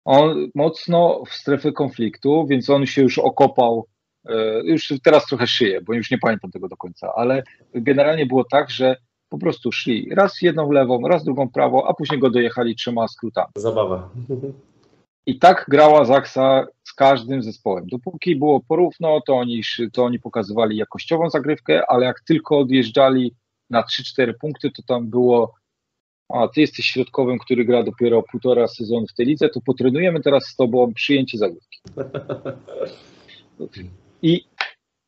On 0.05 0.49
mocno 0.55 1.23
w 1.25 1.33
strefę 1.33 1.71
konfliktu, 1.71 2.47
więc 2.47 2.69
on 2.69 2.85
się 2.85 3.01
już 3.01 3.19
okopał, 3.19 3.87
e, 4.29 4.61
już 4.63 4.93
teraz 5.03 5.25
trochę 5.25 5.47
szyję, 5.47 5.81
bo 5.81 5.93
już 5.93 6.11
nie 6.11 6.17
pamiętam 6.17 6.51
tego 6.51 6.67
do 6.67 6.77
końca, 6.77 7.13
ale 7.15 7.43
generalnie 7.73 8.25
było 8.25 8.43
tak, 8.43 8.69
że 8.69 8.95
po 9.29 9.37
prostu 9.37 9.71
szli 9.71 10.09
raz 10.15 10.41
jedną 10.41 10.71
lewą, 10.71 11.07
raz 11.07 11.23
drugą 11.23 11.49
prawą, 11.49 11.83
a 11.87 11.93
później 11.93 12.19
go 12.19 12.29
dojechali 12.29 12.75
trzema 12.75 13.07
skrótami. 13.07 13.51
Zabawa. 13.55 14.09
I 15.25 15.39
tak 15.39 15.65
grała 15.67 16.05
Zaksa 16.05 16.67
z 16.83 16.93
każdym 16.93 17.43
zespołem. 17.43 17.87
Dopóki 17.87 18.35
było 18.35 18.59
porówno, 18.67 19.21
to 19.21 19.37
oni, 19.37 19.61
to 19.93 20.03
oni 20.03 20.19
pokazywali 20.19 20.77
jakościową 20.77 21.29
zagrywkę, 21.29 21.81
ale 21.87 22.05
jak 22.05 22.21
tylko 22.21 22.59
odjeżdżali 22.59 23.35
na 23.69 23.81
3-4 23.81 24.33
punkty, 24.41 24.71
to 24.71 24.83
tam 24.87 25.09
było 25.09 25.53
a 26.33 26.47
ty 26.47 26.61
jesteś 26.61 26.85
środkowym, 26.85 27.39
który 27.39 27.65
gra 27.65 27.83
dopiero 27.83 28.23
półtora 28.23 28.67
sezonu 28.67 29.07
w 29.07 29.13
tej 29.13 29.25
lidze, 29.25 29.49
to 29.49 29.61
potrenujemy 29.61 30.21
teraz 30.21 30.45
z 30.45 30.55
tobą 30.55 30.93
przyjęcie 30.93 31.37
zagrywki. 31.37 31.79
I, 34.21 34.45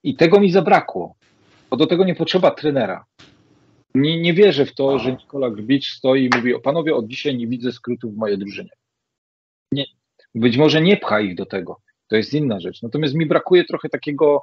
I 0.03 0.15
tego 0.15 0.39
mi 0.39 0.51
zabrakło, 0.51 1.15
bo 1.69 1.77
do 1.77 1.87
tego 1.87 2.05
nie 2.05 2.15
potrzeba 2.15 2.51
trenera. 2.51 3.05
Nie, 3.95 4.21
nie 4.21 4.33
wierzę 4.33 4.65
w 4.65 4.75
to, 4.75 4.99
że 4.99 5.11
Nikola 5.11 5.49
Gbicz 5.49 5.93
stoi 5.93 6.25
i 6.25 6.29
mówi, 6.35 6.53
o 6.53 6.59
panowie, 6.59 6.95
od 6.95 7.07
dzisiaj 7.07 7.37
nie 7.37 7.47
widzę 7.47 7.71
skrótów 7.71 8.13
w 8.13 8.17
mojej 8.17 8.37
drużynie. 8.37 8.69
Nie, 9.71 9.85
być 10.35 10.57
może 10.57 10.81
nie 10.81 10.97
pcha 10.97 11.21
ich 11.21 11.35
do 11.35 11.45
tego, 11.45 11.81
to 12.07 12.15
jest 12.15 12.33
inna 12.33 12.59
rzecz. 12.59 12.81
Natomiast 12.81 13.15
mi 13.15 13.25
brakuje 13.25 13.65
trochę 13.65 13.89
takiego, 13.89 14.41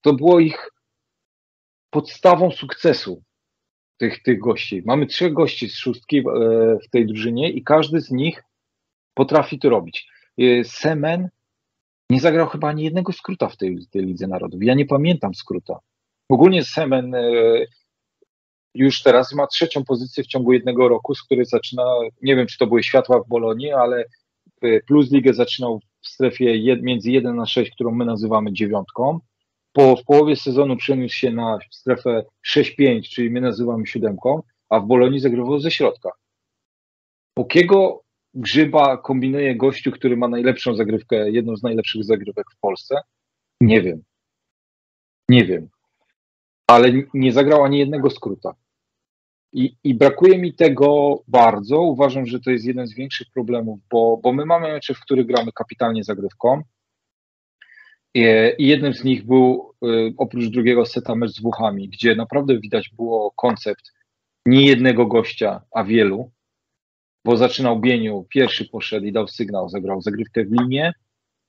to 0.00 0.12
było 0.12 0.40
ich 0.40 0.70
podstawą 1.90 2.50
sukcesu 2.50 3.22
tych, 3.96 4.22
tych 4.22 4.38
gości. 4.40 4.82
Mamy 4.86 5.06
trzech 5.06 5.32
gości 5.32 5.68
z 5.68 5.76
szóstki 5.76 6.22
w, 6.22 6.28
e, 6.28 6.78
w 6.86 6.90
tej 6.90 7.06
drużynie 7.06 7.50
i 7.50 7.64
każdy 7.64 8.00
z 8.00 8.10
nich 8.10 8.42
potrafi 9.14 9.58
to 9.58 9.68
robić. 9.68 10.08
E, 10.38 10.64
Semen 10.64 11.28
nie 12.10 12.20
zagrał 12.20 12.46
chyba 12.46 12.68
ani 12.68 12.84
jednego 12.84 13.12
skróta 13.12 13.48
w 13.48 13.56
tej, 13.56 13.86
tej 13.90 14.02
Lidze 14.02 14.26
Narodów. 14.26 14.62
Ja 14.62 14.74
nie 14.74 14.86
pamiętam 14.86 15.34
skróta. 15.34 15.78
Ogólnie 16.28 16.64
Semen 16.64 17.14
e, 17.14 17.20
już 18.74 19.02
teraz 19.02 19.32
ma 19.32 19.46
trzecią 19.46 19.84
pozycję 19.84 20.24
w 20.24 20.26
ciągu 20.26 20.52
jednego 20.52 20.88
roku, 20.88 21.14
z 21.14 21.22
której 21.22 21.44
zaczyna, 21.44 21.84
nie 22.22 22.36
wiem 22.36 22.46
czy 22.46 22.58
to 22.58 22.66
były 22.66 22.82
światła 22.82 23.20
w 23.20 23.28
Bolonii, 23.28 23.72
ale 23.72 24.04
y, 24.64 24.80
Plus 24.86 25.12
Ligę 25.12 25.34
zaczynał 25.34 25.80
w 26.00 26.08
strefie 26.08 26.76
między 26.82 27.10
1 27.10 27.40
a 27.40 27.46
6, 27.46 27.70
którą 27.70 27.94
my 27.94 28.04
nazywamy 28.04 28.52
dziewiątką. 28.52 29.20
Po, 29.72 29.96
w 29.96 30.04
połowie 30.04 30.36
sezonu 30.36 30.76
przeniósł 30.76 31.14
się 31.14 31.30
na 31.30 31.58
strefę 31.70 32.24
6-5, 32.56 33.02
czyli 33.02 33.30
my 33.30 33.40
nazywamy 33.40 33.86
siódemką, 33.86 34.42
a 34.68 34.80
w 34.80 34.86
Bolonii 34.86 35.20
zagrywał 35.20 35.60
ze 35.60 35.70
środka. 35.70 36.10
Pokiego 37.34 38.02
grzyba 38.34 38.96
kombinuje 38.96 39.56
gościu, 39.56 39.92
który 39.92 40.16
ma 40.16 40.28
najlepszą 40.28 40.74
zagrywkę, 40.74 41.30
jedną 41.30 41.56
z 41.56 41.62
najlepszych 41.62 42.04
zagrywek 42.04 42.46
w 42.56 42.60
Polsce? 42.60 42.94
Nie 43.60 43.82
wiem. 43.82 44.02
Nie 45.28 45.44
wiem. 45.44 45.68
Ale 46.70 46.92
nie 47.14 47.32
zagrał 47.32 47.64
ani 47.64 47.78
jednego 47.78 48.10
skróta. 48.10 48.54
I, 49.52 49.76
I, 49.84 49.94
brakuje 49.94 50.38
mi 50.38 50.54
tego 50.54 51.18
bardzo. 51.28 51.80
Uważam, 51.80 52.26
że 52.26 52.40
to 52.40 52.50
jest 52.50 52.64
jeden 52.64 52.86
z 52.86 52.94
większych 52.94 53.26
problemów, 53.34 53.80
bo, 53.90 54.20
bo 54.22 54.32
my 54.32 54.46
mamy 54.46 54.72
mecze, 54.72 54.94
w 54.94 55.00
których 55.00 55.26
gramy 55.26 55.52
kapitalnie 55.52 56.04
zagrywką. 56.04 56.62
I, 58.14 58.24
I 58.58 58.66
jednym 58.66 58.94
z 58.94 59.04
nich 59.04 59.26
był 59.26 59.74
y, 59.84 60.14
oprócz 60.16 60.44
drugiego 60.44 60.86
seta 60.86 61.14
mecz 61.14 61.30
z 61.30 61.42
Włochami, 61.42 61.88
gdzie 61.88 62.14
naprawdę 62.14 62.60
widać 62.60 62.90
było 62.96 63.30
koncept 63.30 63.92
nie 64.46 64.66
jednego 64.66 65.06
gościa, 65.06 65.62
a 65.70 65.84
wielu, 65.84 66.30
bo 67.24 67.36
zaczynał 67.36 67.80
Bieniu, 67.80 68.26
pierwszy 68.28 68.64
poszedł 68.64 69.06
i 69.06 69.12
dał 69.12 69.28
sygnał, 69.28 69.68
zagrał 69.68 70.02
zagrywkę 70.02 70.44
w 70.44 70.52
linię, 70.52 70.92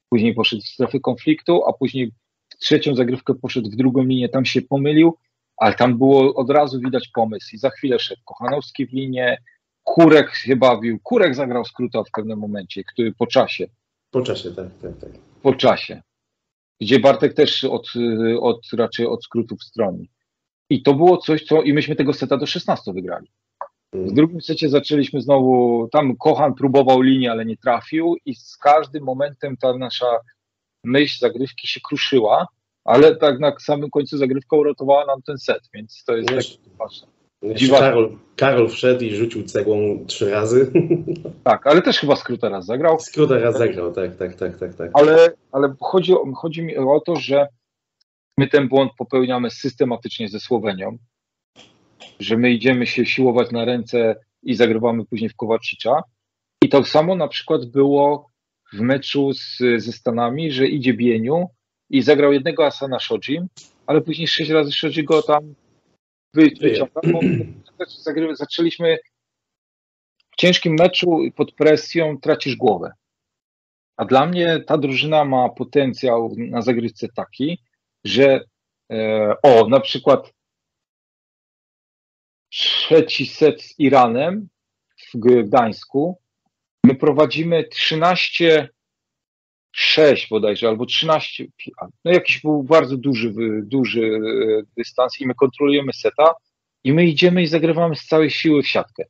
później 0.09 0.33
poszedł 0.33 0.61
w 0.61 0.67
strefę 0.67 0.99
konfliktu, 0.99 1.65
a 1.65 1.73
później 1.73 2.11
trzecią 2.60 2.95
zagrywkę 2.95 3.36
poszedł 3.36 3.69
w 3.69 3.76
drugą 3.76 4.03
linię, 4.03 4.30
tam 4.30 4.45
się 4.45 4.61
pomylił, 4.61 5.18
ale 5.57 5.76
tam 5.76 5.98
było 5.98 6.34
od 6.34 6.49
razu 6.49 6.80
widać 6.80 7.07
pomysł 7.07 7.56
i 7.56 7.57
za 7.57 7.69
chwilę 7.69 7.99
szedł 7.99 8.22
Kochanowski 8.26 8.86
w 8.86 8.94
linię, 8.94 9.38
Kurek 9.84 10.36
się 10.36 10.56
bawił, 10.56 10.99
Kurek 11.03 11.36
zagrał 11.36 11.65
skróta 11.65 12.03
w 12.03 12.11
pewnym 12.11 12.40
momencie, 12.40 12.84
który 12.84 13.14
po 13.14 13.27
czasie. 13.27 13.68
Po 14.11 14.22
czasie, 14.22 14.52
tak, 14.52 14.68
tak, 14.81 14.98
tak. 14.98 15.10
Po 15.41 15.53
czasie. 15.53 16.02
Gdzie 16.81 16.99
Bartek 16.99 17.34
też 17.34 17.64
od, 17.64 17.88
od 18.40 18.61
raczej 18.73 19.06
od 19.06 19.23
skrótów 19.23 19.64
stroni. 19.64 20.10
I 20.69 20.84
to 20.84 20.94
było 20.94 21.18
coś, 21.18 21.44
co 21.44 21.61
i 21.61 21.73
myśmy 21.73 21.95
tego 21.95 22.14
seta 22.14 22.38
do 22.38 22.45
16 22.45 22.94
wygrali. 22.94 23.27
W 23.94 24.14
drugim 24.14 24.41
secie 24.41 24.69
zaczęliśmy 24.69 25.22
znowu, 25.22 25.88
tam 25.91 26.18
Kochan 26.18 26.53
próbował 26.53 27.02
linię, 27.02 27.31
ale 27.31 27.45
nie 27.45 27.57
trafił 27.57 28.15
i 28.26 28.36
z 28.36 28.57
każdym 28.57 29.03
momentem 29.03 29.57
ta 29.57 29.77
nasza 29.77 30.06
myśl 30.84 31.19
zagrywki 31.19 31.68
się 31.68 31.80
kruszyła, 31.88 32.47
ale 32.85 33.15
tak 33.15 33.39
na 33.39 33.53
samym 33.60 33.89
końcu 33.89 34.18
zagrywka 34.18 34.57
uratowała 34.57 35.06
nam 35.06 35.22
ten 35.22 35.38
set, 35.38 35.69
więc 35.73 36.03
to 36.03 36.18
jest 36.18 36.31
Wiesz, 36.31 36.57
tak 36.57 36.73
ważne. 36.73 37.07
Karol, 37.80 38.18
Karol 38.35 38.69
wszedł 38.69 39.03
i 39.03 39.15
rzucił 39.15 39.43
cegłą 39.43 40.06
trzy 40.07 40.31
razy. 40.31 40.72
Tak, 41.43 41.68
ale 41.68 41.81
też 41.81 41.99
chyba 41.99 42.15
skróta 42.15 42.49
raz 42.49 42.65
zagrał. 42.65 42.99
Skróta 42.99 43.39
raz 43.39 43.57
zagrał, 43.57 43.93
tak, 43.93 44.15
tak, 44.15 44.35
tak, 44.35 44.57
tak, 44.57 44.76
tak. 44.76 44.91
Ale, 44.93 45.31
ale 45.51 45.76
chodzi, 45.80 46.14
chodzi 46.35 46.61
mi 46.61 46.77
o 46.77 46.99
to, 46.99 47.15
że 47.15 47.47
my 48.38 48.47
ten 48.47 48.68
błąd 48.68 48.91
popełniamy 48.97 49.49
systematycznie 49.49 50.30
ze 50.30 50.39
Słowenią, 50.39 50.97
że 52.19 52.38
my 52.38 52.51
idziemy 52.51 52.88
się 52.88 53.06
siłować 53.06 53.51
na 53.51 53.65
ręce 53.65 54.15
i 54.43 54.56
zagrywamy 54.56 55.06
później 55.06 55.30
w 55.30 55.35
Kowaczicza. 55.35 56.03
I 56.64 56.69
to 56.69 56.84
samo 56.84 57.15
na 57.15 57.27
przykład 57.27 57.65
było 57.65 58.30
w 58.73 58.79
meczu 58.79 59.33
z, 59.33 59.57
ze 59.77 59.91
Stanami, 59.91 60.51
że 60.51 60.67
idzie 60.67 60.93
Bieniu 60.93 61.47
i 61.89 62.01
zagrał 62.01 62.33
jednego 62.33 62.65
asa 62.65 62.87
na 62.87 62.99
Shoji, 62.99 63.39
ale 63.85 64.01
później 64.01 64.27
sześć 64.27 64.51
razy 64.51 64.71
Shoji 64.71 65.03
go 65.03 65.21
tam 65.21 65.55
wy, 66.33 66.49
zaczęliśmy 68.33 68.97
w 70.31 70.35
ciężkim 70.35 70.75
meczu 70.79 71.19
pod 71.35 71.51
presją 71.51 72.17
tracisz 72.17 72.55
głowę. 72.55 72.91
A 73.97 74.05
dla 74.05 74.25
mnie 74.25 74.63
ta 74.67 74.77
drużyna 74.77 75.25
ma 75.25 75.49
potencjał 75.49 76.35
na 76.37 76.61
zagrywce 76.61 77.07
taki, 77.15 77.61
że 78.03 78.43
e, 78.91 79.35
o, 79.43 79.67
na 79.67 79.79
przykład 79.79 80.33
trzeci 82.49 83.25
set 83.25 83.61
z 83.61 83.79
Iranem 83.79 84.49
w 85.13 85.17
Gdańsku. 85.17 86.17
My 86.84 86.95
prowadzimy 86.95 87.64
13 87.64 88.69
6 89.72 90.30
bodajże, 90.30 90.68
albo 90.68 90.85
13, 90.85 91.45
no 92.06 92.11
jakiś 92.11 92.41
był 92.41 92.64
bardzo 92.64 92.97
duży, 92.97 93.34
duży 93.64 94.19
dystans 94.77 95.22
i 95.22 95.27
my 95.27 95.35
kontrolujemy 95.35 95.93
seta 95.93 96.34
i 96.84 96.93
my 96.93 97.06
idziemy 97.06 97.41
i 97.41 97.47
zagrywamy 97.47 97.95
z 97.95 98.06
całej 98.06 98.30
siły 98.30 98.64
w 98.64 98.68
siatkę. 98.68 99.03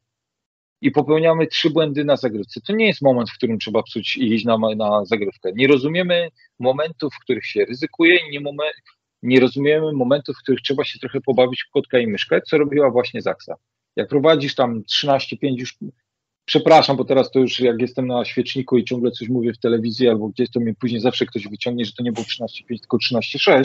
I 0.82 0.91
popełniamy 0.91 1.48
trzy 1.48 1.70
błędy 1.70 2.06
na 2.06 2.18
zagrywce. 2.18 2.62
To 2.62 2.74
nie 2.74 2.88
jest 2.88 3.02
moment, 3.02 3.30
w 3.30 3.34
którym 3.34 3.60
trzeba 3.60 3.84
psuć 3.84 4.18
i 4.18 4.34
iść 4.34 4.46
na, 4.46 4.58
na 4.58 5.06
zagrywkę. 5.06 5.52
Nie 5.56 5.68
rozumiemy 5.68 6.30
momentów, 6.60 7.14
w 7.14 7.24
których 7.24 7.46
się 7.46 7.66
ryzykuje 7.66 8.18
i 8.28 8.32
nie, 8.32 8.40
moment, 8.40 8.76
nie 9.24 9.40
rozumiemy 9.40 9.94
momentów, 9.94 10.36
w 10.36 10.44
których 10.44 10.62
trzeba 10.62 10.84
się 10.84 11.00
trochę 11.00 11.22
pobawić 11.22 11.64
w 11.64 11.72
kotka 11.72 12.00
i 12.00 12.08
myszkę, 12.08 12.41
co 12.41 12.58
robiła 12.58 12.91
właśnie 12.91 13.22
Zaksa. 13.22 13.56
Jak 13.96 14.08
prowadzisz 14.08 14.56
tam 14.56 14.84
13-5 14.84 15.60
już, 15.60 15.78
przepraszam, 16.50 16.98
bo 16.98 17.06
teraz 17.06 17.32
to 17.32 17.40
już 17.40 17.60
jak 17.60 17.82
jestem 17.82 18.08
na 18.08 18.26
świeczniku 18.26 18.78
i 18.78 18.84
ciągle 18.84 19.12
coś 19.12 19.30
mówię 19.30 19.54
w 19.54 19.60
telewizji 19.60 20.08
albo 20.08 20.30
gdzieś, 20.30 20.50
to 20.50 20.60
mnie 20.60 20.74
później 20.80 21.02
zawsze 21.02 21.26
ktoś 21.26 21.48
wyciągnie, 21.48 21.86
że 21.86 21.92
to 21.92 22.04
nie 22.04 22.12
było 22.12 22.26
13-5, 22.26 22.80
tylko 22.80 22.98
13-6. 22.98 23.64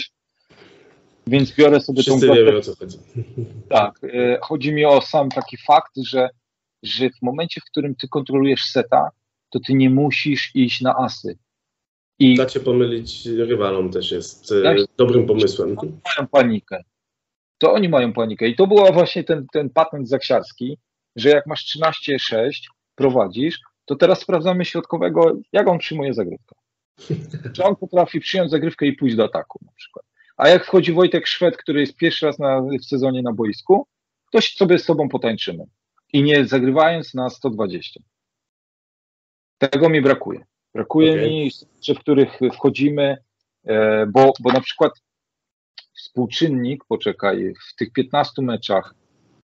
Więc 1.27 1.53
biorę 1.53 1.81
sobie 1.81 2.03
Wszyscy 2.03 2.27
tą 2.27 2.35
wiemy 2.35 2.57
o 2.57 2.61
co 2.61 2.77
chodzi. 2.77 2.99
Tak, 3.69 4.01
e, 4.05 4.39
chodzi 4.43 4.73
mi 4.73 4.85
o 4.85 5.01
sam 5.01 5.29
taki 5.29 5.57
fakt, 5.57 5.93
że, 6.07 6.29
że 6.83 7.11
w 7.11 7.23
momencie, 7.23 7.61
w 7.61 7.65
którym 7.65 7.95
ty 7.95 8.09
kontrolujesz 8.09 8.65
seta, 8.65 9.11
to 9.51 9.61
ty 9.67 9.75
nie 9.75 9.91
musisz 9.91 10.51
iść 10.55 10.81
na 10.81 10.97
asy. 10.97 11.39
I 12.19 12.37
da 12.37 12.47
cię 12.47 12.61
pomylić 12.61 13.27
rywalom 13.27 13.91
też 13.91 14.11
jest 14.11 14.53
e, 14.53 14.63
tak, 14.63 14.77
dobrym 14.97 15.27
pomysłem. 15.27 15.79
Oni 15.79 15.93
mają 16.17 16.29
panikę. 16.29 16.83
To 17.59 17.73
oni 17.73 17.89
mają 17.89 18.13
panikę. 18.13 18.49
I 18.49 18.57
to 18.57 18.67
był 18.67 18.93
właśnie 18.93 19.25
ten, 19.25 19.47
ten 19.53 19.71
patent 19.71 20.09
zaksiarski, 20.09 20.79
że 21.17 21.29
jak 21.29 21.47
masz 21.47 21.77
13-6, 21.77 22.51
prowadzisz, 22.95 23.61
to 23.85 23.97
teraz 23.97 24.21
sprawdzamy 24.21 24.65
środkowego, 24.65 25.37
jak 25.53 25.69
on 25.69 25.79
przyjmuje 25.79 26.15
zagrywkę. 26.15 26.55
Czy 27.55 27.65
on 27.65 27.77
potrafi 27.77 28.21
przyjąć 28.21 28.51
zagrywkę 28.51 28.87
i 28.87 28.93
pójść 28.93 29.17
do 29.17 29.25
ataku 29.25 29.59
na 29.63 29.73
przykład. 29.73 30.05
A 30.37 30.49
jak 30.49 30.65
wchodzi 30.65 30.93
Wojtek 30.93 31.27
Szwed, 31.27 31.57
który 31.57 31.81
jest 31.81 31.97
pierwszy 31.97 32.27
raz 32.27 32.39
na, 32.39 32.63
w 32.63 32.85
sezonie 32.85 33.23
na 33.23 33.33
boisku, 33.33 33.87
to 34.33 34.41
sobie 34.41 34.79
z 34.79 34.85
sobą 34.85 35.09
potańczymy. 35.09 35.65
I 36.13 36.23
nie 36.23 36.45
zagrywając 36.45 37.15
na 37.15 37.31
120. 37.31 38.01
Tego 39.59 39.89
mi 39.89 40.03
brakuje. 40.03 40.45
Brakuje 40.75 41.13
okay. 41.13 41.29
mi, 41.29 41.51
w 41.89 41.99
których 41.99 42.39
wchodzimy, 42.53 43.17
e, 43.65 44.07
bo, 44.07 44.33
bo 44.41 44.53
na 44.53 44.61
przykład 44.61 44.93
współczynnik, 45.95 46.85
poczekaj, 46.89 47.55
w 47.71 47.77
tych 47.77 47.93
15 47.93 48.43
meczach 48.43 48.95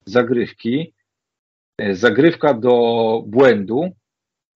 zagrywki, 0.07 0.93
zagrywka 1.93 2.55
do 2.55 3.23
błędu, 3.27 3.91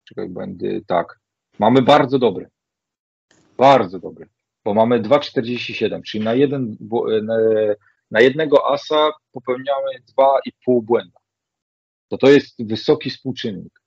czekaj, 0.05 0.29
błędy, 0.29 0.83
tak, 0.87 1.19
mamy 1.59 1.83
bardzo 1.83 2.19
dobry. 2.19 2.49
Bardzo 3.59 3.99
dobry, 3.99 4.29
bo 4.65 4.75
mamy 4.75 5.01
2,47, 5.01 6.03
czyli 6.03 6.25
na, 6.25 6.35
jeden, 6.35 6.77
e, 7.13 7.23
na, 7.23 7.37
na 8.11 8.21
jednego 8.21 8.73
asa 8.73 9.11
popełniamy 9.33 9.91
2,5 10.19 10.83
błęda. 10.83 11.21
To 12.09 12.19
to 12.19 12.31
jest 12.31 12.67
wysoki 12.67 13.11
współczynnik. 13.11 13.83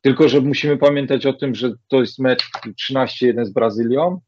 Tylko, 0.00 0.28
że 0.28 0.40
musimy 0.40 0.76
pamiętać 0.76 1.26
o 1.26 1.32
tym, 1.32 1.54
że 1.54 1.72
to 1.88 2.00
jest 2.00 2.18
mecz 2.18 2.50
13-1 2.90 3.44
z 3.44 3.52
Brazylią, 3.52 4.20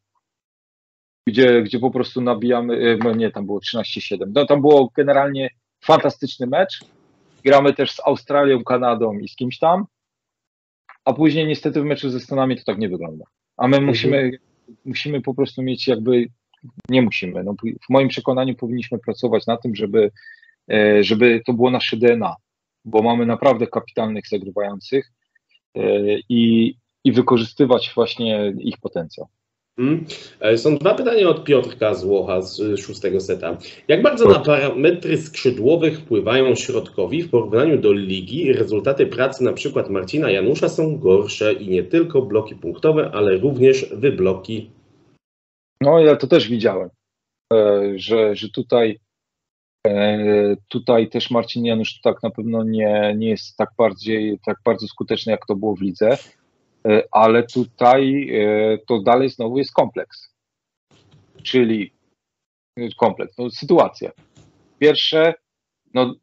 gdzie, 1.28 1.62
gdzie 1.62 1.78
po 1.78 1.90
prostu 1.90 2.20
nabijamy, 2.20 2.76
e, 2.76 2.96
no 2.96 3.14
nie, 3.14 3.30
tam 3.30 3.46
było 3.46 3.58
13-7. 3.58 4.32
No, 4.34 4.46
tam 4.46 4.60
było 4.60 4.90
generalnie 4.96 5.50
fantastyczny 5.84 6.46
mecz. 6.46 6.84
Gramy 7.44 7.74
też 7.74 7.92
z 7.92 8.00
Australią, 8.06 8.64
Kanadą 8.64 9.18
i 9.18 9.28
z 9.28 9.36
kimś 9.36 9.58
tam, 9.58 9.84
a 11.04 11.12
później 11.12 11.46
niestety 11.46 11.80
w 11.80 11.84
meczu 11.84 12.10
ze 12.10 12.20
Stanami 12.20 12.56
to 12.56 12.62
tak 12.64 12.78
nie 12.78 12.88
wygląda. 12.88 13.24
A 13.56 13.68
my 13.68 13.80
musimy, 13.80 14.16
mhm. 14.18 14.42
musimy 14.84 15.20
po 15.20 15.34
prostu 15.34 15.62
mieć 15.62 15.88
jakby, 15.88 16.26
nie 16.88 17.02
musimy, 17.02 17.44
no, 17.44 17.54
w 17.86 17.90
moim 17.90 18.08
przekonaniu 18.08 18.54
powinniśmy 18.54 18.98
pracować 18.98 19.46
na 19.46 19.56
tym, 19.56 19.74
żeby, 19.74 20.10
e, 20.72 21.04
żeby 21.04 21.42
to 21.46 21.52
było 21.52 21.70
nasze 21.70 21.96
DNA, 21.96 22.34
bo 22.84 23.02
mamy 23.02 23.26
naprawdę 23.26 23.66
kapitalnych 23.66 24.28
zagrywających, 24.28 25.12
E, 25.76 26.18
i, 26.28 26.74
i 27.04 27.12
wykorzystywać 27.12 27.92
właśnie 27.94 28.52
ich 28.58 28.78
potencjał. 28.78 29.28
Hmm. 29.76 30.04
Są 30.56 30.78
dwa 30.78 30.94
pytania 30.94 31.28
od 31.28 31.44
Piotrka 31.44 31.94
z 31.94 32.04
Łocha 32.04 32.42
z 32.42 32.80
szóstego 32.80 33.20
seta. 33.20 33.58
Jak 33.88 34.02
bardzo 34.02 34.28
na 34.28 34.38
parametry 34.38 35.16
skrzydłowych 35.18 35.98
wpływają 35.98 36.54
środkowi 36.54 37.22
w 37.22 37.30
porównaniu 37.30 37.80
do 37.80 37.92
ligi? 37.92 38.52
Rezultaty 38.52 39.06
pracy 39.06 39.44
na 39.44 39.52
przykład 39.52 39.90
Marcina 39.90 40.30
Janusza 40.30 40.68
są 40.68 40.98
gorsze 40.98 41.52
i 41.52 41.68
nie 41.68 41.82
tylko 41.82 42.22
bloki 42.22 42.54
punktowe, 42.54 43.10
ale 43.14 43.36
również 43.36 43.86
wybloki. 43.94 44.70
No 45.80 46.00
ja 46.00 46.16
to 46.16 46.26
też 46.26 46.48
widziałem, 46.48 46.88
e, 47.52 47.92
że, 47.96 48.36
że 48.36 48.48
tutaj 48.48 48.98
E, 49.86 50.56
tutaj 50.68 51.08
też 51.08 51.30
Marcin 51.30 51.64
Janusz 51.64 52.00
tak 52.00 52.22
na 52.22 52.30
pewno 52.30 52.64
nie, 52.64 53.14
nie 53.16 53.28
jest 53.28 53.56
tak, 53.56 53.68
bardziej, 53.78 54.38
tak 54.46 54.56
bardzo 54.64 54.86
skuteczny, 54.88 55.32
jak 55.32 55.46
to 55.46 55.56
było 55.56 55.76
w 55.76 55.80
lidze, 55.80 56.18
ale 57.10 57.42
tutaj 57.42 58.30
e, 58.30 58.78
to 58.78 59.02
dalej 59.02 59.28
znowu 59.28 59.58
jest 59.58 59.72
kompleks. 59.72 60.34
Czyli 61.42 61.92
kompleks, 62.96 63.38
no, 63.38 63.50
sytuacja. 63.50 64.10
Pierwsze, 64.78 65.34
no, 65.94 66.14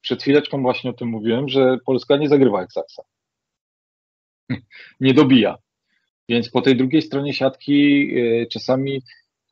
przed 0.00 0.22
chwileczką 0.22 0.62
właśnie 0.62 0.90
o 0.90 0.92
tym 0.92 1.08
mówiłem, 1.08 1.48
że 1.48 1.78
Polska 1.86 2.16
nie 2.16 2.28
zagrywa 2.28 2.60
jak 2.60 2.72
Saksa. 2.72 3.02
Nie 5.00 5.14
dobija. 5.14 5.56
Więc 6.28 6.50
po 6.50 6.62
tej 6.62 6.76
drugiej 6.76 7.02
stronie 7.02 7.34
siatki 7.34 8.10
czasami 8.50 9.02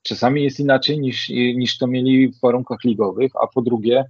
czasami 0.06 0.42
jest 0.42 0.60
inaczej 0.60 1.00
niż, 1.00 1.28
niż 1.28 1.78
to 1.78 1.86
mieli 1.86 2.28
w 2.28 2.40
warunkach 2.40 2.84
ligowych, 2.84 3.32
a 3.42 3.46
po 3.46 3.62
drugie, 3.62 4.04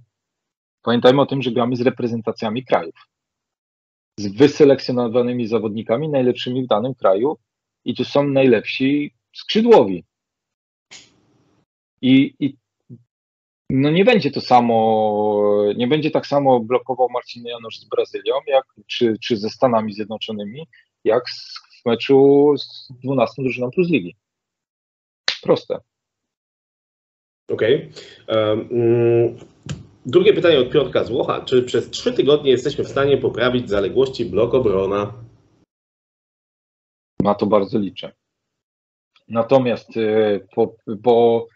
pamiętajmy 0.83 1.21
o 1.21 1.25
tym, 1.25 1.41
że 1.41 1.51
gramy 1.51 1.75
z 1.75 1.81
reprezentacjami 1.81 2.65
krajów, 2.65 2.95
z 4.19 4.27
wyselekcjonowanymi 4.27 5.47
zawodnikami, 5.47 6.09
najlepszymi 6.09 6.63
w 6.63 6.67
danym 6.67 6.95
kraju 6.95 7.37
i 7.85 7.95
tu 7.95 8.05
są 8.05 8.27
najlepsi 8.27 9.13
skrzydłowi. 9.35 10.03
I, 12.01 12.33
i 12.39 12.57
no 13.69 13.91
nie 13.91 14.05
będzie 14.05 14.31
to 14.31 14.41
samo, 14.41 15.63
nie 15.77 15.87
będzie 15.87 16.11
tak 16.11 16.27
samo 16.27 16.59
blokował 16.59 17.09
Marcin 17.09 17.45
Janusz 17.45 17.79
z 17.79 17.89
Brazylią, 17.89 18.35
jak, 18.47 18.65
czy, 18.87 19.17
czy 19.21 19.37
ze 19.37 19.49
Stanami 19.49 19.93
Zjednoczonymi, 19.93 20.67
jak 21.03 21.23
w 21.81 21.85
meczu 21.85 22.53
z 22.57 22.87
12 23.03 23.41
drużyną 23.41 23.71
plus 23.71 23.89
ligi. 23.89 24.15
Proste. 25.43 25.79
Okej. 27.49 27.91
Okay. 28.27 28.37
Um, 28.37 29.37
drugie 30.07 30.33
pytanie 30.33 30.59
od 30.59 30.69
Piotrka 30.69 31.03
Złocha. 31.03 31.41
Czy 31.41 31.63
przez 31.63 31.89
trzy 31.89 32.13
tygodnie 32.13 32.51
jesteśmy 32.51 32.83
w 32.83 32.89
stanie 32.89 33.17
poprawić 33.17 33.69
zaległości 33.69 34.25
blok 34.25 34.53
obrona? 34.53 35.13
Na 37.19 37.35
to 37.35 37.45
bardzo 37.45 37.79
liczę. 37.79 38.11
Natomiast 39.27 39.97
y, 39.97 40.47
po, 40.55 40.75
bo 40.87 41.47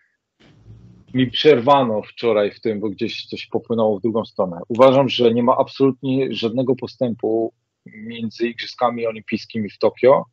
mi 1.14 1.32
przerwano 1.32 2.02
wczoraj 2.02 2.52
w 2.52 2.62
tym, 2.62 2.80
bo 2.80 2.90
gdzieś 2.90 3.26
coś 3.26 3.48
popłynęło 3.48 4.00
w 4.00 4.02
drugą 4.02 4.26
stronę. 4.26 4.60
Uważam, 4.70 5.10
że 5.10 5.34
nie 5.34 5.44
ma 5.44 5.58
absolutnie 5.58 6.34
żadnego 6.34 6.76
postępu 6.76 7.54
między 7.86 8.48
Igrzyskami 8.48 9.08
Olimpijskimi 9.08 9.70
w 9.70 9.78
Tokio 9.78 10.26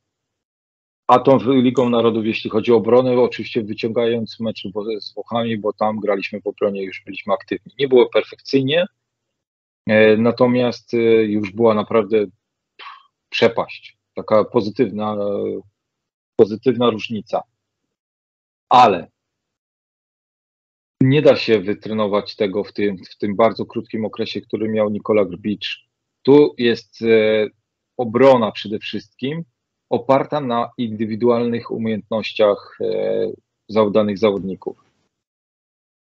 a 1.08 1.18
tą 1.18 1.38
Ligą 1.38 1.90
Narodów, 1.90 2.26
jeśli 2.26 2.50
chodzi 2.50 2.72
o 2.72 2.76
obronę, 2.76 3.20
oczywiście 3.20 3.62
wyciągając 3.62 4.40
mecz 4.40 4.62
z 5.00 5.14
Włochami, 5.14 5.58
bo 5.58 5.72
tam 5.72 6.00
graliśmy 6.00 6.40
w 6.40 6.46
obronie, 6.46 6.84
już 6.84 7.02
byliśmy 7.04 7.34
aktywni. 7.34 7.72
Nie 7.78 7.88
było 7.88 8.08
perfekcyjnie, 8.08 8.86
e, 9.86 10.16
natomiast 10.16 10.94
e, 10.94 10.96
już 11.24 11.52
była 11.52 11.74
naprawdę 11.74 12.26
przepaść, 13.28 13.98
taka 14.14 14.44
pozytywna, 14.44 15.16
pozytywna 16.36 16.90
różnica. 16.90 17.42
Ale 18.68 19.10
nie 21.00 21.22
da 21.22 21.36
się 21.36 21.60
wytrenować 21.60 22.36
tego 22.36 22.64
w 22.64 22.72
tym, 22.72 22.96
w 23.10 23.18
tym 23.18 23.36
bardzo 23.36 23.66
krótkim 23.66 24.04
okresie, 24.04 24.40
który 24.40 24.68
miał 24.68 24.90
Nikola 24.90 25.24
Grbicz. 25.24 25.88
Tu 26.22 26.54
jest 26.58 27.02
e, 27.02 27.46
obrona 27.96 28.52
przede 28.52 28.78
wszystkim, 28.78 29.44
oparta 29.90 30.40
na 30.40 30.70
indywidualnych 30.78 31.70
umiejętnościach 31.70 32.78
e, 32.80 33.90
danych 33.90 34.18
zawodników. 34.18 34.84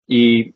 I 0.08 0.54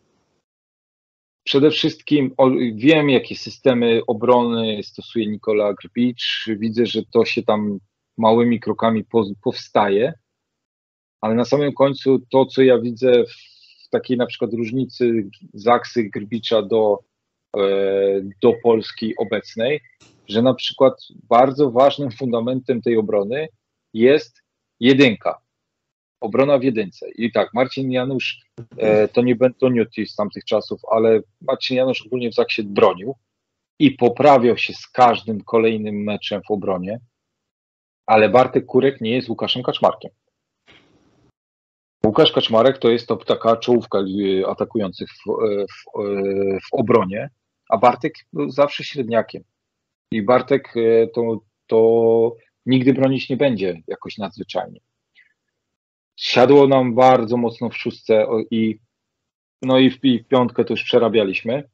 przede 1.44 1.72
wszystkim 1.72 2.36
wiem, 2.74 3.10
jakie 3.10 3.36
systemy 3.36 4.02
obrony 4.08 4.84
stosuje 4.84 5.28
Nikola 5.28 5.74
Grbicz. 5.74 6.46
Widzę, 6.48 6.86
że 6.86 7.02
to 7.14 7.26
się 7.26 7.44
tam 7.44 7.80
małymi 8.18 8.60
krokami 8.60 9.06
powstaje, 9.44 10.14
ale 11.22 11.36
na 11.36 11.46
samym 11.46 11.74
końcu 11.74 12.20
to, 12.32 12.46
co 12.46 12.62
ja 12.62 12.80
widzę 12.80 13.24
w 13.26 13.90
takiej 13.90 14.18
na 14.18 14.26
przykład 14.26 14.54
różnicy 14.54 15.30
Zaksy 15.54 16.04
Grbicza 16.04 16.62
do, 16.62 17.00
e, 17.58 17.62
do 18.42 18.54
Polski 18.64 19.16
obecnej, 19.18 19.82
że 20.30 20.42
na 20.42 20.54
przykład 20.54 20.94
bardzo 21.30 21.72
ważnym 21.72 22.12
fundamentem 22.12 22.82
tej 22.82 22.98
obrony 22.98 23.48
jest 23.94 24.44
jedynka. 24.80 25.42
Obrona 26.22 26.58
w 26.58 26.64
jedynce. 26.64 27.10
I 27.10 27.32
tak, 27.32 27.54
Marcin 27.54 27.92
Janusz 27.92 28.42
e, 28.78 29.08
to 29.08 29.22
nie 29.22 29.36
Bentoniuti 29.36 30.06
z 30.06 30.16
tamtych 30.16 30.46
czasów, 30.46 30.82
ale 30.92 31.22
Marcin 31.42 31.78
Janusz 31.78 32.06
ogólnie 32.06 32.32
w 32.32 32.36
Zaksie 32.36 32.64
bronił 32.64 33.16
i 33.80 33.92
poprawiał 33.92 34.58
się 34.58 34.74
z 34.74 34.88
każdym 34.88 35.42
kolejnym 35.42 36.04
meczem 36.04 36.42
w 36.48 36.52
obronie, 36.52 37.00
ale 38.06 38.30
Bartek 38.30 38.66
Kurek 38.66 39.02
nie 39.02 39.12
jest 39.12 39.30
Łukaszem 39.30 39.64
Kaczmarkiem. 39.64 40.12
Łukasz 42.06 42.32
Kaczmarek 42.32 42.78
to 42.78 42.90
jest 42.90 43.08
to 43.08 43.18
taka 43.18 43.58
czołówka 43.58 44.00
e, 44.00 44.48
atakujących 44.48 45.10
w, 45.10 45.30
e, 45.30 45.66
w, 45.66 46.00
e, 46.00 46.60
w 46.60 46.74
obronie, 46.74 47.30
a 47.70 47.78
Bartek 47.78 48.14
był 48.34 48.50
zawsze 48.50 48.84
średniakiem. 48.84 49.44
I 50.12 50.22
Bartek 50.22 50.74
e, 50.78 51.08
to, 51.08 51.42
to 51.68 52.36
nigdy 52.66 52.94
bronić 52.94 53.30
nie 53.30 53.38
będzie 53.38 53.82
jakoś 53.88 54.18
nadzwyczajnie. 54.18 54.80
Siadło 56.16 56.68
nam 56.68 56.96
bardzo 56.96 57.38
mocno 57.38 57.70
w 57.70 57.78
szóstce 57.78 58.28
i 58.52 58.80
no 59.62 59.80
i 59.80 59.92
w, 59.92 60.06
i 60.06 60.20
w 60.20 60.28
piątkę 60.28 60.66
to 60.66 60.74
już 60.74 60.84
przerabialiśmy. 60.84 61.70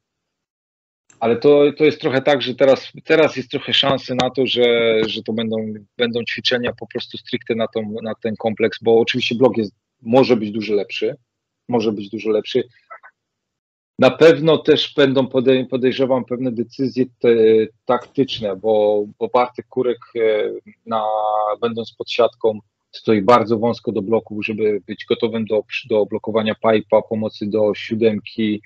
Ale 1.20 1.36
to, 1.36 1.72
to 1.78 1.84
jest 1.84 2.00
trochę 2.00 2.22
tak, 2.22 2.42
że 2.42 2.54
teraz, 2.54 2.92
teraz 3.04 3.36
jest 3.36 3.50
trochę 3.50 3.74
szansy 3.74 4.14
na 4.14 4.30
to, 4.30 4.46
że, 4.46 5.00
że 5.06 5.22
to 5.22 5.32
będą, 5.32 5.56
będą 5.96 6.24
ćwiczenia 6.24 6.72
po 6.72 6.86
prostu 6.86 7.18
stricte 7.18 7.54
na, 7.54 7.66
tą, 7.68 7.94
na 8.02 8.14
ten 8.14 8.36
kompleks, 8.36 8.78
bo 8.82 9.00
oczywiście 9.00 9.34
blok 9.34 9.56
jest, 9.56 9.72
może 10.02 10.36
być 10.36 10.50
dużo 10.50 10.74
lepszy, 10.74 11.16
może 11.68 11.92
być 11.92 12.10
dużo 12.10 12.30
lepszy, 12.30 12.64
na 13.98 14.10
pewno 14.10 14.58
też 14.58 14.94
będą, 14.96 15.26
podejrzewam, 15.70 16.24
pewne 16.24 16.52
decyzje 16.52 17.04
te, 17.18 17.28
taktyczne, 17.84 18.56
bo, 18.56 19.04
bo 19.18 19.28
Bartek 19.28 19.66
Kurek, 19.66 19.98
e, 20.16 20.50
na, 20.86 21.02
będąc 21.60 21.94
pod 21.94 22.10
siatką, 22.10 22.58
stoi 22.92 23.22
bardzo 23.22 23.58
wąsko 23.58 23.92
do 23.92 24.02
bloków, 24.02 24.44
żeby 24.44 24.80
być 24.86 25.04
gotowym 25.08 25.44
do, 25.44 25.62
do 25.88 26.06
blokowania 26.06 26.54
pipa, 26.54 27.02
pomocy 27.02 27.46
do 27.46 27.74
siódemki, 27.74 28.62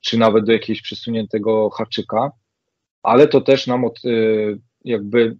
czy 0.00 0.18
nawet 0.18 0.44
do 0.44 0.52
jakiegoś 0.52 0.82
przesuniętego 0.82 1.70
haczyka, 1.70 2.32
ale 3.02 3.28
to 3.28 3.40
też 3.40 3.66
nam 3.66 3.84
od, 3.84 3.98
e, 4.04 4.08
jakby 4.84 5.36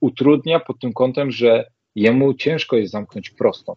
utrudnia 0.00 0.60
pod 0.60 0.78
tym 0.80 0.92
kątem, 0.92 1.30
że 1.30 1.70
jemu 1.94 2.34
ciężko 2.34 2.76
jest 2.76 2.92
zamknąć 2.92 3.30
prostą. 3.30 3.76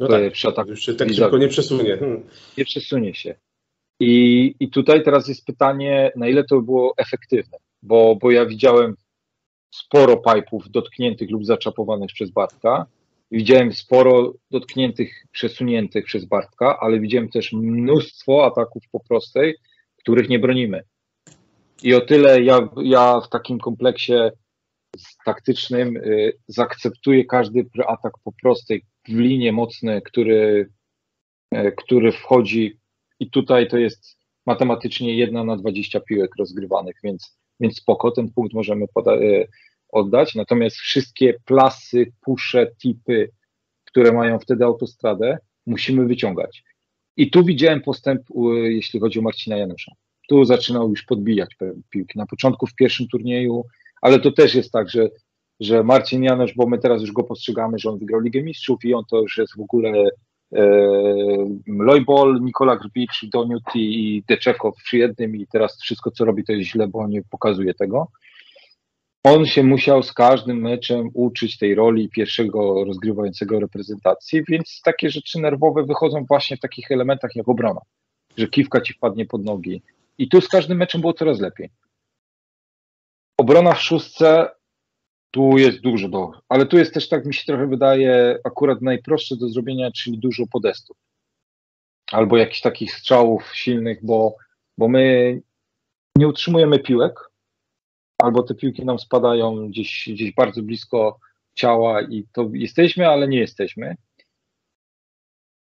No 0.00 0.08
tak, 0.08 0.32
przy 0.32 0.48
ataku. 0.48 0.70
Już 0.70 0.82
się 0.82 0.94
tak 0.94 1.12
szybko 1.12 1.38
nie 1.38 1.48
przesunie. 1.48 1.96
Hmm. 1.96 2.22
Nie 2.58 2.64
przesunie 2.64 3.14
się. 3.14 3.34
I, 4.00 4.54
I 4.60 4.70
tutaj 4.70 5.02
teraz 5.02 5.28
jest 5.28 5.46
pytanie, 5.46 6.12
na 6.16 6.28
ile 6.28 6.44
to 6.44 6.60
było 6.60 6.94
efektywne, 6.96 7.58
bo, 7.82 8.16
bo 8.16 8.30
ja 8.30 8.46
widziałem 8.46 8.94
sporo 9.70 10.16
pipów 10.16 10.70
dotkniętych 10.70 11.30
lub 11.30 11.44
zaczapowanych 11.44 12.10
przez 12.14 12.30
Bartka. 12.30 12.86
Widziałem 13.30 13.72
sporo 13.72 14.32
dotkniętych, 14.50 15.24
przesuniętych 15.32 16.04
przez 16.04 16.24
Bartka, 16.24 16.78
ale 16.80 17.00
widziałem 17.00 17.28
też 17.28 17.52
mnóstwo 17.52 18.46
ataków 18.46 18.82
po 18.92 19.00
prostej, 19.00 19.54
których 19.96 20.28
nie 20.28 20.38
bronimy. 20.38 20.82
I 21.82 21.94
o 21.94 22.00
tyle 22.00 22.42
ja, 22.42 22.68
ja 22.82 23.20
w 23.20 23.28
takim 23.28 23.58
kompleksie 23.58 24.12
taktycznym 25.24 25.96
y, 25.96 26.32
zaakceptuję 26.46 27.24
każdy 27.24 27.66
atak 27.86 28.12
po 28.24 28.32
prostej, 28.42 28.84
w 29.08 29.18
linie 29.18 29.52
mocne, 29.52 30.02
który, 30.02 30.70
e, 31.50 31.72
który 31.72 32.12
wchodzi 32.12 32.78
i 33.20 33.30
tutaj 33.30 33.68
to 33.68 33.78
jest 33.78 34.16
matematycznie 34.46 35.16
jedna 35.16 35.44
na 35.44 35.56
20 35.56 36.00
piłek 36.00 36.30
rozgrywanych, 36.38 36.96
więc, 37.04 37.38
więc 37.60 37.76
spoko, 37.76 38.10
ten 38.10 38.32
punkt 38.32 38.54
możemy 38.54 38.84
e, 38.84 39.46
oddać. 39.88 40.34
Natomiast 40.34 40.76
wszystkie 40.76 41.34
plasy, 41.44 42.12
pusze, 42.20 42.66
tipy, 42.82 43.30
które 43.84 44.12
mają 44.12 44.38
wtedy 44.38 44.64
autostradę, 44.64 45.38
musimy 45.66 46.06
wyciągać. 46.06 46.64
I 47.16 47.30
tu 47.30 47.44
widziałem 47.44 47.80
postęp, 47.80 48.22
jeśli 48.64 49.00
chodzi 49.00 49.18
o 49.18 49.22
Marcina 49.22 49.56
Janusza. 49.56 49.92
Tu 50.28 50.44
zaczynał 50.44 50.90
już 50.90 51.02
podbijać 51.02 51.56
piłki. 51.90 52.18
Na 52.18 52.26
początku 52.26 52.66
w 52.66 52.74
pierwszym 52.74 53.08
turnieju, 53.08 53.64
ale 54.02 54.20
to 54.20 54.32
też 54.32 54.54
jest 54.54 54.72
tak, 54.72 54.90
że 54.90 55.08
że 55.60 55.82
Marcin 55.82 56.22
Janusz, 56.22 56.54
bo 56.54 56.66
my 56.66 56.78
teraz 56.78 57.00
już 57.00 57.12
go 57.12 57.22
postrzegamy, 57.22 57.78
że 57.78 57.90
on 57.90 57.98
wygrał 57.98 58.20
Ligę 58.20 58.42
Mistrzów 58.42 58.84
i 58.84 58.94
on 58.94 59.04
to 59.10 59.20
już 59.20 59.38
jest 59.38 59.56
w 59.56 59.60
ogóle 59.60 60.08
e, 60.52 60.66
Lojbol, 61.66 62.40
Nikola 62.42 62.76
Grbicz, 62.76 63.26
Doniut 63.32 63.62
i 63.74 64.22
Deczekow 64.28 64.74
przy 64.76 64.98
jednym 64.98 65.36
i 65.36 65.46
teraz 65.46 65.80
wszystko 65.82 66.10
co 66.10 66.24
robi 66.24 66.44
to 66.44 66.52
jest 66.52 66.70
źle, 66.70 66.88
bo 66.88 66.98
on 66.98 67.10
nie 67.10 67.22
pokazuje 67.30 67.74
tego. 67.74 68.08
On 69.24 69.46
się 69.46 69.62
musiał 69.62 70.02
z 70.02 70.12
każdym 70.12 70.60
meczem 70.60 71.08
uczyć 71.14 71.58
tej 71.58 71.74
roli 71.74 72.08
pierwszego 72.08 72.84
rozgrywającego 72.84 73.60
reprezentacji, 73.60 74.44
więc 74.48 74.80
takie 74.84 75.10
rzeczy 75.10 75.40
nerwowe 75.40 75.84
wychodzą 75.84 76.24
właśnie 76.28 76.56
w 76.56 76.60
takich 76.60 76.90
elementach 76.90 77.30
jak 77.36 77.48
obrona. 77.48 77.80
że 78.36 78.48
kiwka 78.48 78.80
ci 78.80 78.92
wpadnie 78.92 79.26
pod 79.26 79.44
nogi. 79.44 79.82
I 80.18 80.28
tu 80.28 80.40
z 80.40 80.48
każdym 80.48 80.78
meczem 80.78 81.00
było 81.00 81.12
coraz 81.12 81.40
lepiej. 81.40 81.70
Obrona 83.38 83.74
w 83.74 83.82
szóstce, 83.82 84.50
tu 85.36 85.58
jest 85.58 85.80
dużo 85.80 86.08
do, 86.08 86.32
ale 86.48 86.66
tu 86.66 86.78
jest 86.78 86.94
też 86.94 87.08
tak, 87.08 87.26
mi 87.26 87.34
się 87.34 87.44
trochę 87.44 87.66
wydaje, 87.66 88.38
akurat 88.44 88.82
najprostsze 88.82 89.36
do 89.36 89.48
zrobienia, 89.48 89.90
czyli 89.92 90.18
dużo 90.18 90.46
podestów. 90.46 90.96
Albo 92.12 92.36
jakichś 92.36 92.60
takich 92.60 92.94
strzałów 92.94 93.56
silnych, 93.56 94.04
bo, 94.04 94.36
bo 94.78 94.88
my 94.88 95.40
nie 96.16 96.28
utrzymujemy 96.28 96.78
piłek, 96.78 97.30
albo 98.22 98.42
te 98.42 98.54
piłki 98.54 98.84
nam 98.84 98.98
spadają 98.98 99.68
gdzieś, 99.68 100.08
gdzieś 100.12 100.34
bardzo 100.34 100.62
blisko 100.62 101.18
ciała 101.54 102.02
i 102.02 102.26
to 102.32 102.50
jesteśmy, 102.52 103.08
ale 103.08 103.28
nie 103.28 103.38
jesteśmy. 103.38 103.96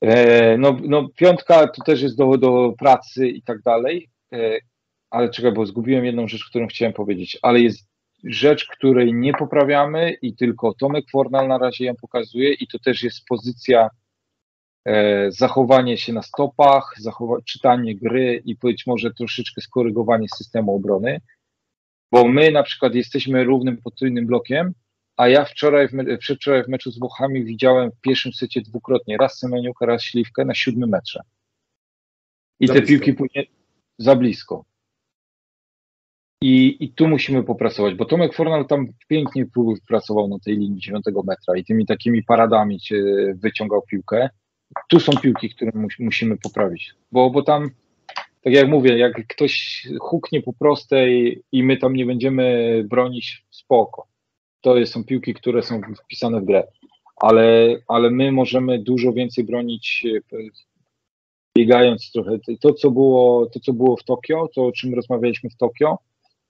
E, 0.01 0.57
no, 0.57 0.77
no 0.83 1.09
piątka 1.15 1.67
to 1.67 1.83
też 1.83 2.01
jest 2.01 2.17
do, 2.17 2.37
do 2.37 2.73
pracy 2.79 3.27
i 3.27 3.41
tak 3.41 3.61
dalej, 3.61 4.09
e, 4.33 4.59
ale 5.09 5.29
czekaj, 5.29 5.51
bo 5.51 5.65
zgubiłem 5.65 6.05
jedną 6.05 6.27
rzecz, 6.27 6.45
którą 6.49 6.67
chciałem 6.67 6.93
powiedzieć, 6.93 7.39
ale 7.41 7.59
jest 7.59 7.90
rzecz, 8.23 8.67
której 8.67 9.13
nie 9.13 9.33
poprawiamy 9.33 10.11
i 10.11 10.35
tylko 10.35 10.73
Tomek 10.73 11.05
Fornal 11.11 11.47
na 11.47 11.57
razie 11.57 11.85
ją 11.85 11.95
pokazuje 11.95 12.53
i 12.53 12.67
to 12.67 12.79
też 12.79 13.03
jest 13.03 13.25
pozycja 13.25 13.89
e, 14.85 15.31
zachowanie 15.31 15.97
się 15.97 16.13
na 16.13 16.21
stopach, 16.21 16.93
zachowa- 17.01 17.43
czytanie 17.45 17.95
gry 17.95 18.41
i 18.45 18.55
być 18.55 18.87
może 18.87 19.13
troszeczkę 19.13 19.61
skorygowanie 19.61 20.27
systemu 20.35 20.75
obrony, 20.75 21.21
bo 22.11 22.27
my 22.27 22.51
na 22.51 22.63
przykład 22.63 22.95
jesteśmy 22.95 23.43
równym 23.43 23.77
potrójnym 23.77 24.25
blokiem, 24.27 24.73
a 25.17 25.27
ja 25.27 25.45
wczoraj, 25.45 25.87
w 25.87 25.93
me- 25.93 26.17
przedwczoraj 26.17 26.63
w 26.63 26.67
meczu 26.67 26.91
z 26.91 26.99
Włochami 26.99 27.43
widziałem 27.43 27.91
w 27.91 28.01
pierwszym 28.01 28.33
secie 28.33 28.61
dwukrotnie, 28.61 29.17
raz 29.17 29.37
Semeniuka, 29.39 29.85
raz 29.85 30.03
Śliwkę 30.03 30.45
na 30.45 30.53
siódmym 30.55 30.89
metrze. 30.89 31.21
I 32.59 32.67
Za 32.67 32.73
te 32.73 32.79
blisko. 32.81 33.05
piłki 33.05 33.13
później 33.17 33.49
za 33.97 34.15
blisko. 34.15 34.65
I, 36.41 36.77
I 36.79 36.89
tu 36.89 37.07
musimy 37.07 37.43
popracować, 37.43 37.95
bo 37.95 38.05
Tomek 38.05 38.33
Fornal 38.33 38.65
tam 38.65 38.87
pięknie 39.07 39.45
pracował 39.87 40.27
na 40.27 40.39
tej 40.39 40.57
linii 40.57 40.79
9 40.79 41.05
metra 41.25 41.57
i 41.57 41.63
tymi 41.63 41.85
takimi 41.85 42.23
paradami 42.23 42.79
wyciągał 43.35 43.81
piłkę. 43.81 44.29
Tu 44.89 44.99
są 44.99 45.11
piłki, 45.11 45.49
które 45.49 45.71
mus, 45.75 45.93
musimy 45.99 46.37
poprawić, 46.37 46.93
bo, 47.11 47.29
bo 47.29 47.43
tam, 47.43 47.69
tak 48.43 48.53
jak 48.53 48.67
mówię, 48.67 48.97
jak 48.97 49.27
ktoś 49.27 49.87
huknie 49.99 50.41
po 50.41 50.53
prostej 50.53 51.41
i 51.51 51.63
my 51.63 51.77
tam 51.77 51.95
nie 51.95 52.05
będziemy 52.05 52.83
bronić, 52.89 53.45
spoko. 53.49 54.07
To 54.61 54.85
są 54.85 55.03
piłki, 55.03 55.33
które 55.33 55.63
są 55.63 55.81
wpisane 56.03 56.41
w 56.41 56.45
grę, 56.45 56.67
ale, 57.15 57.75
ale 57.87 58.09
my 58.09 58.31
możemy 58.31 58.79
dużo 58.79 59.13
więcej 59.13 59.43
bronić 59.43 60.05
biegając 61.57 62.11
trochę. 62.11 62.31
To 62.61 62.73
co, 62.73 62.91
było, 62.91 63.45
to, 63.45 63.59
co 63.59 63.73
było 63.73 63.97
w 63.97 64.03
Tokio, 64.03 64.49
to 64.55 64.65
o 64.65 64.71
czym 64.71 64.93
rozmawialiśmy 64.93 65.49
w 65.49 65.57
Tokio, 65.57 65.97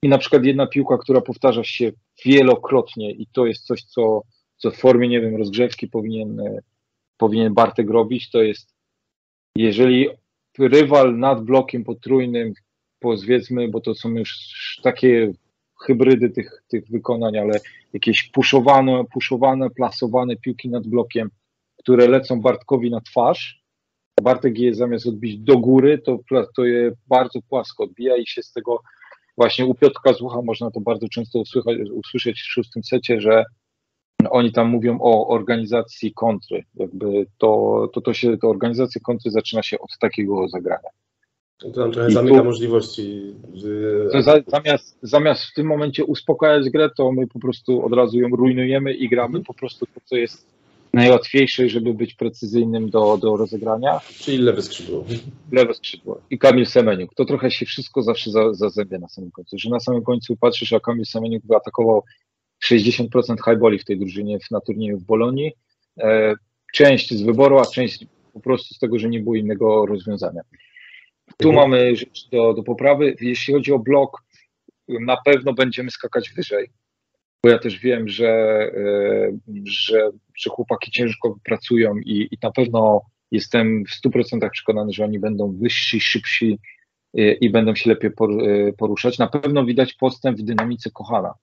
i 0.04 0.10
na 0.10 0.18
przykład 0.18 0.46
jedna 0.46 0.68
piłka, 0.68 0.98
która 0.98 1.22
powtarza 1.22 1.64
się 1.64 1.92
wielokrotnie 2.26 3.12
i 3.12 3.28
to 3.28 3.46
jest 3.46 3.66
coś, 3.66 3.84
co, 3.84 4.22
co 4.58 4.72
w 4.72 4.76
formie, 4.76 5.08
nie 5.08 5.22
wiem, 5.22 5.36
rozgrzewki 5.36 5.88
powinien, 5.88 6.40
e, 6.40 6.60
powinien 7.18 7.54
Bartek 7.54 7.90
robić, 7.90 8.30
to 8.30 8.42
jest 8.42 8.76
jeżeli 9.56 10.10
rywal 10.60 11.18
nad 11.18 11.44
blokiem 11.44 11.84
potrójnym, 11.84 12.54
powiedzmy, 13.00 13.68
bo 13.68 13.82
to 13.82 13.96
są 13.96 14.10
już 14.10 14.38
takie 14.84 15.34
hybrydy 15.82 16.30
tych, 16.30 16.64
tych 16.68 16.88
wykonań, 16.90 17.38
ale 17.38 17.60
jakieś 17.94 18.24
puszowane, 18.24 19.04
puszowane, 19.14 19.70
plasowane 19.70 20.36
piłki 20.36 20.70
nad 20.70 20.88
blokiem, 20.88 21.30
które 21.78 22.08
lecą 22.08 22.42
Bartkowi 22.42 22.92
na 22.92 23.02
twarz, 23.02 23.62
Bartek 24.22 24.60
je 24.60 24.74
zamiast 24.74 25.08
odbić 25.08 25.38
do 25.38 25.58
góry, 25.58 26.00
to, 26.00 26.20
to 26.56 26.66
je 26.66 26.92
bardzo 27.08 27.42
płasko 27.42 27.84
odbija 27.84 28.18
i 28.18 28.28
się 28.28 28.44
z 28.44 28.52
tego 28.52 28.82
właśnie 29.42 29.66
u 29.66 29.76
Piotrka 29.76 30.14
Złucha 30.14 30.42
można 30.42 30.72
to 30.72 30.80
bardzo 30.80 31.08
często 31.10 31.40
usłychać, 31.40 31.78
usłyszeć 31.92 32.42
w 32.42 32.52
szóstym 32.52 32.84
secie, 32.84 33.22
że 33.22 33.44
oni 34.30 34.52
tam 34.52 34.70
mówią 34.70 34.98
o 35.02 35.28
organizacji 35.28 36.14
kontry. 36.14 36.64
Jakby 36.76 37.26
to, 37.38 37.90
to, 37.94 38.02
to 38.02 38.14
się, 38.14 38.38
to 38.38 38.50
organizacja 38.50 39.02
kontry 39.02 39.32
zaczyna 39.32 39.64
się 39.64 39.80
od 39.80 39.98
takiego 40.00 40.48
zagrania. 40.48 40.90
To 41.58 41.72
tam 41.72 41.92
trochę 41.92 42.10
I 42.10 42.14
zamyka 42.14 42.38
tu- 42.38 42.44
możliwości. 42.44 43.34
zamiast, 44.48 44.98
zamiast 45.02 45.44
w 45.44 45.54
tym 45.54 45.68
momencie 45.68 46.06
uspokajać 46.06 46.70
grę, 46.70 46.90
to 46.98 47.12
my 47.12 47.28
po 47.28 47.40
prostu 47.40 47.86
od 47.86 47.94
razu 47.94 48.20
ją 48.20 48.30
rujnujemy 48.30 48.94
i 48.94 49.10
gramy 49.10 49.44
po 49.44 49.54
prostu 49.54 49.86
to, 49.86 50.02
co 50.06 50.16
jest 50.16 50.48
najłatwiejsze, 50.94 51.70
żeby 51.70 51.94
być 51.94 52.14
precyzyjnym 52.14 52.90
do, 52.90 53.18
do 53.18 53.38
rozegrania. 53.38 54.00
Czyli 54.20 54.38
lewe 54.38 54.62
skrzydło. 54.62 55.06
lewe 55.52 55.74
skrzydło 55.74 56.22
i 56.30 56.38
Kamil 56.40 56.66
Semeniuk. 56.66 57.14
To 57.16 57.26
trochę 57.26 57.52
się 57.52 57.66
wszystko 57.66 58.02
zawsze 58.04 58.32
za- 58.32 58.54
zazębia 58.54 58.98
na 59.00 59.08
samym 59.08 59.32
końcu, 59.32 59.58
że 59.60 59.70
na 59.70 59.80
samym 59.80 60.04
końcu 60.04 60.38
patrzysz, 60.38 60.74
a 60.74 60.80
Kamil 60.80 61.06
Semeniuk 61.06 61.44
wyatakował 61.46 62.04
60% 62.66 63.36
highballi 63.46 63.80
w 63.80 63.86
tej 63.86 64.00
drużynie 64.00 64.40
w, 64.40 64.52
na 64.52 64.62
turnieju 64.62 64.98
w 64.98 65.04
Bolonii. 65.04 65.52
E, 66.00 66.34
część 66.74 67.14
z 67.14 67.22
wyboru, 67.22 67.60
a 67.60 67.66
część 67.66 68.06
po 68.34 68.40
prostu 68.40 68.74
z 68.74 68.80
tego, 68.80 69.00
że 69.00 69.10
nie 69.10 69.20
było 69.20 69.36
innego 69.36 69.86
rozwiązania. 69.86 70.42
Tu 71.38 71.50
Mhm. 71.50 71.70
mamy 71.70 71.96
rzecz 71.96 72.30
do, 72.30 72.54
do 72.54 72.64
poprawy. 72.64 73.16
Jeśli 73.22 73.54
chodzi 73.54 73.72
o 73.74 73.80
blok, 73.80 74.24
na 74.88 75.18
pewno 75.26 75.54
będziemy 75.54 75.92
skakać 75.92 76.30
wyżej, 76.30 76.68
bo 77.44 77.50
ja 77.50 77.60
też 77.60 77.80
wiem, 77.80 78.10
że, 78.10 78.30
e, 78.30 79.32
że, 79.66 80.10
że 80.36 80.50
chłopaki 80.50 80.92
ciężko 80.92 81.38
pracują 81.44 81.98
i, 81.98 82.28
i 82.32 82.38
na 82.44 82.52
pewno 82.52 83.02
jestem 83.32 83.84
w 83.86 84.08
100% 84.08 84.50
przekonany, 84.50 84.94
że 84.94 85.06
oni 85.06 85.20
będą 85.20 85.58
wyżsi, 85.58 86.02
szybsi 86.02 86.60
e, 87.18 87.34
i 87.34 87.50
będą 87.50 87.76
się 87.76 87.90
lepiej 87.90 88.12
e, 88.12 88.74
poruszać. 88.74 89.18
Na 89.18 89.28
pewno 89.28 89.66
widać 89.66 89.94
postęp 89.94 90.38
w 90.38 90.44
dynamice 90.44 90.90
Kochana. 90.94 91.34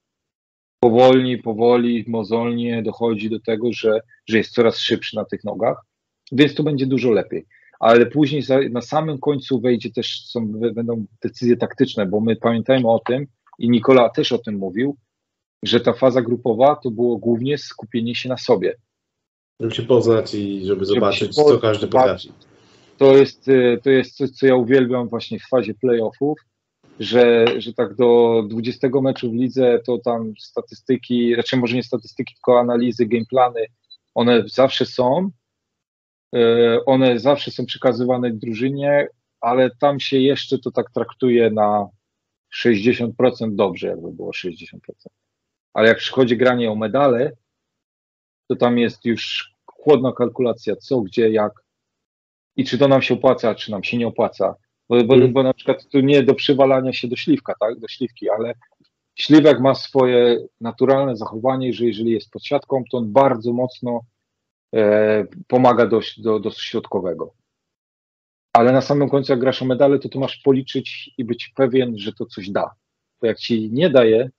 Powolnie, 0.81 1.39
powoli, 1.39 2.05
mozolnie 2.09 2.83
dochodzi 2.83 3.31
do 3.31 3.41
tego, 3.41 3.73
że, 3.73 4.01
że 4.27 4.39
jest 4.39 4.55
coraz 4.55 4.79
szybszy 4.79 5.17
na 5.17 5.25
tych 5.25 5.45
nogach, 5.45 5.85
więc 6.33 6.55
to 6.55 6.63
będzie 6.63 6.87
dużo 6.87 7.11
lepiej. 7.11 7.47
Ale 7.81 8.07
później 8.07 8.43
na 8.71 8.81
samym 8.81 9.19
końcu 9.19 9.61
wejdzie 9.61 9.91
też, 9.91 10.27
są, 10.27 10.47
będą 10.75 11.07
decyzje 11.23 11.57
taktyczne, 11.57 12.07
bo 12.07 12.21
my 12.21 12.37
pamiętajmy 12.37 12.89
o 12.89 12.99
tym 12.99 13.27
i 13.59 13.71
Nikola 13.71 14.09
też 14.09 14.33
o 14.33 14.39
tym 14.39 14.55
mówił, 14.55 14.97
że 15.65 15.81
ta 15.81 15.93
faza 15.93 16.23
grupowa 16.23 16.77
to 16.77 16.91
było 16.91 17.17
głównie 17.17 17.59
skupienie 17.59 18.15
się 18.15 18.29
na 18.29 18.37
sobie. 18.37 18.77
Żeby 19.61 19.75
się 19.75 19.83
poznać 19.83 20.35
i 20.35 20.67
żeby 20.67 20.85
zobaczyć, 20.85 21.37
się 21.37 21.43
co 21.43 21.59
każdy 21.59 21.87
potrafi. 21.87 22.33
To 22.99 23.17
jest, 23.17 23.49
y, 23.49 23.81
to 23.85 23.91
jest 23.91 24.17
coś, 24.17 24.31
co 24.31 24.47
ja 24.47 24.55
uwielbiam 24.55 25.09
właśnie 25.09 25.39
w 25.39 25.49
fazie 25.49 25.75
playoffów, 25.75 26.39
że, 27.01 27.47
że 27.59 27.73
tak 27.73 27.95
do 27.95 28.43
20 28.49 28.89
meczu 29.03 29.31
w 29.31 29.35
lidze 29.35 29.81
to 29.87 29.99
tam 29.99 30.33
statystyki, 30.39 31.35
raczej 31.35 31.61
może 31.61 31.77
nie 31.77 31.83
statystyki, 31.83 32.35
tylko 32.35 32.61
analizy, 32.61 33.07
gameplany, 33.07 33.67
one 34.15 34.43
zawsze 34.47 34.87
są, 34.87 35.31
y, 36.37 36.85
one 36.87 37.19
zawsze 37.19 37.51
są 37.51 37.67
przekazywane 37.67 38.31
drużynie, 38.31 39.09
ale 39.41 39.71
tam 39.81 40.01
się 40.01 40.19
jeszcze 40.19 40.59
to 40.59 40.71
tak 40.71 40.91
traktuje 40.91 41.51
na 41.51 41.89
60% 42.51 43.55
dobrze, 43.55 43.89
jakby 43.89 44.13
było 44.13 44.31
60%. 44.31 44.59
Ale 45.79 45.89
jak 45.89 45.99
przychodzi 45.99 46.37
granie 46.37 46.71
o 46.71 46.75
medale, 46.75 47.33
to 48.49 48.57
tam 48.57 48.79
jest 48.79 49.05
już 49.05 49.53
chłodna 49.67 50.13
kalkulacja, 50.13 50.77
co, 50.77 51.01
gdzie, 51.01 51.31
jak 51.31 51.53
i 52.57 52.65
czy 52.65 52.79
to 52.79 52.89
nam 52.89 53.03
się 53.03 53.15
opłaca, 53.15 53.55
czy 53.55 53.71
nam 53.71 53.85
się 53.85 53.99
nie 53.99 54.07
opłaca. 54.07 54.55
Bo, 54.89 55.05
bo, 55.05 55.15
Mhm. 55.15 55.33
bo 55.33 55.43
na 55.43 55.55
przykład 55.55 55.89
tu 55.89 56.01
nie 56.01 56.23
do 56.23 56.35
przywalania 56.35 56.93
się 56.93 57.09
do 57.09 57.17
śliwka, 57.17 57.55
tak, 57.61 57.79
do 57.79 57.89
śliwki, 57.89 58.31
ale 58.31 58.55
śliwek 59.15 59.61
ma 59.61 59.75
swoje 59.75 60.47
naturalne 60.61 61.17
zachowanie, 61.17 61.73
że 61.73 61.85
jeżeli 61.85 62.11
jest 62.11 62.31
pod 62.31 62.45
siatką, 62.45 62.85
to 62.91 62.99
on 62.99 63.13
bardzo 63.13 63.53
mocno 63.53 64.01
e, 64.75 65.25
pomaga 65.47 65.87
do, 65.87 66.01
do, 66.17 66.41
do 66.41 66.51
środkowego. 66.51 67.35
Ale 68.53 68.73
na 68.73 68.81
samym 68.81 69.09
końcu, 69.09 69.33
jak 69.33 69.41
grasz 69.41 69.63
o 69.63 69.65
medale, 69.65 69.99
to 69.99 70.09
tu 70.09 70.21
masz 70.21 70.37
policzyć 70.37 71.11
i 71.19 71.25
być 71.25 71.53
pewien, 71.57 71.99
że 71.99 72.13
to 72.13 72.27
coś 72.27 72.51
da. 72.51 72.75
Bo 73.21 73.27
jak 73.27 73.39
ci 73.39 73.71
nie 73.73 73.91
daje, 73.91 74.31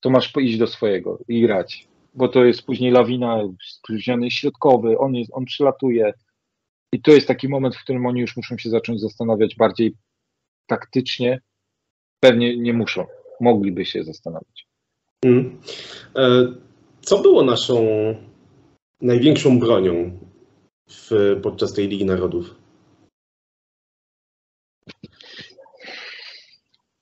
to 0.00 0.10
masz 0.10 0.32
iść 0.40 0.58
do 0.58 0.66
swojego 0.66 1.18
i 1.28 1.42
grać. 1.42 1.88
Bo 2.14 2.28
to 2.28 2.44
jest 2.44 2.62
później 2.62 2.90
lawina, 2.90 3.42
spóźniony 3.68 4.30
środkowy, 4.30 4.98
on, 4.98 5.14
jest, 5.14 5.30
on 5.34 5.44
przylatuje. 5.44 6.12
I 6.92 7.02
to 7.02 7.10
jest 7.10 7.28
taki 7.28 7.48
moment, 7.48 7.76
w 7.76 7.82
którym 7.82 8.06
oni 8.06 8.20
już 8.20 8.36
muszą 8.36 8.58
się 8.58 8.70
zacząć 8.70 9.00
zastanawiać 9.00 9.56
bardziej 9.56 9.94
taktycznie. 10.66 11.40
Pewnie 12.20 12.56
nie 12.56 12.72
muszą, 12.72 13.06
mogliby 13.40 13.84
się 13.84 14.04
zastanawiać. 14.04 14.66
Mm. 15.24 15.60
E, 16.16 16.54
Co 17.00 17.18
było 17.18 17.44
naszą 17.44 17.84
największą 19.00 19.58
bronią 19.58 20.18
w, 20.90 21.10
podczas 21.42 21.72
tej 21.72 21.88
Ligi 21.88 22.04
Narodów? 22.04 22.54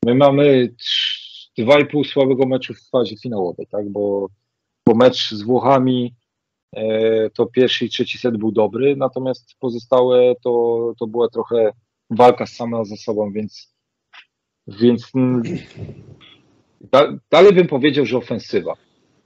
My 0.05 0.15
mamy 0.15 0.75
dwa 1.59 1.81
i 1.81 1.87
pół 1.87 2.05
słabego 2.05 2.47
meczu 2.47 2.75
w 2.75 2.91
fazie 2.91 3.17
finałowej, 3.17 3.67
tak? 3.67 3.89
Bo, 3.89 4.29
bo 4.87 4.95
mecz 4.95 5.31
z 5.31 5.43
Włochami 5.43 6.15
e, 6.77 7.31
to 7.31 7.47
pierwszy 7.47 7.85
i 7.85 7.89
trzeci 7.89 8.19
set 8.19 8.37
był 8.37 8.53
dobry, 8.53 8.97
natomiast 8.97 9.55
pozostałe 9.61 10.35
to, 10.45 10.93
to 10.99 11.07
była 11.07 11.29
trochę 11.29 11.73
walka 12.11 12.47
sama 12.47 12.85
ze 12.85 12.97
sobą, 12.97 13.33
więc, 13.33 13.75
więc 14.69 15.11
mm, 15.15 15.43
da, 16.81 17.19
dalej 17.31 17.53
bym 17.53 17.67
powiedział, 17.67 18.07
że 18.07 18.17
ofensywa. 18.17 18.75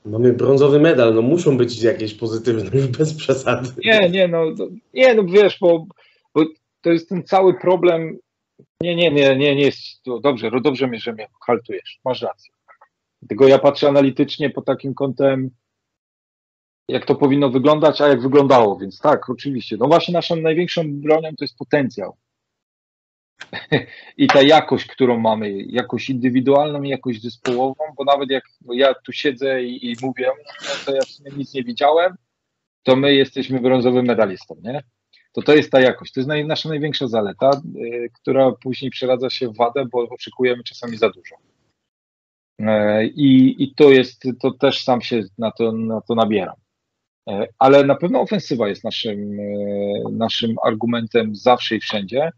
Mamy 0.04 0.32
brązowy 0.32 0.80
medal, 0.80 1.14
no 1.14 1.22
muszą 1.22 1.56
być 1.56 1.82
jakieś 1.82 2.14
pozytywne, 2.14 2.70
już 2.72 2.86
bez 2.86 3.14
przesady. 3.14 3.68
Nie, 3.84 4.10
nie, 4.10 4.28
no, 4.28 4.44
no, 4.58 4.66
nie, 4.94 5.14
no 5.14 5.24
wiesz, 5.24 5.58
bo, 5.60 5.86
bo 6.34 6.44
to 6.80 6.90
jest 6.90 7.08
ten 7.08 7.22
cały 7.22 7.54
problem. 7.54 8.18
Nie, 8.82 8.96
nie, 8.96 9.10
nie, 9.10 9.36
nie, 9.36 9.56
nie 9.56 9.64
jest 9.64 10.04
dobrze, 10.22 10.50
dobrze 10.60 10.86
mnie, 10.86 10.98
że 10.98 11.12
mnie 11.12 11.28
haltujesz, 11.46 12.00
masz 12.04 12.22
rację. 12.22 12.54
Tylko 13.28 13.48
ja 13.48 13.58
patrzę 13.58 13.88
analitycznie 13.88 14.50
pod 14.50 14.64
takim 14.64 14.94
kątem, 14.94 15.50
jak 16.88 17.06
to 17.06 17.14
powinno 17.14 17.50
wyglądać, 17.50 18.00
a 18.00 18.08
jak 18.08 18.22
wyglądało, 18.22 18.78
więc 18.78 19.00
tak, 19.00 19.30
oczywiście. 19.30 19.76
No 19.76 19.86
właśnie 19.86 20.14
naszą 20.14 20.36
największą 20.36 21.00
bronią 21.00 21.28
to 21.28 21.44
jest 21.44 21.56
potencjał. 21.56 22.16
I 24.16 24.26
ta 24.26 24.42
jakość, 24.42 24.86
którą 24.86 25.18
mamy, 25.18 25.62
jakość 25.62 26.10
indywidualną 26.10 26.82
i 26.82 26.88
jakość 26.88 27.22
zespołową, 27.22 27.84
bo 27.96 28.04
nawet 28.04 28.30
jak 28.30 28.44
ja 28.72 28.94
tu 28.94 29.12
siedzę 29.12 29.62
i, 29.62 29.90
i 29.90 29.96
mówię, 30.02 30.30
no 30.62 30.68
to 30.86 30.94
ja 30.94 31.00
w 31.00 31.08
sumie 31.08 31.30
nic 31.36 31.54
nie 31.54 31.64
widziałem, 31.64 32.16
to 32.82 32.96
my 32.96 33.14
jesteśmy 33.14 33.60
brązowym 33.60 34.06
medalistą, 34.06 34.56
nie? 34.62 34.82
To 35.32 35.42
to 35.42 35.54
jest 35.54 35.70
ta 35.70 35.80
jakość, 35.80 36.12
to 36.12 36.20
jest 36.20 36.28
naj, 36.28 36.46
nasza 36.46 36.68
największa 36.68 37.08
zaleta, 37.08 37.50
y, 37.76 38.10
która 38.14 38.52
później 38.52 38.90
przeradza 38.90 39.30
się 39.30 39.48
w 39.48 39.56
wadę, 39.56 39.84
bo 39.92 40.08
oczekujemy 40.08 40.62
czasami 40.64 40.96
za 40.96 41.10
dużo. 41.10 41.36
Y, 42.60 43.06
I, 43.06 43.62
I 43.62 43.74
to 43.74 43.90
jest, 43.90 44.22
to 44.40 44.50
też 44.50 44.84
sam 44.84 45.00
się 45.00 45.22
na 45.38 45.50
to, 45.50 45.72
na 45.72 46.00
to 46.00 46.14
nabieram. 46.14 46.56
Y, 47.30 47.46
ale 47.58 47.84
na 47.84 47.94
pewno 47.94 48.20
ofensywa 48.20 48.68
jest 48.68 48.84
naszym, 48.84 49.36
naszym 50.12 50.56
argumentem 50.64 51.34
zawsze 51.34 51.76
i 51.76 51.80
wszędzie. 51.80 52.30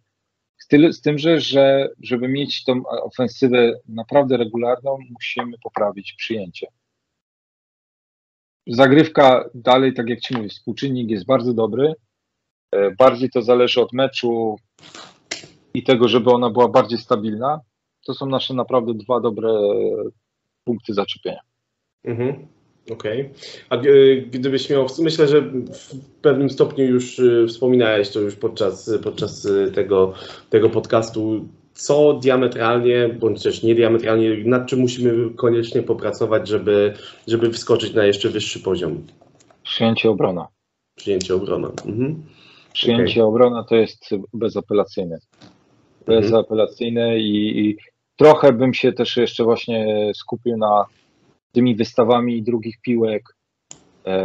Z, 0.58 0.96
z 0.96 1.00
tym, 1.00 1.18
że, 1.18 1.40
że 1.40 1.88
żeby 2.02 2.28
mieć 2.28 2.64
tą 2.64 2.82
ofensywę 2.86 3.80
naprawdę 3.88 4.36
regularną, 4.36 4.98
musimy 5.10 5.58
poprawić 5.62 6.12
przyjęcie. 6.12 6.66
Zagrywka 8.66 9.44
dalej, 9.54 9.94
tak 9.94 10.08
jak 10.08 10.20
Ci 10.20 10.36
mówię, 10.36 10.48
współczynnik 10.48 11.10
jest 11.10 11.26
bardzo 11.26 11.54
dobry. 11.54 11.94
Bardziej 12.98 13.30
to 13.30 13.42
zależy 13.42 13.80
od 13.80 13.92
meczu 13.92 14.56
i 15.74 15.82
tego, 15.82 16.08
żeby 16.08 16.30
ona 16.30 16.50
była 16.50 16.68
bardziej 16.68 16.98
stabilna. 16.98 17.60
To 18.06 18.14
są 18.14 18.26
nasze 18.26 18.54
naprawdę 18.54 18.94
dwa 18.94 19.20
dobre 19.20 19.52
punkty 20.64 20.94
zaczepienia. 20.94 21.40
Mhm. 22.04 22.46
Okej. 22.90 23.20
Okay. 23.20 23.32
A 23.68 23.76
gdybyś 24.30 24.70
miał, 24.70 24.86
myślę, 24.98 25.28
że 25.28 25.40
w 25.72 25.94
pewnym 26.22 26.50
stopniu 26.50 26.84
już 26.84 27.20
wspominałeś 27.48 28.10
to 28.10 28.20
już 28.20 28.36
podczas, 28.36 28.90
podczas 29.02 29.48
tego, 29.74 30.12
tego 30.50 30.70
podcastu, 30.70 31.48
co 31.74 32.12
diametralnie, 32.12 33.08
bądź 33.08 33.42
też 33.42 33.62
niediametralnie, 33.62 34.44
nad 34.44 34.66
czym 34.66 34.80
musimy 34.80 35.30
koniecznie 35.30 35.82
popracować, 35.82 36.48
żeby, 36.48 36.94
żeby 37.26 37.50
wskoczyć 37.50 37.94
na 37.94 38.04
jeszcze 38.04 38.28
wyższy 38.28 38.60
poziom? 38.60 39.06
Przyjęcie 39.62 40.10
obrona. 40.10 40.48
Przyjęcie 40.96 41.34
obrona. 41.34 41.68
Mhm. 41.86 42.22
Przyjęcie 42.72 43.20
okay. 43.20 43.28
obrona 43.28 43.64
to 43.64 43.76
jest 43.76 44.10
bezapelacyjne. 44.34 45.18
Bezapelacyjne 46.06 47.02
mhm. 47.02 47.20
i, 47.20 47.60
i 47.60 47.76
trochę 48.16 48.52
bym 48.52 48.74
się 48.74 48.92
też 48.92 49.16
jeszcze 49.16 49.44
właśnie 49.44 50.10
skupił 50.14 50.56
na 50.56 50.84
tymi 51.52 51.76
wystawami 51.76 52.42
drugich 52.42 52.80
piłek, 52.80 53.22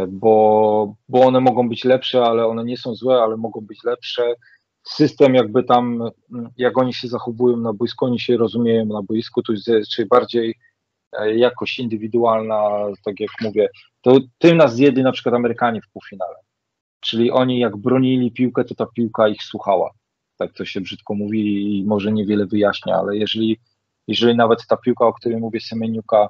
bo, 0.08 0.94
bo 1.08 1.20
one 1.20 1.40
mogą 1.40 1.68
być 1.68 1.84
lepsze, 1.84 2.22
ale 2.22 2.46
one 2.46 2.64
nie 2.64 2.76
są 2.76 2.94
złe, 2.94 3.22
ale 3.22 3.36
mogą 3.36 3.60
być 3.60 3.84
lepsze. 3.84 4.34
System 4.82 5.34
jakby 5.34 5.64
tam, 5.64 6.10
jak 6.56 6.78
oni 6.78 6.94
się 6.94 7.08
zachowują 7.08 7.56
na 7.56 7.72
boisku, 7.72 8.04
oni 8.04 8.20
się 8.20 8.36
rozumieją 8.36 8.84
na 8.84 9.02
boisku, 9.02 9.42
to 9.42 9.52
jest 9.52 9.90
czy 9.90 10.06
bardziej 10.06 10.54
jakość 11.36 11.78
indywidualna, 11.78 12.86
tak 13.04 13.20
jak 13.20 13.30
mówię, 13.40 13.68
to 14.02 14.18
tym 14.38 14.56
nas 14.56 14.74
zjedli 14.74 15.02
na 15.02 15.12
przykład 15.12 15.34
Amerykanie 15.34 15.80
w 15.80 15.92
półfinale. 15.92 16.34
Czyli 17.00 17.30
oni 17.30 17.58
jak 17.58 17.76
bronili 17.76 18.32
piłkę, 18.32 18.64
to 18.64 18.74
ta 18.74 18.86
piłka 18.86 19.28
ich 19.28 19.42
słuchała. 19.42 19.90
Tak 20.36 20.52
to 20.52 20.64
się 20.64 20.80
brzydko 20.80 21.14
mówi 21.14 21.78
i 21.78 21.84
może 21.84 22.12
niewiele 22.12 22.46
wyjaśnia, 22.46 22.94
ale 22.94 23.16
jeżeli, 23.16 23.58
jeżeli 24.06 24.36
nawet 24.36 24.66
ta 24.66 24.76
piłka, 24.76 25.06
o 25.06 25.12
której 25.12 25.38
mówię, 25.38 25.60
Semeniuka, 25.60 26.28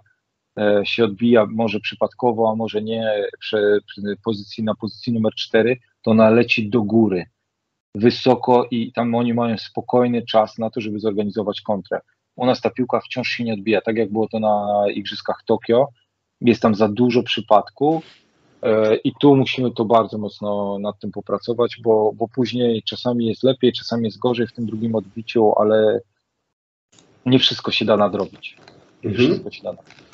e, 0.58 0.82
się 0.84 1.04
odbija, 1.04 1.46
może 1.50 1.80
przypadkowo, 1.80 2.50
a 2.50 2.54
może 2.54 2.82
nie, 2.82 3.12
przy, 3.38 3.80
pozycji 4.24 4.64
na 4.64 4.74
pozycji 4.74 5.12
numer 5.12 5.32
4, 5.34 5.76
to 6.02 6.10
ona 6.10 6.30
leci 6.30 6.70
do 6.70 6.82
góry, 6.82 7.24
wysoko 7.94 8.66
i 8.70 8.92
tam 8.92 9.14
oni 9.14 9.34
mają 9.34 9.58
spokojny 9.58 10.22
czas 10.22 10.58
na 10.58 10.70
to, 10.70 10.80
żeby 10.80 11.00
zorganizować 11.00 11.60
kontrę. 11.60 12.00
U 12.36 12.46
nas 12.46 12.60
ta 12.60 12.70
piłka 12.70 13.00
wciąż 13.00 13.28
się 13.28 13.44
nie 13.44 13.54
odbija, 13.54 13.80
tak 13.80 13.96
jak 13.96 14.12
było 14.12 14.28
to 14.28 14.40
na 14.40 14.84
Igrzyskach 14.94 15.42
Tokio. 15.46 15.88
Jest 16.40 16.62
tam 16.62 16.74
za 16.74 16.88
dużo 16.88 17.22
przypadków 17.22 18.04
i 19.04 19.12
tu 19.20 19.36
musimy 19.36 19.70
to 19.70 19.84
bardzo 19.84 20.18
mocno 20.18 20.78
nad 20.78 20.98
tym 20.98 21.10
popracować, 21.10 21.76
bo, 21.82 22.12
bo 22.14 22.28
później 22.28 22.82
czasami 22.82 23.26
jest 23.26 23.42
lepiej, 23.42 23.72
czasami 23.72 24.04
jest 24.04 24.18
gorzej 24.18 24.46
w 24.46 24.52
tym 24.52 24.66
drugim 24.66 24.94
odbiciu, 24.94 25.52
ale 25.56 26.00
nie 27.26 27.38
wszystko 27.38 27.70
się 27.70 27.84
da 27.84 27.96
nadrobić. 27.96 28.56
Nie 29.04 29.10
mhm. 29.10 29.28
wszystko 29.28 29.50
się 29.50 29.62
da 29.62 29.72
nadrobić. 29.72 30.04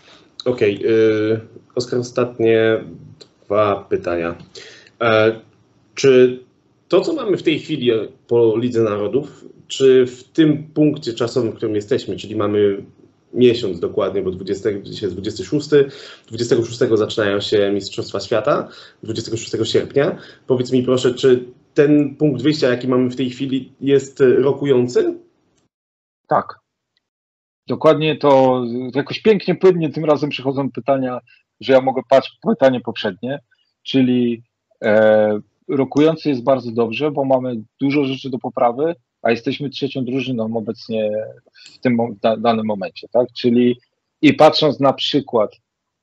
Okej, 0.44 0.76
okay. 0.78 1.48
Oskar, 1.74 2.00
ostatnie 2.00 2.84
dwa 3.44 3.76
pytania. 3.88 4.34
E, 5.00 5.40
czy 5.94 6.42
to, 6.88 7.00
co 7.00 7.12
mamy 7.12 7.36
w 7.36 7.42
tej 7.42 7.58
chwili 7.58 7.90
po 8.26 8.56
Lidze 8.56 8.82
Narodów, 8.82 9.44
czy 9.68 10.06
w 10.06 10.24
tym 10.24 10.64
punkcie 10.74 11.12
czasowym, 11.12 11.52
w 11.52 11.56
którym 11.56 11.74
jesteśmy, 11.74 12.16
czyli 12.16 12.36
mamy 12.36 12.84
miesiąc 13.34 13.80
dokładnie, 13.80 14.22
bo 14.22 14.30
20, 14.30 14.70
dzisiaj 14.82 15.02
jest 15.02 15.14
26, 15.14 15.68
26 16.28 16.78
zaczynają 16.94 17.40
się 17.40 17.72
Mistrzostwa 17.72 18.20
Świata, 18.20 18.68
26 19.02 19.72
sierpnia. 19.72 20.18
Powiedz 20.46 20.72
mi 20.72 20.82
proszę, 20.82 21.14
czy 21.14 21.44
ten 21.74 22.16
punkt 22.16 22.42
wyjścia, 22.42 22.68
jaki 22.68 22.88
mamy 22.88 23.10
w 23.10 23.16
tej 23.16 23.30
chwili, 23.30 23.72
jest 23.80 24.20
rokujący? 24.20 25.18
Tak. 26.28 26.58
Dokładnie 27.66 28.16
to 28.16 28.62
jakoś 28.94 29.22
pięknie, 29.22 29.54
płynnie 29.54 29.90
tym 29.90 30.04
razem 30.04 30.30
przychodzą 30.30 30.70
pytania, 30.70 31.20
że 31.60 31.72
ja 31.72 31.80
mogę 31.80 32.02
patrzeć 32.08 32.38
pytanie 32.48 32.80
poprzednie, 32.80 33.38
czyli 33.82 34.42
e, 34.84 35.40
rokujący 35.68 36.28
jest 36.28 36.42
bardzo 36.42 36.70
dobrze, 36.70 37.10
bo 37.10 37.24
mamy 37.24 37.62
dużo 37.80 38.04
rzeczy 38.04 38.30
do 38.30 38.38
poprawy, 38.38 38.94
a 39.24 39.30
jesteśmy 39.30 39.70
trzecią 39.70 40.04
drużyną 40.04 40.56
obecnie 40.56 41.10
w 41.52 41.78
tym 41.78 41.98
danym 42.38 42.66
momencie, 42.66 43.08
tak? 43.08 43.26
Czyli 43.32 43.80
i 44.22 44.34
patrząc 44.34 44.80
na 44.80 44.92
przykład, 44.92 45.56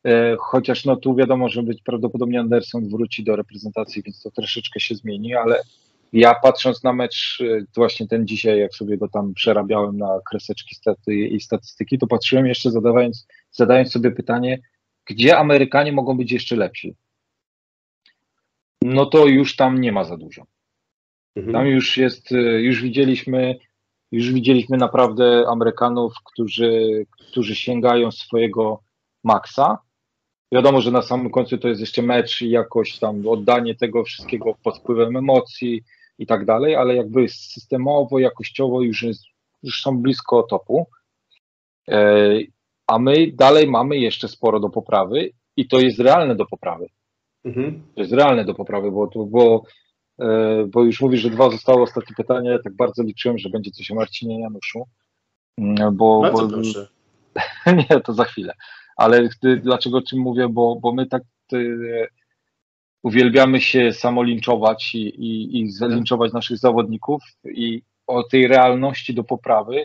e, 0.05 0.35
chociaż 0.39 0.85
no 0.85 0.95
tu 0.95 1.15
wiadomo, 1.15 1.49
że 1.49 1.63
być 1.63 1.81
prawdopodobnie 1.81 2.39
Anderson 2.39 2.89
wróci 2.89 3.23
do 3.23 3.35
reprezentacji, 3.35 4.03
więc 4.03 4.21
to 4.21 4.31
troszeczkę 4.31 4.79
się 4.79 4.95
zmieni, 4.95 5.35
ale 5.35 5.61
ja 6.13 6.35
patrząc 6.43 6.83
na 6.83 6.93
mecz 6.93 7.39
e, 7.41 7.65
właśnie 7.75 8.07
ten 8.07 8.27
dzisiaj, 8.27 8.59
jak 8.59 8.75
sobie 8.75 8.97
go 8.97 9.07
tam 9.07 9.33
przerabiałem 9.33 9.97
na 9.97 10.19
kreseczki 10.29 10.75
staty 10.75 11.15
i 11.15 11.41
statystyki, 11.41 11.97
to 11.97 12.07
patrzyłem 12.07 12.47
jeszcze 12.47 12.71
zadając, 12.71 13.27
zadając 13.51 13.91
sobie 13.91 14.11
pytanie, 14.11 14.59
gdzie 15.05 15.37
Amerykanie 15.37 15.91
mogą 15.91 16.17
być 16.17 16.31
jeszcze 16.31 16.55
lepsi? 16.55 16.95
No 18.81 19.05
to 19.05 19.27
już 19.27 19.55
tam 19.55 19.81
nie 19.81 19.91
ma 19.91 20.03
za 20.03 20.17
dużo. 20.17 20.45
Mhm. 21.35 21.53
Tam 21.53 21.67
już 21.67 21.97
jest, 21.97 22.31
y, 22.31 22.61
już 22.61 22.81
widzieliśmy, 22.81 23.59
już 24.11 24.31
widzieliśmy 24.31 24.77
naprawdę 24.77 25.43
Amerykanów, 25.47 26.13
którzy, 26.25 27.05
którzy 27.19 27.55
sięgają 27.55 28.11
swojego 28.11 28.81
maksa. 29.23 29.77
Wiadomo, 30.51 30.81
że 30.81 30.91
na 30.91 31.01
samym 31.01 31.29
końcu 31.29 31.57
to 31.57 31.67
jest 31.67 31.81
jeszcze 31.81 32.01
mecz 32.01 32.41
i 32.41 32.49
jakoś 32.49 32.99
tam 32.99 33.27
oddanie 33.27 33.75
tego 33.75 34.03
wszystkiego 34.03 34.55
pod 34.63 34.77
wpływem 34.77 35.17
emocji 35.17 35.83
i 36.19 36.25
tak 36.25 36.45
dalej, 36.45 36.75
ale 36.75 36.95
jakby 36.95 37.29
systemowo, 37.29 38.19
jakościowo 38.19 38.81
już, 38.81 39.03
jest, 39.03 39.23
już 39.63 39.81
są 39.81 39.97
blisko 39.97 40.43
topu. 40.43 40.87
E, 41.89 42.29
a 42.87 42.99
my 42.99 43.31
dalej 43.33 43.67
mamy 43.67 43.97
jeszcze 43.97 44.27
sporo 44.27 44.59
do 44.59 44.69
poprawy 44.69 45.29
i 45.57 45.67
to 45.67 45.79
jest 45.79 45.99
realne 45.99 46.35
do 46.35 46.45
poprawy. 46.45 46.87
Mhm. 47.45 47.83
To 47.95 48.01
jest 48.01 48.13
realne 48.13 48.45
do 48.45 48.53
poprawy, 48.53 48.91
bo, 48.91 49.09
bo 49.25 49.63
bo 50.67 50.83
już 50.83 51.01
mówisz, 51.01 51.21
że 51.21 51.29
dwa 51.29 51.49
zostały 51.49 51.81
ostatnie 51.81 52.15
pytania. 52.15 52.51
Ja 52.51 52.59
tak 52.59 52.75
bardzo 52.75 53.03
liczyłem, 53.03 53.37
że 53.37 53.49
będzie 53.49 53.71
coś 53.71 53.91
o 53.91 53.95
Marcinie 53.95 54.39
Januszu. 54.39 54.87
Mm, 55.57 55.97
bo, 55.97 56.21
bardzo 56.21 56.47
bo, 56.47 56.53
proszę. 56.53 56.87
nie, 57.89 57.99
to 57.99 58.13
za 58.13 58.23
chwilę. 58.23 58.53
Ale 58.97 59.29
dlaczego 59.61 59.97
o 59.97 60.01
czym 60.01 60.19
mówię? 60.19 60.49
Bo, 60.49 60.75
bo 60.81 60.93
my 60.93 61.05
tak 61.05 61.23
ty, 61.47 61.77
uwielbiamy 63.03 63.61
się 63.61 63.93
samolinczować 63.93 64.95
i, 64.95 64.99
i, 64.99 65.61
i 65.61 65.71
zalinczować 65.71 66.33
naszych 66.33 66.57
zawodników 66.57 67.23
i 67.45 67.81
o 68.07 68.23
tej 68.23 68.47
realności 68.47 69.13
do 69.13 69.23
poprawy, 69.23 69.83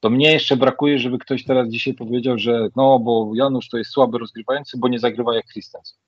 to 0.00 0.10
mnie 0.10 0.32
jeszcze 0.32 0.56
brakuje, 0.56 0.98
żeby 0.98 1.18
ktoś 1.18 1.44
teraz 1.44 1.68
dzisiaj 1.68 1.94
powiedział, 1.94 2.38
że 2.38 2.68
no, 2.76 2.98
bo 2.98 3.32
Janusz 3.34 3.68
to 3.68 3.78
jest 3.78 3.90
słaby 3.90 4.18
rozgrywający, 4.18 4.78
bo 4.78 4.88
nie 4.88 4.98
zagrywa 4.98 5.34
jak 5.34 5.46
Christensen 5.46 5.98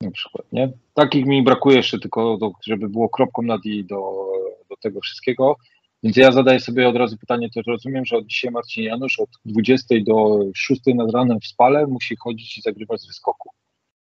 na 0.00 0.10
przykład, 0.10 0.46
nie? 0.52 0.72
Takich 0.94 1.26
mi 1.26 1.42
brakuje 1.42 1.76
jeszcze 1.76 1.98
tylko, 1.98 2.36
do, 2.36 2.52
żeby 2.66 2.88
było 2.88 3.08
kropką 3.08 3.42
nad 3.42 3.64
i 3.64 3.84
do, 3.84 4.26
do 4.70 4.76
tego 4.76 5.00
wszystkiego. 5.00 5.56
Więc 6.02 6.16
ja 6.16 6.32
zadaję 6.32 6.60
sobie 6.60 6.88
od 6.88 6.96
razu 6.96 7.18
pytanie, 7.18 7.50
to 7.50 7.60
rozumiem, 7.66 8.04
że 8.04 8.16
od 8.16 8.26
dzisiaj 8.26 8.50
Marcin 8.50 8.84
Janusz 8.84 9.20
od 9.20 9.30
20 9.44 9.94
do 10.06 10.40
6 10.54 10.80
nad 10.94 11.10
ranem 11.10 11.40
w 11.40 11.46
spale 11.46 11.86
musi 11.86 12.16
chodzić 12.16 12.58
i 12.58 12.62
zagrywać 12.62 13.00
z 13.00 13.06
wyskoku. 13.06 13.50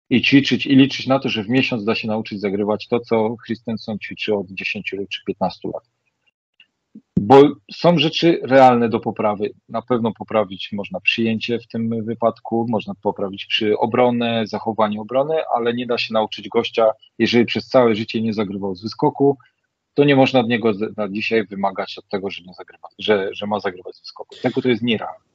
I 0.10 0.22
ćwiczyć, 0.22 0.66
i 0.66 0.76
liczyć 0.76 1.08
na 1.08 1.20
to, 1.20 1.30
że 1.30 1.44
w 1.44 1.50
miesiąc 1.50 1.86
da 1.86 1.96
się 1.96 2.08
nauczyć 2.08 2.40
zagrywać 2.40 2.88
to, 2.88 3.00
co 3.00 3.36
Christensen 3.46 4.00
ćwiczy 4.00 4.36
od 4.36 4.48
10 4.48 4.94
czy 5.10 5.24
15 5.28 5.68
lat. 5.74 5.84
Bo 7.24 7.42
są 7.74 7.98
rzeczy 7.98 8.40
realne 8.44 8.90
do 8.90 9.00
poprawy. 9.00 9.50
Na 9.70 9.82
pewno 9.82 10.12
poprawić 10.14 10.70
można 10.74 11.00
przyjęcie 11.00 11.60
w 11.60 11.68
tym 11.68 12.06
wypadku, 12.06 12.66
można 12.70 12.94
poprawić 13.04 13.46
przy 13.46 13.78
obronę, 13.78 14.44
zachowanie 14.48 15.02
obrony, 15.02 15.36
ale 15.56 15.74
nie 15.74 15.86
da 15.86 15.98
się 15.98 16.14
nauczyć 16.14 16.50
gościa, 16.50 16.92
jeżeli 17.20 17.46
przez 17.46 17.68
całe 17.68 17.96
życie 17.96 18.22
nie 18.22 18.34
zagrywał 18.34 18.76
z 18.76 18.84
wyskoku, 18.84 19.38
to 19.94 20.04
nie 20.04 20.16
można 20.16 20.40
od 20.40 20.48
niego 20.48 20.72
na 20.98 21.10
dzisiaj 21.10 21.48
wymagać 21.48 21.98
od 21.98 22.08
tego, 22.08 22.30
że 22.30 22.44
nie 22.44 22.54
zagrywa, 22.54 22.88
że, 23.00 23.30
że 23.34 23.48
ma 23.48 23.60
zagrywać 23.60 23.96
z 23.96 24.02
wyskoku. 24.02 24.36
Tego 24.42 24.62
to 24.62 24.70
jest 24.70 24.84
nierealne. 24.84 25.26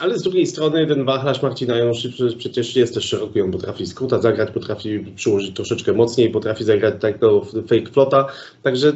Ale 0.00 0.18
z 0.18 0.22
drugiej 0.22 0.46
strony 0.46 0.86
ten 0.86 1.04
wachlarz 1.04 1.42
Marcina 1.42 1.76
Januszy 1.76 2.12
przecież 2.38 2.76
jest 2.76 2.94
też 2.94 3.04
szeroki, 3.04 3.40
on 3.40 3.50
potrafi 3.50 3.86
skróta 3.86 4.20
zagrać, 4.20 4.50
potrafi 4.50 4.98
przyłożyć 4.98 5.56
troszeczkę 5.56 5.92
mocniej, 5.92 6.30
potrafi 6.30 6.64
zagrać 6.64 6.94
tak 7.00 7.18
do 7.18 7.44
fake 7.68 7.92
flota, 7.92 8.26
także... 8.62 8.92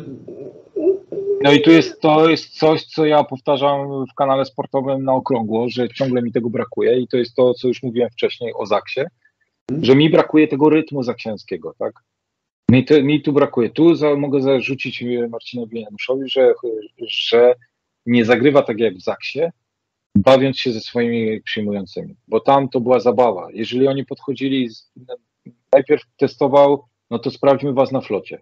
No 1.43 1.52
i 1.52 1.62
tu 1.62 1.70
jest, 1.70 2.01
to 2.01 2.31
jest 2.31 2.59
coś, 2.59 2.85
co 2.85 3.06
ja 3.06 3.24
powtarzam 3.24 4.06
w 4.06 4.15
kanale 4.15 4.44
sportowym 4.44 5.05
na 5.05 5.12
okrągło, 5.12 5.69
że 5.69 5.89
ciągle 5.89 6.23
mi 6.23 6.32
tego 6.32 6.51
brakuje 6.51 7.01
i 7.01 7.09
to 7.09 7.16
jest 7.16 7.35
to, 7.35 7.55
co 7.55 7.69
już 7.69 7.82
mówiłem 7.82 8.10
wcześniej 8.10 8.52
o 8.55 8.66
Zaksie, 8.66 9.01
że 9.82 9.97
mi 9.97 10.10
brakuje 10.10 10.48
tego 10.48 10.70
rytmu 10.70 11.02
zaksięskiego, 11.02 11.74
tak? 11.78 11.93
Mi, 12.70 12.85
to, 12.85 13.02
mi 13.02 13.23
tu 13.23 13.32
brakuje. 13.32 13.70
Tu 13.70 13.94
za, 13.94 14.16
mogę 14.16 14.43
zarzucić 14.43 15.05
Marcinowi 15.31 15.81
Januszowi, 15.81 16.28
że, 16.28 16.55
że 17.09 17.55
nie 18.06 18.24
zagrywa 18.24 18.62
tak 18.62 18.78
jak 18.78 18.94
w 18.94 19.02
Zaksie, 19.02 19.40
bawiąc 20.16 20.59
się 20.59 20.73
ze 20.73 20.81
swoimi 20.81 21.40
przyjmującymi, 21.40 22.16
bo 22.28 22.40
tam 22.40 22.69
to 22.69 22.81
była 22.81 23.01
zabawa. 23.01 23.48
Jeżeli 23.52 23.89
oni 23.89 24.05
podchodzili, 24.05 24.70
z, 24.70 24.93
najpierw 25.73 26.02
testował, 26.16 26.85
no 27.10 27.19
to 27.19 27.31
sprawdźmy 27.31 27.73
was 27.73 27.93
na 27.93 28.01
flocie. 28.01 28.39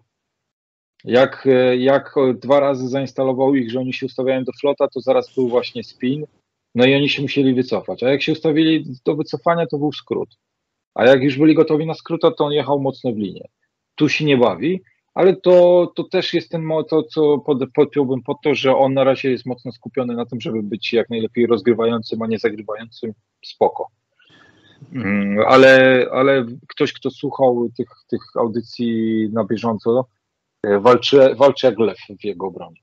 Jak, 1.03 1.47
jak 1.77 2.15
dwa 2.35 2.59
razy 2.59 2.87
zainstalował 2.87 3.55
ich, 3.55 3.71
że 3.71 3.79
oni 3.79 3.93
się 3.93 4.05
ustawiają 4.05 4.43
do 4.43 4.51
flota, 4.61 4.87
to 4.87 5.01
zaraz 5.01 5.35
był 5.35 5.49
właśnie 5.49 5.83
spin, 5.83 6.25
no 6.75 6.85
i 6.85 6.95
oni 6.95 7.09
się 7.09 7.21
musieli 7.21 7.53
wycofać. 7.53 8.03
A 8.03 8.09
jak 8.09 8.21
się 8.21 8.31
ustawili 8.31 8.85
do 9.05 9.15
wycofania, 9.15 9.67
to 9.67 9.77
był 9.77 9.91
skrót. 9.91 10.29
A 10.95 11.05
jak 11.05 11.23
już 11.23 11.37
byli 11.37 11.55
gotowi 11.55 11.85
na 11.85 11.93
skróta, 11.93 12.31
to 12.31 12.45
on 12.45 12.51
jechał 12.51 12.79
mocno 12.79 13.11
w 13.11 13.17
linię. 13.17 13.47
Tu 13.95 14.09
się 14.09 14.25
nie 14.25 14.37
bawi, 14.37 14.81
ale 15.13 15.35
to, 15.35 15.87
to 15.95 16.03
też 16.03 16.33
jest 16.33 16.51
ten 16.51 16.69
to, 16.89 17.03
co 17.03 17.37
pod, 17.37 17.57
podpiąłbym 17.73 18.23
pod 18.23 18.37
to, 18.43 18.55
że 18.55 18.75
on 18.75 18.93
na 18.93 19.03
razie 19.03 19.31
jest 19.31 19.45
mocno 19.45 19.71
skupiony 19.71 20.15
na 20.15 20.25
tym, 20.25 20.41
żeby 20.41 20.63
być 20.63 20.93
jak 20.93 21.09
najlepiej 21.09 21.47
rozgrywającym, 21.47 22.21
a 22.21 22.27
nie 22.27 22.39
zagrywającym 22.39 23.13
spoko. 23.45 23.87
Mm, 24.93 25.39
ale, 25.47 26.05
ale 26.11 26.45
ktoś, 26.67 26.93
kto 26.93 27.11
słuchał 27.11 27.69
tych, 27.77 27.87
tych 28.09 28.21
audycji 28.35 29.29
na 29.33 29.43
bieżąco, 29.43 29.99
e, 29.99 30.03
walczy, 30.63 31.35
walczy 31.35 31.67
jak 31.67 31.79
lew 31.79 31.97
w 32.21 32.25
jego 32.25 32.47
obronie. 32.47 32.81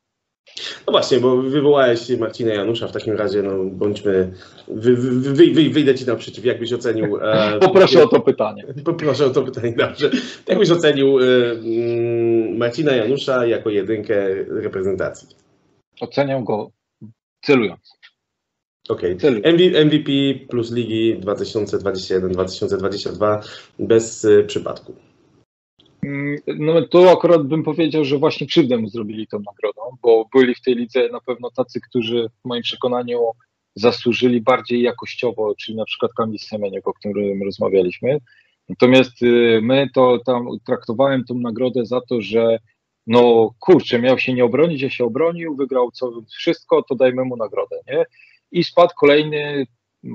No 0.86 0.90
właśnie, 0.90 1.20
bo 1.20 1.36
wywołałeś 1.36 2.18
Marcina 2.18 2.54
Janusza, 2.54 2.88
w 2.88 2.92
takim 2.92 3.16
razie 3.16 3.42
no, 3.42 3.64
bądźmy, 3.64 4.32
wy, 4.68 4.96
wy, 4.96 5.52
wy, 5.52 5.70
wyjdę 5.70 5.94
Ci 5.94 6.06
naprzeciw, 6.06 6.44
jakbyś 6.44 6.72
ocenił... 6.72 7.18
E, 7.22 7.58
Poproszę 7.60 8.02
o 8.02 8.08
to 8.08 8.20
pytanie. 8.20 8.64
Poproszę 8.84 9.26
o 9.26 9.30
to 9.30 9.42
pytanie, 9.42 9.74
dobrze. 9.76 10.10
Jakbyś 10.48 10.70
ocenił 10.70 11.18
e, 11.18 11.22
mm, 11.50 12.56
Marcina 12.56 12.92
Janusza 12.92 13.46
jako 13.46 13.70
jedynkę 13.70 14.34
reprezentacji? 14.48 15.28
Oceniam 16.00 16.44
go 16.44 16.70
celując. 17.42 17.90
Okej. 18.88 19.16
Okay. 19.16 19.42
MVP 19.84 20.10
plus 20.48 20.72
ligi 20.72 21.20
2021-2022 21.20 23.38
bez 23.78 24.24
y, 24.24 24.44
przypadku. 24.46 24.94
Mm, 26.04 26.36
no 26.46 26.82
to 26.82 27.10
akurat 27.10 27.42
bym 27.42 27.62
powiedział, 27.62 28.04
że 28.04 28.18
właśnie 28.18 28.46
krzywdę 28.46 28.78
mu 28.78 28.88
zrobili 28.88 29.26
tą 29.26 29.38
nagrodą, 29.38 29.80
bo 30.02 30.28
byli 30.34 30.54
w 30.54 30.60
tej 30.60 30.74
lidze 30.74 31.08
na 31.08 31.20
pewno 31.20 31.50
tacy, 31.50 31.80
którzy 31.80 32.30
w 32.44 32.48
moim 32.48 32.62
przekonaniu 32.62 33.20
zasłużyli 33.74 34.40
bardziej 34.40 34.82
jakościowo, 34.82 35.54
czyli 35.54 35.76
na 35.76 35.84
przykład 35.84 36.12
Kamil 36.12 36.38
Semeniek, 36.38 36.88
o 36.88 36.94
którym 36.94 37.42
rozmawialiśmy. 37.42 38.18
Natomiast 38.68 39.22
y, 39.22 39.60
my 39.62 39.88
to 39.94 40.18
tam 40.26 40.46
traktowałem 40.66 41.24
tą 41.24 41.34
nagrodę 41.34 41.86
za 41.86 42.00
to, 42.00 42.20
że 42.20 42.58
no 43.06 43.50
kurczę, 43.58 43.98
miał 43.98 44.18
się 44.18 44.34
nie 44.34 44.44
obronić, 44.44 44.82
ja 44.82 44.90
się 44.90 45.04
obronił, 45.04 45.56
wygrał 45.56 45.90
co, 45.90 46.12
wszystko, 46.38 46.82
to 46.82 46.94
dajmy 46.94 47.24
mu 47.24 47.36
nagrodę, 47.36 47.80
nie? 47.88 48.04
I 48.52 48.64
spadł 48.64 48.92
kolejny 49.00 49.66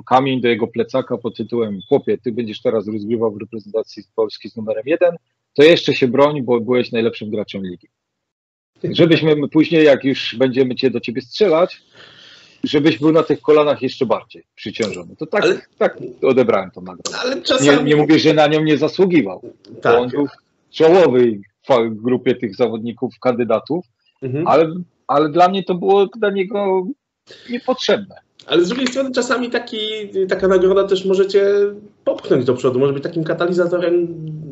kamień 0.05 0.41
do 0.41 0.47
jego 0.47 0.67
plecaka 0.67 1.17
pod 1.17 1.37
tytułem 1.37 1.79
chłopie, 1.87 2.17
ty 2.17 2.31
będziesz 2.31 2.61
teraz 2.61 2.87
rozgrywał 2.87 3.31
w 3.31 3.39
reprezentacji 3.39 4.03
Polski 4.15 4.49
z 4.49 4.55
numerem 4.55 4.83
jeden, 4.85 5.15
to 5.59 5.63
jeszcze 5.63 5.93
się 5.93 6.07
broń, 6.07 6.41
bo 6.41 6.59
byłeś 6.59 6.91
najlepszym 6.91 7.29
graczem 7.29 7.63
ligi. 7.63 7.87
Żebyśmy 8.83 9.49
później, 9.49 9.85
jak 9.85 10.03
już 10.03 10.35
będziemy 10.35 10.75
cię 10.75 10.89
do 10.89 10.99
ciebie 10.99 11.21
strzelać, 11.21 11.81
żebyś 12.63 12.99
był 12.99 13.11
na 13.11 13.23
tych 13.23 13.41
kolanach 13.41 13.81
jeszcze 13.81 14.05
bardziej 14.05 14.43
przyciążony. 14.55 15.15
To 15.15 15.25
tak, 15.25 15.43
ale, 15.43 15.61
tak 15.77 15.97
odebrałem 16.21 16.71
tą 16.71 16.81
nagrodę. 16.81 17.17
Ale 17.23 17.41
czasami... 17.41 17.77
nie, 17.77 17.83
nie 17.83 17.95
mówię, 17.95 18.19
że 18.19 18.33
na 18.33 18.47
nią 18.47 18.63
nie 18.63 18.77
zasługiwał. 18.77 19.41
Tak. 19.81 19.99
on 19.99 20.09
był 20.09 20.27
w 20.27 20.73
czołowej 20.73 21.41
grupie 21.89 22.35
tych 22.35 22.55
zawodników, 22.55 23.19
kandydatów, 23.19 23.85
mhm. 24.21 24.47
ale, 24.47 24.73
ale 25.07 25.29
dla 25.29 25.49
mnie 25.49 25.63
to 25.63 25.75
było 25.75 26.05
dla 26.05 26.29
niego 26.29 26.87
niepotrzebne. 27.49 28.15
Ale 28.47 28.65
z 28.65 28.69
drugiej 28.69 28.87
strony 28.87 29.11
czasami 29.11 29.49
taki, 29.49 29.77
taka 30.29 30.47
nagroda 30.47 30.87
też 30.87 31.05
możecie 31.05 31.45
popchnąć 32.03 32.45
do 32.45 32.53
przodu, 32.53 32.79
może 32.79 32.93
być 32.93 33.03
takim 33.03 33.23
katalizatorem 33.23 34.07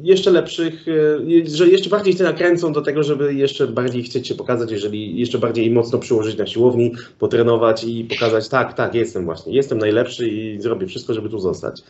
jeszcze 0.08 0.32
lepszych, 0.32 0.86
e, 0.88 1.50
że 1.50 1.68
jeszcze 1.68 1.90
bardziej 1.90 2.16
cię 2.16 2.24
nakręcą 2.24 2.74
do 2.74 2.82
tego, 2.82 3.04
żeby 3.04 3.34
jeszcze 3.34 3.68
bardziej 3.68 4.04
chcieć 4.04 4.28
się 4.28 4.36
pokazać, 4.36 4.72
jeżeli 4.72 5.20
jeszcze 5.20 5.40
bardziej 5.40 5.72
mocno 5.72 6.00
przyłożyć 6.00 6.38
na 6.38 6.48
siłowni, 6.48 6.92
potrenować 7.20 7.84
i 7.84 8.04
pokazać, 8.04 8.50
tak, 8.50 8.74
tak, 8.74 8.96
jestem 8.96 9.26
właśnie, 9.26 9.54
jestem 9.54 9.78
najlepszy 9.78 10.28
i 10.28 10.62
zrobię 10.62 10.88
wszystko, 10.88 11.14
żeby 11.14 11.30
tu 11.30 11.40
zostać. 11.40 11.82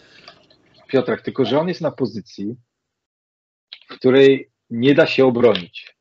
Piotrek, 0.88 1.22
tylko 1.22 1.45
że 1.45 1.60
on 1.60 1.68
jest 1.68 1.81
na 1.81 1.91
pozycji, 1.91 2.56
w 3.89 3.95
której 3.95 4.49
nie 4.69 4.95
da 4.95 5.07
się 5.07 5.26
obronić. 5.26 5.95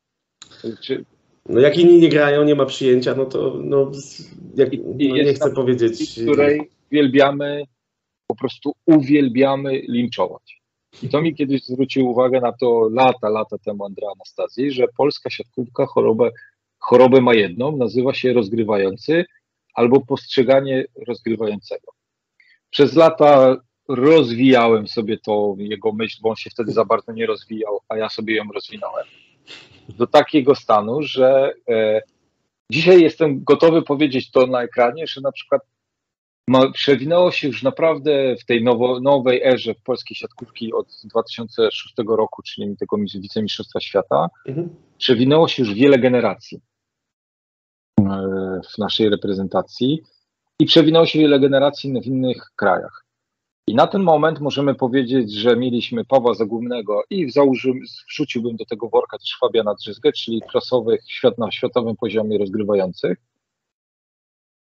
Czy... 0.81 1.05
No 1.49 1.59
jak 1.59 1.77
inni 1.77 1.99
nie 1.99 2.09
grają, 2.09 2.43
nie 2.43 2.55
ma 2.55 2.65
przyjęcia, 2.65 3.15
no 3.15 3.25
to 3.25 3.59
no, 3.63 3.91
jak, 4.55 4.69
no 4.73 5.15
nie 5.15 5.33
chcę 5.33 5.51
powiedzieć... 5.51 6.19
W 6.19 6.23
której 6.23 6.69
uwielbiamy, 6.91 7.63
po 8.27 8.35
prostu 8.35 8.73
uwielbiamy 8.85 9.81
linczować. 9.87 10.56
I 11.03 11.09
to 11.09 11.21
mi 11.21 11.35
kiedyś 11.35 11.63
zwrócił 11.63 12.09
uwagę 12.09 12.41
na 12.41 12.51
to 12.51 12.89
lata, 12.91 13.29
lata 13.29 13.57
temu 13.57 13.85
Andrea 13.85 14.09
Anastazji, 14.15 14.71
że 14.71 14.85
polska 14.97 15.29
siatkówka 15.29 15.85
chorobę, 15.85 16.29
chorobę 16.79 17.21
ma 17.21 17.33
jedną, 17.33 17.77
nazywa 17.77 18.13
się 18.13 18.33
rozgrywający 18.33 19.25
albo 19.73 20.05
postrzeganie 20.05 20.85
rozgrywającego. 21.07 21.91
Przez 22.69 22.95
lata 22.95 23.55
rozwijałem 23.87 24.87
sobie 24.87 25.17
to 25.17 25.55
jego 25.57 25.91
myśl, 25.91 26.17
bo 26.21 26.29
on 26.29 26.35
się 26.35 26.49
wtedy 26.49 26.71
za 26.71 26.85
bardzo 26.85 27.11
nie 27.11 27.25
rozwijał, 27.25 27.79
a 27.89 27.97
ja 27.97 28.09
sobie 28.09 28.35
ją 28.35 28.43
rozwinąłem. 28.53 29.05
Do 29.89 30.07
takiego 30.07 30.55
stanu, 30.55 31.01
że 31.01 31.53
e, 31.69 32.01
dzisiaj 32.71 33.01
jestem 33.01 33.43
gotowy 33.43 33.81
powiedzieć 33.81 34.31
to 34.31 34.47
na 34.47 34.63
ekranie, 34.63 35.07
że 35.07 35.21
na 35.21 35.31
przykład 35.31 35.61
ma, 36.47 36.71
przewinęło 36.71 37.31
się 37.31 37.47
już 37.47 37.63
naprawdę 37.63 38.35
w 38.35 38.45
tej 38.45 38.63
nowo, 38.63 38.99
nowej 38.99 39.43
erze 39.43 39.73
w 39.73 39.83
polskiej 39.83 40.15
siatkówki 40.15 40.73
od 40.73 40.87
2006 41.03 41.93
roku, 42.07 42.41
czyli 42.43 42.77
tego 42.77 42.97
wicemistrzostwa 42.97 43.79
świata, 43.79 44.27
mhm. 44.47 44.69
przewinęło 44.97 45.47
się 45.47 45.63
już 45.63 45.73
wiele 45.73 45.99
generacji 45.99 46.61
e, 47.99 48.61
w 48.73 48.77
naszej 48.77 49.09
reprezentacji 49.09 50.01
i 50.59 50.65
przewinęło 50.65 51.05
się 51.05 51.19
wiele 51.19 51.39
generacji 51.39 52.01
w 52.01 52.05
innych 52.05 52.51
krajach. 52.55 53.07
I 53.67 53.75
na 53.75 53.87
ten 53.87 54.03
moment 54.03 54.39
możemy 54.39 54.75
powiedzieć, 54.75 55.33
że 55.33 55.55
mieliśmy 55.55 56.05
Pawła 56.05 56.33
Zagubnego 56.33 57.03
i 57.09 57.27
wrzuciłbym 58.07 58.55
do 58.55 58.65
tego 58.65 58.89
worka 58.89 59.17
też 59.17 59.37
Fabiana 59.39 59.73
Drzyzgę, 59.75 60.11
czyli 60.11 60.41
klasowych 60.41 61.01
świat 61.07 61.37
na 61.37 61.51
światowym 61.51 61.95
poziomie 61.95 62.37
rozgrywających. 62.37 63.17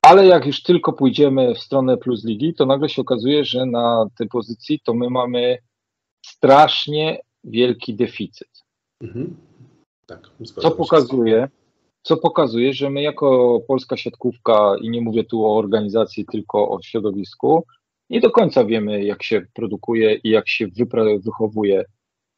Ale 0.03 0.25
jak 0.25 0.45
już 0.45 0.63
tylko 0.63 0.93
pójdziemy 0.93 1.55
w 1.55 1.59
stronę 1.59 1.97
Plus 1.97 2.25
Ligi, 2.25 2.53
to 2.53 2.65
nagle 2.65 2.89
się 2.89 3.01
okazuje, 3.01 3.45
że 3.45 3.65
na 3.65 4.05
tej 4.17 4.27
pozycji 4.27 4.79
to 4.85 4.93
my 4.93 5.09
mamy 5.09 5.57
strasznie 6.25 7.19
wielki 7.43 7.95
deficyt. 7.95 8.63
Mhm. 9.01 9.37
Tak, 10.05 10.29
co 10.61 10.71
pokazuje, 10.71 11.49
co 12.01 12.17
pokazuje, 12.17 12.73
że 12.73 12.89
my 12.89 13.01
jako 13.01 13.59
polska 13.67 13.97
siatkówka, 13.97 14.75
i 14.81 14.89
nie 14.89 15.01
mówię 15.01 15.23
tu 15.23 15.45
o 15.45 15.57
organizacji, 15.57 16.25
tylko 16.25 16.69
o 16.69 16.81
środowisku, 16.81 17.65
nie 18.09 18.21
do 18.21 18.31
końca 18.31 18.65
wiemy, 18.65 19.03
jak 19.03 19.23
się 19.23 19.41
produkuje 19.53 20.15
i 20.15 20.29
jak 20.29 20.49
się 20.49 20.67
wychowuje 21.25 21.85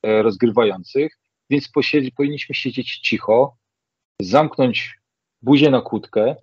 e, 0.03 0.21
rozgrywających, 0.21 1.11
więc 1.49 1.69
posiedzi, 1.69 2.11
powinniśmy 2.11 2.55
siedzieć 2.55 2.99
cicho, 2.99 3.57
zamknąć 4.21 4.99
buzię 5.41 5.69
na 5.71 5.81
kłódkę 5.81 6.35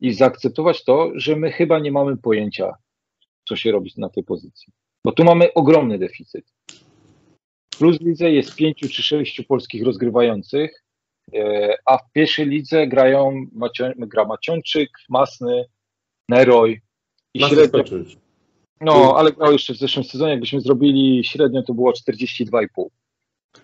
i 0.00 0.14
zaakceptować 0.14 0.84
to, 0.84 1.12
że 1.14 1.36
my 1.36 1.52
chyba 1.52 1.78
nie 1.78 1.92
mamy 1.92 2.16
pojęcia, 2.16 2.74
co 3.48 3.56
się 3.56 3.72
robi 3.72 3.92
na 3.96 4.08
tej 4.08 4.24
pozycji. 4.24 4.72
Bo 5.04 5.12
tu 5.12 5.24
mamy 5.24 5.54
ogromny 5.54 5.98
deficyt. 5.98 6.44
Plus 7.78 8.00
lidze 8.00 8.30
jest 8.30 8.54
pięciu 8.54 8.88
czy 8.88 9.02
sześciu 9.02 9.44
polskich 9.44 9.84
rozgrywających, 9.84 10.84
e, 11.34 11.74
a 11.86 11.98
w 11.98 12.12
pierwszej 12.12 12.46
lidze 12.46 12.86
grają 12.86 13.46
gra 13.96 14.24
Macionczyk, 14.24 14.90
Masny, 15.08 15.64
Neroj 16.28 16.80
i 17.34 17.40
Masy 17.40 17.54
średnio, 17.54 17.84
no, 18.80 19.14
ale 19.16 19.32
grał 19.32 19.52
jeszcze 19.52 19.74
w 19.74 19.76
zeszłym 19.76 20.04
sezonie, 20.04 20.30
jakbyśmy 20.30 20.60
zrobili 20.60 21.24
średnio, 21.24 21.62
to 21.62 21.74
było 21.74 21.92
42,5. 21.92 22.86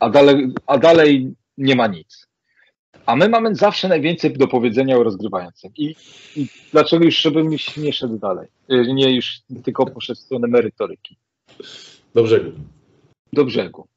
A 0.01 0.11
dalej, 0.11 0.49
a 0.67 0.79
dalej 0.79 1.35
nie 1.59 1.77
ma 1.77 1.87
nic. 1.87 2.26
A 3.07 3.17
my 3.17 3.29
mamy 3.29 3.55
zawsze 3.55 3.89
najwięcej 3.89 4.33
do 4.33 4.49
powiedzenia 4.49 4.97
o 4.97 5.03
rozgrywającym. 5.03 5.73
I, 5.77 5.95
i 6.37 6.47
dlaczego 6.73 7.05
już, 7.05 7.21
żebym 7.23 7.53
już 7.53 7.77
nie 7.77 7.93
szedł 7.93 8.19
dalej? 8.19 8.49
Y, 8.73 8.95
Nie 8.95 9.15
już 9.15 9.41
tylko 9.65 9.87
poszedł 9.87 10.21
w 10.21 10.23
stronę 10.23 10.49
merytoryki. 10.49 11.17
Do 12.15 12.23
brzegu. 12.23 12.53
Do 13.33 13.45
brzegu. 13.45 13.89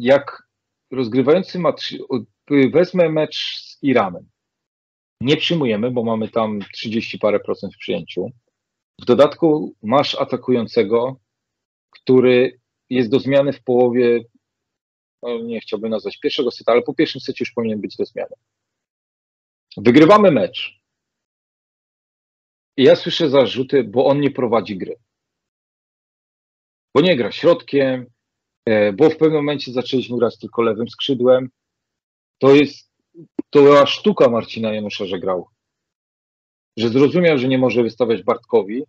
Jak 0.00 0.48
rozgrywający 0.92 1.58
ma, 1.58 1.72
trzy- 1.72 1.98
y, 2.50 2.70
wezmę 2.70 3.08
mecz 3.08 3.36
z 3.60 3.78
Iranem. 3.82 4.28
Nie 5.20 5.36
przyjmujemy, 5.36 5.90
bo 5.90 6.04
mamy 6.04 6.28
tam 6.28 6.60
30 6.72 7.18
parę 7.18 7.40
procent 7.40 7.74
w 7.74 7.78
przyjęciu. 7.78 8.30
W 9.00 9.04
dodatku 9.04 9.74
masz 9.82 10.14
atakującego, 10.14 11.16
który 11.90 12.60
jest 12.90 13.10
do 13.10 13.20
zmiany 13.20 13.52
w 13.52 13.62
połowie, 13.62 14.20
nie 15.42 15.60
chciałbym 15.60 15.90
nazwać 15.90 16.18
pierwszego 16.18 16.50
seta, 16.50 16.72
ale 16.72 16.82
po 16.82 16.94
pierwszym 16.94 17.20
secie 17.20 17.36
już 17.40 17.52
powinien 17.52 17.80
być 17.80 17.96
do 17.96 18.04
zmiany. 18.04 18.34
Wygrywamy 19.76 20.30
mecz. 20.30 20.80
I 22.76 22.82
ja 22.82 22.96
słyszę 22.96 23.30
zarzuty, 23.30 23.84
bo 23.84 24.06
on 24.06 24.20
nie 24.20 24.30
prowadzi 24.30 24.76
gry. 24.76 24.96
Bo 26.94 27.00
nie 27.00 27.16
gra 27.16 27.32
środkiem, 27.32 28.06
e, 28.64 28.92
bo 28.92 29.10
w 29.10 29.16
pewnym 29.16 29.36
momencie 29.36 29.72
zaczęliśmy 29.72 30.18
grać 30.18 30.38
tylko 30.38 30.62
lewym 30.62 30.88
skrzydłem. 30.88 31.50
To 32.38 32.54
jest, 32.54 32.92
to 33.50 33.62
była 33.62 33.86
sztuka 33.86 34.28
Marcina 34.28 34.74
Janusza, 34.74 35.06
że 35.06 35.18
grał. 35.18 35.48
Że 36.76 36.88
zrozumiał, 36.88 37.38
że 37.38 37.48
nie 37.48 37.58
może 37.58 37.82
wystawiać 37.82 38.22
Bartkowi, 38.22 38.82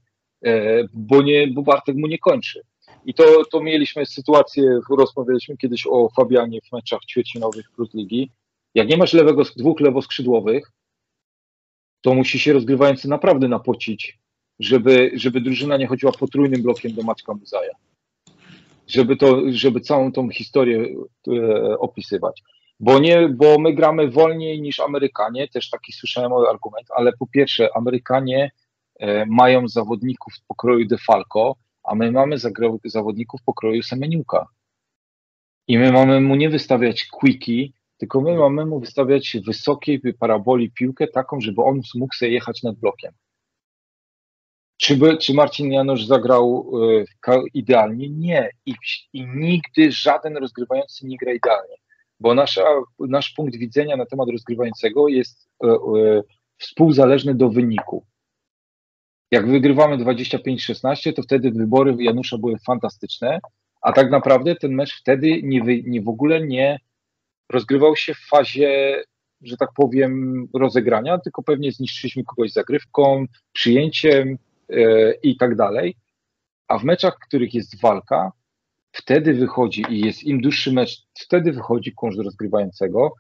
e, 0.46 0.84
bo, 0.94 1.22
nie, 1.22 1.48
bo 1.48 1.62
Bartek 1.62 1.96
mu 1.96 2.08
nie 2.08 2.20
kończy. 2.20 2.62
I 3.08 3.14
to, 3.14 3.46
to 3.52 3.62
mieliśmy 3.62 4.06
sytuację, 4.06 4.80
rozmawialiśmy 4.98 5.58
kiedyś 5.58 5.88
o 5.90 6.10
Fabianie 6.10 6.62
w 6.62 6.72
meczach 6.72 7.00
ćwierćfinałowych 7.06 7.72
Plus 7.72 7.94
Ligi. 7.94 8.32
Jak 8.76 8.88
nie 8.88 8.98
masz 8.98 9.14
lewego, 9.14 9.44
dwóch 9.58 9.80
lewoskrzydłowych, 9.80 10.72
to 12.02 12.14
musi 12.14 12.40
się 12.40 12.54
rozgrywający 12.54 13.10
naprawdę 13.10 13.48
napocić, 13.48 14.20
żeby, 14.60 15.12
żeby 15.14 15.42
drużyna 15.42 15.78
nie 15.78 15.88
chodziła 15.88 16.12
potrójnym 16.12 16.62
blokiem 16.62 16.94
do 16.94 17.04
Maćka 17.04 17.34
Muzaja. 17.34 17.74
Żeby, 18.88 19.18
to, 19.18 19.42
żeby 19.48 19.80
całą 19.80 20.12
tą 20.12 20.30
historię 20.30 20.96
e, 21.28 21.80
opisywać. 21.80 22.44
Bo, 22.80 23.00
nie, 23.00 23.30
bo 23.30 23.60
my 23.60 23.74
gramy 23.74 24.12
wolniej 24.12 24.62
niż 24.62 24.80
Amerykanie, 24.80 25.48
też 25.48 25.70
taki 25.70 25.94
słyszałem 25.94 26.34
argument, 26.34 26.88
ale 26.96 27.12
po 27.20 27.28
pierwsze, 27.28 27.70
Amerykanie 27.76 28.52
e, 29.00 29.26
mają 29.26 29.68
zawodników 29.68 30.34
w 30.34 30.46
pokroju 30.48 30.88
Defalco, 30.88 31.56
a 31.88 31.96
my 31.96 32.12
mamy 32.12 32.36
zawodników 32.86 33.44
pokroju 33.44 33.84
Semeniuka. 33.84 34.48
I 35.68 35.78
my 35.78 35.92
mamy 35.92 36.22
mu 36.22 36.36
nie 36.36 36.50
wystawiać 36.50 37.06
quickie, 37.06 37.68
tylko 37.98 38.22
my 38.22 38.38
mamy 38.38 38.66
mu 38.66 38.80
wystawiać 38.80 39.38
wysokiej 39.46 40.02
paraboli 40.20 40.72
piłkę 40.72 41.08
taką, 41.08 41.42
żeby 41.42 41.62
on 41.62 41.82
mógł 41.96 42.16
sobie 42.16 42.32
jechać 42.32 42.64
nad 42.64 42.76
blokiem. 42.76 43.14
Czy, 44.78 44.98
by, 44.98 45.18
czy 45.18 45.34
Marcin 45.34 45.72
Janusz 45.72 46.06
zagrał 46.06 46.72
ka- 47.20 47.44
idealnie? 47.54 48.10
Nie. 48.10 48.50
I, 48.66 48.74
I 49.14 49.28
nigdy 49.28 49.92
żaden 49.92 50.38
rozgrywający 50.38 51.06
nie 51.06 51.18
gra 51.18 51.34
idealnie, 51.34 51.76
bo 52.20 52.34
nasza, 52.34 52.64
nasz 53.00 53.30
punkt 53.30 53.56
widzenia 53.56 53.98
na 53.98 54.06
temat 54.06 54.30
rozgrywającego 54.30 55.08
jest 55.08 55.50
e, 55.64 55.68
e, 55.68 55.78
współzależny 56.58 57.36
do 57.36 57.50
wyniku. 57.50 58.06
Jak 59.32 59.48
wygrywamy 59.48 59.98
25-16, 59.98 61.14
to 61.14 61.22
wtedy 61.22 61.52
wybory 61.52 61.96
Janusza 62.00 62.38
były 62.38 62.58
fantastyczne, 62.60 63.40
a 63.82 63.94
tak 63.94 64.12
naprawdę 64.12 64.56
ten 64.56 64.74
mecz 64.74 65.00
wtedy 65.00 65.42
nie, 65.44 65.62
nie 65.84 66.02
w 66.02 66.10
ogóle 66.10 66.48
nie 66.48 66.80
rozgrywał 67.50 67.96
się 67.96 68.14
w 68.14 68.28
fazie, 68.30 69.04
że 69.42 69.58
tak 69.58 69.70
powiem, 69.76 70.48
rozegrania, 70.54 71.18
tylko 71.18 71.44
pewnie 71.44 71.72
zniszczyliśmy 71.72 72.24
kogoś 72.24 72.52
zagrywką, 72.52 73.26
przyjęciem 73.54 74.38
e, 74.70 75.12
i 75.12 75.38
tak 75.38 75.56
dalej. 75.56 75.96
A 76.68 76.78
w 76.78 76.84
meczach, 76.84 77.16
w 77.16 77.28
których 77.28 77.54
jest 77.54 77.82
walka, 77.82 78.32
wtedy 78.92 79.34
wychodzi 79.34 79.86
i 79.90 80.00
jest 80.00 80.24
im 80.24 80.42
dłuższy 80.42 80.74
mecz, 80.74 81.04
wtedy 81.20 81.52
wychodzi 81.52 81.94
kąż 81.96 82.18
rozgrywającego. 82.18 83.14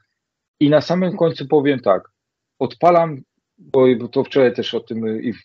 I 0.60 0.70
na 0.70 0.82
samym 0.82 1.18
końcu 1.18 1.48
powiem 1.48 1.80
tak, 1.80 2.12
odpalam, 2.60 3.22
bo, 3.58 4.08
to 4.12 4.24
wczoraj 4.24 4.54
też 4.54 4.74
o 4.74 4.80
tym 4.80 5.24
i 5.24 5.34
w, 5.34 5.38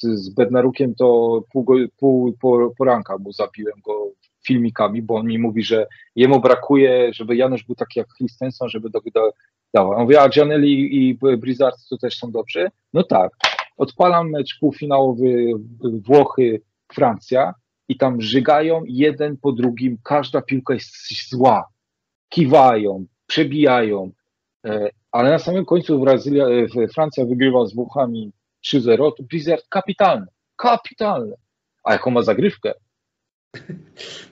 z, 0.00 0.06
z 0.24 0.34
Bednarukiem 0.34 0.94
to 0.94 1.40
pół, 1.52 1.66
pół 1.96 2.32
po, 2.40 2.72
poranka 2.78 3.18
mu 3.18 3.32
zabiłem 3.32 3.74
go 3.84 4.10
filmikami, 4.46 5.02
bo 5.02 5.14
on 5.14 5.26
mi 5.26 5.38
mówi, 5.38 5.62
że 5.62 5.86
jemu 6.16 6.40
brakuje, 6.40 7.10
żeby 7.14 7.36
Janusz 7.36 7.64
był 7.64 7.74
taki 7.74 7.98
jak 7.98 8.08
Christensen, 8.16 8.68
żeby 8.68 8.90
do, 8.90 9.00
do, 9.14 9.32
dała. 9.74 9.96
On 9.96 10.02
mówi, 10.02 10.16
a 10.16 10.28
Gianelli 10.28 11.08
i 11.08 11.18
Blizzard 11.38 11.76
to 11.90 11.98
też 11.98 12.18
są 12.18 12.30
dobrzy? 12.30 12.70
No 12.92 13.02
tak. 13.02 13.32
Odpalam 13.76 14.30
mecz 14.30 14.58
półfinałowy 14.60 15.52
Włochy, 16.06 16.60
Francja 16.92 17.54
i 17.88 17.96
tam 17.96 18.20
żygają 18.20 18.82
jeden 18.86 19.36
po 19.36 19.52
drugim, 19.52 19.98
każda 20.02 20.42
piłka 20.42 20.74
jest 20.74 21.30
zła. 21.30 21.68
Kiwają, 22.28 23.04
przebijają, 23.26 24.10
e, 24.66 24.90
ale 25.12 25.30
na 25.30 25.38
samym 25.38 25.64
końcu 25.64 26.00
Brazylia, 26.00 26.46
e, 26.46 26.88
Francja 26.88 27.24
wygrywa 27.24 27.66
z 27.66 27.74
Włochami 27.74 28.32
3-0, 28.66 29.12
to 29.16 29.22
Blizzard 29.22 29.68
kapitalny, 29.68 30.26
kapitalny. 30.56 31.36
A 31.84 31.92
jaką 31.92 32.10
ma 32.10 32.22
zagrywkę? 32.22 32.72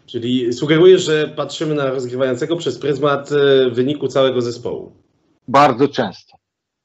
Czyli 0.07 0.53
sugerujesz, 0.53 1.03
że 1.03 1.29
patrzymy 1.29 1.75
na 1.75 1.91
rozgrywającego 1.91 2.57
przez 2.57 2.79
pryzmat 2.79 3.33
e, 3.33 3.71
wyniku 3.71 4.09
całego 4.09 4.41
zespołu. 4.41 4.93
Bardzo 5.49 5.89
często. 5.89 6.39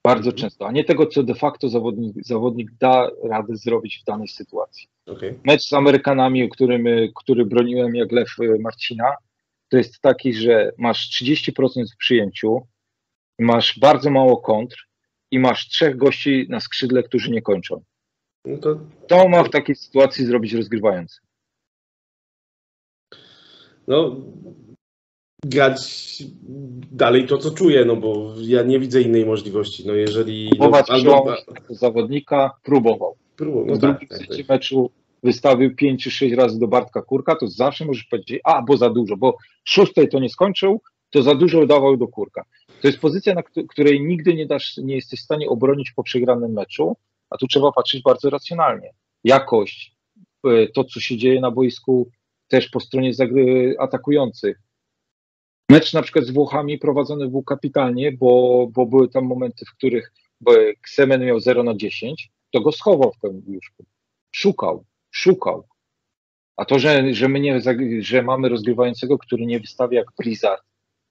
Bardzo 0.05 0.31
często, 0.33 0.67
a 0.67 0.71
nie 0.71 0.83
tego, 0.83 1.07
co 1.07 1.23
de 1.23 1.35
facto 1.35 1.69
zawodnik, 1.69 2.15
zawodnik 2.25 2.71
da 2.79 3.09
radę 3.23 3.55
zrobić 3.55 3.99
w 4.01 4.05
danej 4.05 4.27
sytuacji. 4.27 4.87
Okej. 5.05 5.39
Mecz 5.43 5.63
z 5.63 5.73
Amerykanami, 5.73 6.49
którym, 6.49 6.87
y, 6.87 7.11
który 7.15 7.45
broniłem 7.45 7.95
jak 7.95 8.11
lew 8.11 8.27
y, 8.39 8.59
Marcina, 8.59 9.15
to 9.69 9.77
jest 9.77 10.01
taki, 10.01 10.33
że 10.33 10.71
masz 10.77 11.09
30% 11.09 11.93
w 11.93 11.97
przyjęciu, 11.97 12.67
masz 13.39 13.79
bardzo 13.79 14.09
mało 14.09 14.37
kontr 14.37 14.87
i 15.33 15.39
masz 15.39 15.67
trzech 15.69 15.97
gości 15.97 16.45
na 16.49 16.59
skrzydle, 16.59 17.03
którzy 17.03 17.31
nie 17.31 17.41
kończą. 17.41 17.83
No 18.45 18.57
to 18.57 18.79
To 19.07 19.29
ma 19.29 19.43
w 19.43 19.49
takiej 19.49 19.75
sytuacji 19.75 20.25
zrobić 20.25 20.53
rozgrywający. 20.53 21.19
no, 23.87 24.15
grać 25.45 25.83
dalej 26.91 27.27
to, 27.27 27.37
co 27.37 27.51
czuję, 27.51 27.85
no 27.85 27.95
bo 27.95 28.33
ja 28.41 28.63
nie 28.63 28.79
widzę 28.79 29.01
innej 29.01 29.25
możliwości. 29.25 29.87
No 29.87 29.93
jeżeli... 29.93 30.49
No, 30.49 30.55
Próbować 30.55 30.89
albo, 30.89 31.01
przełamać 31.01 31.45
tego 31.45 31.75
zawodnika, 31.75 32.51
próbował. 32.63 33.15
próbował, 33.35 33.65
no 33.65 33.75
w 33.75 33.79
tak, 33.79 33.89
drugim 33.89 34.07
tak, 34.09 34.17
secie 34.17 34.43
tak. 34.43 34.49
meczu 34.49 34.89
wystawił 35.23 35.75
5 35.75 36.03
czy 36.03 36.11
6 36.11 36.35
razy 36.35 36.59
do 36.59 36.67
Bartka 36.67 37.01
Kurka, 37.01 37.35
to 37.35 37.47
zawsze 37.47 37.85
możesz 37.85 38.03
powiedzieć, 38.03 38.41
a 38.43 38.61
bo 38.61 38.77
za 38.77 38.89
dużo, 38.89 39.17
bo 39.17 39.37
szóstej 39.63 40.09
to 40.09 40.19
nie 40.19 40.29
skończył, 40.29 40.81
to 41.09 41.23
za 41.23 41.35
dużo 41.35 41.65
dawał 41.65 41.97
do 41.97 42.07
Kurka. 42.07 42.43
To 42.83 42.87
jest 42.87 42.99
pozycja, 42.99 43.33
na 43.33 43.43
któ- 43.43 43.67
której 43.67 44.01
nigdy 44.01 44.33
nie, 44.33 44.45
dasz, 44.45 44.77
nie 44.77 44.95
jesteś 44.95 45.19
w 45.19 45.23
stanie 45.23 45.49
obronić 45.49 45.91
po 45.91 46.03
przegranym 46.03 46.51
meczu, 46.51 46.97
a 47.29 47.37
tu 47.37 47.47
trzeba 47.47 47.71
patrzeć 47.71 48.01
bardzo 48.01 48.29
racjonalnie. 48.29 48.93
Jakość, 49.23 49.95
e, 50.47 50.67
to 50.67 50.83
co 50.83 50.99
się 50.99 51.17
dzieje 51.17 51.41
na 51.41 51.51
boisku, 51.51 52.09
też 52.47 52.69
po 52.69 52.79
stronie 52.79 53.11
atakujących. 53.79 54.61
Mecz 55.69 55.93
na 55.93 56.01
przykład 56.01 56.25
z 56.25 56.31
Włochami 56.31 56.77
prowadzony 56.77 57.29
był 57.29 57.43
kapitalnie, 57.43 58.11
bo, 58.11 58.67
bo 58.73 58.85
były 58.85 59.09
tam 59.09 59.25
momenty, 59.25 59.65
w 59.65 59.77
których 59.77 60.13
Ksemen 60.81 61.25
miał 61.25 61.39
0 61.39 61.63
na 61.63 61.75
10, 61.75 62.31
to 62.51 62.61
go 62.61 62.71
schował 62.71 63.11
w 63.11 63.19
tym 63.19 63.43
już. 63.47 63.71
Szukał, 64.31 64.85
szukał. 65.11 65.67
A 66.57 66.65
to, 66.65 66.79
że, 66.79 67.13
że 67.13 67.29
my 67.29 67.39
nie, 67.39 67.61
że 67.99 68.23
mamy 68.23 68.49
rozgrywającego, 68.49 69.17
który 69.17 69.45
nie 69.45 69.59
wystawia 69.59 69.99
jak 69.99 70.07
Blizzard, 70.19 70.63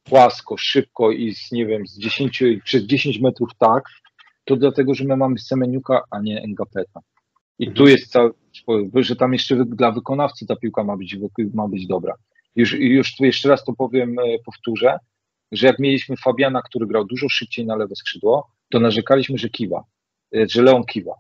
płasko, 0.05 0.57
szybko 0.57 1.11
i 1.11 1.35
z, 1.35 1.53
nie 1.53 1.67
wiem, 1.67 1.87
z 1.87 1.99
10, 1.99 2.43
przez 2.65 2.83
10 2.83 3.21
metrów 3.21 3.51
tak, 3.59 3.85
to 4.45 4.57
dlatego, 4.57 4.95
że 4.95 5.05
my 5.05 5.17
mamy 5.17 5.39
Semeniuka, 5.39 6.03
a 6.11 6.21
nie 6.21 6.43
Engapeta. 6.43 7.01
I 7.59 7.73
tu 7.73 7.89
jest 7.89 8.13
cały, 8.13 8.33
że 8.95 9.17
tam 9.17 9.33
jeszcze 9.33 9.65
dla 9.65 9.93
wykonawcy 9.93 10.47
ta 10.47 10.57
piłka 10.57 10.85
ma 10.85 10.97
być, 10.97 11.17
ma 11.55 11.69
być 11.69 11.87
dobra. 11.87 12.15
Już, 12.57 12.73
już 12.73 13.17
tu 13.17 13.25
jeszcze 13.25 13.49
raz 13.49 13.65
to 13.65 13.73
powiem, 13.73 14.19
e, 14.19 14.23
powtórzę. 14.45 14.99
że 15.53 15.67
jak 15.67 15.79
mieliśmy 15.79 16.17
Fabiana, 16.17 16.63
który 16.63 16.87
grał 16.87 17.05
dużo 17.05 17.29
szybciej 17.29 17.67
na 17.67 17.77
lewe 17.77 17.97
skrzydło, 17.97 18.51
to 18.71 18.81
narzekaliśmy, 18.81 19.39
że 19.39 19.49
kiwa, 19.49 19.85
e, 20.37 20.49
że 20.49 20.63
Leon 20.63 20.85
kiwa. 20.85 21.15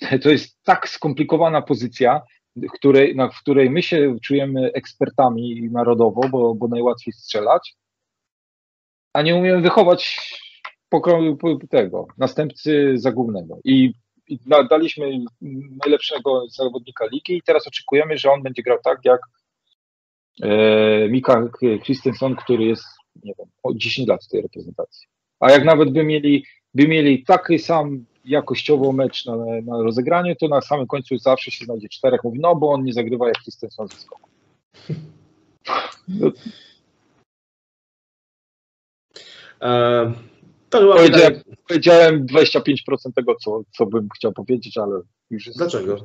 To 0.22 0.30
jest 0.30 0.62
tak 0.62 0.88
skomplikowana 0.88 1.62
pozycja, 1.62 2.22
w 2.56 2.70
której, 2.72 3.16
na, 3.16 3.28
w 3.28 3.40
której 3.40 3.70
my 3.70 3.82
się 3.82 4.16
czujemy 4.22 4.72
ekspertami 4.72 5.68
narodowo, 5.70 6.28
bo, 6.28 6.54
bo 6.54 6.68
najłatwiej 6.68 7.12
strzelać, 7.12 7.74
a 9.12 9.22
nie 9.22 9.36
umiemy 9.36 9.60
wychować 9.60 10.18
pokroju 10.88 11.38
tego 11.70 12.06
następcy 12.18 12.92
zagubnego. 12.94 13.58
I, 13.64 13.92
i 14.28 14.38
daliśmy 14.70 15.10
najlepszego 15.84 16.48
zawodnika 16.48 17.06
ligi 17.06 17.36
i 17.36 17.42
teraz 17.42 17.66
oczekujemy, 17.66 18.18
że 18.18 18.30
on 18.30 18.42
będzie 18.42 18.62
grał 18.62 18.78
tak 18.84 18.98
jak 19.04 19.20
e, 20.42 21.08
Mika 21.08 21.48
Christensen, 21.84 22.36
który 22.36 22.64
jest 22.64 22.84
nie 23.24 23.32
wiem, 23.38 23.46
o 23.62 23.74
10 23.74 24.08
lat 24.08 24.24
w 24.24 24.28
tej 24.28 24.42
reprezentacji. 24.42 25.06
A 25.40 25.50
jak 25.50 25.64
nawet 25.64 25.90
by 25.90 26.04
mieli, 26.04 26.44
by 26.74 26.88
mieli 26.88 27.24
taki 27.24 27.58
sam 27.58 28.04
jakościowo 28.24 28.92
mecz 28.92 29.26
na, 29.26 29.36
na 29.62 29.82
rozegranie, 29.82 30.36
to 30.36 30.48
na 30.48 30.60
samym 30.60 30.86
końcu 30.86 31.18
zawsze 31.18 31.50
się 31.50 31.64
znajdzie 31.64 31.88
czterech. 31.88 32.24
Mówi, 32.24 32.38
no 32.40 32.56
bo 32.56 32.70
on 32.72 32.84
nie 32.84 32.92
zagrywa 32.92 33.28
jak 33.28 33.42
Christensen 33.42 33.88
ze 33.88 33.96
skoku. 33.96 34.30
E, 39.62 40.12
to 40.70 40.78
chyba 40.80 40.94
Powiedziałem, 40.96 41.34
powiedziałem 41.68 42.26
25% 42.26 43.12
tego, 43.14 43.34
co, 43.34 43.62
co 43.76 43.86
bym 43.86 44.08
chciał 44.16 44.32
powiedzieć, 44.32 44.78
ale 44.78 45.00
już 45.30 45.46
jest. 45.46 45.58
Dlaczego? 45.58 45.96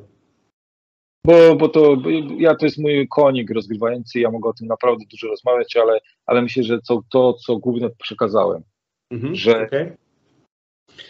Bo, 1.26 1.56
bo 1.56 1.70
to 1.70 1.98
bo 1.98 2.10
ja 2.38 2.56
to 2.56 2.66
jest 2.66 2.78
mój 2.78 3.08
konik 3.08 3.52
rozgrywający, 3.52 4.20
ja 4.20 4.32
mogę 4.32 4.50
o 4.50 4.54
tym 4.54 4.68
naprawdę 4.68 5.06
dużo 5.12 5.28
rozmawiać, 5.28 5.76
ale, 5.76 6.00
ale 6.26 6.42
myślę, 6.42 6.64
że 6.64 6.82
to, 6.82 7.02
to 7.10 7.34
co 7.34 7.58
głównie 7.58 7.90
przekazałem, 7.90 8.64
Mhm, 9.12 9.36
Że- 9.36 9.64
okej. 9.64 9.92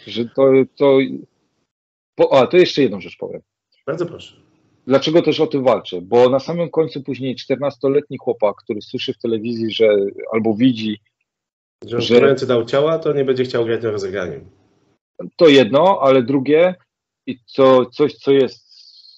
Że 0.06 0.24
to, 0.28 0.52
to 0.76 0.98
bo, 2.16 2.32
a 2.40 2.46
to 2.46 2.56
jeszcze 2.56 2.82
jedną 2.82 3.00
rzecz 3.00 3.16
powiem. 3.16 3.40
Bardzo 3.86 4.06
proszę. 4.06 4.36
Dlaczego 4.86 5.22
też 5.22 5.40
o 5.40 5.46
tym 5.46 5.64
walczę? 5.64 6.00
Bo 6.02 6.28
na 6.28 6.40
samym 6.40 6.70
końcu 6.70 7.02
później 7.02 7.36
14-letni 7.36 8.18
chłopak, 8.18 8.56
który 8.56 8.82
słyszy 8.82 9.12
w 9.12 9.18
telewizji, 9.18 9.70
że 9.70 9.96
albo 10.32 10.54
widzi, 10.54 11.00
Że 11.86 12.00
Że- 12.00 12.34
dał 12.46 12.64
ciała, 12.64 12.98
to 12.98 13.12
nie 13.12 13.24
będzie 13.24 13.44
chciał 13.44 13.64
grać 13.64 13.82
na 13.82 13.90
rozegraniu. 13.90 14.40
to 15.36 15.48
jedno, 15.48 16.00
ale 16.02 16.22
drugie 16.22 16.74
i 17.26 17.38
co, 17.46 17.86
coś, 17.86 18.14
co 18.14 18.32
jest 18.32 18.68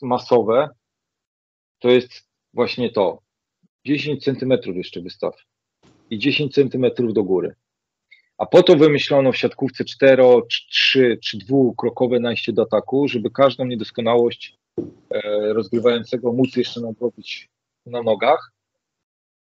masowe, 0.02 0.68
to 1.78 1.88
jest 1.88 2.10
właśnie 2.54 2.90
to. 2.90 3.22
10 3.86 4.24
centymetrów 4.24 4.76
jeszcze 4.76 5.00
wystaw 5.00 5.34
i 6.10 6.18
10 6.18 6.54
centymetrów 6.54 7.12
do 7.14 7.24
góry. 7.24 7.54
A 8.40 8.46
po 8.46 8.62
to 8.62 8.76
wymyślono 8.76 9.32
w 9.32 9.36
siatkówce 9.36 9.84
4, 9.84 10.22
3 10.70 11.18
czy 11.22 11.38
dwukrokowe 11.38 12.20
najście 12.20 12.52
do 12.52 12.62
ataku, 12.62 13.08
żeby 13.08 13.30
każdą 13.30 13.64
niedoskonałość 13.64 14.56
e, 15.10 15.52
rozgrywającego 15.52 16.32
móc 16.32 16.56
jeszcze 16.56 16.80
nadrobić 16.80 17.48
na 17.86 18.02
nogach, 18.02 18.52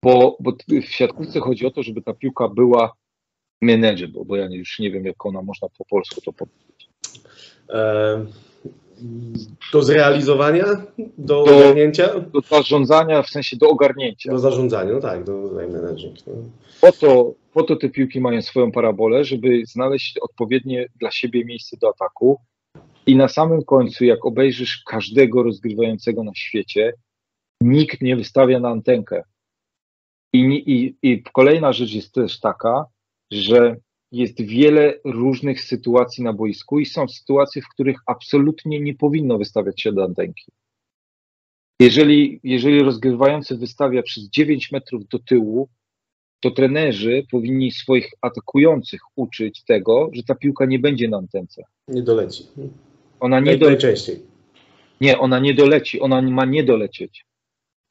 bo, 0.02 0.36
bo 0.40 0.52
w 0.68 0.84
siatkówce 0.84 1.40
chodzi 1.40 1.66
o 1.66 1.70
to, 1.70 1.82
żeby 1.82 2.02
ta 2.02 2.14
piłka 2.14 2.48
była 2.48 2.92
manageable, 3.62 4.24
bo 4.24 4.36
ja 4.36 4.46
już 4.50 4.78
nie 4.78 4.90
wiem, 4.90 5.04
jak 5.04 5.26
ona 5.26 5.42
można 5.42 5.68
po 5.78 5.84
polsku 5.84 6.20
to 6.20 6.32
powiedzieć. 6.32 6.88
E, 7.70 8.26
do 9.72 9.82
zrealizowania, 9.82 10.64
do, 11.18 11.44
Do- 11.44 11.56
ogarnięcia, 11.56 12.20
Do 12.20 12.40
zarządzania, 12.40 13.22
w 13.22 13.28
sensie 13.28 13.56
do 13.56 13.68
ogarnięcia. 13.68 14.30
do 14.32 14.38
zarządzania, 14.38 14.92
no 14.92 15.00
tak, 15.00 15.24
do 15.24 15.32
managing. 15.72 16.16
No. 16.26 16.32
Po 16.80 16.92
to, 16.92 17.34
po 17.54 17.62
to 17.62 17.76
te 17.76 17.88
piłki 17.88 18.20
mają 18.20 18.42
swoją 18.42 18.72
parabolę, 18.72 19.24
żeby 19.24 19.62
znaleźć 19.66 20.18
odpowiednie 20.18 20.86
dla 21.00 21.10
siebie 21.10 21.44
miejsce 21.44 21.76
do 21.76 21.88
ataku. 21.88 22.40
I 23.06 23.16
na 23.16 23.28
samym 23.28 23.64
końcu, 23.64 24.04
jak 24.04 24.26
obejrzysz 24.26 24.82
każdego 24.86 25.42
rozgrywającego 25.42 26.24
na 26.24 26.34
świecie, 26.34 26.92
nikt 27.60 28.00
nie 28.02 28.16
wystawia 28.16 28.60
na 28.60 28.68
antenkę. 28.68 29.22
I, 30.32 30.38
i, 30.40 30.96
I 31.02 31.22
kolejna 31.22 31.72
rzecz 31.72 31.92
jest 31.92 32.12
też 32.14 32.40
taka, 32.40 32.84
że 33.30 33.76
jest 34.12 34.42
wiele 34.42 34.94
różnych 35.04 35.60
sytuacji 35.60 36.24
na 36.24 36.32
boisku 36.32 36.80
i 36.80 36.86
są 36.86 37.08
sytuacje, 37.08 37.62
w 37.62 37.68
których 37.68 37.96
absolutnie 38.06 38.80
nie 38.80 38.94
powinno 38.94 39.38
wystawiać 39.38 39.82
się 39.82 39.92
do 39.92 40.04
antenki. 40.04 40.52
Jeżeli, 41.80 42.40
jeżeli 42.44 42.82
rozgrywający 42.82 43.56
wystawia 43.56 44.02
przez 44.02 44.24
9 44.24 44.72
metrów 44.72 45.08
do 45.08 45.18
tyłu, 45.18 45.68
to 46.44 46.50
trenerzy 46.50 47.26
powinni 47.30 47.70
swoich 47.70 48.10
atakujących 48.20 49.00
uczyć 49.16 49.64
tego, 49.64 50.10
że 50.12 50.22
ta 50.22 50.34
piłka 50.34 50.66
nie 50.66 50.78
będzie 50.78 51.08
na 51.08 51.16
antence. 51.16 51.62
Nie 51.88 52.02
doleci. 52.02 52.44
Ona 53.20 53.40
nie, 53.40 53.52
Nie 53.52 53.58
do, 53.58 53.66
najczęściej. 53.66 54.20
nie, 55.00 55.18
ona 55.18 55.38
nie 55.38 55.54
doleci, 55.54 56.00
ona 56.00 56.22
ma 56.22 56.44
nie 56.44 56.64
dolecieć. 56.64 57.24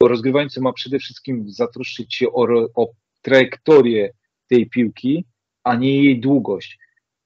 Bo 0.00 0.08
rozgrywający 0.08 0.60
ma 0.60 0.72
przede 0.72 0.98
wszystkim 0.98 1.44
zatroszczyć 1.48 2.14
się 2.14 2.32
o, 2.32 2.46
o 2.74 2.88
trajektorię 3.22 4.12
tej 4.48 4.70
piłki, 4.70 5.24
a 5.64 5.76
nie 5.76 6.04
jej 6.04 6.20
długość. 6.20 6.78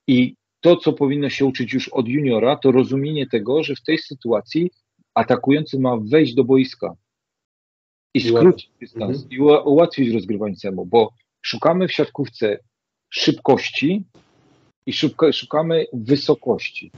I 0.07 0.35
to, 0.61 0.77
co 0.77 0.93
powinno 0.93 1.29
się 1.29 1.45
uczyć 1.45 1.73
już 1.73 1.89
od 1.89 2.09
juniora, 2.09 2.57
to 2.57 2.73
rozumienie 2.73 3.27
tego, 3.27 3.63
że 3.63 3.75
w 3.75 3.83
tej 3.83 3.99
sytuacji 3.99 4.71
atakujący 5.15 5.79
ma 5.81 5.97
wejść 6.11 6.35
do 6.35 6.45
boiska 6.45 6.95
i 8.15 8.21
skrócić 8.21 8.71
dystans 8.81 9.17
Mhm. 9.17 9.31
i 9.33 9.41
ułatwić 9.41 10.15
rozgrywającemu, 10.15 10.87
bo 10.87 11.13
szukamy 11.43 11.89
w 11.89 11.93
siatkówce 11.93 12.59
szybkości 13.11 14.05
i 14.87 14.93
szybko, 14.93 15.33
szukamy 15.33 15.87
wysokości. 15.93 16.91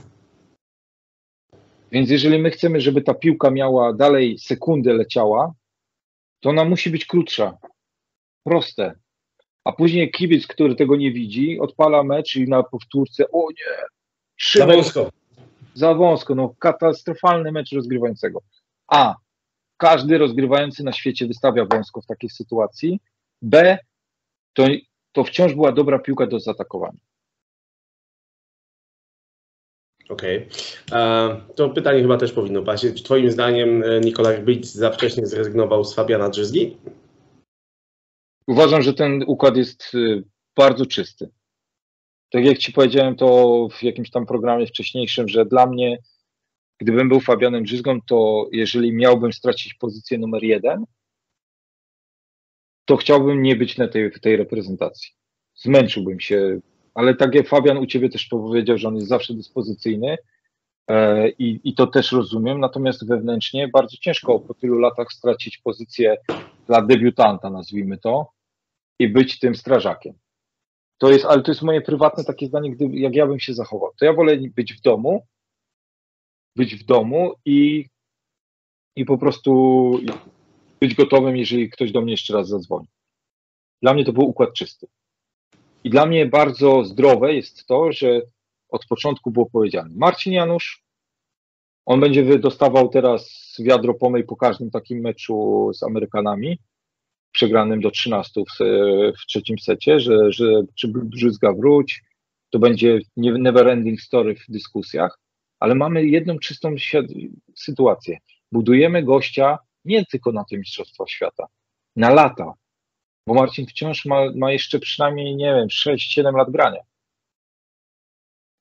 Więc 1.91 2.09
jeżeli 2.09 2.39
my 2.39 2.51
chcemy, 2.51 2.81
żeby 2.81 3.01
ta 3.01 3.13
piłka 3.13 3.51
miała 3.51 3.93
dalej 3.93 4.37
sekundę 4.39 4.93
leciała, 4.93 5.53
to 6.39 6.49
ona 6.49 6.65
musi 6.65 6.89
być 6.89 7.05
krótsza. 7.05 7.57
Proste. 8.43 8.93
A 9.63 9.71
później 9.71 10.11
kibic, 10.11 10.47
który 10.47 10.75
tego 10.75 10.95
nie 10.95 11.11
widzi, 11.11 11.59
odpala 11.59 12.03
mecz 12.03 12.35
i 12.35 12.43
na 12.47 12.63
powtórce, 12.63 13.25
o 13.31 13.47
nie, 13.49 13.75
Za 13.77 13.85
szybko, 14.37 14.67
wąsko. 14.73 15.09
za 15.73 15.93
wąsko, 15.93 16.35
no 16.35 16.53
katastrofalny 16.59 17.51
mecz 17.51 17.71
rozgrywającego. 17.71 18.41
A, 18.87 19.15
każdy 19.81 20.17
rozgrywający 20.17 20.83
na 20.83 20.93
świecie 20.93 21.27
wystawia 21.27 21.65
wąsko 21.65 22.01
w 22.01 22.05
takiej 22.05 22.29
sytuacji. 22.29 22.99
B, 23.41 23.77
to, 24.53 24.67
to 25.11 25.23
wciąż 25.23 25.53
była 25.53 25.71
dobra 25.71 25.99
piłka 25.99 26.27
do 26.27 26.39
zaatakowania. 26.39 26.99
Okej. 30.09 30.47
E, 30.91 31.41
To 31.55 31.69
pytanie 31.69 32.01
chyba 32.01 32.17
też 32.17 32.31
powinno 32.31 32.63
paść. 32.63 32.83
Czy 32.83 33.03
Twoim 33.03 33.31
zdaniem 33.31 33.83
e, 33.83 33.99
Nikolaj 33.99 34.43
Bic 34.43 34.73
za 34.73 34.91
wcześnie 34.91 35.25
zrezygnował 35.25 35.83
z 35.85 35.95
Fabiana 35.95 36.29
Drzyzgi? 36.29 36.77
Uważam, 38.47 38.81
że 38.81 38.93
ten 38.93 39.23
układ 39.27 39.57
jest 39.57 39.95
y, 39.95 40.23
bardzo 40.55 40.85
czysty. 40.85 41.29
Tak 42.29 42.45
jak 42.45 42.57
Ci 42.57 42.73
powiedziałem 42.73 43.15
to 43.15 43.67
w 43.71 43.83
jakimś 43.83 44.09
tam 44.09 44.25
programie 44.25 44.67
wcześniejszym, 44.67 45.27
że 45.27 45.45
dla 45.45 45.65
mnie, 45.65 45.97
gdybym 46.81 47.09
był 47.09 47.19
Fabianem 47.19 47.63
Brzyzgą, 47.63 48.01
to 48.01 48.47
jeżeli 48.51 48.93
miałbym 48.93 49.33
stracić 49.33 49.73
pozycję 49.73 50.17
numer 50.17 50.43
jeden, 50.43 50.85
to 52.85 52.97
chciałbym 52.97 53.41
nie 53.41 53.55
być 53.55 53.77
na 53.77 53.87
tej, 53.87 54.11
w 54.11 54.19
tej 54.19 54.35
reprezentacji. 54.37 55.09
Zmęczyłbym 55.55 56.19
się, 56.19 56.59
ale 56.93 57.15
tak 57.15 57.35
jak 57.35 57.47
Fabian 57.47 57.77
u 57.77 57.85
Ciebie 57.85 58.09
też 58.09 58.25
powiedział, 58.25 58.77
że 58.77 58.87
on 58.87 58.95
jest 58.95 59.07
zawsze 59.07 59.33
dyspozycyjny 59.33 60.17
e, 60.87 61.29
i, 61.29 61.59
i 61.63 61.75
to 61.75 61.87
też 61.87 62.11
rozumiem, 62.11 62.59
natomiast 62.59 63.07
wewnętrznie 63.07 63.67
bardzo 63.67 63.97
ciężko 63.97 64.39
po 64.39 64.53
tylu 64.53 64.79
latach 64.79 65.13
stracić 65.13 65.57
pozycję 65.57 66.17
dla 66.67 66.81
debiutanta, 66.81 67.49
nazwijmy 67.49 67.97
to, 67.97 68.31
i 68.99 69.09
być 69.09 69.39
tym 69.39 69.55
strażakiem. 69.55 70.13
To 70.97 71.11
jest, 71.11 71.25
ale 71.25 71.41
to 71.41 71.51
jest 71.51 71.61
moje 71.61 71.81
prywatne 71.81 72.23
takie 72.23 72.47
zdanie, 72.47 72.71
gdy, 72.71 72.85
jak 72.85 73.15
ja 73.15 73.27
bym 73.27 73.39
się 73.39 73.53
zachował. 73.53 73.91
To 73.99 74.05
ja 74.05 74.13
wolę 74.13 74.37
być 74.55 74.73
w 74.73 74.81
domu, 74.81 75.27
być 76.55 76.75
w 76.75 76.85
domu 76.85 77.33
i, 77.45 77.85
i 78.95 79.05
po 79.05 79.17
prostu 79.17 79.91
być 80.79 80.95
gotowym, 80.95 81.37
jeżeli 81.37 81.69
ktoś 81.69 81.91
do 81.91 82.01
mnie 82.01 82.11
jeszcze 82.11 82.33
raz 82.33 82.47
zadzwoni. 82.47 82.87
Dla 83.81 83.93
mnie 83.93 84.05
to 84.05 84.13
był 84.13 84.29
układ 84.29 84.53
czysty. 84.53 84.87
I 85.83 85.89
dla 85.89 86.05
mnie 86.05 86.25
bardzo 86.25 86.83
zdrowe 86.83 87.33
jest 87.33 87.65
to, 87.65 87.91
że 87.91 88.21
od 88.69 88.85
początku 88.85 89.31
było 89.31 89.49
powiedziane, 89.49 89.89
Marcin 89.95 90.33
Janusz, 90.33 90.83
on 91.85 91.99
będzie 91.99 92.39
dostawał 92.39 92.89
teraz 92.89 93.55
wiadro 93.59 93.93
pomyj 93.93 94.23
po 94.23 94.35
każdym 94.35 94.71
takim 94.71 94.99
meczu 94.99 95.69
z 95.73 95.83
Amerykanami, 95.83 96.57
przegranym 97.31 97.81
do 97.81 97.91
13 97.91 98.41
w, 98.41 98.63
w 99.21 99.25
trzecim 99.27 99.59
secie, 99.59 99.99
że, 99.99 100.31
że 100.31 100.45
czy 100.75 100.87
Brzyzga 100.87 101.53
wróć, 101.53 102.01
to 102.49 102.59
będzie 102.59 102.99
never 103.17 103.67
ending 103.67 104.01
story 104.01 104.35
w 104.35 104.45
dyskusjach, 104.49 105.19
ale 105.61 105.75
mamy 105.75 106.05
jedną 106.05 106.39
czystą 106.39 106.75
sytuację. 107.55 108.17
Budujemy 108.51 109.03
gościa 109.03 109.57
nie 109.85 110.05
tylko 110.05 110.31
na 110.31 110.43
te 110.43 110.57
Mistrzostwa 110.57 111.07
Świata, 111.07 111.47
na 111.95 112.09
lata, 112.09 112.53
bo 113.27 113.33
Marcin 113.33 113.65
wciąż 113.67 114.05
ma, 114.05 114.21
ma 114.35 114.51
jeszcze 114.51 114.79
przynajmniej, 114.79 115.35
nie 115.35 115.55
wiem, 115.55 115.67
6-7 115.67 116.37
lat 116.37 116.51
grania. 116.51 116.81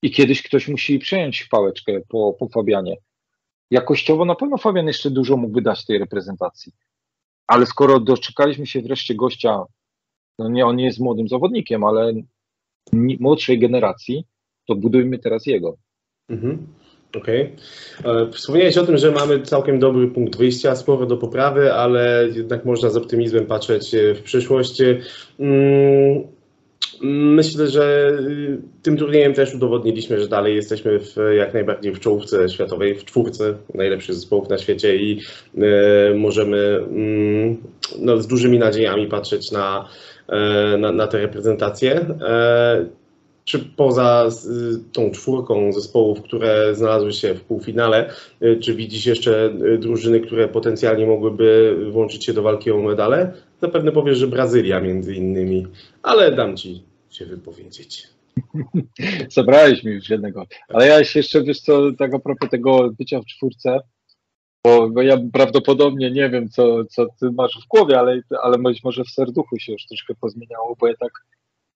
I 0.02 0.10
kiedyś 0.10 0.42
ktoś 0.42 0.68
musi 0.68 0.98
przejąć 0.98 1.44
pałeczkę 1.44 2.00
po, 2.08 2.32
po 2.38 2.48
Fabianie. 2.48 2.96
Jakościowo 3.70 4.24
na 4.24 4.34
pewno 4.34 4.58
Fabian 4.58 4.86
jeszcze 4.86 5.10
dużo 5.10 5.36
mógłby 5.36 5.62
dać 5.62 5.86
tej 5.86 5.98
reprezentacji. 5.98 6.72
Ale 7.46 7.66
skoro 7.66 8.00
doczekaliśmy 8.00 8.66
się 8.66 8.82
wreszcie 8.82 9.14
gościa, 9.14 9.64
no 10.38 10.48
nie, 10.48 10.66
on 10.66 10.76
nie 10.76 10.84
jest 10.84 11.00
młodym 11.00 11.28
zawodnikiem, 11.28 11.84
ale 11.84 12.12
młodszej 12.92 13.58
generacji, 13.58 14.24
to 14.66 14.74
budujmy 14.74 15.18
teraz 15.18 15.46
jego. 15.46 15.76
Mhm. 16.28 16.74
Okej. 17.16 17.52
Okay. 18.00 18.32
Wspomniałeś 18.32 18.78
o 18.78 18.86
tym, 18.86 18.96
że 18.96 19.10
mamy 19.10 19.42
całkiem 19.42 19.78
dobry 19.78 20.08
punkt 20.08 20.38
wyjścia, 20.38 20.76
sporo 20.76 21.06
do 21.06 21.16
poprawy, 21.16 21.72
ale 21.72 22.28
jednak 22.34 22.64
można 22.64 22.90
z 22.90 22.96
optymizmem 22.96 23.46
patrzeć 23.46 23.94
e, 23.94 24.14
w 24.14 24.22
przyszłość. 24.22 24.82
Mm, 25.38 26.22
myślę, 27.02 27.68
że 27.68 28.12
y, 28.20 28.58
tym 28.82 28.96
turniejem 28.96 29.34
też 29.34 29.54
udowodniliśmy, 29.54 30.20
że 30.20 30.28
dalej 30.28 30.56
jesteśmy 30.56 30.98
w, 30.98 31.16
jak 31.36 31.54
najbardziej 31.54 31.92
w 31.92 32.00
czołówce 32.00 32.48
światowej, 32.48 32.94
w 32.94 33.04
czwórce 33.04 33.54
najlepszych 33.74 34.14
zespołów 34.14 34.48
na 34.48 34.58
świecie 34.58 34.96
i 34.96 35.20
e, 35.58 36.14
możemy 36.14 36.58
mm, 36.90 37.56
no, 37.98 38.16
z 38.16 38.26
dużymi 38.26 38.58
nadziejami 38.58 39.06
patrzeć 39.06 39.52
na, 39.52 39.88
e, 40.28 40.76
na, 40.78 40.92
na 40.92 41.06
te 41.06 41.18
reprezentacje 41.18 42.06
czy 43.50 43.58
poza 43.58 44.28
tą 44.92 45.10
czwórką 45.10 45.72
zespołów, 45.72 46.22
które 46.22 46.74
znalazły 46.74 47.12
się 47.12 47.34
w 47.34 47.44
półfinale, 47.44 48.10
y, 48.42 48.56
czy 48.56 48.74
widzisz 48.74 49.06
jeszcze 49.06 49.54
y, 49.74 49.78
drużyny, 49.78 50.20
które 50.20 50.48
potencjalnie 50.48 51.06
mogłyby 51.06 51.76
włączyć 51.90 52.24
się 52.24 52.32
do 52.32 52.42
walki 52.42 52.70
o 52.70 52.78
medale? 52.78 53.32
Zapewne 53.60 53.92
powiesz, 53.92 54.18
że 54.18 54.26
Brazylia 54.26 54.80
między 54.80 55.14
innymi, 55.14 55.66
ale 56.02 56.32
dam 56.32 56.56
ci 56.56 56.82
się 57.10 57.26
wypowiedzieć. 57.26 58.08
Zabrałeś 59.36 59.84
mi 59.84 59.92
już 59.92 60.10
jednego. 60.10 60.46
Ale 60.68 60.86
ja 60.86 61.04
się 61.04 61.18
jeszcze, 61.18 61.42
wiesz 61.42 61.60
co, 61.60 61.92
tak 61.98 62.14
a 62.14 62.18
propos 62.18 62.50
tego 62.50 62.90
bycia 62.98 63.20
w 63.20 63.26
czwórce, 63.26 63.80
bo, 64.64 64.90
bo 64.90 65.02
ja 65.02 65.16
prawdopodobnie 65.32 66.10
nie 66.10 66.30
wiem, 66.30 66.48
co, 66.48 66.84
co 66.84 67.06
ty 67.20 67.30
masz 67.30 67.58
w 67.64 67.68
głowie, 67.68 67.98
ale, 67.98 68.20
ale 68.42 68.58
być 68.58 68.84
może 68.84 69.04
w 69.04 69.10
serduchu 69.10 69.58
się 69.58 69.72
już 69.72 69.86
troszkę 69.86 70.14
pozmieniało, 70.14 70.76
bo 70.80 70.86
ja 70.86 70.94
tak 71.00 71.12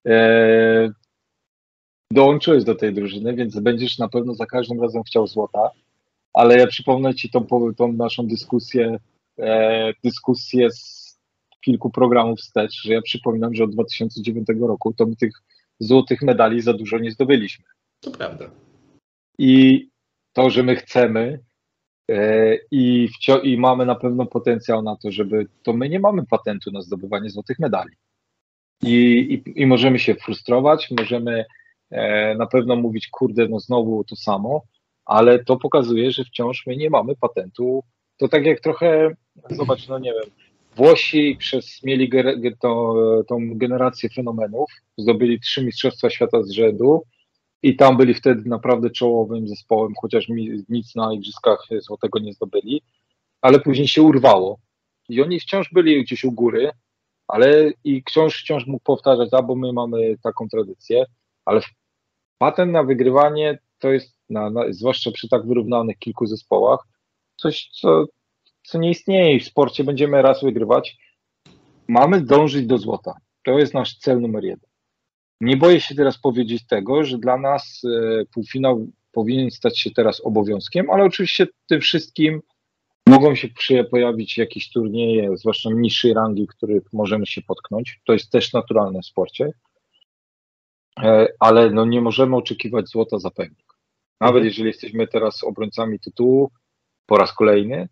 e, 0.07 1.04
dołączyłeś 2.15 2.65
do 2.65 2.75
tej 2.75 2.95
drużyny, 2.95 3.35
więc 3.35 3.61
będziesz 3.61 3.99
na 3.99 4.09
pewno 4.09 4.35
za 4.35 4.47
każdym 4.47 4.83
razem 4.83 5.03
chciał 5.03 5.27
złota, 5.27 5.71
ale 6.33 6.59
ja 6.59 6.67
przypomnę 6.67 7.15
Ci 7.15 7.31
tą, 7.31 7.47
tą 7.77 7.93
naszą 7.93 8.27
dyskusję, 8.27 8.99
e, 9.39 9.93
dyskusję 10.05 10.71
z 10.71 11.05
kilku 11.61 11.91
programów 11.91 12.39
wstecz, 12.39 12.83
że 12.83 12.93
ja 12.93 13.03
przypominam, 13.03 13.55
że 13.55 13.65
od 13.65 13.71
2009 13.71 14.49
roku 14.61 14.93
to 14.93 15.07
my 15.07 15.17
tych 15.17 15.33
złotych 15.79 16.23
medali 16.23 16.61
za 16.61 16.73
dużo 16.73 16.99
nie 16.99 17.11
zdobyliśmy. 17.11 17.65
To 18.01 18.11
prawda. 18.11 18.51
I 19.39 19.89
to, 20.33 20.51
że 20.51 20.63
my 20.63 20.77
chcemy 20.77 21.41
e, 22.11 22.57
i, 22.71 23.09
i 23.43 23.59
mamy 23.59 23.87
na 23.87 23.95
pewno 23.95 24.27
potencjał 24.27 24.83
na 24.83 24.97
to, 24.97 25.11
żeby, 25.11 25.47
to 25.63 25.73
my 25.73 25.89
nie 25.89 26.01
mamy 26.01 26.27
patentu 26.27 26.71
na 26.71 26.83
zdobywanie 26.83 27.31
złotych 27.31 27.59
medali. 27.59 27.91
I, 28.83 28.95
i, 29.47 29.63
i 29.63 29.67
możemy 29.67 29.99
się 29.99 30.15
frustrować, 30.15 30.91
możemy 30.99 31.45
na 32.39 32.47
pewno 32.47 32.77
mówić, 32.77 33.09
kurde, 33.09 33.49
no 33.49 33.61
znowu 33.61 34.05
to 34.05 34.17
samo, 34.17 34.63
ale 35.05 35.45
to 35.45 35.57
pokazuje, 35.57 36.11
że 36.11 36.25
wciąż 36.25 36.67
my 36.67 36.77
nie 36.77 36.91
mamy 36.91 37.17
patentu. 37.17 37.85
To 38.17 38.29
tak 38.29 38.47
jak 38.47 38.61
trochę, 38.61 39.11
zobacz, 39.51 39.89
no 39.89 39.99
nie 39.99 40.13
wiem, 40.13 40.31
Włosi 40.77 41.37
przez 41.39 41.83
mieli 41.83 42.11
to, 42.61 42.95
tą 43.29 43.59
generację 43.59 44.09
fenomenów, 44.09 44.71
zdobyli 44.97 45.41
trzy 45.41 45.65
Mistrzostwa 45.65 46.11
Świata 46.11 46.43
z 46.43 46.51
rzędu 46.51 47.03
i 47.63 47.77
tam 47.77 47.97
byli 47.97 48.15
wtedy 48.15 48.49
naprawdę 48.49 48.91
czołowym 48.91 49.49
zespołem, 49.49 49.93
chociaż 50.01 50.27
nic 50.69 50.95
na 50.95 51.15
Igrzyskach 51.15 51.67
Złotego 51.79 52.19
nie 52.19 52.33
zdobyli, 52.33 52.83
ale 53.41 53.61
później 53.61 53.89
się 53.89 54.03
urwało. 54.03 54.59
I 55.09 55.23
oni 55.23 55.41
wciąż 55.41 55.73
byli 55.73 56.05
gdzieś 56.05 56.25
u 56.25 56.33
góry, 56.33 56.71
ale 57.29 57.73
i 57.85 58.03
wciąż, 58.09 58.43
wciąż 58.43 58.67
mógł 58.67 58.85
powtarzać, 58.85 59.29
a 59.33 59.43
bo 59.43 59.55
my 59.55 59.73
mamy 59.73 60.19
taką 60.23 60.49
tradycję 60.49 61.05
ale 61.45 61.61
patent 62.39 62.73
na 62.73 62.85
wygrywanie 62.85 63.59
to 63.79 63.93
jest, 63.93 64.19
na, 64.31 64.51
na, 64.51 64.73
zwłaszcza 64.73 65.11
przy 65.11 65.29
tak 65.29 65.47
wyrównanych 65.47 65.99
kilku 65.99 66.27
zespołach, 66.27 66.81
coś, 67.37 67.71
co, 67.81 68.05
co 68.63 68.79
nie 68.79 68.91
istnieje 68.91 69.41
w 69.41 69.45
sporcie. 69.45 69.85
Będziemy 69.85 70.23
raz 70.23 70.43
wygrywać. 70.45 70.97
Mamy 71.89 72.21
dążyć 72.21 72.67
do 72.67 72.79
złota. 72.79 73.15
To 73.45 73.59
jest 73.59 73.75
nasz 73.75 73.99
cel 73.99 74.21
numer 74.21 74.45
jeden. 74.45 74.71
Nie 75.41 75.57
boję 75.57 75.81
się 75.81 75.95
teraz 75.95 76.19
powiedzieć 76.19 76.67
tego, 76.67 77.05
że 77.05 77.19
dla 77.19 77.37
nas 77.37 77.83
e, 77.85 78.25
półfinał 78.35 78.87
powinien 79.13 79.51
stać 79.51 79.81
się 79.81 79.91
teraz 79.91 80.21
obowiązkiem, 80.21 80.91
ale 80.91 81.05
oczywiście 81.05 81.47
tym 81.69 81.81
wszystkim 81.81 82.41
mogą 83.09 83.35
się 83.35 83.85
pojawić 83.91 84.39
jakieś 84.39 84.71
turnieje, 84.71 85.37
zwłaszcza 85.37 85.71
niższej 85.73 86.15
rangi, 86.15 86.47
których 86.47 86.93
możemy 86.93 87.27
się 87.27 87.43
potknąć. 87.43 88.01
To 88.07 88.13
jest 88.13 88.31
też 88.31 88.53
naturalne 88.53 89.01
w 89.03 89.07
sporcie. 89.07 89.51
E, 91.03 91.29
ale 91.41 91.71
no 91.71 91.85
nie 91.85 92.01
możemy 92.01 92.37
oczekiwać 92.37 92.89
złota 92.89 93.19
za 93.19 93.31
pewnik. 93.31 93.67
Nawet 94.21 94.37
mhm. 94.37 94.47
jeżeli 94.47 94.67
jesteśmy 94.67 95.07
teraz 95.07 95.45
obrońcami 95.45 96.01
tytułu 96.01 96.51
po 97.07 97.17
raz 97.17 97.33
kolejny, 97.33 97.89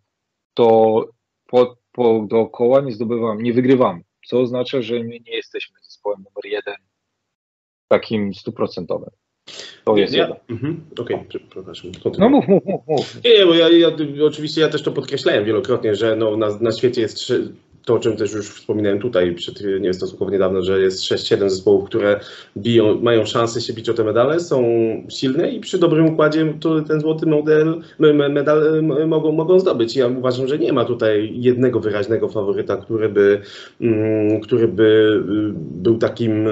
to 0.54 1.08
po, 1.46 1.76
po, 1.92 2.26
dookoła 2.28 2.80
nie 2.80 2.92
zdobywamy, 2.92 3.42
nie 3.42 3.52
wygrywamy, 3.52 4.00
co 4.26 4.40
oznacza, 4.40 4.82
że 4.82 4.94
my 4.94 5.20
nie 5.20 5.36
jesteśmy 5.36 5.76
zespołem 5.82 6.18
numer 6.18 6.52
jeden 6.52 6.76
takim 7.88 8.34
stuprocentowym. 8.34 9.10
To 9.84 9.96
jest 9.96 10.14
ja, 10.14 10.36
mhm, 10.48 10.84
Okej, 10.98 11.16
okay, 11.16 11.40
przepraszam. 11.40 11.90
No 12.18 12.28
mów, 12.28 12.48
mów, 12.48 12.64
mów. 12.64 12.80
mów. 12.88 13.24
Nie, 13.24 13.46
bo 13.46 13.54
ja, 13.54 13.68
ja, 13.68 13.88
oczywiście 14.26 14.60
ja 14.60 14.68
też 14.68 14.82
to 14.82 14.92
podkreślałem 14.92 15.44
wielokrotnie, 15.44 15.94
że 15.94 16.16
no, 16.16 16.36
na, 16.36 16.58
na 16.60 16.72
świecie 16.72 17.00
jest 17.00 17.32
to, 17.84 17.94
o 17.94 17.98
czym 17.98 18.16
też 18.16 18.32
już 18.32 18.50
wspominałem 18.50 18.98
tutaj 19.00 19.34
przed 19.34 19.62
nie 19.80 19.94
stosunkowo 19.94 20.30
niedawno, 20.30 20.62
że 20.62 20.80
jest 20.80 21.02
6-7 21.02 21.48
zespołów, 21.48 21.84
które 21.84 22.20
biją, 22.56 23.00
mają 23.00 23.26
szansę 23.26 23.60
się 23.60 23.72
bić 23.72 23.88
o 23.88 23.94
te 23.94 24.04
medale, 24.04 24.40
są 24.40 24.64
silne 25.08 25.50
i 25.50 25.60
przy 25.60 25.78
dobrym 25.78 26.06
układzie 26.06 26.54
to 26.60 26.80
ten 26.80 27.00
złoty 27.00 27.26
model, 27.26 27.80
medal 28.30 28.82
mogą, 29.06 29.32
mogą 29.32 29.58
zdobyć. 29.58 29.96
Ja 29.96 30.08
uważam, 30.08 30.48
że 30.48 30.58
nie 30.58 30.72
ma 30.72 30.84
tutaj 30.84 31.32
jednego 31.34 31.80
wyraźnego 31.80 32.28
faworyta, 32.28 32.76
który 32.76 33.08
by, 33.08 33.40
mm, 33.80 34.40
który 34.40 34.68
by 34.68 34.82
y, 34.82 35.52
był 35.82 35.98
takim 35.98 36.48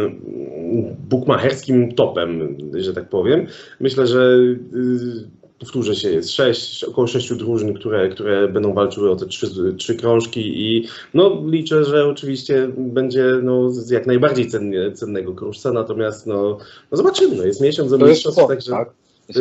bukmacherskim 1.09 1.95
topem, 1.95 2.57
że 2.75 2.95
tak 2.95 3.09
powiem. 3.09 3.47
Myślę, 3.81 4.07
że 4.07 4.37
y, 4.75 5.40
powtórzę 5.61 5.97
się, 5.97 6.11
jest 6.11 6.31
sześć, 6.31 6.85
około 6.85 7.07
sześciu 7.07 7.37
drużyn, 7.37 7.75
które, 7.75 8.09
które 8.09 8.49
będą 8.49 8.75
walczyły 8.75 9.11
o 9.11 9.17
te 9.17 9.27
trzy, 9.27 9.75
trzy 9.75 9.95
krążki 9.95 10.41
i 10.41 10.89
no, 11.15 11.43
liczę, 11.47 11.85
że 11.85 12.07
oczywiście 12.07 12.69
będzie 12.77 13.25
no, 13.43 13.71
jak 13.91 14.07
najbardziej 14.07 14.49
cennie, 14.49 14.93
cennego 14.93 15.35
kruszca, 15.35 15.73
natomiast 15.73 16.27
no, 16.27 16.59
no 16.91 16.97
zobaczymy, 16.97 17.37
no, 17.37 17.45
jest 17.45 17.61
miesiąc 17.61 17.91
do 17.91 17.99
mistrzostw, 17.99 18.47
także... 18.49 18.71
Tak. 18.71 18.91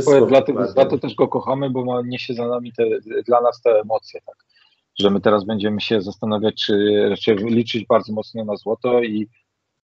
Sport, 0.01 0.29
dlatego 0.73 0.97
też 0.97 1.15
go 1.15 1.27
kochamy, 1.27 1.69
bo 1.69 1.85
ma, 1.85 2.01
niesie 2.01 2.33
za 2.33 2.47
nami 2.47 2.73
te, 2.73 2.83
dla 3.25 3.41
nas 3.41 3.61
te 3.61 3.79
emocje, 3.79 4.21
tak. 4.25 4.35
Że 4.99 5.09
my 5.09 5.21
teraz 5.21 5.45
będziemy 5.45 5.81
się 5.81 6.01
zastanawiać, 6.01 6.55
czy 6.65 7.05
raczej 7.09 7.35
liczyć 7.35 7.85
bardzo 7.85 8.13
mocno 8.13 8.45
na 8.45 8.55
złoto 8.55 9.03
i 9.03 9.27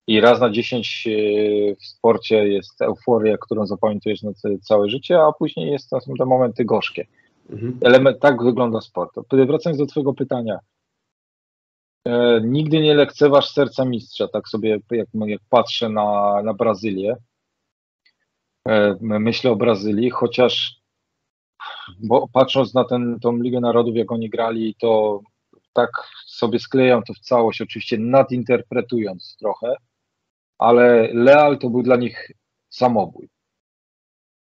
i 0.08 0.22
raz 0.22 0.40
na 0.40 0.50
dziesięć 0.50 1.08
e, 1.08 1.76
w 1.76 1.86
sporcie 1.86 2.48
jest 2.48 2.82
euforia, 2.82 3.38
którą 3.38 3.66
zapamiętujesz 3.66 4.24
na 4.24 4.32
całe 4.62 4.90
życie, 4.90 5.22
a 5.22 5.32
później 5.32 5.72
jest, 5.72 5.90
są 5.90 6.14
te 6.20 6.26
momenty 6.26 6.66
gorzkie. 6.66 7.06
Mhm. 7.50 7.78
Element, 7.82 8.20
tak 8.20 8.44
wygląda 8.44 8.82
sport. 8.82 9.20
Wracając 9.32 9.80
do 9.80 9.86
Twojego 9.86 10.14
pytania. 10.14 10.60
E, 12.06 12.42
nigdy 12.42 12.80
nie 12.80 12.96
lekceważ 12.96 13.50
serca 13.50 13.86
mistrza, 13.86 14.28
tak 14.28 14.50
sobie 14.50 14.70
jak, 14.70 15.08
jak 15.26 15.42
patrzę 15.50 15.90
na, 15.90 16.42
na 16.44 16.54
Brazylię. 16.54 17.16
E, 18.68 18.96
myślę 19.02 19.52
o 19.52 19.56
Brazylii, 19.56 20.10
chociaż 20.10 20.84
bo 22.00 22.28
patrząc 22.28 22.74
na 22.74 22.84
ten, 22.84 23.20
tą 23.20 23.38
Ligę 23.38 23.60
Narodów, 23.60 23.96
jak 23.96 24.12
oni 24.12 24.30
grali, 24.30 24.76
to 24.80 25.22
tak 25.74 25.90
sobie 26.26 26.60
sklejam 26.60 27.04
to 27.04 27.14
w 27.14 27.20
całość, 27.20 27.62
oczywiście 27.62 27.98
nadinterpretując 27.98 29.38
trochę, 29.40 29.76
ale 30.58 31.10
Leal 31.14 31.58
to 31.58 31.70
był 31.70 31.84
dla 31.84 31.96
nich 31.96 32.32
samobój. 32.70 33.30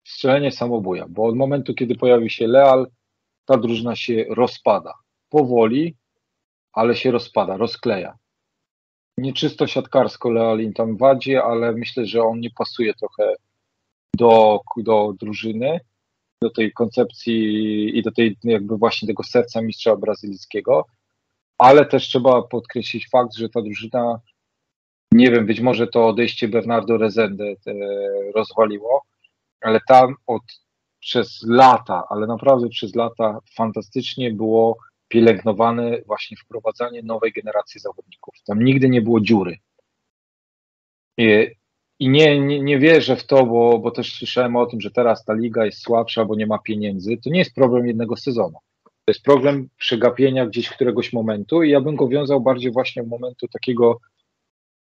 Strzelenie 0.08 0.52
samobuja, 0.52 1.06
bo 1.10 1.26
od 1.26 1.36
momentu, 1.36 1.74
kiedy 1.74 1.96
pojawi 1.96 2.30
się 2.30 2.48
Leal, 2.48 2.88
ta 3.46 3.58
drużyna 3.58 3.96
się 3.96 4.26
rozpada. 4.30 4.94
Powoli, 5.30 5.96
ale 6.74 6.96
się 6.96 7.12
rozpada, 7.12 7.58
rozkleja. 7.58 8.18
Nieczysto 9.18 9.68
siatkarsko 9.68 10.30
Leal 10.30 10.60
im 10.60 10.74
tam 10.74 10.98
wadzi, 10.98 11.36
ale 11.36 11.72
myślę, 11.72 12.06
że 12.06 12.24
on 12.24 12.40
nie 12.40 12.50
pasuje 12.50 12.94
trochę 12.94 13.36
do, 14.18 14.60
do 14.78 15.14
drużyny, 15.20 15.80
do 16.42 16.50
tej 16.50 16.74
koncepcji 16.74 17.38
i 17.98 18.02
do 18.02 18.12
tej 18.12 18.38
jakby 18.44 18.78
właśnie 18.78 19.08
tego 19.08 19.24
serca 19.24 19.62
mistrza 19.62 19.96
brazylijskiego, 19.96 20.86
ale 21.58 21.86
też 21.86 22.08
trzeba 22.08 22.42
podkreślić 22.42 23.10
fakt, 23.10 23.36
że 23.36 23.50
ta 23.50 23.62
drużyna 23.62 24.20
Nie 25.14 25.32
wiem, 25.32 25.46
być 25.46 25.62
może 25.62 25.88
to 25.88 26.08
odejście 26.08 26.48
Bernardo 26.48 26.98
Rezende 26.98 27.46
e, 27.46 27.56
rozwaliło, 28.36 29.04
ale 29.62 29.80
tam 29.88 30.16
od 30.28 30.42
przez 31.00 31.44
lata, 31.48 32.04
ale 32.10 32.28
naprawdę 32.28 32.70
przez 32.70 32.96
lata 32.96 33.40
fantastycznie 33.56 34.32
było 34.32 34.78
pielęgnowane 35.08 36.02
właśnie 36.08 36.38
wprowadzanie 36.38 37.04
nowej 37.04 37.32
generacji 37.32 37.82
zawodników. 37.82 38.36
Tam 38.46 38.64
nigdy 38.64 38.90
nie 38.90 39.02
było 39.02 39.22
dziury. 39.22 39.58
I, 41.18 41.48
i 42.00 42.10
nie, 42.10 42.40
nie, 42.40 42.60
nie 42.60 42.80
wierzę 42.80 43.16
w 43.16 43.26
to, 43.28 43.46
bo, 43.46 43.80
bo 43.80 43.92
też 43.92 44.14
słyszałem 44.14 44.56
o 44.56 44.66
tym, 44.66 44.82
że 44.82 44.92
teraz 44.92 45.26
ta 45.26 45.34
liga 45.34 45.66
jest 45.66 45.82
słabsza, 45.82 46.26
bo 46.26 46.36
nie 46.36 46.48
ma 46.48 46.58
pieniędzy. 46.58 47.18
To 47.24 47.30
nie 47.30 47.40
jest 47.40 47.56
problem 47.56 47.88
jednego 47.88 48.16
sezonu. 48.16 48.58
To 48.84 49.12
jest 49.12 49.24
problem 49.24 49.70
przegapienia 49.78 50.46
gdzieś 50.46 50.70
któregoś 50.70 51.14
momentu 51.14 51.64
i 51.64 51.70
ja 51.70 51.82
bym 51.82 51.96
go 51.96 52.08
wiązał 52.08 52.42
bardziej 52.42 52.72
właśnie 52.72 53.04
w 53.04 53.08
momentu 53.08 53.48
takiego 53.48 54.00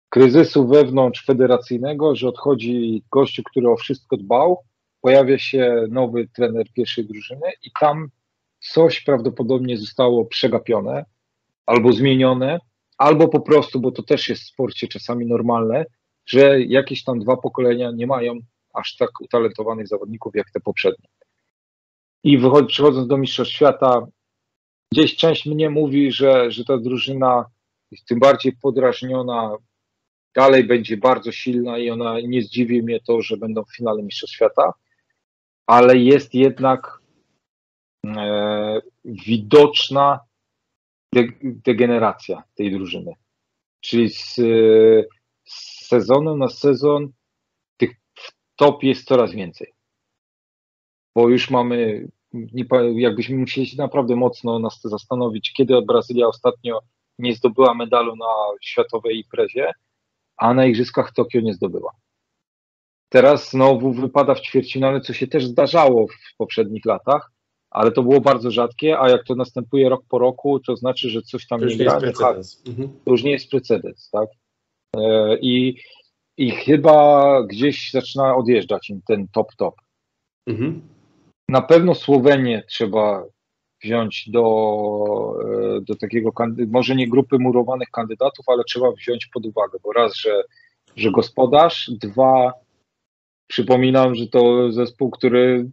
kryzysu 0.10 0.68
wewnątrz 0.68 1.26
federacyjnego, 1.26 2.15
że 2.15 2.27
odchodzi 2.27 3.03
gościu, 3.11 3.44
który 3.44 3.69
o 3.69 3.76
wszystko 3.76 4.18
dbał, 4.18 4.64
pojawia 5.02 5.40
się 5.40 5.86
nowy 5.90 6.27
trener 6.27 6.65
pierwszej 6.73 7.06
drużyny 7.06 7.52
i 7.64 7.72
tam 7.80 8.07
coś 8.60 9.02
prawdopodobnie 9.02 9.77
zostało 9.77 10.26
przegapione 10.26 11.06
albo 11.65 11.94
zmienione, 11.94 12.60
albo 12.98 13.27
po 13.27 13.40
prostu, 13.40 13.80
bo 13.80 13.91
to 13.91 14.03
też 14.03 14.30
jest 14.30 14.44
w 14.44 14.48
sporcie 14.48 14.88
czasami 14.88 15.26
normalne, 15.26 15.86
że 16.26 16.61
jakieś 16.61 17.03
tam 17.03 17.19
dwa 17.19 17.38
pokolenia 17.38 17.91
nie 17.91 18.07
mają 18.07 18.34
aż 18.73 18.95
tak 18.95 19.10
utalentowanych 19.22 19.88
zawodników 19.88 20.36
jak 20.36 20.52
te 20.52 20.60
poprzednie. 20.60 21.10
I 22.23 22.38
wychodzi, 22.38 22.68
przychodząc 22.68 23.07
do 23.07 23.18
Mistrzostw 23.18 23.53
Świata, 23.53 24.07
gdzieś 24.91 25.15
część 25.15 25.45
mnie 25.45 25.69
mówi, 25.69 26.11
że, 26.11 26.52
że 26.52 26.65
ta 26.65 26.77
drużyna 26.77 27.45
jest 27.91 28.06
tym 28.06 28.19
bardziej 28.19 28.53
podrażniona, 28.61 29.57
dalej 30.35 30.64
będzie 30.64 30.97
bardzo 30.97 31.31
silna 31.31 31.77
i 31.77 31.89
ona 31.89 32.19
nie 32.22 32.41
zdziwi 32.41 32.84
mnie 32.84 32.99
to, 32.99 33.22
że 33.22 33.38
będą 33.38 33.64
w 33.64 33.76
finale 33.76 34.03
Mistrzostw 34.03 34.35
Świata, 34.35 34.73
ale 35.68 35.97
jest 35.97 36.34
jednak 36.34 36.99
e, 38.06 38.81
widoczna 39.06 40.19
de, 41.14 41.27
degeneracja 41.41 42.43
tej 42.56 42.72
drużyny. 42.72 43.14
Czyli 43.81 44.10
z, 44.10 44.35
z 45.45 45.88
sezonu 45.88 46.38
na 46.38 46.47
sezon 46.47 47.11
tych 47.77 47.91
top 48.56 48.84
jest 48.84 49.07
coraz 49.07 49.34
więcej. 49.34 49.73
Bo 51.15 51.30
już 51.30 51.49
mamy, 51.49 52.07
nie, 52.34 52.65
jakbyśmy 52.95 53.38
musieli 53.38 53.68
się 53.68 53.77
naprawdę 53.77 54.15
mocno 54.15 54.60
nas 54.60 54.81
zastanowić, 54.84 55.53
kiedy 55.53 55.81
Brazylia 55.81 56.27
ostatnio 56.27 56.80
nie 57.19 57.35
zdobyła 57.35 57.73
medalu 57.73 58.15
na 58.15 58.27
światowej 58.61 59.18
imprezie, 59.18 59.72
a 60.40 60.53
na 60.53 60.66
Igrzyskach 60.66 61.14
Tokio 61.14 61.41
nie 61.41 61.53
zdobyła. 61.53 61.91
Teraz 63.10 63.49
znowu 63.52 63.91
wypada 63.94 64.36
w 64.36 64.41
ćwierćfinale, 64.41 65.02
co 65.02 65.14
się 65.14 65.28
też 65.28 65.45
zdarzało 65.45 66.07
w 66.07 66.38
poprzednich 66.38 66.86
latach, 66.86 67.32
ale 67.72 67.91
to 67.91 68.03
było 68.03 68.22
bardzo 68.22 68.52
rzadkie, 68.52 68.99
a 68.99 69.10
jak 69.10 69.24
to 69.26 69.36
następuje 69.36 69.90
rok 69.90 70.02
po 70.10 70.20
roku, 70.20 70.60
to 70.60 70.76
znaczy, 70.76 71.10
że 71.10 71.22
coś 71.22 71.48
tam 71.48 71.60
To 71.60 71.66
nie 71.66 71.76
gra. 71.76 71.86
jest 71.86 71.99
precedens. 71.99 72.64
Mhm. 72.68 72.90
To 73.06 73.11
już 73.11 73.24
nie 73.24 73.32
jest 73.32 73.49
precedens, 73.49 74.10
tak? 74.10 74.30
E, 74.95 75.38
I, 75.41 75.76
I 76.38 76.52
chyba 76.52 77.24
gdzieś 77.44 77.91
zaczyna 77.91 78.36
odjeżdżać 78.36 78.90
im 78.90 79.02
ten 79.07 79.28
top-top. 79.28 79.76
Mhm. 80.48 80.82
Na 81.49 81.61
pewno 81.61 81.95
Słowenię 81.95 82.64
trzeba 82.68 83.24
wziąć 83.84 84.30
do, 84.30 84.45
e, 85.77 85.81
do 85.81 85.95
takiego, 85.95 86.31
może 86.68 86.95
nie 86.95 87.10
grupy 87.10 87.39
murowanych 87.39 87.89
kandydatów, 87.89 88.49
ale 88.49 88.64
trzeba 88.64 88.91
wziąć 88.91 89.26
pod 89.34 89.45
uwagę, 89.45 89.77
bo 89.84 89.91
raz, 89.93 90.15
że, 90.15 90.43
że 90.95 91.11
gospodarz, 91.11 91.91
dwa, 92.01 92.53
przypominam, 93.47 94.15
że 94.15 94.27
to 94.27 94.72
zespół, 94.72 95.10
który 95.10 95.69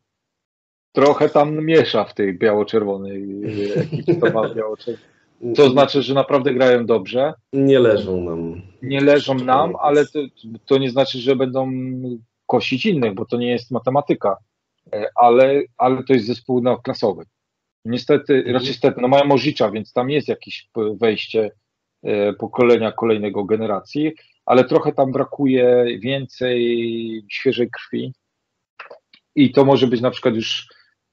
trochę 0.92 1.28
tam 1.28 1.64
miesza 1.64 2.04
w 2.04 2.14
tej 2.14 2.38
biało-czerwonej 2.38 3.42
ekipie, 3.76 4.20
to 4.20 4.30
biało-czerwonej. 4.54 5.16
To 5.56 5.70
znaczy, 5.70 6.02
że 6.02 6.14
naprawdę 6.14 6.54
grają 6.54 6.86
dobrze. 6.86 7.34
Nie 7.52 7.78
leżą 7.78 8.20
nam. 8.20 8.62
Nie 8.82 9.00
leżą 9.00 9.34
nam, 9.34 9.72
ale 9.80 10.06
to, 10.06 10.18
to 10.66 10.78
nie 10.78 10.90
znaczy, 10.90 11.18
że 11.18 11.36
będą 11.36 11.70
kosić 12.46 12.86
innych, 12.86 13.14
bo 13.14 13.24
to 13.24 13.36
nie 13.36 13.50
jest 13.50 13.70
matematyka. 13.70 14.36
E, 14.92 15.06
Ale, 15.14 15.62
ale 15.78 16.04
to 16.04 16.12
jest 16.12 16.26
zespół 16.26 16.62
no, 16.62 16.78
klasowy. 16.78 17.24
Niestety, 17.86 18.44
raczej 18.46 18.68
niestety, 18.68 19.00
no 19.00 19.08
mają 19.08 19.24
Możicza, 19.24 19.70
więc 19.70 19.92
tam 19.92 20.10
jest 20.10 20.28
jakieś 20.28 20.68
wejście 21.00 21.50
e, 22.02 22.32
pokolenia 22.32 22.92
kolejnego 22.92 23.44
generacji, 23.44 24.12
ale 24.46 24.64
trochę 24.64 24.92
tam 24.92 25.12
brakuje 25.12 25.86
więcej 25.98 27.26
świeżej 27.30 27.70
krwi. 27.70 28.12
I 29.34 29.52
to 29.52 29.64
może 29.64 29.86
być 29.86 30.00
na 30.00 30.10
przykład 30.10 30.34
już 30.34 30.66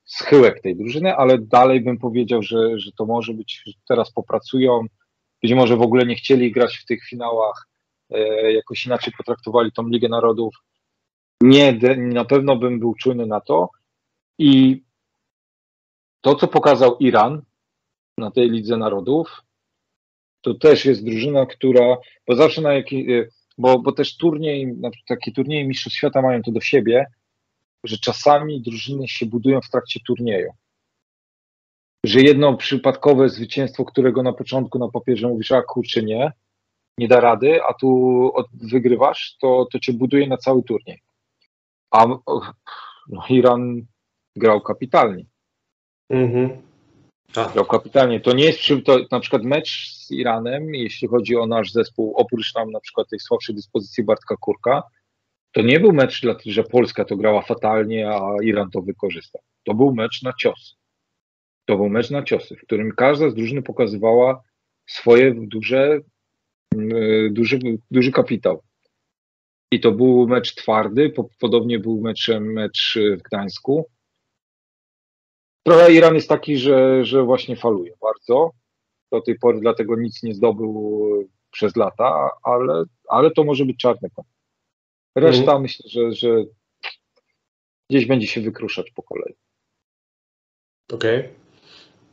schyłek 0.06 0.62
tej 0.62 0.76
drużyny, 0.76 1.16
ale 1.16 1.38
dalej 1.38 1.82
bym 1.82 1.98
powiedział, 1.98 2.44
że, 2.44 2.80
że 2.80 2.92
to 2.98 3.06
może 3.06 3.34
być, 3.34 3.64
teraz 3.88 4.12
popracują, 4.12 4.86
być 5.42 5.54
może 5.54 5.78
w 5.78 5.82
ogóle 5.82 6.06
nie 6.06 6.16
chcieli 6.16 6.52
grać 6.52 6.78
w 6.78 6.86
tych 6.86 7.04
finałach, 7.10 7.68
e, 8.10 8.54
jakoś 8.54 8.86
inaczej 8.86 9.14
potraktowali 9.18 9.72
tą 9.72 9.88
Ligę 9.88 10.10
Narodów. 10.10 10.56
Nie, 11.42 11.80
na 11.98 12.26
pewno 12.26 12.56
bym 12.56 12.80
był 12.80 12.94
czujny 12.96 13.26
na 13.26 13.42
to. 13.42 13.70
I 14.40 14.82
to, 16.24 16.36
co 16.36 16.48
pokazał 16.48 16.98
Iran 16.98 17.42
na 18.18 18.32
tej 18.32 18.50
Lidze 18.50 18.78
Narodów, 18.78 19.44
to 20.42 20.54
też 20.54 20.86
jest 20.86 21.06
drużyna, 21.06 21.46
która, 21.46 21.98
bo 22.28 22.36
zawsze 22.36 22.62
na 22.62 22.74
jaki, 22.74 23.14
e, 23.14 23.28
bo, 23.58 23.80
bo 23.80 23.92
też 23.92 24.18
turniej, 24.18 24.76
takie 25.08 25.32
turnieje 25.32 25.68
Mistrzostw 25.68 25.98
Świata 25.98 26.22
mają 26.22 26.42
to 26.42 26.52
do 26.52 26.62
siebie, 26.62 27.06
że 27.84 27.98
czasami 27.98 28.62
drużyny 28.62 29.08
się 29.08 29.26
budują 29.26 29.62
w 29.62 29.70
trakcie 29.70 30.00
turnieju. 30.08 30.52
Że 32.06 32.20
jedno 32.20 32.58
przypadkowe 32.58 33.30
zwycięstwo, 33.30 33.86
którego 33.86 34.24
na 34.24 34.34
początku 34.34 34.80
na 34.80 34.90
papierze 34.90 35.28
mówisz, 35.28 35.52
a 35.52 35.62
kurczę 35.62 36.04
nie, 36.04 36.32
nie 36.98 37.08
da 37.08 37.20
rady, 37.20 37.64
a 37.64 37.74
tu 37.74 38.32
wygrywasz, 38.54 39.38
to, 39.42 39.68
to 39.72 39.80
cię 39.80 39.94
buduje 39.94 40.28
na 40.28 40.38
cały 40.38 40.64
turniej. 40.64 41.02
A 41.92 42.06
no, 43.10 43.24
Iran 43.30 43.86
grał 44.36 44.62
kapitalnie. 44.62 45.26
Mhm. 46.14 46.50
Grał 47.54 47.66
kapitalnie. 47.66 48.20
To 48.20 48.34
nie 48.34 48.46
jest 48.46 48.60
przy, 48.60 48.82
to, 48.82 49.00
na 49.12 49.20
przykład 49.20 49.44
mecz 49.44 49.90
z 49.92 50.12
Iranem, 50.12 50.76
jeśli 50.76 51.08
chodzi 51.08 51.36
o 51.36 51.48
nasz 51.48 51.72
zespół, 51.72 52.14
oprócz 52.16 52.54
tam 52.54 52.72
na 52.72 52.80
przykład 52.80 53.10
tej 53.10 53.20
słabszej 53.20 53.56
dyspozycji 53.56 54.04
Bartka 54.04 54.36
Kurka, 54.38 54.84
to 55.52 55.62
nie 55.62 55.80
był 55.80 55.94
mecz, 55.94 56.22
że 56.46 56.64
Polska 56.64 57.06
to 57.06 57.18
grała 57.18 57.42
fatalnie, 57.42 58.10
a 58.10 58.36
Iran 58.44 58.70
to 58.72 58.82
wykorzystał. 58.82 59.42
To 59.64 59.74
był 59.74 59.96
mecz 59.96 60.24
na 60.24 60.34
cios. 60.40 60.78
To 61.66 61.78
był 61.78 61.90
mecz 61.90 62.10
na 62.10 62.24
ciosy, 62.24 62.56
w 62.56 62.62
którym 62.62 62.92
każda 62.92 63.30
z 63.30 63.36
drużyny 63.36 63.62
pokazywała 63.62 64.42
swoje 64.86 65.36
duże, 65.38 66.00
yy, 66.76 67.30
duży, 67.32 67.60
duży 67.92 68.12
kapitał. 68.12 68.62
I 69.72 69.80
to 69.80 69.92
był 69.92 70.28
mecz 70.28 70.56
twardy, 70.56 71.10
po- 71.10 71.30
podobnie 71.40 71.80
był 71.80 72.02
meczem 72.02 72.54
mecz 72.54 73.00
w 73.20 73.22
Gdańsku. 73.22 73.86
Trochę 75.64 75.94
Iran 75.94 76.16
jest 76.16 76.30
taki, 76.30 76.58
że, 76.58 77.06
że 77.06 77.24
właśnie 77.24 77.56
faluje 77.56 77.94
bardzo. 78.02 78.52
Do 79.12 79.22
tej 79.22 79.40
pory 79.40 79.60
dlatego 79.60 79.96
nic 79.96 80.24
nie 80.24 80.34
zdobył 80.34 81.04
przez 81.52 81.76
lata, 81.76 82.30
ale, 82.44 82.84
ale 83.10 83.32
to 83.32 83.44
może 83.44 83.66
być 83.66 83.78
czarny 83.78 84.10
koń. 84.16 84.26
Reszta 85.16 85.42
Mhm. 85.42 85.62
myślę, 85.62 85.90
że, 85.90 86.12
że 86.12 86.44
gdzieś 87.90 88.06
będzie 88.06 88.28
się 88.28 88.42
wykruszać 88.42 88.92
po 88.92 89.04
kolei. 89.04 89.36
okej. 90.94 91.30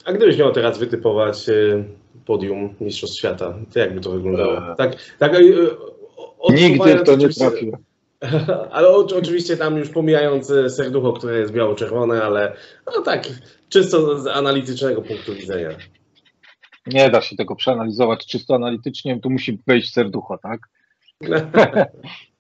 A 0.05 0.13
gdybyś 0.13 0.39
miał 0.39 0.53
teraz 0.53 0.79
wytypować 0.79 1.49
y, 1.49 1.85
podium 2.27 2.75
Mistrzostw 2.81 3.19
Świata, 3.19 3.59
to 3.73 3.79
jakby 3.79 4.01
to 4.01 4.11
wyglądało? 4.11 4.69
Eee. 4.69 4.77
Tak, 4.77 5.17
tak 5.19 5.33
Nigdy 6.51 6.99
w 6.99 7.03
to 7.03 7.17
nie 7.17 7.29
trafiłem. 7.29 7.85
Ale 8.71 8.89
oczywiście 8.89 9.57
tam 9.57 9.77
już 9.77 9.89
pomijając 9.89 10.51
e, 10.51 10.71
serducho, 10.71 11.13
które 11.13 11.39
jest 11.39 11.53
biało-czerwone, 11.53 12.23
ale 12.23 12.57
no 12.97 13.03
tak, 13.03 13.29
czysto 13.69 14.19
z 14.19 14.27
analitycznego 14.27 15.03
punktu 15.03 15.35
widzenia. 15.35 15.71
Nie 16.87 17.11
da 17.11 17.21
się 17.21 17.37
tego 17.37 17.57
przeanalizować 17.57 18.27
czysto 18.27 18.55
analitycznie, 18.55 19.21
tu 19.21 19.31
musi 19.31 19.59
wejść 19.67 19.93
serducho, 19.93 20.39
tak? 20.39 20.61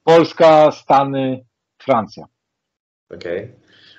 Polska, 0.05 0.71
Stany, 0.71 1.45
Francja. 1.79 2.25
Okej. 3.11 3.53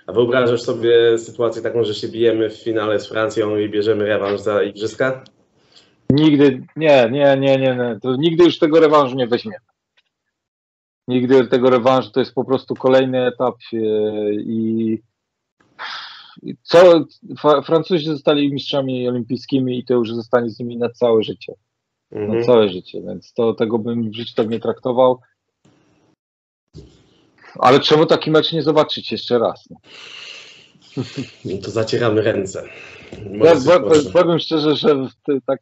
A 0.07 0.13
wyobrażasz 0.13 0.61
sobie 0.61 1.17
sytuację 1.17 1.61
taką, 1.61 1.83
że 1.83 1.93
się 1.93 2.07
bijemy 2.07 2.49
w 2.49 2.63
finale 2.63 2.99
z 2.99 3.09
Francją 3.09 3.57
i 3.57 3.69
bierzemy 3.69 4.05
rewanż 4.05 4.41
za 4.41 4.63
igrzyska? 4.63 5.23
Nigdy, 6.09 6.63
nie, 6.75 7.09
nie, 7.11 7.37
nie, 7.37 7.57
nie, 7.57 7.75
nie. 7.75 7.99
To 8.01 8.15
nigdy 8.15 8.43
już 8.43 8.59
tego 8.59 8.79
rewanżu 8.79 9.15
nie 9.15 9.27
weźmiemy. 9.27 9.70
Nigdy 11.07 11.47
tego 11.47 11.69
rewanżu 11.69 12.11
to 12.11 12.19
jest 12.19 12.33
po 12.33 12.45
prostu 12.45 12.75
kolejny 12.75 13.27
etap 13.27 13.55
e, 13.73 13.77
i 14.33 15.01
co 16.61 17.05
Francuzi 17.65 18.05
zostali 18.05 18.53
mistrzami 18.53 19.09
olimpijskimi 19.09 19.79
i 19.79 19.85
to 19.85 19.93
już 19.93 20.13
zostanie 20.13 20.49
z 20.49 20.59
nimi 20.59 20.77
na 20.77 20.89
całe 20.89 21.23
życie. 21.23 21.53
Mhm. 22.11 22.43
całe 22.43 22.69
życie, 22.69 23.01
więc 23.01 23.33
to 23.33 23.53
tego 23.53 23.79
bym 23.79 24.11
w 24.11 24.15
życiu 24.15 24.33
tak 24.35 24.49
nie 24.49 24.59
traktował. 24.59 25.19
Ale 27.59 27.79
czemu 27.79 28.05
taki 28.05 28.31
mecz 28.31 28.51
nie 28.51 28.63
zobaczyć 28.63 29.11
jeszcze 29.11 29.39
raz? 29.39 29.69
No. 29.69 29.77
No 31.45 31.57
to 31.63 31.71
zacieramy 31.71 32.21
ręce. 32.21 32.63
Ja, 33.31 33.79
powiem 34.13 34.39
szczerze, 34.39 34.75
że 34.75 35.07
tak 35.45 35.59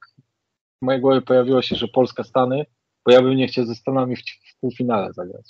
w 0.82 0.86
mojej 0.86 1.02
głowie 1.02 1.22
pojawiło 1.22 1.62
się, 1.62 1.76
że 1.76 1.88
Polska 1.88 2.24
Stany, 2.24 2.66
bo 3.10 3.14
ja 3.14 3.22
bym 3.22 3.36
nie 3.36 3.48
chciał 3.48 3.66
ze 3.66 3.76
Stanami 3.76 4.16
w, 4.16 4.20
w 4.20 4.60
półfinale 4.60 5.14
zagrać. 5.14 5.46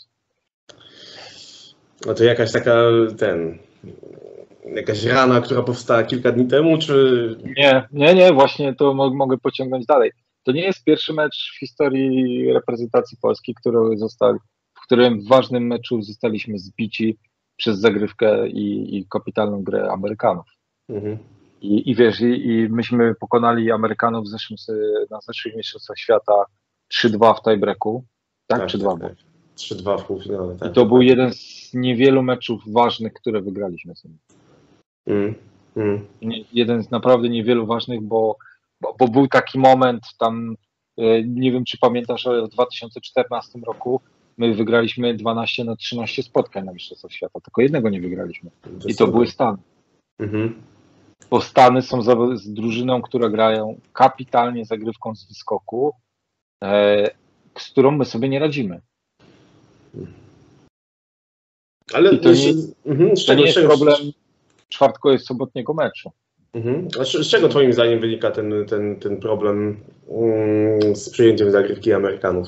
No 2.06 2.14
to 2.14 2.23
jakaś 2.23 2.52
taka, 2.52 2.76
ten, 3.18 3.57
jakaś 4.76 5.03
rana, 5.03 5.41
która 5.41 5.64
powstała 5.64 6.03
kilka 6.03 6.31
dni 6.31 6.48
temu, 6.48 6.77
czy... 6.77 7.36
Nie, 7.57 7.88
nie, 7.91 8.15
nie, 8.15 8.34
właśnie 8.34 8.76
to 8.76 8.94
mo- 8.94 9.14
mogę 9.14 9.38
pociągnąć 9.38 9.86
dalej. 9.86 10.11
To 10.44 10.52
nie 10.52 10.61
jest 10.61 10.84
pierwszy 10.84 11.14
mecz 11.14 11.52
w 11.56 11.60
historii 11.60 12.53
reprezentacji 12.53 13.18
Polski, 13.22 13.56
który 13.56 13.98
został, 13.98 14.34
w 14.73 14.84
którym 14.86 15.22
w 15.22 15.27
ważnym 15.27 15.68
meczu 15.68 16.02
zostaliśmy 16.02 16.57
zbici 16.57 17.18
przez 17.57 17.80
zagrywkę 17.80 18.48
i, 18.48 18.98
i 18.98 19.06
kapitalną 19.10 19.64
grę 19.64 19.91
Amerykanów. 19.91 20.45
Mhm. 20.90 21.18
I, 21.61 21.90
i 21.91 21.95
wiesz, 21.95 22.22
i, 22.22 22.48
i 22.48 22.69
myśmy 22.69 23.15
pokonali 23.15 23.72
Amerykanów 23.72 24.26
w 24.26 24.30
zeszłym, 24.30 24.57
na 25.11 25.22
zeszłych 25.22 25.56
mistrzostwach 25.56 25.98
świata 25.98 26.34
3-2 26.94 27.36
w 27.36 27.41
tiebreaku. 27.41 28.03
Tak, 28.48 28.68
czy 28.68 28.78
2 28.78 28.95
było? 28.95 29.10
3-2 29.57 30.02
w 30.02 30.06
półfinale, 30.06 30.56
tak. 30.56 30.72
I 30.72 30.74
to 30.74 30.86
był 30.86 31.02
jeden 31.02 31.34
z 31.34 31.72
niewielu 31.74 32.24
meczów 32.24 32.61
ważnych, 32.68 33.14
które 33.14 33.41
wygraliśmy 33.41 33.95
sobie. 33.95 34.16
Mm, 35.07 35.36
mm. 35.76 36.07
jeden 36.53 36.84
z 36.84 36.91
naprawdę 36.91 37.30
niewielu 37.30 37.66
ważnych, 37.66 38.02
bo, 38.02 38.38
bo, 38.82 38.95
bo 38.99 39.07
był 39.07 39.28
taki 39.28 39.60
moment 39.60 40.03
tam, 40.20 40.56
e, 40.98 41.24
nie 41.24 41.52
wiem 41.52 41.66
czy 41.66 41.78
pamiętasz, 41.78 42.28
ale 42.28 42.48
w 42.48 42.49
2014 42.49 43.60
roku 43.68 44.02
my 44.38 44.53
wygraliśmy 44.53 45.14
12 45.14 45.64
na 45.64 45.76
13 45.76 46.24
spotkań 46.24 46.66
na 46.66 46.74
Mistrzostwach 46.74 47.11
Świata, 47.11 47.40
tylko 47.40 47.61
jednego 47.61 47.90
nie 47.90 48.02
wygraliśmy. 48.02 48.49
I 48.88 48.95
to 48.95 49.07
były 49.07 49.28
Stany. 49.28 49.57
Mhm. 50.20 50.61
Bo 51.30 51.41
Stany 51.41 51.82
są 51.82 52.02
za, 52.02 52.16
z 52.34 52.53
drużyną, 52.53 53.02
która 53.02 53.30
grają 53.30 53.80
kapitalnie 53.94 54.66
zagrywką 54.66 55.16
z 55.16 55.28
wyskoku, 55.28 55.94
z 57.57 57.69
którą 57.72 57.91
my 57.91 58.06
sobie 58.06 58.30
nie 58.30 58.40
radzimy. 58.40 58.81
Ale 61.94 62.11
I 62.11 62.19
to 62.19 62.31
nie- 62.31 62.53
mhm, 62.86 63.11
To 63.27 63.34
nie 63.34 63.44
jest 63.44 63.56
czego, 63.56 63.68
problem 63.68 63.95
czwartko 64.69 65.11
jest 65.11 65.26
sobotniego 65.26 65.73
meczu. 65.73 66.11
Mhm. 66.53 66.88
A 66.99 67.03
z, 67.03 67.11
z 67.11 67.30
czego 67.30 67.49
twoim 67.49 67.73
zdaniem 67.73 67.99
wynika 67.99 68.31
ten, 68.31 68.65
ten, 68.65 68.99
ten 68.99 69.18
problem 69.18 69.84
mm, 70.10 70.95
z 70.95 71.10
przyjęciem 71.10 71.52
zagrywki 71.52 71.94
Amerykanów? 71.94 72.48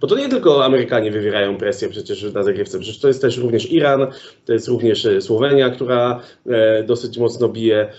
Bo 0.00 0.06
to 0.06 0.16
nie 0.18 0.28
tylko 0.28 0.64
Amerykanie 0.64 1.10
wywierają 1.10 1.56
presję 1.56 1.88
przecież 1.88 2.32
na 2.32 2.42
zagrywce, 2.42 2.78
przecież 2.78 3.00
to 3.00 3.08
jest 3.08 3.20
też 3.20 3.36
również 3.38 3.72
Iran, 3.72 4.06
to 4.44 4.52
jest 4.52 4.68
również 4.68 5.06
e, 5.06 5.20
Słowenia, 5.20 5.70
która 5.70 6.20
e, 6.46 6.82
dosyć 6.84 7.18
mocno 7.18 7.48
bije. 7.48 7.92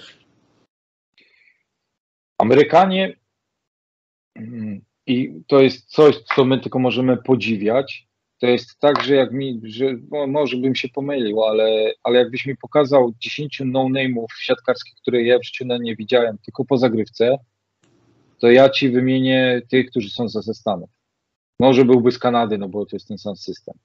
Amerykanie 2.38 3.15
i 5.08 5.42
to 5.48 5.62
jest 5.62 5.90
coś, 5.90 6.16
co 6.36 6.46
my 6.46 6.60
tylko 6.60 6.80
możemy 6.80 7.18
podziwiać. 7.18 8.08
To 8.40 8.48
jest 8.48 8.80
tak, 8.80 9.04
że 9.04 9.16
jak 9.16 9.32
mi, 9.32 9.62
że 9.64 9.86
no, 10.12 10.28
może 10.28 10.58
bym 10.58 10.76
się 10.76 10.90
pomylił, 10.90 11.44
ale, 11.44 11.92
ale 12.04 12.20
jakbyś 12.20 12.46
mi 12.46 12.58
pokazał 12.58 13.14
10 13.20 13.62
no-name'ów 13.66 14.26
siatkarskich, 14.40 14.96
które 14.96 15.24
ja 15.24 15.40
w 15.40 15.46
życiu 15.46 15.66
na 15.66 15.78
nie 15.78 15.96
widziałem, 15.96 16.38
tylko 16.38 16.66
po 16.66 16.78
zagrywce, 16.78 17.38
to 18.40 18.52
ja 18.52 18.70
ci 18.70 18.90
wymienię 18.90 19.62
tych, 19.70 19.90
którzy 19.90 20.10
są 20.10 20.30
ze 20.30 20.54
Stanów. 20.54 20.90
Może 21.60 21.86
byłby 21.86 22.12
z 22.12 22.20
Kanady, 22.20 22.58
no 22.58 22.70
bo 22.70 22.86
to 22.86 22.96
jest 22.96 23.08
ten 23.08 23.18
sam 23.18 23.36
system. 23.36 23.76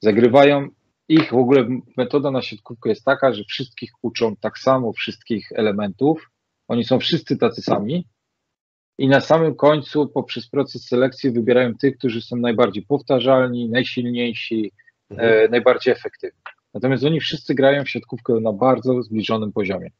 Zagrywają 0.00 0.68
ich 1.08 1.30
w 1.30 1.36
ogóle 1.36 1.68
metoda 1.96 2.30
na 2.30 2.42
siatkówkę 2.42 2.88
jest 2.88 3.04
taka, 3.04 3.32
że 3.32 3.44
wszystkich 3.44 3.90
uczą 4.02 4.36
tak 4.36 4.58
samo 4.58 4.92
wszystkich 4.92 5.52
elementów. 5.52 6.30
Oni 6.68 6.84
są 6.84 6.98
wszyscy 6.98 7.36
tacy 7.36 7.62
sami. 7.62 8.06
I 9.02 9.08
na 9.08 9.20
samym 9.20 9.54
końcu, 9.54 10.08
poprzez 10.08 10.48
proces 10.48 10.86
selekcji, 10.86 11.30
wybierają 11.30 11.74
tych, 11.74 11.98
którzy 11.98 12.22
są 12.22 12.36
najbardziej 12.36 12.82
powtarzalni, 12.82 13.68
najsilniejsi, 13.68 14.72
e, 15.10 15.48
najbardziej 15.48 15.92
efektywni. 15.92 16.40
Natomiast 16.74 17.04
oni 17.04 17.20
wszyscy 17.20 17.54
grają 17.54 17.84
w 17.84 17.90
siatkówkę 17.90 18.32
na 18.32 18.52
bardzo 18.52 19.02
zbliżonym 19.02 19.52
poziomie. 19.52 19.90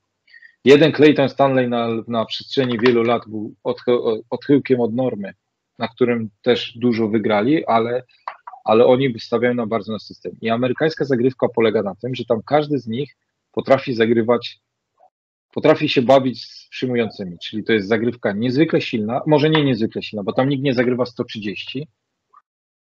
Jeden 0.64 0.92
Clayton 0.92 1.28
Stanley 1.28 1.68
na, 1.68 1.88
na 2.08 2.24
przestrzeni 2.24 2.78
wielu 2.78 3.02
lat 3.02 3.22
był 3.26 3.54
odchy- 3.64 4.20
odchyłkiem 4.30 4.80
od 4.80 4.94
normy, 4.94 5.32
na 5.78 5.88
którym 5.88 6.30
też 6.42 6.78
dużo 6.78 7.08
wygrali, 7.08 7.66
ale, 7.66 8.02
ale 8.64 8.86
oni 8.86 9.20
stawiają 9.20 9.54
na 9.54 9.66
bardzo 9.66 9.92
na 9.92 9.98
system. 9.98 10.32
I 10.40 10.50
amerykańska 10.50 11.04
zagrywka 11.04 11.48
polega 11.48 11.82
na 11.82 11.94
tym, 11.94 12.14
że 12.14 12.24
tam 12.24 12.42
każdy 12.46 12.78
z 12.78 12.86
nich 12.86 13.16
potrafi 13.52 13.94
zagrywać, 13.94 14.60
potrafi 15.52 15.88
się 15.88 16.02
bawić 16.02 16.44
z 16.44 16.68
przyjmującymi, 16.68 17.36
czyli 17.44 17.64
to 17.64 17.72
jest 17.72 17.88
zagrywka 17.88 18.32
niezwykle 18.32 18.80
silna, 18.80 19.22
może 19.26 19.50
nie 19.50 19.64
niezwykle 19.64 20.02
silna, 20.02 20.22
bo 20.22 20.32
tam 20.32 20.48
nikt 20.48 20.62
nie 20.62 20.74
zagrywa 20.74 21.06
130, 21.06 21.86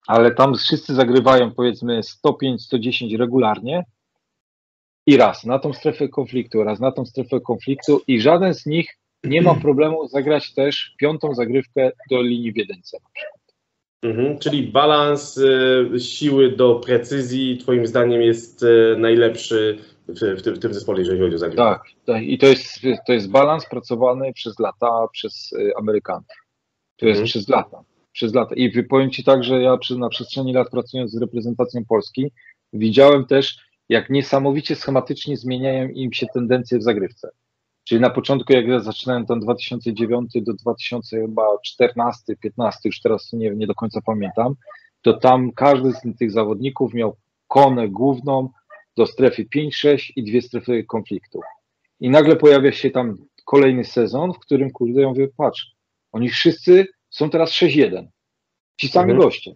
ale 0.06 0.34
tam 0.34 0.54
wszyscy 0.54 0.94
zagrywają 0.94 1.50
powiedzmy 1.50 2.00
105-110 2.00 3.18
regularnie 3.18 3.84
i 5.06 5.16
raz 5.16 5.44
na 5.44 5.58
tą 5.58 5.72
strefę 5.72 6.08
konfliktu, 6.08 6.64
raz 6.64 6.80
na 6.80 6.92
tą 6.92 7.06
strefę 7.06 7.40
konfliktu 7.40 8.00
i 8.06 8.20
żaden 8.20 8.54
z 8.54 8.66
nich 8.66 8.98
nie 9.24 9.42
ma 9.42 9.54
problemu 9.54 10.08
zagrać 10.08 10.54
też 10.54 10.94
piątą 10.98 11.34
zagrywkę 11.34 11.92
do 12.10 12.22
linii 12.22 12.52
w 12.52 12.56
jedynce. 12.56 12.98
Mhm. 14.02 14.38
Czyli 14.38 14.62
balans 14.62 15.38
e, 15.38 16.00
siły 16.00 16.56
do 16.56 16.74
precyzji, 16.74 17.58
twoim 17.58 17.86
zdaniem, 17.86 18.22
jest 18.22 18.62
e, 18.62 18.96
najlepszy 18.98 19.78
w, 20.08 20.38
w, 20.38 20.42
tym, 20.42 20.54
w 20.54 20.58
tym 20.58 20.74
zespole, 20.74 20.98
jeżeli 20.98 21.20
chodzi 21.20 21.34
o 21.34 21.38
zagrywkę. 21.38 21.64
Tak, 21.64 21.82
tak. 22.06 22.22
i 22.22 22.38
to 22.38 22.46
jest, 22.46 22.80
to 23.06 23.12
jest 23.12 23.30
balans 23.30 23.66
pracowany 23.66 24.32
przez 24.32 24.58
lata 24.58 25.08
przez 25.12 25.52
y, 25.52 25.72
Amerykanów. 25.78 26.26
To 26.96 27.06
jest 27.06 27.18
Mhm. 27.18 27.26
przez 27.26 27.48
lata. 27.48 27.80
Przez 28.12 28.34
lata. 28.34 28.54
I 28.54 28.82
powiem 28.82 29.10
Ci 29.10 29.24
tak, 29.24 29.44
że 29.44 29.62
ja 29.62 29.76
przy, 29.76 29.98
na 29.98 30.08
przestrzeni 30.08 30.52
lat 30.52 30.70
pracując 30.70 31.10
z 31.10 31.20
reprezentacją 31.20 31.84
Polski, 31.88 32.30
widziałem 32.72 33.24
też, 33.26 33.58
jak 33.88 34.10
niesamowicie 34.10 34.76
schematycznie 34.76 35.36
zmieniają 35.36 35.88
im 35.88 36.12
się 36.12 36.26
tendencje 36.34 36.78
w 36.78 36.82
zagrywce. 36.82 37.30
Czyli 37.84 38.00
na 38.00 38.10
początku, 38.10 38.52
jak 38.52 38.66
ja 38.66 38.80
zaczynałem 38.80 39.26
tam 39.26 39.40
2009 39.40 40.32
do 40.42 40.52
2014, 40.54 42.36
15, 42.36 42.80
już 42.84 43.00
teraz 43.00 43.32
nie, 43.32 43.50
nie 43.50 43.66
do 43.66 43.74
końca 43.74 44.00
pamiętam, 44.06 44.54
to 45.02 45.12
tam 45.12 45.52
każdy 45.52 45.92
z 45.92 46.18
tych 46.18 46.30
zawodników 46.30 46.94
miał 46.94 47.16
konę 47.48 47.88
główną 47.88 48.48
do 48.96 49.06
strefy 49.06 49.44
5-6 49.56 50.12
i 50.16 50.24
dwie 50.24 50.42
strefy 50.42 50.84
konfliktu. 50.84 51.40
I 52.00 52.10
nagle 52.10 52.36
pojawia 52.36 52.72
się 52.72 52.90
tam 52.90 53.16
kolejny 53.44 53.84
sezon, 53.84 54.32
w 54.32 54.38
którym 54.38 54.70
kurde, 54.70 55.00
ja 55.00 55.08
mówię, 55.08 55.28
patrz, 55.36 55.74
oni 56.12 56.28
wszyscy 56.28 56.86
są 57.10 57.30
teraz 57.30 57.50
6-1. 57.50 58.06
Ci 58.80 58.88
sami 58.88 59.12
Mhm. 59.12 59.28
goście. 59.28 59.54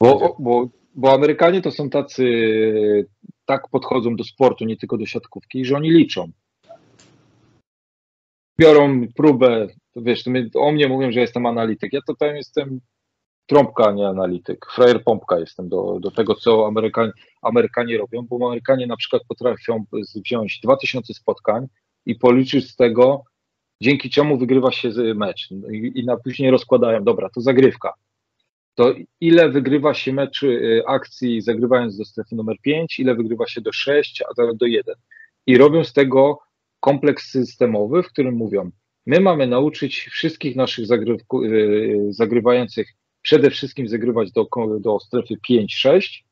Bo, 0.00 0.36
bo, 0.38 0.68
bo 0.94 1.12
Amerykanie 1.12 1.62
to 1.62 1.70
są 1.70 1.90
tacy, 1.90 2.24
tak 3.44 3.68
podchodzą 3.68 4.16
do 4.16 4.24
sportu, 4.24 4.64
nie 4.64 4.76
tylko 4.76 4.98
do 4.98 5.06
siatkówki, 5.06 5.64
że 5.64 5.76
oni 5.76 5.90
liczą. 5.90 6.30
Biorą 8.60 9.06
próbę, 9.16 9.66
wiesz, 9.96 10.24
o 10.54 10.72
mnie 10.72 10.88
mówią, 10.88 11.12
że 11.12 11.20
jestem 11.20 11.46
analityk. 11.46 11.92
Ja 11.92 12.00
to 12.06 12.14
tam 12.14 12.36
jestem 12.36 12.80
trąbka, 13.46 13.92
nie 13.92 14.08
analityk. 14.08 14.66
Frajer 14.74 15.04
pompka 15.04 15.38
jestem 15.38 15.68
do, 15.68 15.98
do 16.00 16.10
tego, 16.10 16.34
co 16.34 16.66
Amerykanie, 16.66 17.12
Amerykanie 17.42 17.98
robią, 17.98 18.22
bo 18.22 18.46
Amerykanie 18.46 18.86
na 18.86 18.96
przykład 18.96 19.22
potrafią 19.28 19.84
wziąć 20.24 20.60
2000 20.60 21.14
spotkań 21.14 21.66
i 22.06 22.14
policzyć 22.14 22.70
z 22.70 22.76
tego, 22.76 23.24
dzięki 23.80 24.10
czemu 24.10 24.38
wygrywa 24.38 24.72
się 24.72 24.90
mecz. 25.14 25.50
I, 25.50 25.92
i 25.94 26.04
na 26.04 26.16
później 26.16 26.50
rozkładają, 26.50 27.04
dobra, 27.04 27.30
to 27.30 27.40
zagrywka. 27.40 27.92
To 28.74 28.94
ile 29.20 29.48
wygrywa 29.48 29.94
się 29.94 30.12
mecz 30.12 30.42
y, 30.42 30.82
akcji 30.86 31.40
zagrywając 31.40 31.96
do 31.96 32.04
strefy 32.04 32.36
numer 32.36 32.56
5, 32.62 32.98
ile 32.98 33.14
wygrywa 33.14 33.46
się 33.46 33.60
do 33.60 33.72
6, 33.72 34.22
a 34.22 34.34
do, 34.34 34.54
do 34.54 34.66
1. 34.66 34.94
I 35.46 35.58
robią 35.58 35.84
z 35.84 35.92
tego 35.92 36.38
kompleks 36.80 37.30
systemowy, 37.30 38.02
w 38.02 38.08
którym 38.08 38.34
mówią, 38.34 38.70
my 39.06 39.20
mamy 39.20 39.46
nauczyć 39.46 40.00
wszystkich 40.00 40.56
naszych 40.56 40.86
zagrywku, 40.86 41.44
y, 41.44 42.06
zagrywających 42.10 42.88
przede 43.24 43.50
wszystkim 43.50 43.88
zagrywać 43.88 44.32
do, 44.32 44.46
do 44.80 45.00
strefy 45.00 45.34
5-6, 45.50 46.22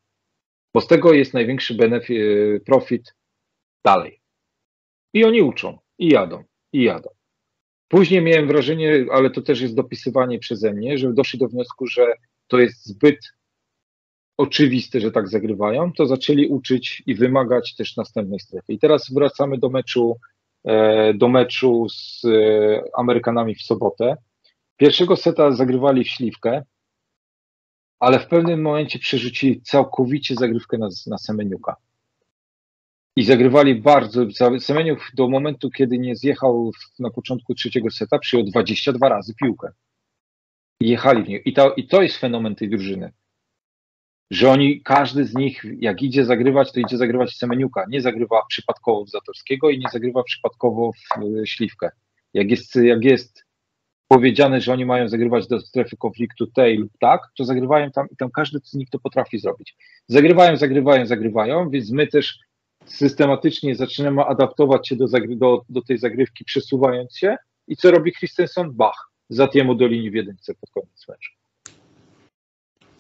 bo 0.74 0.81
z 0.81 0.86
tego 0.86 1.12
jest 1.12 1.35
największy 1.35 1.74
benefit, 1.74 2.19
profit 2.66 3.14
dalej. 3.85 4.20
I 5.14 5.24
oni 5.24 5.43
uczą, 5.43 5.78
i 5.98 6.09
jadą, 6.09 6.44
i 6.73 6.82
jadą. 6.82 7.10
Później 7.89 8.23
miałem 8.23 8.47
wrażenie, 8.47 9.06
ale 9.12 9.31
to 9.31 9.43
też 9.43 9.60
jest 9.60 9.74
dopisywanie 9.74 10.39
przeze 10.39 10.73
mnie, 10.73 10.98
że 10.98 11.12
doszli 11.12 11.39
do 11.39 11.48
wniosku, 11.48 11.86
że 11.86 12.06
to 12.47 12.59
jest 12.59 12.86
zbyt 12.86 13.19
oczywiste, 14.36 15.01
że 15.01 15.10
tak 15.10 15.28
zagrywają, 15.28 15.93
to 15.93 16.06
zaczęli 16.06 16.47
uczyć 16.47 17.02
i 17.06 17.14
wymagać 17.14 17.74
też 17.74 17.97
następnej 17.97 18.40
strefy. 18.40 18.73
I 18.73 18.78
teraz 18.78 19.12
wracamy 19.14 19.59
do 19.59 19.69
meczu, 19.69 20.16
e, 20.64 21.14
do 21.14 21.28
meczu 21.28 21.86
z 21.89 22.24
e, 22.24 22.82
Amerykanami 22.97 23.55
w 23.55 23.62
sobotę. 23.62 24.16
Pierwszego 24.77 25.16
seta 25.16 25.52
zagrywali 25.52 26.05
w 26.05 26.09
śliwkę, 26.09 26.62
ale 28.02 28.20
w 28.20 28.26
pewnym 28.26 28.62
momencie 28.62 28.98
przerzucili 28.98 29.60
całkowicie 29.60 30.34
zagrywkę 30.34 30.78
na, 30.78 30.88
na 31.06 31.18
Semeniuka. 31.18 31.76
I 33.16 33.24
zagrywali 33.24 33.74
bardzo. 33.74 34.26
Semeniuk 34.60 35.10
do 35.14 35.28
momentu, 35.28 35.70
kiedy 35.70 35.98
nie 35.98 36.16
zjechał 36.16 36.70
na 36.98 37.10
początku 37.10 37.54
trzeciego 37.54 37.90
seta, 37.90 38.18
przyjął 38.18 38.46
22 38.46 39.08
razy 39.08 39.34
piłkę. 39.34 39.72
I 40.80 40.88
jechali 40.88 41.22
w 41.22 41.28
niego. 41.28 41.42
I 41.46 41.52
to, 41.52 41.74
I 41.74 41.86
to 41.86 42.02
jest 42.02 42.16
fenomen 42.16 42.54
tej 42.54 42.70
drużyny. 42.70 43.12
Że 44.30 44.50
oni, 44.50 44.82
każdy 44.82 45.24
z 45.24 45.34
nich, 45.34 45.64
jak 45.80 46.02
idzie 46.02 46.24
zagrywać, 46.24 46.72
to 46.72 46.80
idzie 46.80 46.96
zagrywać 46.96 47.36
Semeniuka. 47.36 47.84
Nie 47.88 48.00
zagrywa 48.00 48.42
przypadkowo 48.48 49.04
w 49.04 49.10
Zatorskiego 49.10 49.70
i 49.70 49.78
nie 49.78 49.88
zagrywa 49.92 50.22
przypadkowo 50.22 50.92
w 50.92 51.22
y, 51.22 51.46
Śliwkę. 51.46 51.90
Jak 52.34 52.50
jest, 52.50 52.76
jak 52.76 53.04
jest 53.04 53.44
powiedziane, 54.08 54.60
że 54.60 54.72
oni 54.72 54.84
mają 54.84 55.08
zagrywać 55.08 55.46
do 55.48 55.60
strefy 55.60 55.96
konfliktu 55.96 56.46
tej 56.46 56.78
lub 56.78 56.92
tak, 57.00 57.20
to 57.36 57.44
zagrywają 57.44 57.90
tam 57.90 58.06
i 58.10 58.16
tam 58.16 58.30
każdy 58.30 58.58
z 58.64 58.74
nich 58.74 58.90
to 58.90 58.98
potrafi 58.98 59.38
zrobić. 59.38 59.76
Zagrywają, 60.08 60.56
zagrywają, 60.56 61.06
zagrywają, 61.06 61.70
więc 61.70 61.90
my 61.90 62.06
też 62.06 62.38
systematycznie 62.84 63.74
zaczynamy 63.74 64.24
adaptować 64.24 64.88
się 64.88 64.96
do, 64.96 65.06
do, 65.28 65.62
do 65.68 65.82
tej 65.82 65.98
zagrywki, 65.98 66.44
przesuwając 66.44 67.16
się. 67.16 67.36
I 67.68 67.76
co 67.76 67.90
robi 67.90 68.12
Christensen? 68.12 68.72
Bach, 68.72 69.10
zatiemu 69.28 69.74
do 69.74 69.86
linii 69.86 70.10
w 70.10 70.14
jedynce 70.14 70.54
pod 70.54 70.70
koniec 70.70 71.08
meczu. 71.08 71.32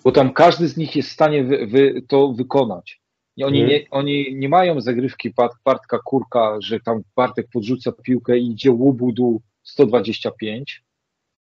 Bo 0.04 0.12
tam 0.12 0.32
każdy 0.32 0.68
z 0.68 0.76
nich 0.76 0.96
jest 0.96 1.08
w 1.08 1.12
stanie 1.12 1.44
wy, 1.44 1.66
wy, 1.66 2.02
to 2.08 2.32
wykonać. 2.32 3.00
I 3.36 3.44
oni, 3.44 3.60
Mhm. 3.62 3.80
nie, 3.80 3.86
oni 3.90 4.36
nie 4.36 4.48
mają 4.48 4.80
zagrywki 4.80 5.30
Bart, 5.30 5.52
Bartka 5.64 5.98
Kurka, 6.04 6.56
że 6.60 6.80
tam 6.80 7.02
Bartek 7.16 7.46
podrzuca 7.52 7.92
piłkę 7.92 8.38
i 8.38 8.50
idzie 8.50 8.70
łubudu 8.72 9.42
125. 9.62 10.82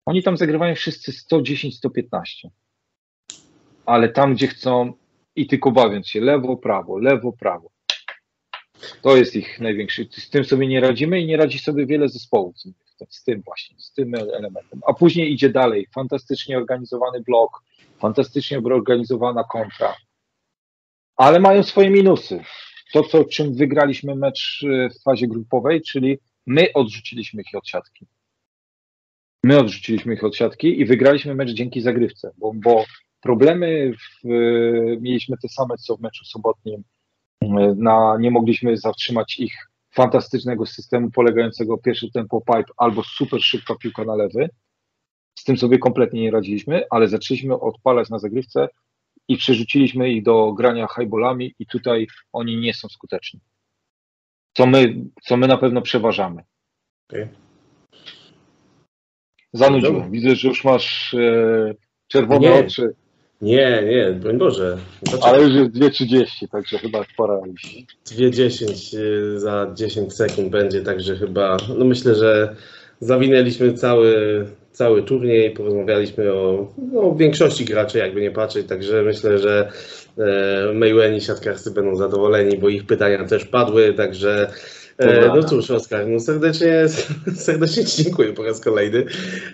Oni 0.05 0.23
tam 0.23 0.37
zagrywają 0.37 0.75
wszyscy 0.75 1.11
110-115. 1.11 2.49
Ale 3.85 4.09
tam, 4.09 4.33
gdzie 4.33 4.47
chcą 4.47 4.93
i 5.35 5.47
tylko 5.47 5.71
bawiąc 5.71 6.07
się 6.07 6.21
lewo, 6.21 6.57
prawo, 6.57 6.97
lewo, 6.97 7.31
prawo. 7.31 7.69
To 9.01 9.17
jest 9.17 9.35
ich 9.35 9.59
największy. 9.59 10.07
Z 10.11 10.29
tym 10.29 10.45
sobie 10.45 10.67
nie 10.67 10.81
radzimy 10.81 11.21
i 11.21 11.25
nie 11.25 11.37
radzi 11.37 11.59
sobie 11.59 11.85
wiele 11.85 12.09
zespołów 12.09 12.57
z, 12.57 12.69
z 13.09 13.23
tym 13.23 13.41
właśnie, 13.41 13.75
z 13.79 13.93
tym 13.93 14.15
elementem. 14.15 14.81
A 14.87 14.93
później 14.93 15.33
idzie 15.33 15.49
dalej. 15.49 15.87
Fantastycznie 15.95 16.57
organizowany 16.57 17.21
blok, 17.21 17.63
fantastycznie 17.99 18.57
organizowana 18.57 19.43
kontra. 19.43 19.95
Ale 21.15 21.39
mają 21.39 21.63
swoje 21.63 21.89
minusy. 21.89 22.43
To, 22.93 23.03
co, 23.03 23.25
czym 23.25 23.53
wygraliśmy 23.53 24.15
mecz 24.15 24.63
e, 24.63 24.89
w 24.89 25.01
fazie 25.03 25.27
grupowej, 25.27 25.81
czyli 25.81 26.17
my 26.45 26.73
odrzuciliśmy 26.73 27.41
ich 27.41 27.57
od 27.57 27.67
siatki. 27.67 28.05
My 29.45 29.59
odrzuciliśmy 29.59 30.13
ich 30.13 30.23
od 30.23 30.35
siatki 30.35 30.79
i 30.79 30.85
wygraliśmy 30.85 31.35
mecz 31.35 31.49
dzięki 31.49 31.81
zagrywce, 31.81 32.31
bo, 32.37 32.51
bo 32.55 32.85
problemy 33.21 33.91
w, 33.93 34.27
mieliśmy 35.01 35.37
te 35.37 35.49
same 35.49 35.77
co 35.77 35.97
w 35.97 36.01
meczu 36.01 36.25
sobotnim. 36.25 36.83
Na, 37.77 38.17
nie 38.19 38.31
mogliśmy 38.31 38.77
zatrzymać 38.77 39.39
ich 39.39 39.53
fantastycznego 39.91 40.65
systemu 40.65 41.11
polegającego 41.11 41.77
pierwszy 41.77 42.11
tempo 42.11 42.41
pipe 42.41 42.71
albo 42.77 43.03
super 43.03 43.41
szybka 43.41 43.75
piłka 43.75 44.03
na 44.03 44.15
lewy. 44.15 44.49
Z 45.39 45.43
tym 45.43 45.57
sobie 45.57 45.77
kompletnie 45.77 46.21
nie 46.21 46.31
radziliśmy, 46.31 46.83
ale 46.89 47.07
zaczęliśmy 47.07 47.59
odpalać 47.59 48.09
na 48.09 48.19
zagrywce 48.19 48.67
i 49.27 49.37
przerzuciliśmy 49.37 50.09
ich 50.09 50.23
do 50.23 50.53
grania 50.53 50.87
highballami 50.95 51.55
i 51.59 51.65
tutaj 51.65 52.07
oni 52.33 52.57
nie 52.57 52.73
są 52.73 52.87
skuteczni. 52.87 53.39
Co 54.53 54.65
my, 54.65 54.95
co 55.23 55.37
my 55.37 55.47
na 55.47 55.57
pewno 55.57 55.81
przeważamy. 55.81 56.43
Okej. 57.09 57.44
Zanudziłem. 59.55 59.93
Dobra. 59.93 60.09
Widzę, 60.09 60.35
że 60.35 60.47
już 60.47 60.63
masz 60.63 61.13
e, 61.13 61.73
czerwone 62.07 62.39
Nie. 62.39 62.53
oczy, 62.53 62.93
Nie, 63.41 63.83
nie, 63.87 64.11
broń 64.19 64.37
Boże. 64.37 64.77
Dlaczego? 65.03 65.25
ale 65.25 65.43
już 65.43 65.53
jest 65.53 65.71
2.30, 65.71 66.47
także 66.51 66.77
chyba 66.77 67.05
pora 67.17 67.39
iść. 67.53 67.85
2.10 68.05 68.97
y, 68.97 69.39
za 69.39 69.71
10 69.75 70.13
sekund 70.13 70.49
będzie, 70.49 70.81
także 70.81 71.15
chyba, 71.15 71.57
no 71.77 71.85
myślę, 71.85 72.15
że 72.15 72.55
zawinęliśmy 72.99 73.73
cały, 73.73 74.45
cały 74.71 75.03
turniej, 75.03 75.51
porozmawialiśmy 75.51 76.33
o, 76.33 76.67
no, 76.93 77.01
o 77.01 77.15
większości 77.15 77.65
graczy, 77.65 77.97
jakby 77.97 78.21
nie 78.21 78.31
patrzeć, 78.31 78.67
także 78.67 79.03
myślę, 79.03 79.39
że 79.39 79.71
e, 80.17 80.73
Mayweni 80.73 81.21
siatkarscy 81.21 81.71
będą 81.71 81.95
zadowoleni, 81.95 82.57
bo 82.57 82.69
ich 82.69 82.85
pytania 82.85 83.25
też 83.25 83.45
padły, 83.45 83.93
także 83.93 84.47
e, 84.97 85.27
no 85.27 85.43
cóż 85.43 85.71
Oskar, 85.71 86.07
no 86.07 86.19
serdecznie, 86.19 86.85
serdecznie 87.35 87.85
Ci 87.85 88.03
dziękuję 88.03 88.33
po 88.33 88.43
raz 88.43 88.59
kolejny 88.61 89.05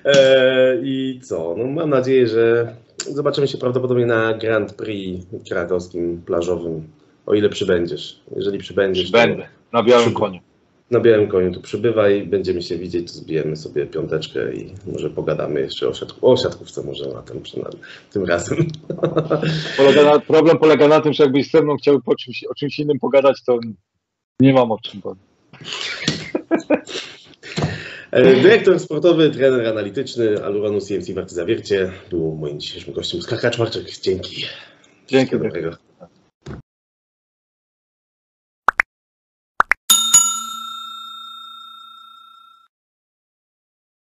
e, 0.06 0.78
i 0.84 1.20
co, 1.24 1.56
no 1.58 1.66
mam 1.68 1.90
nadzieję, 1.90 2.28
że 2.28 2.76
zobaczymy 2.98 3.48
się 3.48 3.58
prawdopodobnie 3.58 4.06
na 4.06 4.34
Grand 4.34 4.74
Prix 4.74 5.26
krakowskim, 5.50 6.22
plażowym, 6.26 6.88
o 7.26 7.34
ile 7.34 7.50
przybędziesz. 7.50 8.20
Jeżeli 8.36 8.60
przybędziesz, 8.60 9.12
Będę 9.12 9.48
na 9.74 9.84
białym 9.84 10.04
Przybył. 10.06 10.20
koniu. 10.20 10.40
na 10.92 11.00
białym 11.00 11.28
koniu 11.28 11.54
tu 11.54 11.62
przybywaj, 11.62 12.24
będziemy 12.28 12.62
się 12.62 12.78
widzieć, 12.78 13.08
to 13.08 13.14
zbijemy 13.14 13.56
sobie 13.56 13.86
piąteczkę 13.86 14.54
i 14.54 14.74
może 14.94 15.10
pogadamy 15.10 15.62
jeszcze 15.62 15.88
o, 15.88 15.94
siatku, 15.94 16.32
o 16.32 16.38
siatkówce 16.38 16.84
może 16.84 17.10
na 17.10 17.22
tym, 17.22 17.42
przynajmniej, 17.42 17.82
tym 18.12 18.26
razem. 18.26 18.58
Polega 19.78 20.04
na, 20.04 20.20
problem 20.20 20.58
polega 20.58 20.88
na 20.88 21.02
tym, 21.02 21.14
że 21.14 21.24
jakbyś 21.24 21.52
ze 21.52 21.62
mną 21.62 21.78
chciał 21.78 22.02
po 22.02 22.16
czymś, 22.16 22.44
o 22.44 22.56
czymś 22.56 22.80
innym 22.80 23.00
pogadać, 23.00 23.44
to 23.46 23.60
nie 24.40 24.54
mam 24.54 24.72
o 24.72 24.78
czym 24.84 25.02
powiedzieć. 25.02 25.31
E, 28.12 28.36
Dyrektor 28.42 28.80
sportowy, 28.80 29.30
trener 29.30 29.68
analityczny 29.68 30.44
Aluranu 30.46 30.82
CMC 30.82 31.14
Warty 31.14 31.36
Zawiercie 31.36 31.92
był 32.10 32.36
moim 32.36 32.60
dzisiejszym 32.60 32.94
gościem. 32.94 33.22
Skakacz 33.22 33.58
Marczek, 33.58 34.00
dzięki. 34.02 34.46
Dzięki. 35.08 35.32
Dobrego. 35.32 35.91